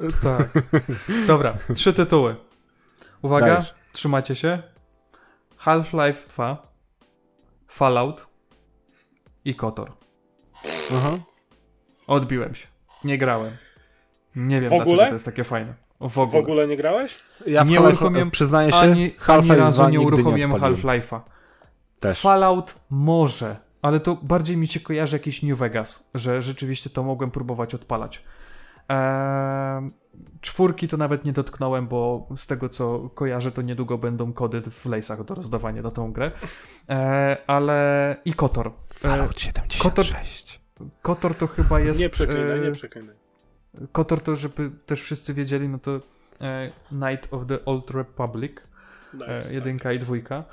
[0.00, 0.06] Nie?
[0.08, 0.48] E, Tak.
[1.26, 2.36] Dobra, trzy tytuły.
[3.22, 3.74] Uwaga, Dajesz.
[3.92, 4.62] trzymacie się.
[5.58, 6.66] Half-Life 2,
[7.68, 8.26] Fallout
[9.44, 9.92] i Kotor.
[10.96, 11.10] Aha.
[12.06, 12.66] Odbiłem się.
[13.04, 13.52] Nie grałem.
[14.36, 14.84] Nie wiem, W ogóle?
[14.86, 15.74] dlaczego to jest takie fajne.
[16.00, 16.42] W W ogóle.
[16.42, 17.18] ogóle nie grałeś?
[17.46, 20.52] Ja Nie uruchomiłem przyznaję się, Ani, ani razu 2 nie uruchomiłem.
[20.52, 21.20] Half-Life'a.
[22.00, 22.20] Też.
[22.20, 27.30] Fallout może, ale to bardziej mi się kojarzy jakiś New Vegas, że rzeczywiście to mogłem
[27.30, 28.22] próbować odpalać.
[28.88, 29.90] Eee,
[30.40, 34.86] czwórki to nawet nie dotknąłem, bo z tego co kojarzę, to niedługo będą kody w
[34.86, 36.30] lejsach do rozdawania na tą grę.
[36.88, 38.66] Eee, ale i Kotor.
[38.66, 39.82] Eee, Fallout 76.
[39.82, 40.06] Kotor,
[41.02, 42.00] Kotor to chyba jest.
[42.00, 43.14] nie przeklinaj, nie eee, przeklinaj.
[43.92, 46.00] Kotor to, żeby też wszyscy wiedzieli, no to
[46.40, 48.52] e, Night of the Old Republic,
[49.20, 50.44] e, Nice, jedynka i dwójka.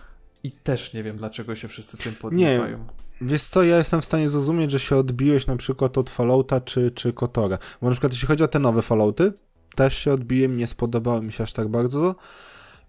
[0.43, 2.87] I też nie wiem, dlaczego się wszyscy tym podniecają.
[3.21, 6.91] Wiesz co, ja jestem w stanie zrozumieć, że się odbiłeś na przykład od Fallouta czy,
[6.91, 7.57] czy Kotora.
[7.81, 9.33] Bo na przykład jeśli chodzi o te nowe Fallouty,
[9.75, 12.15] też się odbiłem, nie spodobały mi się aż tak bardzo.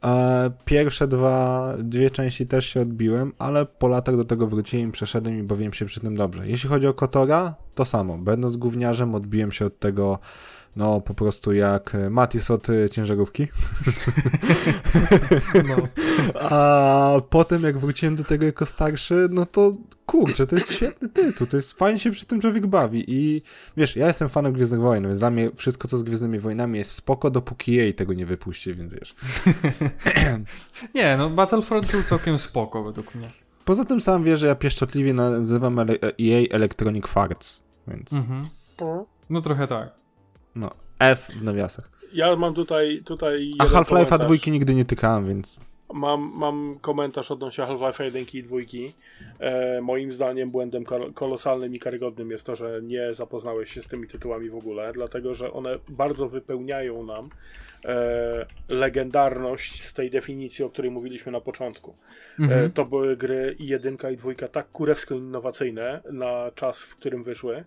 [0.05, 5.39] E, Pierwsze dwa, dwie części też się odbiłem, ale po latach do tego wróciłem, przeszedłem
[5.39, 6.48] i bawiłem się przy tym dobrze.
[6.48, 8.18] Jeśli chodzi o Kotora, to samo.
[8.18, 10.18] Będąc gówniarzem, odbiłem się od tego
[10.76, 13.46] no po prostu jak e, Matis od e, ciężarówki.
[15.68, 15.76] No.
[16.51, 19.72] A potem jak wróciłem do tego jako starszy, no to
[20.06, 23.42] kurczę, to jest świetny tytuł, to jest fajnie się przy tym człowiek bawi i
[23.76, 26.90] wiesz, ja jestem fanem Gwiezdnych Wojen, więc dla mnie wszystko co z Gwiezdnymi Wojnami jest
[26.90, 29.14] spoko, dopóki jej tego nie wypuści, więc wiesz.
[30.94, 33.30] Nie, no Battlefront był całkiem spoko według mnie.
[33.64, 38.42] Poza tym sam wie, że ja pieszczotliwie nazywam EA Electronic Farts, więc Mhm.
[39.30, 40.03] No trochę tak.
[40.56, 41.90] No, F w nawiasach.
[42.12, 45.56] Ja mam tutaj, tutaj A Half-Life'a dwójki nigdy nie tykałem, więc
[45.93, 48.56] Mam, mam komentarz odnośnie Half-Life 1 i 2.
[49.40, 53.89] E, moim zdaniem błędem kol- kolosalnym i karygodnym jest to, że nie zapoznałeś się z
[53.89, 57.28] tymi tytułami w ogóle, dlatego że one bardzo wypełniają nam
[57.85, 61.94] e, legendarność z tej definicji, o której mówiliśmy na początku.
[62.40, 62.70] E, Mhm.
[62.72, 67.64] to były gry i jedynka i dwójka tak kurewsko innowacyjne na czas, w którym wyszły,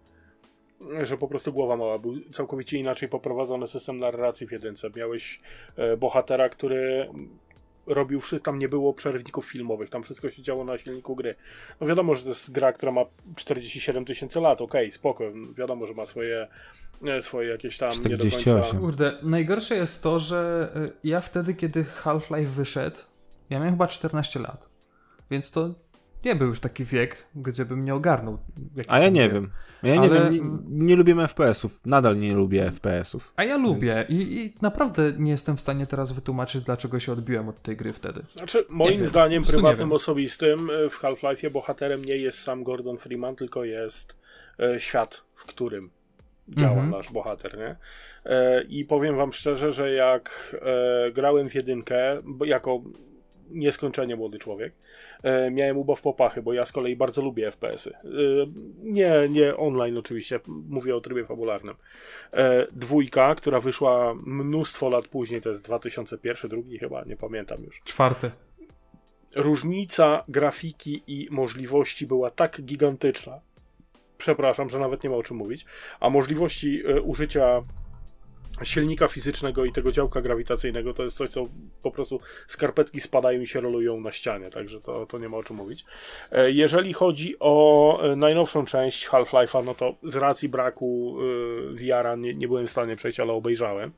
[1.04, 2.00] że po prostu głowa mała.
[2.00, 4.90] Był całkowicie inaczej poprowadzony system narracji w jedynce.
[4.96, 5.40] Miałeś
[5.76, 7.10] e, bohatera, który
[7.88, 11.36] robił wszystko, tam nie było przerwników filmowych, tam wszystko się działo na silniku gry.
[11.82, 13.02] No wiadomo, że to jest gra, która ma
[13.36, 15.24] 47 tysięcy lat, okej, spoko,
[15.58, 16.48] wiadomo, że ma swoje,
[17.08, 18.40] e, swoje jakieś tam nie do końca...
[18.40, 18.80] 48.
[18.80, 22.98] Kurde, najgorsze jest to, że y, ja wtedy, kiedy Half-Life wyszedł,
[23.50, 24.70] ja miałem chyba 14 lat.
[25.32, 25.74] Więc to
[26.26, 28.38] nie był już taki wiek, gdzie bym nie ogarnął.
[28.88, 29.52] A ja nie wiem.
[29.84, 30.34] Ja nie Ale- wiem,
[30.70, 31.80] nie, nie lubię FPS-ów.
[31.86, 33.34] Nadal nie lubię FPS-ów.
[33.36, 34.16] A ja lubię i,
[34.46, 38.22] i naprawdę nie jestem w stanie teraz wytłumaczyć, dlaczego się odbiłem od tej gry wtedy.
[38.36, 43.64] Znaczy, moim zdaniem prywatnym, osobistym e, w Half-Life bohaterem nie jest sam Gordon Freeman, tylko
[43.64, 44.18] jest
[44.60, 45.90] e, świat, w którym
[46.50, 46.90] działa Mhm.
[46.90, 47.76] nasz bohater, nie?
[48.26, 50.56] E, I powiem wam szczerze, że jak
[51.08, 52.82] e, grałem w jedynkę, bo jako
[53.52, 54.74] nieskończenie młody człowiek,
[55.24, 57.94] e, miałem ubaw popachy, bo ja z kolei bardzo lubię FPS-y.
[57.94, 58.00] E,
[58.84, 61.76] nie, nie online oczywiście, mówię o trybie fabularnym.
[62.34, 67.82] E, dwójka, która wyszła mnóstwo lat później, to jest 2001, drugi chyba, nie pamiętam już
[67.84, 68.32] Czwarty.
[69.36, 73.40] różnica grafiki i możliwości była tak gigantyczna.
[74.18, 75.66] Przepraszam, że nawet nie ma o czym mówić.
[76.00, 77.62] A możliwości e, użycia
[78.64, 81.44] silnika fizycznego i tego działka grawitacyjnego to jest coś, co
[81.82, 85.44] po prostu skarpetki spadają i się rolują na ścianie, także to, to nie ma o
[85.44, 85.86] czym mówić.
[86.32, 91.18] E, Jeżeli chodzi o e, najnowszą część Half-Life'a, no to z racji braku
[91.72, 93.92] e, VR-a nie, nie byłem w stanie przejść, ale obejrzałem.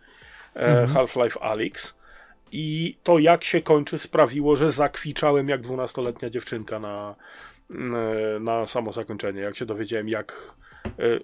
[0.54, 0.88] Mhm.
[0.88, 1.94] Half-Life Alyx.
[2.52, 7.16] I to jak się kończy sprawiło, że zakwiczałem jak 12-letnia dziewczynka na,
[8.40, 9.42] na samo zakończenie.
[9.42, 10.54] Jak się dowiedziałem, jak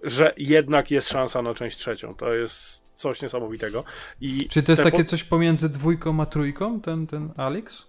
[0.04, 2.16] że jednak jest szansa na część trzecią.
[2.16, 3.84] To jest coś niesamowitego.
[4.22, 7.88] I Czy to jest takie po- coś pomiędzy dwójką a trójką, ten, ten Alex?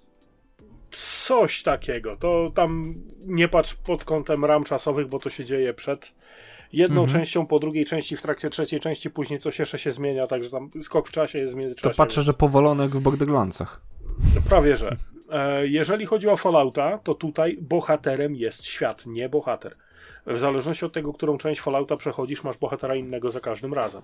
[0.91, 2.17] coś takiego.
[2.17, 2.95] To tam
[3.27, 6.15] nie patrz pod kątem ram czasowych, bo to się dzieje przed
[6.73, 7.19] jedną Mhm.
[7.21, 10.71] częścią, po drugiej części, w trakcie trzeciej części, później coś jeszcze się zmienia, także tam
[10.83, 11.97] skok w czasie jest w To międzyczasie.
[11.97, 13.81] patrzę, więc- że powolonek w Borderlandsach.
[14.49, 14.97] Prawie że.
[15.31, 19.77] E, jeżeli chodzi o Fallouta, to tutaj bohaterem jest świat, nie bohater.
[20.27, 24.03] W zależności od tego, którą część Fallouta przechodzisz, masz bohatera innego za każdym razem.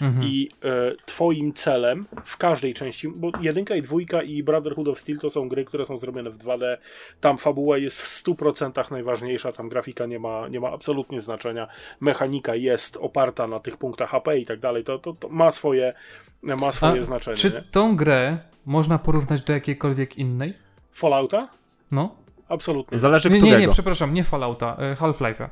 [0.00, 0.24] Mhm.
[0.26, 5.18] I e, twoim celem w każdej części, bo jedynka i dwójka i Brotherhood of Steel
[5.18, 6.76] to są gry, które są zrobione w 2D.
[7.20, 11.68] Tam fabuła jest w 100% najważniejsza, tam grafika nie ma, nie ma absolutnie znaczenia.
[12.00, 14.84] Mechanika jest oparta na tych punktach HP i tak dalej.
[14.84, 15.94] To, to, to ma swoje,
[16.42, 17.36] ma swoje A znaczenie.
[17.36, 17.62] Czy nie?
[17.70, 20.52] tą grę można porównać do jakiejkolwiek innej?
[20.92, 21.48] Fallouta?
[21.90, 22.23] No.
[22.48, 22.98] Absolutnie.
[22.98, 23.58] Zależy Nie, którego.
[23.58, 25.48] nie, nie, przepraszam, nie Fallouta, y, Half-Life'a.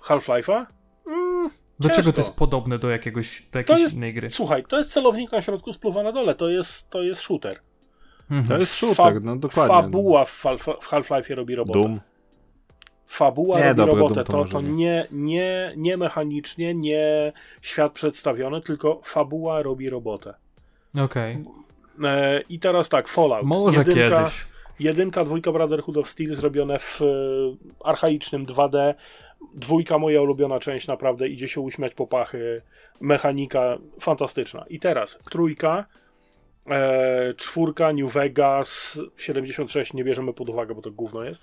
[0.00, 0.66] Half-Life'a?
[1.06, 1.50] Mm,
[1.80, 2.02] Do Ciężko.
[2.02, 4.30] czego to jest podobne do jakiegoś, do jakiejś jest- innej gry?
[4.30, 6.34] Słuchaj, to jest celownik na środku, spluwa na dole.
[6.34, 7.60] To jest, to jest shooter.
[8.30, 8.48] Mhm.
[8.48, 9.74] To jest Fa- shooter, no dokładnie.
[9.76, 11.78] Fabuła w, Half- w Half-Life'ie robi robotę.
[11.78, 12.00] Doom.
[13.06, 14.14] Fabuła Nie, robi dobra, robotę.
[14.14, 14.72] Doom to To, to nie.
[14.72, 20.34] nie, nie, nie mechanicznie, nie świat przedstawiony, tylko fabuła robi robotę.
[21.04, 21.42] Okej.
[22.04, 23.46] E, I teraz tak, Fallout.
[23.46, 24.46] Może jedynka, kiedyś.
[24.80, 27.04] Jedynka, dwójka Brotherhood of Steel zrobione w e,
[27.84, 28.94] archaicznym 2D.
[29.54, 32.62] Dwójka, moja ulubiona część, naprawdę idzie się uśmiać po pachy.
[33.00, 34.64] Mechanika fantastyczna.
[34.68, 35.86] I teraz trójka,
[36.70, 41.42] e, czwórka, New Vegas, 76 nie bierzemy pod uwagę, bo to gówno jest.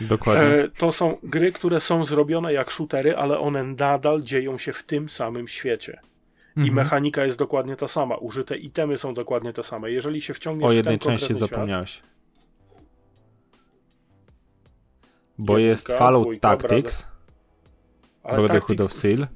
[0.00, 0.44] Dokładnie.
[0.44, 4.82] E, to są gry, które są zrobione jak shootery, ale one nadal dzieją się w
[4.82, 6.00] tym samym świecie.
[6.56, 6.74] I Mhm.
[6.74, 8.16] mechanika jest dokładnie ta sama.
[8.16, 9.90] Użyte itemy są dokładnie te same.
[9.90, 12.00] Jeżeli się wciągniesz O w jednej ten części świat, zapomniałeś.
[15.38, 17.06] Bo Jedynka, jest Fallout Tactics,
[18.34, 19.26] Brotherhood of Steel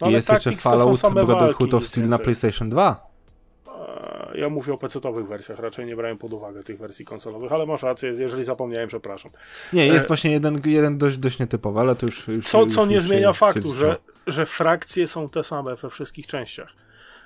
[0.00, 2.18] no, i jest jeszcze Tactics Fallout Brotherhood of Steel na.
[2.18, 3.06] PlayStation 2.
[3.68, 7.66] E, ja mówię o PC-owych wersjach, raczej nie brałem pod uwagę tych wersji konsolowych, ale
[7.66, 9.30] masz rację, jeżeli zapomniałem, przepraszam.
[9.72, 12.28] Nie, jest E, właśnie jeden, jeden dość, dość nietypowy, ale to już.
[12.28, 13.96] już Co, już, co nie już zmienia się- faktu, że,
[14.26, 16.72] że frakcje są te same we wszystkich częściach.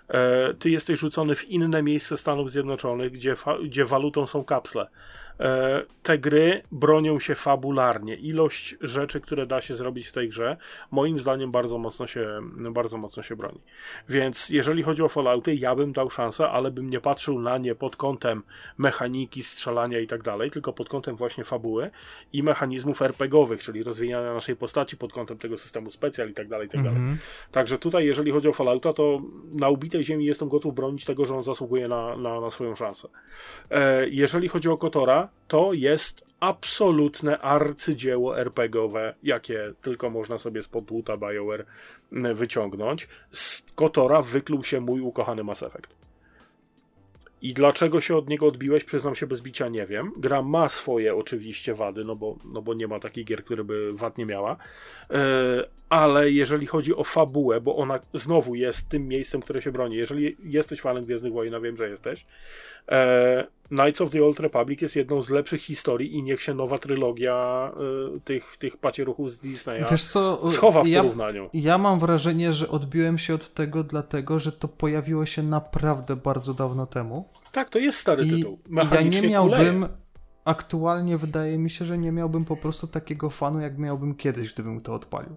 [0.08, 3.34] E, ty jesteś rzucony w inne miejsce Stanów Zjednoczonych, gdzie,
[3.64, 4.86] gdzie walutą są kapsle.
[5.40, 8.14] E, te gry bronią się fabularnie.
[8.14, 10.56] Ilość rzeczy, które da się zrobić w tej grze,
[10.90, 12.40] moim zdaniem bardzo mocno się,
[12.70, 13.60] bardzo mocno się broni.
[14.08, 17.74] Więc jeżeli chodzi o Fallouty, ja bym dał szansę, ale bym nie patrzył na nie
[17.74, 18.42] pod kątem
[18.78, 21.90] mechaniki, strzelania i tak dalej, tylko pod kątem właśnie fabuły
[22.32, 26.66] i mechanizmów RPGowych, czyli rozwijania naszej postaci pod kątem tego systemu specjal i tak dalej,
[26.66, 26.98] i tak dalej.
[26.98, 27.18] Mhm.
[27.52, 29.22] Także tutaj, jeżeli chodzi o Fallouta, to
[29.52, 33.08] na ubitej ziemi jestem gotów bronić tego, że on zasługuje na, na, na swoją szansę.
[33.70, 40.84] E, jeżeli chodzi o Kotora, to jest absolutne arcydzieło RPGowe, jakie tylko można sobie spod
[40.84, 41.66] dłuta BioWare
[42.34, 43.08] wyciągnąć.
[43.32, 46.00] Z Kotora wykluł się mój ukochany Mass Effect.
[47.42, 50.12] I dlaczego się od niego odbiłeś, przyznam się bez bicia, nie wiem.
[50.16, 53.92] Gra ma swoje oczywiście wady, no bo, no bo nie ma takich gier, które by
[53.92, 54.56] wad nie miała.
[55.10, 59.96] E, ale jeżeli chodzi o fabułę, bo ona znowu jest tym miejscem, które się broni.
[59.96, 62.26] Jeżeli jesteś fanem Gwiezdnych Wojen, a wiem, że jesteś,
[62.88, 66.78] e, Knights of the Old Republic jest jedną z lepszych historii i niech się nowa
[66.78, 67.70] trylogia
[68.16, 71.50] e, tych, tych pacieruchów z Disneya Wiesz co, schowa w ja, porównaniu.
[71.54, 76.54] ja mam wrażenie, że odbiłem się od tego dlatego, że to pojawiło się naprawdę bardzo
[76.54, 77.28] dawno temu.
[77.52, 78.58] Tak, to jest stary I tytuł.
[78.92, 79.88] ja nie miałbym, kuleje.
[80.44, 84.80] aktualnie wydaje mi się, że nie miałbym po prostu takiego fanu, jak miałbym kiedyś, gdybym
[84.80, 85.36] to odpalił.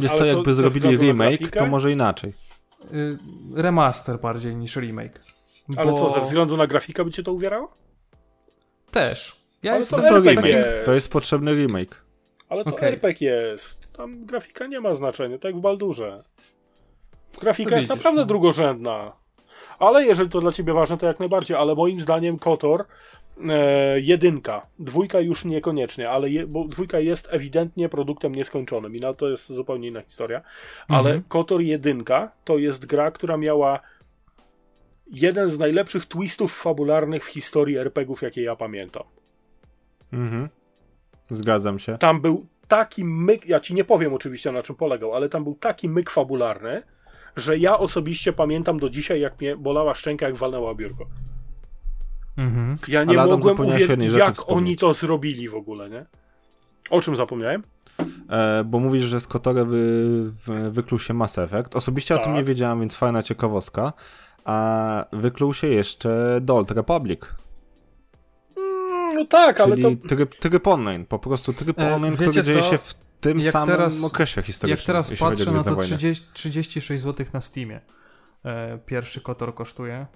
[0.00, 2.32] Co, co, jakby ze zrobili remake, to może inaczej.
[2.92, 3.18] Y,
[3.54, 5.20] remaster bardziej niż remake.
[5.76, 7.72] Ale Bo co, ze względu na grafikę by cię to uwierało?
[8.90, 9.36] Też.
[9.62, 10.84] Ja Ale jestem to To, RPG jest.
[10.84, 12.04] to jest potrzebny remake.
[12.48, 12.88] Ale to Okej.
[12.88, 13.92] RPG jest.
[13.96, 16.16] Tam grafika nie ma znaczenia, tak jak w Baldurze.
[17.40, 18.26] Grafika To jest widzisz, naprawdę no.
[18.26, 19.12] drugorzędna.
[19.78, 21.56] Ale jeżeli to dla ciebie ważne, to jak najbardziej.
[21.56, 22.84] Ale moim zdaniem Kotor
[23.48, 29.14] e, jedynka, dwójka już niekoniecznie, ale je, bo dwójka jest ewidentnie produktem nieskończonym i na
[29.14, 30.42] to jest zupełnie inna historia.
[30.88, 31.22] Ale Mhm.
[31.28, 33.80] Kotor jedynka to jest gra, która miała
[35.06, 39.02] jeden z najlepszych twistów fabularnych w historii RPGów, jakie ja pamiętam.
[40.12, 40.48] Mhm.
[41.30, 41.98] Zgadzam się.
[41.98, 45.54] tam był taki myk, ja ci nie powiem oczywiście na czym polegał, ale tam był
[45.54, 46.82] taki myk fabularny,
[47.36, 51.06] że ja osobiście pamiętam do dzisiaj, jak mnie bolała szczęka, jak walnęła biurko.
[52.36, 52.76] Mhm.
[52.88, 56.06] Ja nie mogłem uwierzyć, jak oni to zrobili w ogóle, nie?
[56.90, 57.62] O czym zapomniałem?
[58.30, 59.82] E, bo mówisz, że z Kotora wy,
[60.46, 61.76] wy, wykluł się Mass Effect.
[61.76, 62.34] Osobiście o tym Tak.
[62.34, 63.92] nie wiedziałem, więc fajna ciekawostka.
[64.44, 67.20] A wykluł się jeszcze The Old Republic.
[68.56, 70.08] Mm, no tak, ale czyli to...
[70.08, 71.04] tryb, tryb online.
[71.06, 72.70] Po prostu tryb E, online, wiecie który dzieje co?
[72.70, 74.78] się w tym Jak samym teraz- okresie historycznym.
[74.78, 75.96] Jak teraz patrzę na to Wojny.
[75.96, 77.80] 30, 36 zł na Steamie.
[78.44, 80.06] E, pierwszy kotor kosztuje.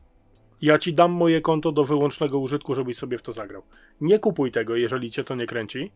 [0.63, 3.63] Ja ci dam moje konto do wyłącznego użytku, żebyś sobie w to zagrał.
[4.01, 5.93] Nie kupuj tego, jeżeli cię to nie kręci,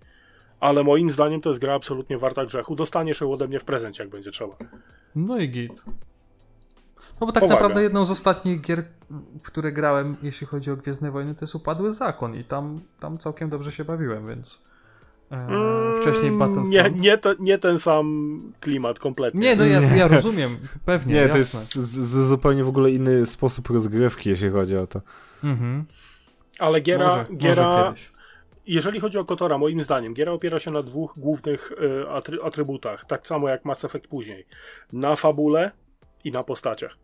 [0.60, 2.74] ale moim zdaniem to jest gra absolutnie warta grzechu.
[2.76, 4.56] Dostaniesz ją ode mnie w prezencie, jak będzie trzeba.
[5.14, 5.82] No i git.
[7.22, 7.58] No bo tak Powaga.
[7.58, 11.54] naprawdę jedną z ostatnich gier, w które grałem, jeśli chodzi o Gwiezdne Wojny, to jest
[11.54, 14.62] Upadły Zakon i tam, tam całkiem dobrze się bawiłem, więc
[15.30, 15.48] e,
[16.00, 16.68] wcześniej Battlefront.
[16.68, 19.40] Nie, nie, te, nie ten sam klimat kompletnie.
[19.40, 19.96] Nie, no ja, Nie.
[19.96, 21.32] ja rozumiem, pewnie, Nie, jasne.
[21.32, 25.00] to jest z, z, zupełnie w ogóle inny sposób rozgrywki, jeśli chodzi o to.
[25.44, 25.84] Mhm.
[26.58, 27.94] Ale giera, może, giera może
[28.66, 33.04] jeżeli chodzi o Kotora, moim zdaniem, giera opiera się na dwóch głównych y, atry, atrybutach,
[33.04, 34.46] tak samo jak Mass Effect później.
[34.92, 35.70] Na fabule
[36.24, 36.96] i na postaciach.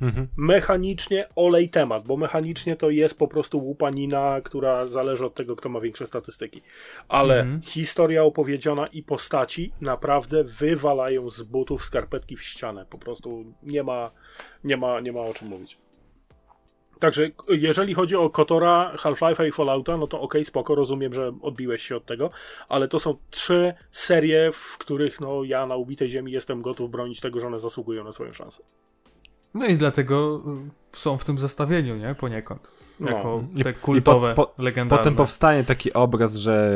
[0.00, 0.26] Mhm.
[0.36, 5.68] Mechanicznie olej temat, bo mechanicznie to jest po prostu łupanina, która zależy od tego, kto
[5.68, 6.62] ma większe statystyki.
[7.08, 7.62] Ale Mhm.
[7.62, 12.86] historia opowiedziana i postaci naprawdę wywalają z butów skarpetki w ścianę.
[12.90, 14.10] Po prostu nie ma,
[14.64, 15.78] nie ma, nie ma o czym mówić.
[16.98, 21.82] Także jeżeli chodzi o Kotora, Half-Life'a i Fallouta, no to okej, spoko, rozumiem, że odbiłeś
[21.82, 22.30] się od tego,
[22.68, 27.20] ale to są trzy serie, w których no ja na ubitej ziemi jestem gotów bronić
[27.20, 28.62] tego, że one zasługują na swoją szansę.
[29.54, 30.42] No i dlatego
[30.94, 32.14] y, są w tym zestawieniu, nie?
[32.14, 32.70] Poniekąd.
[33.00, 33.08] No.
[33.16, 34.98] Jako I- te i kultowe, po- po- legendarne.
[35.04, 36.72] Potem powstanie taki obraz, że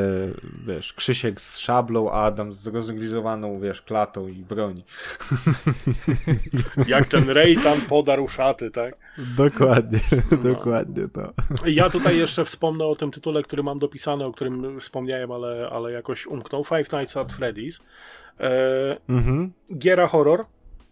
[0.67, 4.85] wiesz, Krzysiek z szablą, a Adam z roznegliżowaną, wiesz, klatą i broni.
[6.87, 8.95] Jak ten Ray tam podarł szaty, tak?
[9.37, 10.37] Dokładnie, No.
[10.37, 11.33] dokładnie to.
[11.67, 15.93] Ja tutaj jeszcze wspomnę o tym tytule, który mam dopisany, o którym wspomniałem, ale, ale
[15.93, 16.65] jakoś umknął.
[16.65, 17.81] Five Nights at Freddy's.
[18.41, 19.53] E, Mhm.
[19.79, 20.45] giera horror.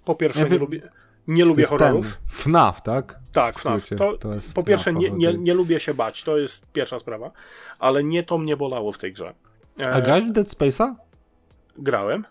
[0.05, 0.83] Po pierwsze, Ja nie wiem- lubię,
[1.29, 2.07] nie lubię To jest horrorów.
[2.07, 3.19] ten FNAF, tak?
[3.33, 3.89] Tak, FNAF.
[3.97, 6.23] To, to jest po pierwsze, FNAF, nie, nie, nie lubię się bać.
[6.25, 7.31] To jest pierwsza sprawa.
[7.79, 9.35] Ale nie to mnie bolało w tej grze.
[9.81, 10.95] E, A grałeś w Dead Space'a?
[11.79, 12.25] grałem.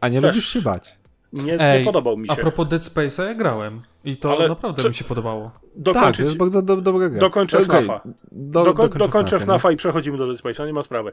[0.00, 0.30] A nie Też.
[0.34, 0.98] lubisz się bać?
[1.32, 2.40] Nie, Ej, nie podobał mi A się.
[2.42, 3.82] propos Dead Space'a, ja grałem.
[4.04, 5.50] I to Ale naprawdę czy- mi się podobało.
[5.54, 7.20] Tak, Dokończyć, to jest bardzo do, dobra gra.
[7.20, 8.00] dokończę Okej, FNAFa.
[8.32, 11.12] Do, Doko, dokończę dokończę FNAFa, FNAFa i przechodzimy do Dead Space'a, nie ma sprawy.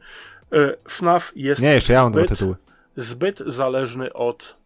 [0.54, 2.56] E, FNAF jest Nie, jeszcze ja mam dwa zbyt, tytuły.
[2.96, 4.58] zbyt zależny od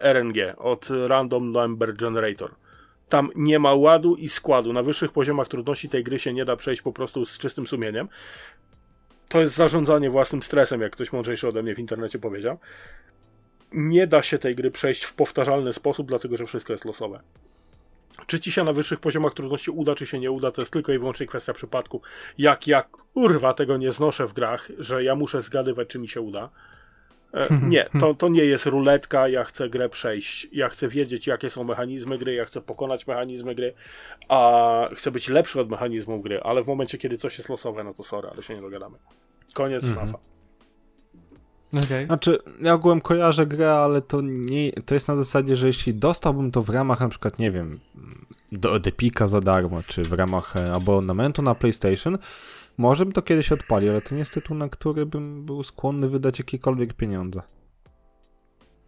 [0.00, 2.54] RNG, od Random Number Generator.
[3.08, 4.72] Tam nie ma ładu i składu.
[4.72, 8.08] Na wyższych poziomach trudności tej gry się nie da przejść po prostu z czystym sumieniem.
[9.28, 12.58] To jest zarządzanie własnym stresem, jak ktoś mądrzejszy ode mnie w internecie powiedział.
[13.72, 17.20] Nie da się tej gry przejść w powtarzalny sposób, dlatego że wszystko jest losowe.
[18.26, 20.92] Czy ci się na wyższych poziomach trudności uda, czy się nie uda, to jest tylko
[20.92, 22.02] i wyłącznie kwestia przypadku.
[22.38, 22.82] Jak ja,
[23.14, 26.50] kurwa, tego nie znoszę w grach, że ja muszę zgadywać, czy mi się uda.
[27.34, 30.48] E, Nie, to, to nie jest ruletka, ja chcę grę przejść.
[30.52, 33.74] Ja chcę wiedzieć, jakie są mechanizmy gry, ja chcę pokonać mechanizmy gry,
[34.28, 37.94] a chcę być lepszy od mechanizmów gry, ale w momencie, kiedy coś jest losowe, no
[37.94, 38.98] to sorry, ale się nie dogadamy.
[39.54, 40.08] Koniec Mhm.
[40.08, 40.18] FNAFa.
[41.84, 42.06] Okej.
[42.06, 46.50] Znaczy, ja ogółem kojarzę grę, ale to nie, to jest na zasadzie, że jeśli dostałbym
[46.50, 47.80] to w ramach na przykład, nie wiem,
[48.52, 52.18] do Epika za darmo, czy w ramach e, abonamentu na PlayStation,
[52.76, 56.08] może bym to kiedyś odpalił, ale to nie jest tytuł, na który bym był skłonny
[56.08, 57.42] wydać jakiekolwiek pieniądze.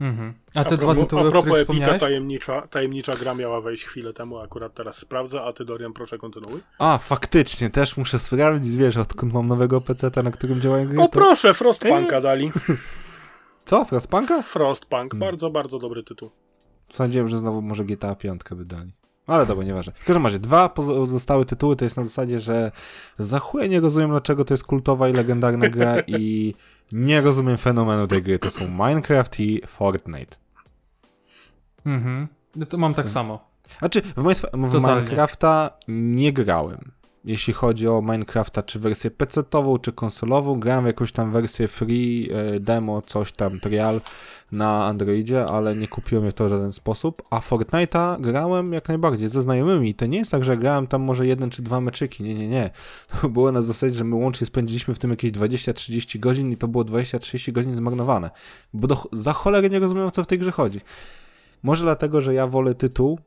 [0.00, 0.34] Mhm.
[0.54, 4.12] A te a dwa tytuły, a o propos Epika, tajemnicza, tajemnicza gra miała wejść chwilę
[4.12, 6.60] temu, akurat teraz sprawdzę, a ty Dorian, proszę kontynuuj.
[6.78, 10.98] A, faktycznie, też muszę sprawdzić, wiesz, odkąd mam nowego PC, na którym działają gry.
[10.98, 11.08] O to...
[11.08, 12.52] proszę, Frostpunka dali.
[13.64, 14.42] Co, Frostpunka?
[14.42, 15.18] Frostpunk, Hmm.
[15.18, 16.30] bardzo, bardzo dobry tytuł.
[16.92, 18.92] Sądziłem, że znowu może GTA 5 wydali.
[19.26, 19.92] Ale dobra, nieważne.
[19.92, 22.72] W każdym razie, dwa pozostałe tytuły to jest na zasadzie, że
[23.18, 26.54] za chuj nie rozumiem, dlaczego to jest kultowa i legendarna gra i
[26.92, 28.38] nie rozumiem fenomenu tej gry.
[28.38, 30.36] To są Minecraft i Fortnite.
[31.86, 32.28] Mhm.
[32.56, 33.50] No To mam tak samo.
[33.78, 34.80] Znaczy, w, Minecraft- w.
[34.80, 36.90] Minecrafta nie grałem.
[37.26, 42.30] Jeśli chodzi o Minecrafta, czy wersję PC-tową, czy konsolową, grałem w jakąś tam wersję free,
[42.32, 44.00] e, demo, coś tam, trial
[44.52, 47.22] na Androidzie, ale nie kupiłem je w to w żaden sposób.
[47.30, 49.94] A Fortnite'a grałem jak najbardziej ze znajomymi.
[49.94, 52.22] To nie jest tak, że grałem tam może jeden czy dwa meczyki.
[52.22, 52.70] Nie, nie, nie.
[53.22, 56.68] To było na zasadzie, że my łącznie spędziliśmy w tym jakieś 20-30 godzin i to
[56.68, 58.30] było 20-30 godzin zmarnowane.
[58.74, 60.80] Bo do, za cholerę nie rozumiem, o co w tej grze chodzi.
[61.62, 63.18] Może dlatego, że ja wolę tytuł,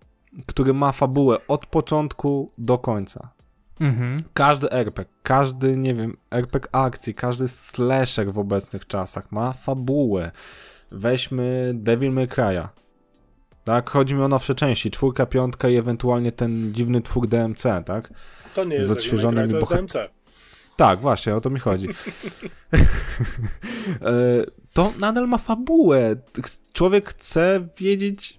[0.45, 3.38] który ma fabułę od początku do końca.
[3.80, 4.17] Mhm.
[4.33, 10.32] Każdy RPG, każdy, nie wiem, RPG akcji, każdy slasher w obecnych czasach ma fabułę.
[10.91, 12.67] Weźmy Devil May Cry'a.
[13.64, 18.14] Tak, chodzi mi o nowsze części, czwórka, piątka i ewentualnie ten dziwny twór DMC, tak?
[18.56, 20.19] To nie Z jest odświeżonymi Devil May Cry, to jest DMC.
[20.75, 21.88] Tak, właśnie, o to mi chodzi.
[24.01, 24.43] E,
[24.74, 26.16] to nadal ma fabułę.
[26.74, 28.38] Człowiek chce wiedzieć,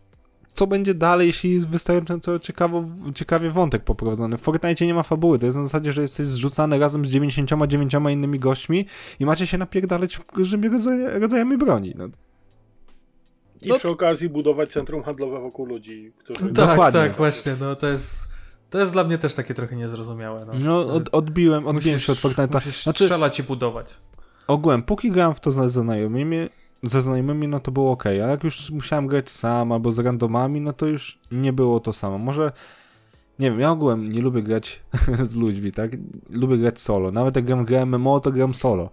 [0.54, 4.38] co będzie dalej, jeśli jest wystarczająco ciekawo, ciekawie wątek poprowadzony.
[4.38, 5.38] W Fortnite nie ma fabuły.
[5.38, 8.86] To jest na zasadzie, że jesteś zrzucany razem z 99 innymi gośćmi
[9.20, 10.68] i macie się napierdalać różnymi
[11.20, 11.94] rodzajami broni.
[11.98, 12.04] No,
[13.62, 16.40] I No- przy okazji budować centrum handlowe wokół ludzi, którzy...
[16.40, 17.00] Tak, Dokładnie.
[17.00, 17.56] tak, właśnie.
[17.60, 18.30] No to jest.
[18.70, 20.46] To jest dla mnie też takie trochę niezrozumiałe.
[20.46, 22.54] No, no od, odbiłem, odbiłem musisz, się od Fortnite'a.
[22.54, 23.86] musisz Znaczy- strzelać i budować.
[24.46, 26.48] ogółem, póki grałem w to ze znajomymi,
[26.82, 30.60] ze znajomymi, no to było ok, a jak już musiałem grać sam albo z randomami,
[30.60, 32.18] no to już nie było to samo.
[32.18, 32.52] Może,
[33.38, 34.80] nie wiem, ja ogółem nie lubię grać
[35.30, 35.90] z ludźmi, tak?
[36.30, 37.10] Lubię grać solo.
[37.10, 38.90] Nawet jak gram grę MMO, to gram solo.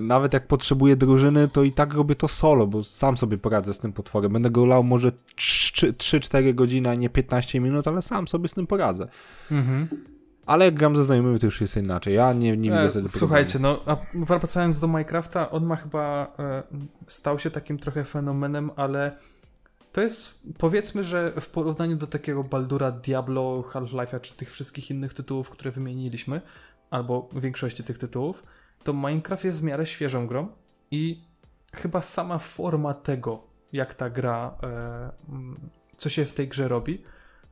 [0.00, 3.78] Nawet jak potrzebuję drużyny, to i tak robię to solo, bo sam sobie poradzę z
[3.78, 4.32] tym potworem.
[4.32, 8.66] Będę go lał może 3-4 godziny, a nie 15 minut, ale sam sobie z tym
[8.66, 9.08] poradzę.
[9.50, 9.88] Mhm.
[10.46, 12.14] Ale jak gram ze znajomymi, to już jest inaczej.
[12.14, 16.34] Ja nie, nie widzę E, wtedy Słuchajcie, no a wracając do Minecrafta, on ma chyba
[16.38, 16.62] e,
[17.06, 19.16] stał się takim trochę fenomenem, ale
[19.92, 25.14] to jest powiedzmy, że w porównaniu do takiego Baldura, Diablo, Half-Life'a czy tych wszystkich innych
[25.14, 26.40] tytułów, które wymieniliśmy,
[26.90, 28.42] albo większości tych tytułów,
[28.84, 30.48] to Minecraft jest w miarę świeżą grą
[30.90, 31.24] i
[31.74, 35.10] chyba sama forma tego, jak ta gra, e,
[35.96, 37.02] co się w tej grze robi,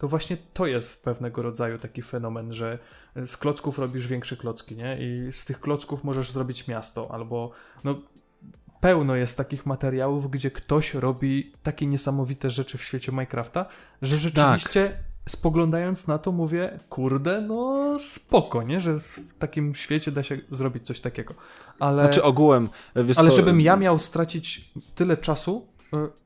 [0.01, 2.79] to właśnie to jest pewnego rodzaju taki fenomen, że
[3.27, 4.99] z klocków robisz większe klocki, nie?
[5.01, 7.51] I z tych klocków możesz zrobić miasto, albo
[7.85, 7.95] no
[8.81, 13.67] pełno jest takich materiałów, gdzie ktoś robi takie niesamowite rzeczy w świecie Minecrafta,
[14.03, 14.97] że rzeczywiście
[15.29, 18.81] spoglądając na to mówię, kurde, no spoko, nie?
[18.81, 21.35] Że w takim świecie da się zrobić coś takiego.
[21.79, 25.67] Ale, Znaczy ogółem, ale co, żebym ja miał stracić tyle czasu,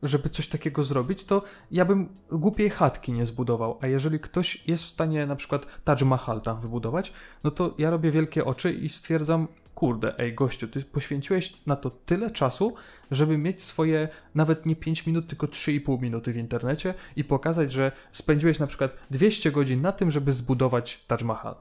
[0.02, 3.78] żeby coś takiego zrobić, to ja bym głupiej chatki nie zbudował.
[3.80, 7.12] A jeżeli ktoś jest w stanie na przykład Taj Mahal tam wybudować,
[7.44, 11.90] no to ja robię wielkie oczy i stwierdzam, kurde, ej gościu, ty poświęciłeś na to
[11.90, 12.74] tyle czasu,
[13.10, 17.92] żeby mieć swoje nawet nie 5 minut, tylko 3,5 minuty w internecie i pokazać, że
[18.12, 21.54] spędziłeś na przykład 200 godzin na tym, żeby zbudować Taj Mahal.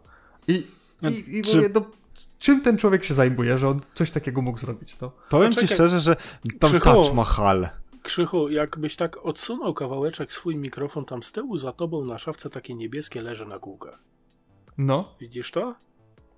[0.48, 0.68] I,
[1.10, 1.82] i, i Czy- mówię, no,
[2.40, 5.12] czym ten człowiek się zajmuje, że on coś takiego mógł zrobić, no?
[5.30, 5.68] Powiem Poczekaj.
[5.68, 6.16] ci szczerze, że
[6.60, 7.04] tam Krzychu.
[7.04, 7.70] Taj Mahal.
[8.04, 12.74] Krzychu, jakbyś tak odsunął kawałeczek swój mikrofon tam z tyłu, za tobą na szafce takie
[12.76, 14.00] niebieskie leży na kółkach.
[14.78, 15.76] No, Widzisz to?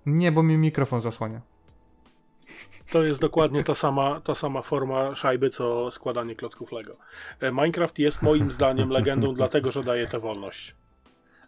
[0.06, 1.40] nie, bo mi mikrofon zasłania.
[2.92, 6.96] To jest dokładnie ta sama, ta sama forma szajby, co składanie klocków Lego.
[7.40, 10.74] E, Minecraft jest moim zdaniem legendą, dlatego że daje tę wolność.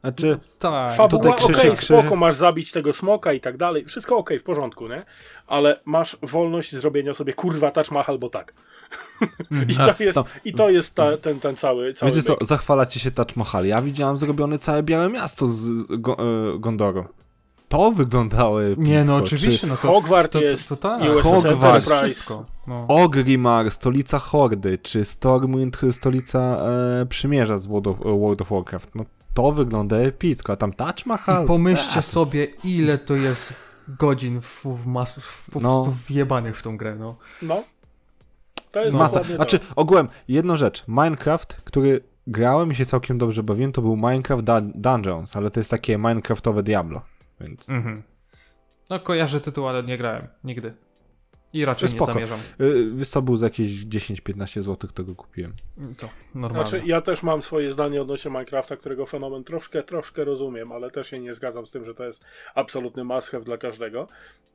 [0.00, 0.96] Znaczy, Tak.
[0.96, 3.84] Fabuła, okej, Krzysiek- spoko, masz zabić tego smoka i tak dalej.
[3.84, 5.02] Wszystko okej, w porządku, nie?
[5.46, 8.54] Ale masz wolność zrobienia sobie kurwa touch mach albo tak.
[9.68, 12.44] I to jest, to- i to jest ta, ten, ten cały, cały wiecie co, myk.
[12.44, 13.66] zachwala ci się Taj Mahal.
[13.66, 16.16] Ja widziałem zrobione całe białe miasto z Go,
[16.54, 17.04] e, Gondoru.
[17.68, 18.82] To wyglądało epicko.
[18.82, 21.02] Nie, no Czy oczywiście, no to, Hogwart to, jest, to, to tak.
[21.02, 21.88] USS.
[22.02, 22.44] Wszystko.
[22.66, 22.84] No.
[22.88, 28.94] Ogrimmar, stolica Hordy, czy Stormwind, stolica e, Przymierza z World of, World of Warcraft.
[28.94, 31.44] No to wygląda epicko, a tam Taj Mahal...
[31.44, 33.54] I pomyślcie sobie, ile to jest
[33.88, 35.82] godzin w, w mas, w, po No.
[35.84, 37.16] prostu wjebanych w tą grę, no.
[37.42, 37.62] No.
[38.70, 39.12] To jest Masa.
[39.14, 39.64] dokładnie Znaczy, to.
[39.76, 40.84] ogółem, jedną rzecz.
[40.88, 45.60] Minecraft, który grałem i się całkiem dobrze bawiłem, to był Minecraft Dun- Dungeons, ale to
[45.60, 47.02] jest takie Minecraftowe Diablo,
[47.40, 47.68] więc...
[47.70, 48.02] Mhm.
[48.90, 50.28] No kojarzę tytuł, ale nie grałem.
[50.44, 50.74] Nigdy.
[51.52, 52.12] I raczej nie Spoko.
[52.12, 52.38] zamierzam.
[52.58, 55.52] Yy, Wiesz co, był za jakieś 10-15 zł, to go kupiłem.
[55.98, 56.68] To normalne.
[56.68, 61.10] Znaczy, ja też mam swoje zdanie odnośnie Minecrafta, którego fenomen troszkę, troszkę rozumiem, ale też
[61.10, 64.06] się nie zgadzam z tym, że to jest absolutny must dla każdego.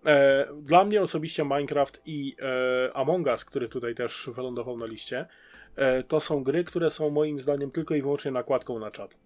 [0.05, 5.25] E, dla mnie osobiście Minecraft i e, Among Us, który tutaj też wylądował na liście,
[5.75, 9.17] e, to są gry, które są moim zdaniem tylko i wyłącznie nakładką na czat.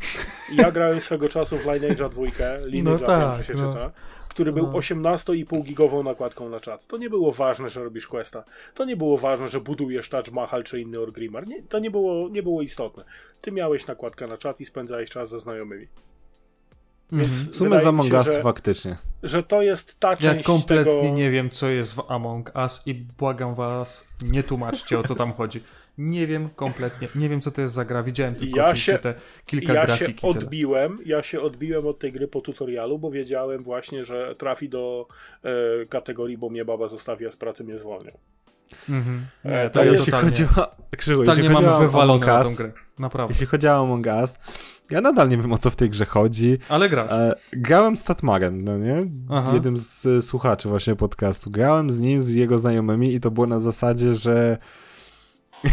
[0.56, 3.72] Ja grałem swego czasu w Lineage'a 2, Lineage'a No wiem, tak, że się no.
[3.72, 3.92] czyta,
[4.36, 4.72] który był No.
[4.72, 6.86] 18,5 gigową nakładką na czat.
[6.86, 8.44] To nie było ważne, że robisz questa.
[8.74, 11.46] To nie było ważne, że budujesz Taj Mahal czy inny Orgrimmar.
[11.46, 13.04] Nie, to nie było, nie było istotne.
[13.40, 15.86] Ty miałeś nakładkę na czat i spędzałeś czas ze znajomymi.
[17.12, 17.22] Mhm.
[17.22, 18.96] Więc W sumie mi Among się, Us że, faktycznie.
[19.22, 21.14] że to jest ta Ja część kompletnie tego...
[21.14, 25.32] nie wiem, co jest w Among Us i błagam was, nie tłumaczcie, o co tam
[25.32, 25.62] chodzi.
[25.98, 28.02] Nie wiem kompletnie, nie wiem, co to jest za gra.
[28.02, 29.14] Widziałem tylko Ja oczywiście się- te
[29.46, 30.12] kilka ja grafiki.
[30.12, 30.30] się tyle.
[30.32, 35.06] odbiłem, ja się odbiłem od tej gry po tutorialu, bo wiedziałem właśnie, że trafi do
[35.44, 38.10] e, kategorii, bo mnie baba zostawia z pracy, mnie zwolnią.
[38.88, 39.26] Mhm.
[39.44, 40.70] E, Nie, to to ja totalnie, Jeśli chodzi o...
[40.96, 42.72] Krzyżu, totalnie jeśli chodzi mam o wywalone na Among tą grę.
[42.98, 43.32] Naprawdę.
[43.32, 44.38] Jeśli chodzi o Among Us,
[44.90, 46.58] ja nadal nie wiem o co w tej grze chodzi.
[46.68, 47.12] Ale grasz.
[47.12, 49.06] E, grałem z Tatmarem, no nie?
[49.30, 49.50] Aha.
[49.54, 51.50] Jednym z słuchaczy właśnie podcastu.
[51.50, 54.58] Grałem z nim, z jego znajomymi i to było na zasadzie, że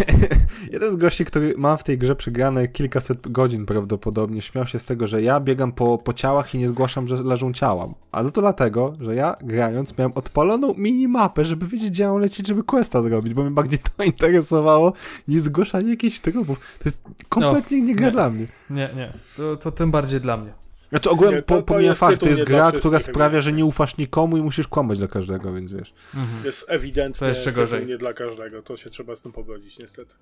[0.73, 4.85] jeden z gości, który ma w tej grze przegrane kilkaset godzin prawdopodobnie, śmiał się z
[4.85, 7.87] tego, że ja biegam po, po ciałach i nie zgłaszam, że leżą ciała.
[8.11, 12.63] Ale to dlatego, że ja grając miałem odpaloną minimapę, żeby wiedzieć, gdzie mam lecieć, żeby
[12.63, 14.93] questa zrobić, bo mnie bardziej to interesowało
[15.27, 16.77] niż zgłaszanie jakichś trupów.
[16.79, 18.11] To jest kompletnie nie gra nie.
[18.11, 18.47] dla mnie.
[18.69, 19.13] Nie, nie.
[19.37, 20.62] To, to tym bardziej dla mnie.
[20.93, 23.65] Znaczy ogółem Nie, to- po, pomijam jest fakt, to jest gra, która sprawia, że nie
[23.65, 25.93] ufasz nikomu i musisz kłamać dla każdego, więc wiesz.
[26.15, 26.45] Mhm.
[26.45, 27.85] Jest ewidentnie To jeszcze gorzej.
[27.85, 28.61] nie dla każdego.
[28.61, 30.15] To się trzeba z tym pogodzić, niestety.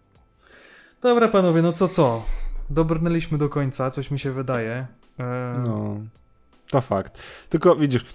[1.02, 2.26] Dobra, panowie, no co co?
[2.70, 4.88] Dobrnęliśmy do końca, coś mi się wydaje.
[5.20, 6.00] E, No,
[6.70, 7.22] to fakt.
[7.50, 8.06] Tylko widzisz,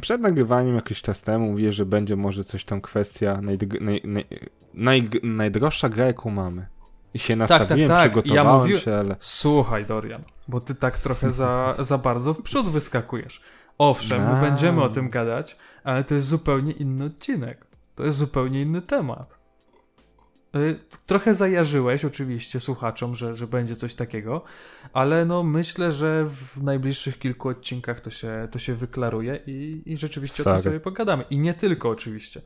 [0.00, 4.24] przed nagrywaniem jakiś czas temu mówię, że będzie może coś tam kwestia najdg- naj, naj,
[4.74, 6.66] naj, najdroższa gra, jaką mamy.
[7.14, 8.10] I się nastawiłem, tak, tak.
[8.10, 9.16] przygotowałem Ja mówił- się, ale...
[9.18, 13.40] Słuchaj, Dorian, bo ty tak trochę za, za bardzo w przód wyskakujesz.
[13.78, 14.40] Owszem, A.
[14.40, 17.66] będziemy o tym gadać, ale to jest zupełnie inny odcinek.
[17.94, 19.38] To jest zupełnie inny temat.
[20.56, 24.42] Y, Trochę zajarzyłeś oczywiście słuchaczom, że, że będzie coś takiego,
[24.92, 29.96] ale no myślę, że w najbliższych kilku odcinkach to się, to się wyklaruje i, i
[29.96, 30.56] rzeczywiście o Sorry.
[30.62, 31.24] tym sobie pogadamy.
[31.30, 32.40] I nie tylko oczywiście.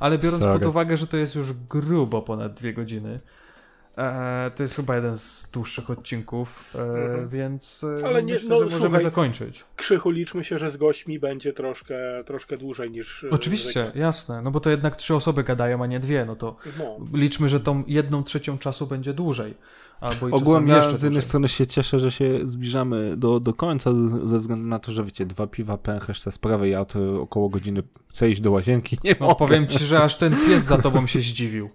[0.00, 0.58] Ale biorąc Sorry.
[0.58, 3.20] pod uwagę, że to jest już grubo ponad dwie godziny,
[3.98, 7.28] e, to jest chyba jeden z dłuższych odcinków, e, Mhm.
[7.28, 9.64] więc e, Ale nie- myślę, no, że możemy słuchaj, zakończyć.
[9.76, 13.26] Krzychu, liczmy się, że z gośćmi będzie troszkę, troszkę dłużej niż...
[13.30, 14.00] Oczywiście, zwykle.
[14.00, 16.96] jasne, no bo to jednak trzy osoby gadają, a nie dwie, no to No.
[17.12, 19.54] liczmy, że tą jedną trzecią czasu będzie dłużej.
[20.00, 21.28] Albo i Ogółem ja jeszcze z jednej dłużej.
[21.28, 23.90] strony się cieszę, że się zbliżamy do, do końca
[24.24, 27.82] ze względu na to, że wiecie, dwa piwa, pęcherz, te sprawy, ja to około godziny
[28.10, 29.38] chcę iść do łazienki, nie No mogę.
[29.38, 31.70] powiem ci, że aż ten pies za tobą się zdziwił.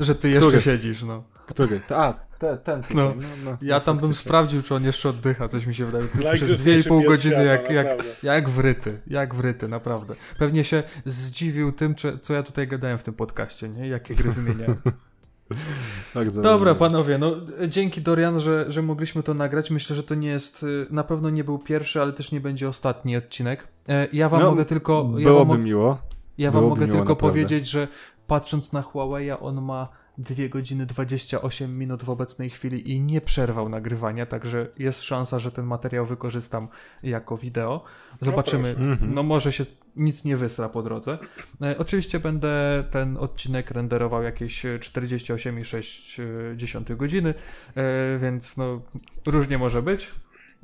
[0.00, 0.62] Że ty jeszcze Który?
[0.62, 1.22] siedzisz, no.
[1.46, 1.80] Który?
[1.90, 2.82] A, te, ten.
[2.82, 3.14] tutaj, No.
[3.16, 6.04] no, no, Ja tam bym sprawdził, czy on jeszcze oddycha, coś mi się wydaje.
[6.04, 8.12] Ty Przez Najgrzeczniejszy 2,5 pies godziny świata, jak, jak, naprawdę.
[8.22, 10.14] jak wryty, jak wryty, naprawdę.
[10.38, 13.88] Pewnie się zdziwił tym, czy, co ja tutaj gadałem w tym podcaście, nie?
[13.88, 14.76] Jakie gry wymieniałem.
[16.14, 16.78] Bardzo Dobra, dobrze.
[16.78, 17.32] panowie, no
[17.68, 19.70] dzięki Dorian, że, że mogliśmy to nagrać.
[19.70, 22.68] Myślę, że to nie jest, y, na pewno nie był pierwszy, ale też nie będzie
[22.68, 23.68] ostatni odcinek.
[23.88, 24.92] E, Ja wam No, mogę tylko...
[24.94, 25.98] Ja wam, Byłoby miło.
[26.38, 27.32] ja wam byłoby mogę miło, tylko naprawdę.
[27.32, 27.88] powiedzieć, że
[28.28, 33.68] patrząc na Huawei, on ma 2 godziny 28 minut w obecnej chwili i nie przerwał
[33.68, 36.68] nagrywania, także jest szansa, że ten materiał wykorzystam
[37.02, 37.84] jako wideo.
[38.20, 38.68] Zobaczymy.
[38.68, 39.14] Mhm.
[39.14, 39.66] No może się,
[39.96, 41.18] nic nie wysra po drodze.
[41.62, 47.34] E, oczywiście będę ten odcinek renderował jakieś 48,6 godziny,
[47.74, 48.80] e, więc no
[49.26, 50.10] różnie może być.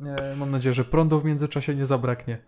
[0.03, 2.39] E, mam nadzieję, że prądu w międzyczasie nie zabraknie.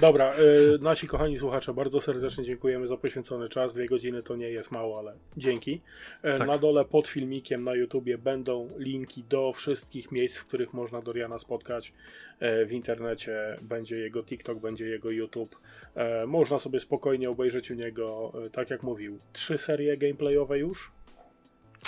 [0.00, 0.32] Dobra,
[0.74, 3.74] y, nasi kochani słuchacze, bardzo serdecznie dziękujemy za poświęcony czas.
[3.74, 5.80] Dwie godziny to nie jest mało, ale dzięki.
[6.22, 6.48] E, Tak.
[6.48, 11.38] Na dole pod filmikiem na YouTubie będą linki do wszystkich miejsc, w których można Doriana
[11.38, 11.92] spotkać
[12.40, 13.56] e, w internecie.
[13.62, 15.56] Będzie jego TikTok, będzie jego YouTube.
[15.94, 20.92] E, Można sobie spokojnie obejrzeć u niego, tak jak mówił, trzy serie gameplayowe już.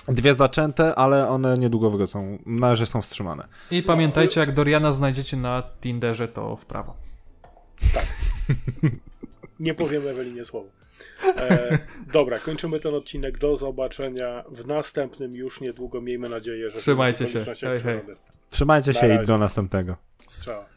[0.08, 2.38] Dwie zaczęte, ale one niedługo wrócą.
[2.46, 3.48] Na razie są wstrzymane.
[3.70, 7.05] I pamiętajcie, jak Doriana znajdziecie na Tinderze, to w prawo.
[9.60, 10.68] Nie powiem Ewelinie słowo.
[11.36, 11.78] E,
[12.12, 13.38] dobra, kończymy ten odcinek.
[13.38, 16.00] Do zobaczenia w następnym już niedługo.
[16.00, 16.78] Miejmy nadzieję, że.
[16.78, 17.44] Trzymajcie się.
[17.62, 18.00] Hej, hej.
[18.50, 19.26] Trzymajcie Na się i razie.
[19.26, 19.96] do następnego.
[20.28, 20.75] Strzała.